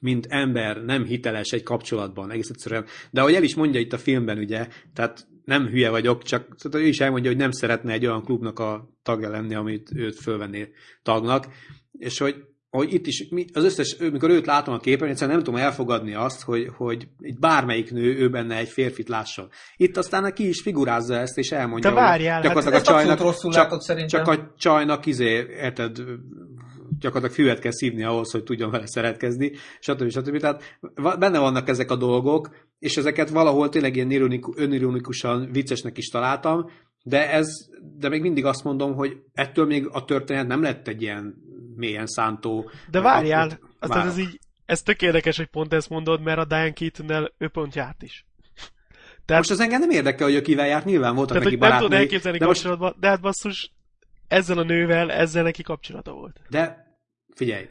mint 0.05 0.25
ember 0.29 0.83
nem 0.83 1.03
hiteles 1.03 1.51
egy 1.51 1.63
kapcsolatban, 1.63 2.31
egész 2.31 2.49
egyszerűen. 2.49 2.85
De 3.11 3.21
ahogy 3.21 3.33
el 3.33 3.43
is 3.43 3.55
mondja 3.55 3.79
itt 3.79 3.93
a 3.93 3.97
filmben, 3.97 4.37
ugye, 4.37 4.67
tehát 4.93 5.27
nem 5.45 5.67
hülye 5.67 5.89
vagyok, 5.89 6.23
csak 6.23 6.55
tehát 6.55 6.85
ő 6.85 6.87
is 6.87 6.99
elmondja, 6.99 7.29
hogy 7.29 7.39
nem 7.39 7.51
szeretne 7.51 7.91
egy 7.91 8.05
olyan 8.05 8.23
klubnak 8.23 8.59
a 8.59 8.89
tagja 9.03 9.29
lenni, 9.29 9.55
amit 9.55 9.91
őt 9.95 10.19
fölvenné 10.19 10.71
tagnak, 11.03 11.47
és 11.91 12.17
hogy, 12.17 12.35
hogy 12.69 12.93
itt 12.93 13.07
is, 13.07 13.27
az 13.53 13.63
összes, 13.63 13.97
mikor 13.97 14.29
őt 14.29 14.45
látom 14.45 14.73
a 14.73 14.79
képen, 14.79 15.09
egyszerűen 15.09 15.35
nem 15.35 15.45
tudom 15.45 15.59
elfogadni 15.59 16.13
azt, 16.13 16.41
hogy, 16.43 16.69
hogy 16.77 17.07
itt 17.19 17.39
bármelyik 17.39 17.91
nő 17.91 18.17
ő 18.17 18.29
benne 18.29 18.57
egy 18.57 18.69
férfit 18.69 19.09
lásson. 19.09 19.49
Itt 19.77 19.97
aztán 19.97 20.33
ki 20.33 20.47
is 20.47 20.61
figurázza 20.61 21.15
ezt, 21.15 21.37
és 21.37 21.51
elmondja, 21.51 21.89
Te 21.89 21.95
várjál, 21.95 22.41
hogy 22.41 22.63
hát 22.63 22.73
a 22.73 22.81
csajnak, 22.81 23.19
rosszul 23.19 23.51
csak, 23.51 23.63
látod, 23.63 23.81
szerintem. 23.81 24.23
csak 24.23 24.39
a 24.39 24.53
csajnak 24.57 25.05
izé, 25.05 25.47
érted, 25.49 25.97
gyakorlatilag 26.99 27.45
füvet 27.45 27.59
kell 27.59 27.71
szívni 27.71 28.03
ahhoz, 28.03 28.31
hogy 28.31 28.43
tudjon 28.43 28.71
vele 28.71 28.87
szeretkezni, 28.87 29.51
stb. 29.79 30.09
stb. 30.09 30.39
Tehát 30.39 30.77
benne 31.19 31.39
vannak 31.39 31.69
ezek 31.69 31.91
a 31.91 31.95
dolgok, 31.95 32.49
és 32.79 32.97
ezeket 32.97 33.29
valahol 33.29 33.69
tényleg 33.69 33.95
ilyen 33.95 34.41
önironikusan 34.55 35.51
viccesnek 35.51 35.97
is 35.97 36.07
találtam, 36.07 36.69
de 37.03 37.31
ez, 37.31 37.47
de 37.97 38.09
még 38.09 38.21
mindig 38.21 38.45
azt 38.45 38.63
mondom, 38.63 38.95
hogy 38.95 39.17
ettől 39.33 39.65
még 39.65 39.87
a 39.91 40.05
történet 40.05 40.47
nem 40.47 40.61
lett 40.61 40.87
egy 40.87 41.01
ilyen 41.01 41.35
mélyen 41.75 42.07
szántó. 42.07 42.69
De 42.91 43.01
várjál, 43.01 43.59
az 43.79 43.89
ez 43.91 44.17
így, 44.17 44.39
ez 44.65 44.81
tök 44.81 45.01
érdekes, 45.01 45.37
hogy 45.37 45.47
pont 45.47 45.73
ezt 45.73 45.89
mondod, 45.89 46.21
mert 46.21 46.39
a 46.39 46.45
Diane 46.45 46.73
keaton 46.73 47.31
ő 47.37 47.47
pont 47.47 47.75
járt 47.75 48.03
is. 48.03 48.25
Tehát, 49.25 49.41
most 49.41 49.59
az 49.59 49.59
engem 49.59 49.79
nem 49.79 49.89
érdekel, 49.89 50.27
hogy 50.27 50.35
ő 50.35 50.41
kivel 50.41 50.67
járt, 50.67 50.85
nyilván 50.85 51.15
voltak 51.15 51.37
tehát, 51.37 51.43
neki 51.43 51.55
barátnői. 51.55 51.89
Nem 51.89 51.89
tudod 51.89 52.03
elképzelni 52.03 52.37
de 52.37 52.45
most... 52.45 52.99
de 52.99 53.07
hát 53.07 53.21
basszus, 53.21 53.71
ezzel 54.27 54.57
a 54.57 54.63
nővel, 54.63 55.11
ezzel 55.11 55.43
neki 55.43 55.63
kapcsolata 55.63 56.11
volt. 56.11 56.39
De 56.49 56.95
figyelj, 57.35 57.67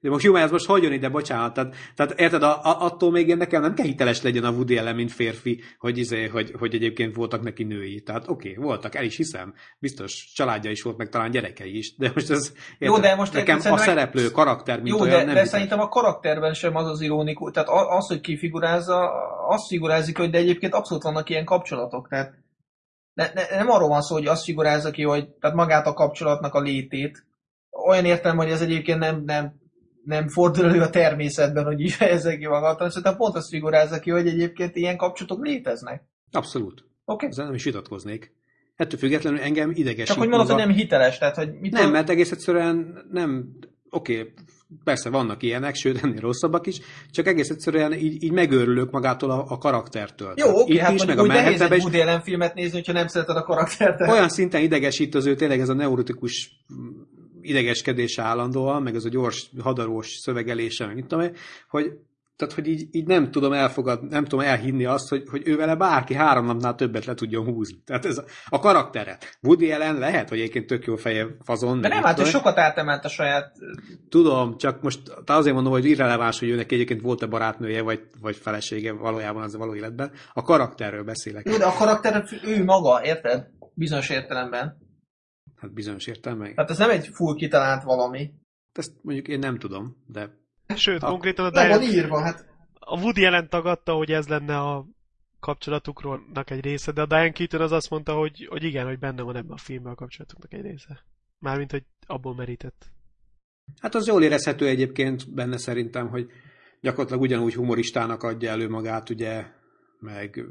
de 0.00 0.12
most 0.12 0.24
jó, 0.24 0.34
ez 0.34 0.50
most 0.50 0.66
hagyjon 0.66 0.92
ide, 0.92 1.08
bocsánat. 1.08 1.54
Tehát, 1.54 1.74
tehát 1.94 2.20
érted, 2.20 2.42
a, 2.42 2.64
a, 2.64 2.84
attól 2.84 3.10
még 3.10 3.34
nekem 3.34 3.62
nem 3.62 3.74
kell 3.74 3.86
hiteles 3.86 4.22
legyen 4.22 4.44
a 4.44 4.50
Woody 4.50 4.76
ellen, 4.76 4.94
mint 4.94 5.12
férfi, 5.12 5.60
hogy, 5.78 5.98
izé, 5.98 6.26
hogy, 6.26 6.52
hogy 6.58 6.74
egyébként 6.74 7.14
voltak 7.14 7.42
neki 7.42 7.64
női. 7.64 8.02
Tehát 8.02 8.28
oké, 8.28 8.50
okay, 8.50 8.64
voltak, 8.64 8.94
el 8.94 9.04
is 9.04 9.16
hiszem. 9.16 9.54
Biztos 9.78 10.32
családja 10.34 10.70
is 10.70 10.82
volt, 10.82 10.96
meg 10.96 11.08
talán 11.08 11.30
gyerekei 11.30 11.76
is. 11.76 11.96
De 11.96 12.10
most 12.14 12.30
ez 12.30 12.52
érted, 12.78 12.88
jó, 12.88 12.98
de 12.98 13.14
most 13.14 13.32
nekem 13.32 13.58
a 13.64 13.76
szereplő, 13.76 14.22
meg... 14.22 14.32
karakter, 14.32 14.76
mint 14.82 14.88
jó, 14.88 15.00
olyan 15.00 15.18
de, 15.18 15.24
nem 15.24 15.34
de 15.34 15.44
szerintem 15.44 15.80
a 15.80 15.88
karakterben 15.88 16.54
sem 16.54 16.76
az 16.76 16.86
az 16.86 17.00
ironikus. 17.00 17.52
Tehát 17.52 17.68
az, 17.68 18.06
hogy 18.06 18.20
kifigurázza, 18.20 19.10
azt 19.48 19.66
figurázik, 19.66 20.16
hogy 20.16 20.30
de 20.30 20.38
egyébként 20.38 20.74
abszolút 20.74 21.02
vannak 21.02 21.30
ilyen 21.30 21.44
kapcsolatok. 21.44 22.08
Tehát 22.08 22.34
ne, 23.16 23.30
ne, 23.34 23.56
nem 23.56 23.70
arról 23.70 23.88
van 23.88 24.02
szó, 24.02 24.14
hogy 24.14 24.26
azt 24.26 24.44
figurázza 24.44 24.90
ki, 24.90 25.02
hogy 25.02 25.28
tehát 25.28 25.56
magát 25.56 25.86
a 25.86 25.92
kapcsolatnak 25.92 26.54
a 26.54 26.60
létét, 26.60 27.26
olyan 27.86 28.04
értem, 28.04 28.36
hogy 28.36 28.50
ez 28.50 28.60
egyébként 28.60 28.98
nem, 28.98 29.22
nem, 29.24 29.54
nem 30.04 30.28
fordul 30.28 30.64
elő 30.64 30.80
a 30.80 30.90
természetben, 30.90 31.64
hogy 31.64 31.80
így 31.80 31.92
fejezze 32.00 32.36
ki 32.36 32.46
magát, 32.46 32.74
hanem 32.74 32.88
szerintem 32.88 33.16
pont 33.16 33.36
azt 33.36 33.48
figurázza 33.48 33.98
ki, 33.98 34.10
hogy 34.10 34.26
egyébként 34.26 34.76
ilyen 34.76 34.96
kapcsolatok 34.96 35.44
léteznek. 35.44 36.02
Abszolút. 36.30 36.80
Oké. 36.80 36.88
Okay. 37.04 37.28
Ezzel 37.28 37.44
nem 37.44 37.54
is 37.54 37.64
vitatkoznék. 37.64 38.34
Ettől 38.76 38.98
függetlenül 38.98 39.40
engem 39.40 39.70
idegesít. 39.70 40.06
Csak 40.06 40.18
hogy 40.18 40.28
mondod, 40.28 40.48
hogy 40.48 40.66
nem 40.66 40.74
hiteles, 40.74 41.18
tehát 41.18 41.36
hogy 41.36 41.58
mit 41.60 41.72
Nem, 41.72 41.90
mert 41.90 42.10
egész 42.10 42.30
egyszerűen 42.30 43.06
nem, 43.10 43.56
oké, 43.90 44.20
okay, 44.20 44.32
persze 44.84 45.10
vannak 45.10 45.42
ilyenek, 45.42 45.74
sőt 45.74 46.02
ennél 46.02 46.20
rosszabbak 46.20 46.66
is, 46.66 46.80
csak 47.10 47.26
egész 47.26 47.50
egyszerűen 47.50 47.92
így, 47.92 48.22
így 48.22 48.32
megőrülök 48.32 48.90
magától 48.90 49.30
a, 49.30 49.44
a 49.48 49.58
karaktertől. 49.58 50.32
Jó, 50.36 50.48
oké, 50.48 50.60
okay, 50.60 50.78
hát 50.78 50.92
is, 50.92 51.04
meg 51.04 51.18
a 51.18 51.26
nehéz 51.26 51.60
egy 51.60 51.82
Woody 51.82 52.00
Allen 52.00 52.20
filmet 52.20 52.54
nézni, 52.54 52.72
hogyha 52.72 52.92
nem 52.92 53.06
szereted 53.06 53.36
a 53.36 53.42
karaktert. 53.42 54.00
Olyan 54.00 54.28
szinten 54.28 54.62
idegesít 54.62 55.14
az 55.14 55.26
ő 55.26 55.34
tényleg 55.34 55.60
ez 55.60 55.68
a 55.68 55.74
neurotikus 55.74 56.64
idegeskedése 57.40 58.22
állandóan, 58.22 58.82
meg 58.82 58.94
ez 58.94 59.04
a 59.04 59.08
gyors, 59.08 59.50
hadarós 59.58 60.08
szövegelése, 60.08 60.86
meg 60.86 60.94
mit 60.94 61.06
tudom 61.06 61.30
hogy 61.68 61.92
tehát, 62.36 62.54
hogy 62.54 62.66
így, 62.66 62.88
így 62.90 63.06
nem 63.06 63.30
tudom 63.30 63.52
elfogad, 63.52 64.08
nem 64.08 64.24
tudom 64.24 64.44
elhinni 64.44 64.84
azt, 64.84 65.08
hogy, 65.08 65.22
hogy 65.30 65.48
ő 65.48 65.56
vele 65.56 65.76
bárki 65.76 66.14
három 66.14 66.46
napnál 66.46 66.74
többet 66.74 67.04
le 67.04 67.14
tudjon 67.14 67.44
húzni. 67.44 67.82
Tehát 67.84 68.04
ez 68.04 68.18
a, 68.18 68.24
a 68.48 68.58
karaktere. 68.58 69.18
Woody 69.42 69.70
ellen 69.70 69.98
lehet, 69.98 70.28
hogy 70.28 70.38
egyébként 70.38 70.66
tök 70.66 70.84
jó 70.84 70.96
feje 70.96 71.26
fazon. 71.44 71.80
De 71.80 71.88
nem, 71.88 72.02
hát 72.02 72.20
ő 72.20 72.24
sokat 72.24 72.58
átemelt 72.58 73.04
a 73.04 73.08
saját... 73.08 73.52
Tudom, 74.08 74.56
csak 74.56 74.82
most 74.82 75.00
azért 75.26 75.54
mondom, 75.54 75.72
hogy 75.72 75.84
irreleváns, 75.84 76.38
hogy 76.38 76.48
őnek 76.48 76.72
egyébként 76.72 77.00
volt-e 77.00 77.26
barátnője, 77.26 77.82
vagy, 77.82 78.00
vagy 78.20 78.36
felesége 78.36 78.92
valójában 78.92 79.42
az 79.42 79.54
a 79.54 79.58
való 79.58 79.74
életben. 79.74 80.12
A 80.32 80.42
karakterről 80.42 81.04
beszélek. 81.04 81.48
Jó, 81.48 81.56
de 81.56 81.64
a 81.64 81.76
karakter 81.78 82.24
ő 82.44 82.64
maga, 82.64 83.04
érted? 83.04 83.46
Bizonyos 83.74 84.10
értelemben. 84.10 84.78
Hát 85.56 85.72
bizonyos 85.72 86.06
értelemben. 86.06 86.52
Hát 86.56 86.70
ez 86.70 86.78
nem 86.78 86.90
egy 86.90 87.08
full 87.12 87.34
kitalált 87.34 87.82
valami. 87.82 88.32
Ezt 88.72 88.92
mondjuk 89.02 89.28
én 89.28 89.38
nem 89.38 89.58
tudom, 89.58 89.96
de... 90.06 90.44
Sőt, 90.74 91.02
a... 91.02 91.06
konkrétan 91.06 91.46
a 91.46 91.50
Diane... 91.50 91.76
van 91.78 91.82
írva, 91.82 92.20
hát... 92.20 92.46
A 92.78 93.00
Woody 93.00 93.20
jelent 93.20 93.50
tagadta, 93.50 93.92
hogy 93.92 94.10
ez 94.12 94.28
lenne 94.28 94.58
a 94.60 94.86
kapcsolatukról 95.40 96.20
egy 96.44 96.60
része, 96.60 96.92
de 96.92 97.02
a 97.02 97.06
Diane 97.06 97.30
Keaton 97.30 97.60
az 97.60 97.72
azt 97.72 97.90
mondta, 97.90 98.14
hogy, 98.14 98.46
hogy 98.50 98.64
igen, 98.64 98.86
hogy 98.86 98.98
benne 98.98 99.22
van 99.22 99.36
ebben 99.36 99.52
a 99.52 99.56
filmben 99.56 99.92
a 99.92 99.94
kapcsolatuknak 99.94 100.52
egy 100.52 100.60
része. 100.60 101.04
Mármint, 101.38 101.70
hogy 101.70 101.84
abból 102.06 102.34
merített. 102.34 102.90
Hát 103.80 103.94
az 103.94 104.06
jól 104.06 104.22
érezhető 104.22 104.66
egyébként 104.66 105.34
benne 105.34 105.56
szerintem, 105.56 106.08
hogy 106.08 106.30
gyakorlatilag 106.80 107.22
ugyanúgy 107.22 107.54
humoristának 107.54 108.22
adja 108.22 108.50
elő 108.50 108.68
magát, 108.68 109.10
ugye, 109.10 109.46
meg 109.98 110.44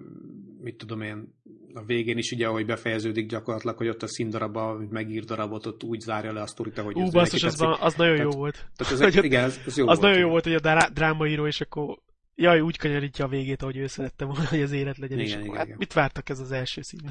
mit 0.62 0.78
tudom 0.78 1.02
én, 1.02 1.35
a 1.76 1.84
végén 1.86 2.18
is 2.18 2.32
ugye, 2.32 2.48
ahogy 2.48 2.66
befejeződik 2.66 3.30
gyakorlatilag, 3.30 3.78
hogy 3.78 3.88
ott 3.88 4.04
a 4.04 4.08
színdarabba, 4.08 4.70
amit 4.70 4.92
megír 4.92 5.24
darabot, 5.24 5.66
ott 5.66 5.84
úgy 5.84 6.00
zárja 6.00 6.34
le 6.34 6.42
a 6.42 6.48
sztorit, 6.48 6.78
ahogy 6.78 6.96
Ú, 6.96 7.02
ez 7.02 7.12
basszus, 7.12 7.44
az, 7.44 7.56
tetszik. 7.56 7.84
az 7.84 7.94
nagyon 7.96 8.14
jó 8.16 8.22
Tehát- 8.22 8.36
volt. 8.36 8.66
Tehát 8.76 8.94
ez, 8.94 9.14
Hogy 9.14 9.24
igen, 9.26 9.44
ez, 9.44 9.60
ez 9.66 9.78
jó 9.78 9.88
Az 9.88 9.98
volt. 9.98 10.02
nagyon 10.02 10.20
jó 10.26 10.30
volt, 10.30 10.44
hogy 10.44 10.54
a 10.54 10.60
drá- 10.60 10.94
drámaíró, 10.94 11.48
és 11.48 11.62
akkor 11.62 11.98
jaj, 12.36 12.60
úgy 12.60 12.78
kanyarítja 12.78 13.26
a 13.26 13.28
végét, 13.28 13.62
ahogy 13.62 13.78
ő 13.78 13.88
szerette 13.88 14.26
volna, 14.26 14.48
hogy 14.48 14.62
az 14.62 14.72
élet 14.72 14.98
legyen. 14.98 15.20
Igen, 15.20 15.30
és 15.30 15.36
akkor, 15.36 15.56
igen, 15.56 15.68
hát 15.68 15.78
mit 15.78 15.94
vártak 15.94 16.30
ez 16.30 16.40
az 16.40 16.52
első 16.52 16.82
szín? 16.82 17.00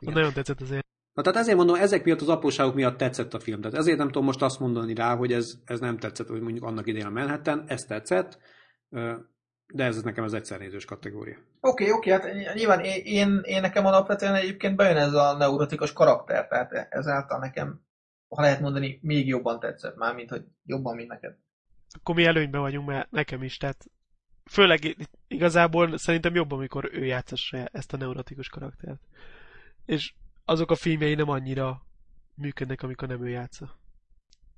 Igen. 0.00 0.14
Nagyon 0.14 0.32
tetszett 0.32 0.60
azért. 0.60 0.86
Na 1.12 1.22
tehát 1.22 1.38
ezért 1.38 1.56
mondom, 1.56 1.74
ezek 1.76 2.04
miatt 2.04 2.20
az 2.20 2.28
apróságok 2.28 2.74
miatt 2.74 2.96
tetszett 2.98 3.34
a 3.34 3.40
film. 3.40 3.60
Tehát 3.60 3.76
ezért 3.76 3.98
nem 3.98 4.06
tudom 4.06 4.24
most 4.24 4.42
azt 4.42 4.60
mondani 4.60 4.94
rá, 4.94 5.16
hogy 5.16 5.32
ez, 5.32 5.54
ez 5.64 5.80
nem 5.80 5.98
tetszett, 5.98 6.26
hogy 6.28 6.40
mondjuk 6.40 6.64
annak 6.64 6.86
idején 6.86 7.06
a 7.06 7.10
Manhattan, 7.10 7.64
ez 7.66 7.82
tetszett, 7.84 8.38
de 9.72 9.84
ez 9.84 10.02
nekem 10.02 10.24
az 10.24 10.34
egyszernézős 10.34 10.84
kategória. 10.84 11.36
Oké, 11.60 11.90
okay, 11.90 11.90
oké, 11.96 12.12
okay, 12.12 12.44
hát 12.44 12.54
nyilván 12.54 12.80
én, 12.80 13.02
én, 13.04 13.40
én 13.42 13.60
nekem 13.60 13.86
alapvetően 13.86 14.34
egyébként 14.34 14.76
bejön 14.76 14.96
ez 14.96 15.12
a 15.12 15.36
neurotikus 15.36 15.92
karakter, 15.92 16.46
tehát 16.46 16.72
ezáltal 16.90 17.38
nekem, 17.38 17.80
ha 18.28 18.42
lehet 18.42 18.60
mondani, 18.60 18.98
még 19.02 19.26
jobban 19.26 19.60
tetszett 19.60 19.96
már, 19.96 20.14
mint 20.14 20.30
hogy 20.30 20.44
jobban, 20.64 20.96
mint 20.96 21.08
neked. 21.08 21.36
Akkor 21.90 22.14
mi 22.14 22.24
előnyben 22.24 22.60
vagyunk, 22.60 22.86
mert 22.86 23.10
nekem 23.10 23.42
is, 23.42 23.56
tehát 23.56 23.84
főleg 24.50 24.96
igazából 25.28 25.98
szerintem 25.98 26.34
jobb, 26.34 26.52
amikor 26.52 26.88
ő 26.92 27.04
játszassa 27.04 27.68
ezt 27.72 27.92
a 27.92 27.96
neurotikus 27.96 28.48
karaktert. 28.48 29.00
És 29.84 30.14
azok 30.44 30.70
a 30.70 30.74
filmjei 30.74 31.14
nem 31.14 31.28
annyira 31.28 31.82
működnek, 32.34 32.82
amikor 32.82 33.08
nem 33.08 33.24
ő 33.24 33.28
játsza. 33.28 33.78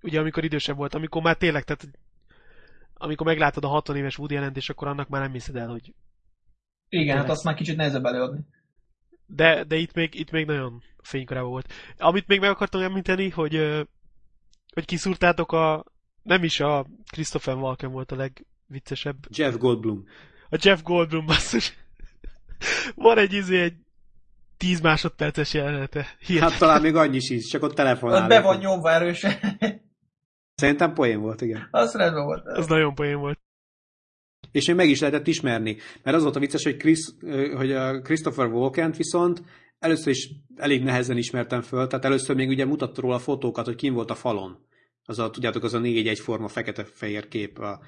Ugye 0.03 0.21
amikor 0.21 0.45
idősebb 0.45 0.77
volt, 0.77 0.95
amikor 0.95 1.23
már 1.23 1.37
tényleg, 1.37 1.65
tehát 1.65 1.89
amikor 3.03 3.27
meglátod 3.27 3.65
a 3.65 3.69
60 3.69 3.97
éves 3.97 4.19
Woody 4.19 4.37
allen 4.37 4.53
és 4.55 4.69
akkor 4.69 4.89
annak 4.89 5.09
már 5.09 5.21
nem 5.21 5.33
hiszed 5.33 5.57
el, 5.57 5.69
hogy 5.69 5.95
Igen, 6.89 7.17
hát 7.17 7.27
lesz. 7.27 7.37
azt 7.37 7.45
már 7.45 7.55
kicsit 7.55 7.77
nehezebb 7.77 8.05
előadni. 8.05 8.41
De, 9.27 9.65
de 9.65 9.77
itt, 9.77 9.93
még, 9.93 10.15
itt 10.15 10.31
még 10.31 10.47
nagyon 10.47 10.83
fénykorában 11.03 11.51
volt. 11.51 11.73
Amit 11.99 12.27
még 12.27 12.41
meg 12.41 12.51
akartam 12.51 12.83
említeni, 12.83 13.29
hogy, 13.29 13.55
hogy 14.75 14.85
kiszúrtátok 14.85 15.53
a... 15.53 15.85
Nem 16.23 16.45
is 16.45 16.61
a 16.61 16.87
Christopher 17.11 17.55
Walken 17.55 17.91
volt 17.91 18.13
a 18.13 18.17
legviccesebb. 18.17 19.17
Jeff 19.29 19.57
Goldblum. 19.57 20.05
A 20.49 20.59
Jeff 20.63 20.83
Goldblum 20.83 21.27
basszus. 21.27 21.77
Van 22.95 23.19
egy 23.19 23.33
izé, 23.33 23.63
egy 23.63 23.77
10 24.57 24.81
másodperces 24.81 25.55
jelenete. 25.55 26.07
Hihetetlen. 26.19 26.51
Hát 26.51 26.59
talán 26.59 26.81
még 26.81 26.95
annyi 26.95 27.17
is, 27.17 27.47
csak 27.47 27.63
ott 27.63 27.75
telefonál. 27.75 28.23
Az 28.23 28.29
be 28.29 28.41
van 28.41 28.59
nyomva 28.59 28.91
erősen. 28.91 29.39
Szerintem 30.61 30.93
poén 30.93 31.21
volt, 31.21 31.41
igen. 31.41 31.69
az 31.71 31.95
rendben 31.95 32.25
volt. 32.25 32.47
Az 32.47 32.67
nagyon 32.67 32.95
poén 32.95 33.19
volt. 33.19 33.39
És 34.53 34.67
még 34.67 34.77
meg 34.77 34.89
is 34.89 35.01
lehetett 35.01 35.27
ismerni. 35.27 35.77
Mert 36.03 36.17
az 36.17 36.23
volt 36.23 36.37
a 36.37 36.39
vicces, 36.39 36.65
hogy, 36.65 36.77
Chris, 36.77 36.99
hogy 37.57 37.73
a 37.73 38.01
Christopher 38.01 38.47
Walken 38.47 38.93
viszont 38.97 39.43
először 39.79 40.09
is 40.13 40.31
elég 40.57 40.83
nehezen 40.83 41.17
ismertem 41.17 41.61
föl, 41.61 41.87
tehát 41.87 42.05
először 42.05 42.37
még 42.37 42.49
ugye 42.49 42.65
mutatta 42.65 43.01
róla 43.01 43.15
a 43.15 43.19
fotókat, 43.19 43.65
hogy 43.65 43.75
kim 43.75 43.95
volt 43.95 44.11
a 44.11 44.15
falon. 44.15 44.67
Az 45.05 45.19
a, 45.19 45.31
tudjátok, 45.31 45.63
az 45.63 45.75
a 45.75 45.79
négy 45.79 46.09
egyforma 46.09 46.49
fekete-fehér 46.49 47.29
kép, 47.29 47.59
a, 47.59 47.81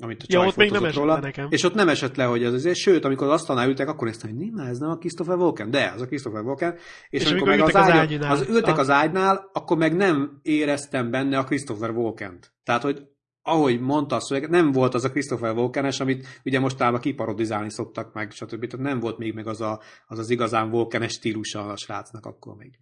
amit 0.00 0.22
a 0.22 0.24
Ja, 0.28 0.46
ott 0.46 0.56
még 0.56 0.70
nem 0.70 0.84
esett 0.84 1.04
le 1.04 1.18
nekem. 1.20 1.46
És 1.50 1.64
ott 1.64 1.74
nem 1.74 1.88
esett 1.88 2.16
le, 2.16 2.24
hogy 2.24 2.44
az 2.44 2.52
azért, 2.52 2.76
sőt, 2.76 3.04
amikor 3.04 3.26
az 3.26 3.32
asztalnál 3.32 3.68
ültek, 3.68 3.88
akkor 3.88 4.06
néztem, 4.06 4.30
hogy 4.36 4.50
nem, 4.52 4.66
ez 4.66 4.78
nem 4.78 4.90
a 4.90 4.96
Christopher 4.96 5.36
Walken, 5.36 5.70
de, 5.70 5.92
az 5.94 6.00
a 6.00 6.06
Christopher 6.06 6.42
Walken. 6.42 6.74
És, 7.08 7.22
És 7.22 7.30
amikor 7.30 7.48
amikor 7.48 7.66
meg 7.72 7.76
az, 7.76 7.86
ültek 7.86 7.94
az 7.94 8.00
ágynál. 8.00 8.32
az 8.32 8.48
ültek 8.48 8.74
Ah. 8.74 8.78
az 8.78 8.90
ágynál, 8.90 9.50
akkor 9.52 9.76
meg 9.76 9.96
nem 9.96 10.38
éreztem 10.42 11.10
benne 11.10 11.38
a 11.38 11.44
Christopher 11.44 11.90
Walken-t. 11.90 12.52
Tehát, 12.64 12.82
hogy 12.82 13.02
ahogy 13.42 13.80
mondta 13.80 14.16
a 14.16 14.20
szöveg, 14.20 14.50
nem 14.50 14.72
volt 14.72 14.94
az 14.94 15.04
a 15.04 15.10
Christopher 15.10 15.54
Walken-es, 15.54 16.00
amit 16.00 16.26
ugye 16.44 16.60
mostában 16.60 17.00
kiparodizálni 17.00 17.70
szoktak 17.70 18.14
meg, 18.14 18.30
stb. 18.30 18.66
Tehát 18.66 18.86
nem 18.86 19.00
volt 19.00 19.18
még 19.18 19.34
meg 19.34 19.46
az 19.46 19.60
a, 19.60 19.80
az, 20.06 20.18
az 20.18 20.30
igazán 20.30 20.70
Walken-es 20.70 21.12
stílusa 21.12 21.66
a 21.66 21.76
srácnak 21.76 22.26
akkor 22.26 22.56
még. 22.56 22.78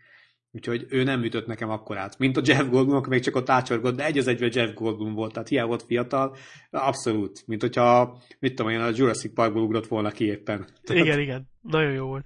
Úgyhogy 0.53 0.87
ő 0.89 1.03
nem 1.03 1.25
ütött 1.25 1.47
nekem 1.47 1.71
akkor 1.71 1.99
át. 1.99 2.19
Mint 2.19 2.37
a 2.37 2.43
Jeff 2.45 2.69
Goldblum, 2.69 2.97
akkor 2.97 3.09
még 3.09 3.23
csak 3.23 3.37
ott 3.37 3.51
ácsorgott, 3.51 3.97
de 3.97 4.05
egy 4.05 4.19
az 4.19 4.27
egyben 4.27 4.51
Jeff 4.53 4.75
Goldblum 4.75 5.15
volt, 5.15 5.33
tehát 5.33 5.49
hiába 5.49 5.69
volt 5.69 5.83
fiatal, 5.83 6.37
abszolút. 6.71 7.47
Mint 7.47 7.61
hogyha, 7.61 8.17
mit 8.39 8.55
tudom 8.55 8.73
én, 8.73 8.81
a 8.81 8.91
Jurassic 8.95 9.35
Parkból 9.35 9.63
ugrott 9.63 9.87
volna 9.87 10.11
ki 10.11 10.25
éppen. 10.25 10.67
Igen, 10.85 11.19
igen. 11.19 11.49
Nagyon 11.63 11.93
jó 11.93 12.07
volt. 12.07 12.25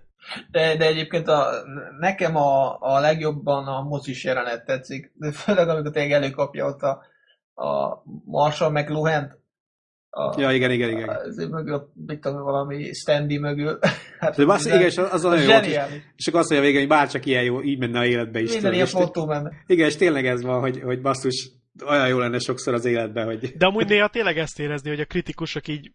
De, 0.51 0.77
de 0.77 0.87
egyébként 0.87 1.29
a, 1.29 1.51
nekem 1.99 2.37
a, 2.37 2.79
a 2.81 3.01
legjobban 3.01 3.67
a 3.67 3.83
mozis 3.83 4.25
jelenet 4.25 4.65
tetszik. 4.65 5.13
De 5.15 5.33
főleg 5.33 5.69
amikor 5.69 5.91
tényleg 5.91 6.13
előkapja 6.13 6.67
ott 6.67 6.81
a, 6.81 7.03
a 7.67 8.03
Marshall 8.25 8.71
McLuhan-t. 8.71 9.43
A, 10.17 10.41
Ja, 10.41 10.53
igen, 10.53 10.71
igen, 10.71 10.91
igen. 10.91 11.09
Az 11.09 11.37
mögül, 11.37 11.91
mit 12.07 12.21
tudom, 12.21 12.43
valami 12.43 12.93
standy 12.93 13.39
mögül. 13.39 13.79
Hát, 14.19 14.37
De 14.37 14.45
bassz, 14.45 14.67
igen, 14.67 14.81
és 14.81 14.97
az, 14.97 15.13
az 15.13 15.23
nagyon 15.23 15.43
jó 15.45 15.51
és, 15.51 15.79
és 16.17 16.27
akkor 16.27 16.41
azt 16.41 16.51
mondja 16.51 16.61
végén, 16.61 16.79
hogy 16.81 16.89
bárcsak 16.89 17.27
ilyen 17.27 17.45
jó, 17.45 17.63
így 17.63 17.79
menne 17.79 17.99
a 17.99 18.07
életbe 18.07 18.41
is. 18.41 18.53
Minden 18.53 18.73
ilyen 18.73 18.85
és- 18.85 18.91
fotó 18.93 19.27
menne. 19.27 19.53
Igen, 19.67 19.87
és 19.89 19.97
tényleg 19.97 20.27
ez 20.27 20.43
van, 20.43 20.61
hogy, 20.61 20.81
hogy 20.81 21.01
basszus, 21.01 21.51
olyan 21.87 22.09
jó 22.09 22.19
lenne 22.19 22.39
sokszor 22.39 22.75
az 22.75 22.85
életben, 22.85 23.25
hogy 23.27 23.57
De 23.57 23.67
amúgy 23.67 23.89
néha 23.89 24.09
tényleg 24.09 24.39
ezt 24.39 24.59
érezni, 24.59 24.89
hogy 24.89 25.01
a 25.01 25.05
kritikusok 25.05 25.69
így, 25.69 25.93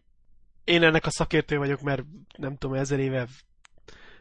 én 0.64 0.82
ennek 0.82 1.06
a 1.06 1.10
szakértő 1.10 1.56
vagyok, 1.56 1.80
mert 1.80 2.02
nem 2.38 2.56
tudom, 2.56 2.76
ezer 2.76 2.98
éve 2.98 3.26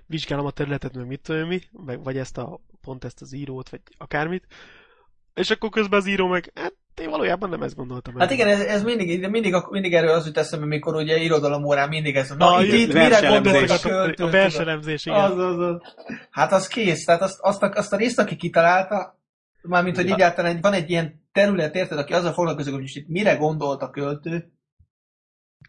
vizsgálom 0.05 0.45
a 0.45 0.51
területet, 0.51 0.95
meg 0.95 1.07
mit 1.07 1.21
tudom 1.21 1.47
mi, 1.47 1.59
vagy 2.03 2.17
ezt 2.17 2.37
a, 2.37 2.59
pont 2.81 3.03
ezt 3.05 3.21
az 3.21 3.33
írót, 3.33 3.69
vagy 3.69 3.81
akármit, 3.97 4.45
és 5.34 5.49
akkor 5.49 5.69
közben 5.69 5.99
az 5.99 6.07
író 6.07 6.27
meg, 6.27 6.51
hát 6.55 6.73
én 7.01 7.09
valójában 7.09 7.49
nem 7.49 7.61
ezt 7.61 7.75
gondoltam. 7.75 8.15
Hát 8.17 8.32
igen, 8.32 8.47
ez, 8.47 8.59
ez 8.59 8.84
mindig, 8.84 9.30
mindig, 9.30 9.55
mindig 9.69 9.93
erről 9.93 10.09
az 10.09 10.25
jut 10.25 10.38
eszembe, 10.38 10.65
mikor 10.65 10.95
ugye 10.95 11.17
irodalom 11.17 11.63
órán 11.63 11.89
mindig 11.89 12.15
ez, 12.15 12.30
na, 12.30 12.36
Na, 12.36 12.63
itt, 12.63 12.73
itt 12.73 12.93
mire 12.93 13.27
gondoltak 13.27 13.86
a 13.86 13.89
a, 13.89 13.91
költő? 13.91 14.23
a 14.23 14.30
verselemzés, 14.30 15.05
igen. 15.05 15.19
Az, 15.19 15.38
az, 15.38 15.59
az. 15.59 15.82
Hát 16.30 16.51
az 16.51 16.67
kész, 16.67 17.05
tehát 17.05 17.21
azt, 17.21 17.39
azt, 17.39 17.63
a, 17.63 17.71
azt 17.75 17.93
a 17.93 17.97
részt, 17.97 18.19
aki 18.19 18.36
kitalálta, 18.36 19.19
mármint, 19.61 19.95
hogy 19.95 20.07
Ja. 20.07 20.13
egyáltalán 20.13 20.59
van 20.61 20.73
egy 20.73 20.89
ilyen 20.89 21.23
terület, 21.32 21.75
érted, 21.75 21.97
aki 21.97 22.13
azzal 22.13 22.34
foglalkozik, 22.34 22.73
hogy 22.73 22.91
itt 22.93 23.07
mire 23.07 23.36
gondolt 23.36 23.82
a 23.82 23.89
költő, 23.89 24.51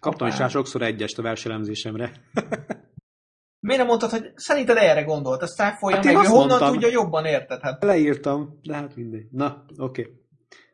kaptam 0.01 0.29
is 0.29 0.39
rá 0.39 0.49
sokszor 0.49 0.83
egyest 0.83 1.19
a 1.19 1.23
verselemzésemre. 1.23 2.13
miért 3.61 3.79
nem 3.79 3.87
mondtad, 3.87 4.11
hogy 4.11 4.33
szerinted 4.35 4.77
erre 4.77 5.03
gondolt, 5.03 5.43
azt 5.43 5.57
cáfolja 5.57 5.97
Hát 5.97 6.05
meg, 6.05 6.17
honnan 6.17 6.47
mondtam. 6.47 6.73
tudja 6.73 6.89
jobban, 6.89 7.25
érted? 7.25 7.61
Hát 7.61 7.83
Leírtam, 7.83 8.59
de 8.63 8.75
hát 8.75 8.97
mindegy. 8.97 9.27
Na, 9.31 9.65
oké. 9.77 10.01
Okay. 10.01 10.15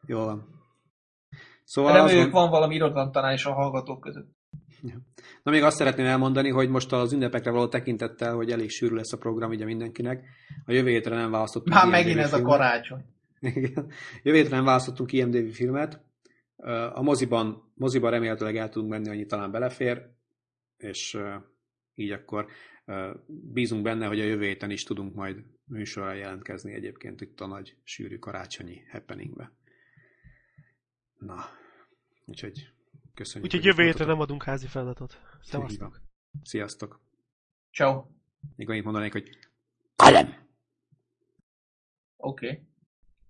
Jó 0.07 0.25
van. 0.25 0.55
Szóval 1.65 1.93
reméljük 1.93 2.33
van, 2.33 2.43
van 2.43 2.51
valami 2.51 2.75
irodalomtanár 2.75 3.33
is 3.33 3.45
a 3.45 3.53
hallgatók 3.53 4.01
között. 4.01 4.29
na 5.43 5.51
még 5.51 5.63
azt 5.63 5.77
szeretném 5.77 6.07
elmondani, 6.07 6.51
hogy 6.51 6.69
most 6.69 6.93
az 6.93 7.13
ünnepekre 7.13 7.51
való 7.51 7.69
tekintettel, 7.69 8.35
hogy 8.35 8.51
elég 8.51 8.71
sűrű 8.71 8.95
lesz 8.95 9.13
a 9.13 9.17
program 9.19 9.51
ugye 9.51 9.65
mindenkinek, 9.65 10.25
a 10.65 10.73
jövő 10.73 10.91
hétre 10.91 11.17
nem 11.17 11.31
választottunk 11.31 11.77
Már 11.77 11.87
megint 11.87 12.19
ez 12.19 12.33
a 12.33 12.37
filmet. 12.37 12.53
karácsony. 12.53 13.05
Igen. 13.41 13.91
Jövő 14.23 14.37
hétre 14.39 14.57
nem 14.57 14.65
választottunk 14.65 15.13
IMDb 15.13 15.51
filmet. 15.51 16.01
A 16.93 17.03
moziban, 17.03 17.73
moziban 17.75 18.11
remélhetőleg 18.11 18.57
el 18.57 18.69
tudunk 18.69 18.91
menni, 18.91 19.09
annyi 19.09 19.27
talán 19.27 19.51
belefér, 19.51 20.03
és 20.77 21.19
így 21.95 22.11
akkor 22.11 22.47
bízunk 23.27 23.83
benne, 23.83 24.07
hogy 24.07 24.21
a 24.21 24.25
jövő 24.25 24.45
héten 24.45 24.71
is 24.71 24.83
tudunk 24.83 25.15
majd 25.15 25.45
műsorra 25.65 26.13
jelentkezni 26.13 26.73
egyébként 26.73 27.21
itt 27.21 27.41
a 27.41 27.47
nagy 27.47 27.77
sűrű 27.83 28.19
karácsonyi 28.19 28.83
happeningbe. 28.91 29.53
Na, 31.19 31.45
úgyhogy 32.25 32.73
köszönjük. 33.15 33.45
Úgyhogy 33.53 33.65
jövő 33.65 33.83
voltatok. 33.83 34.07
nem 34.07 34.21
adunk 34.21 34.43
házi 34.43 34.67
feladatot. 34.67 35.21
Szevasztok. 35.43 36.01
Sziasztok. 36.43 37.01
Ciao. 37.73 38.05
Még 38.57 38.69
annyit 38.69 38.85
mondanék, 38.85 39.13
hogy 39.13 39.39
kalem! 39.97 40.49
Oké. 42.17 42.47
Okay. 42.49 42.63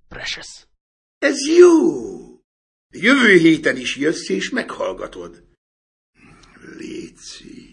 Precious. 0.09 0.66
Ez 1.18 1.37
jó! 1.58 1.70
Jövő 2.91 3.37
héten 3.37 3.76
is 3.76 3.96
jössz 3.96 4.28
és 4.28 4.50
meghallgatod. 4.50 5.45
Léci. 6.78 7.66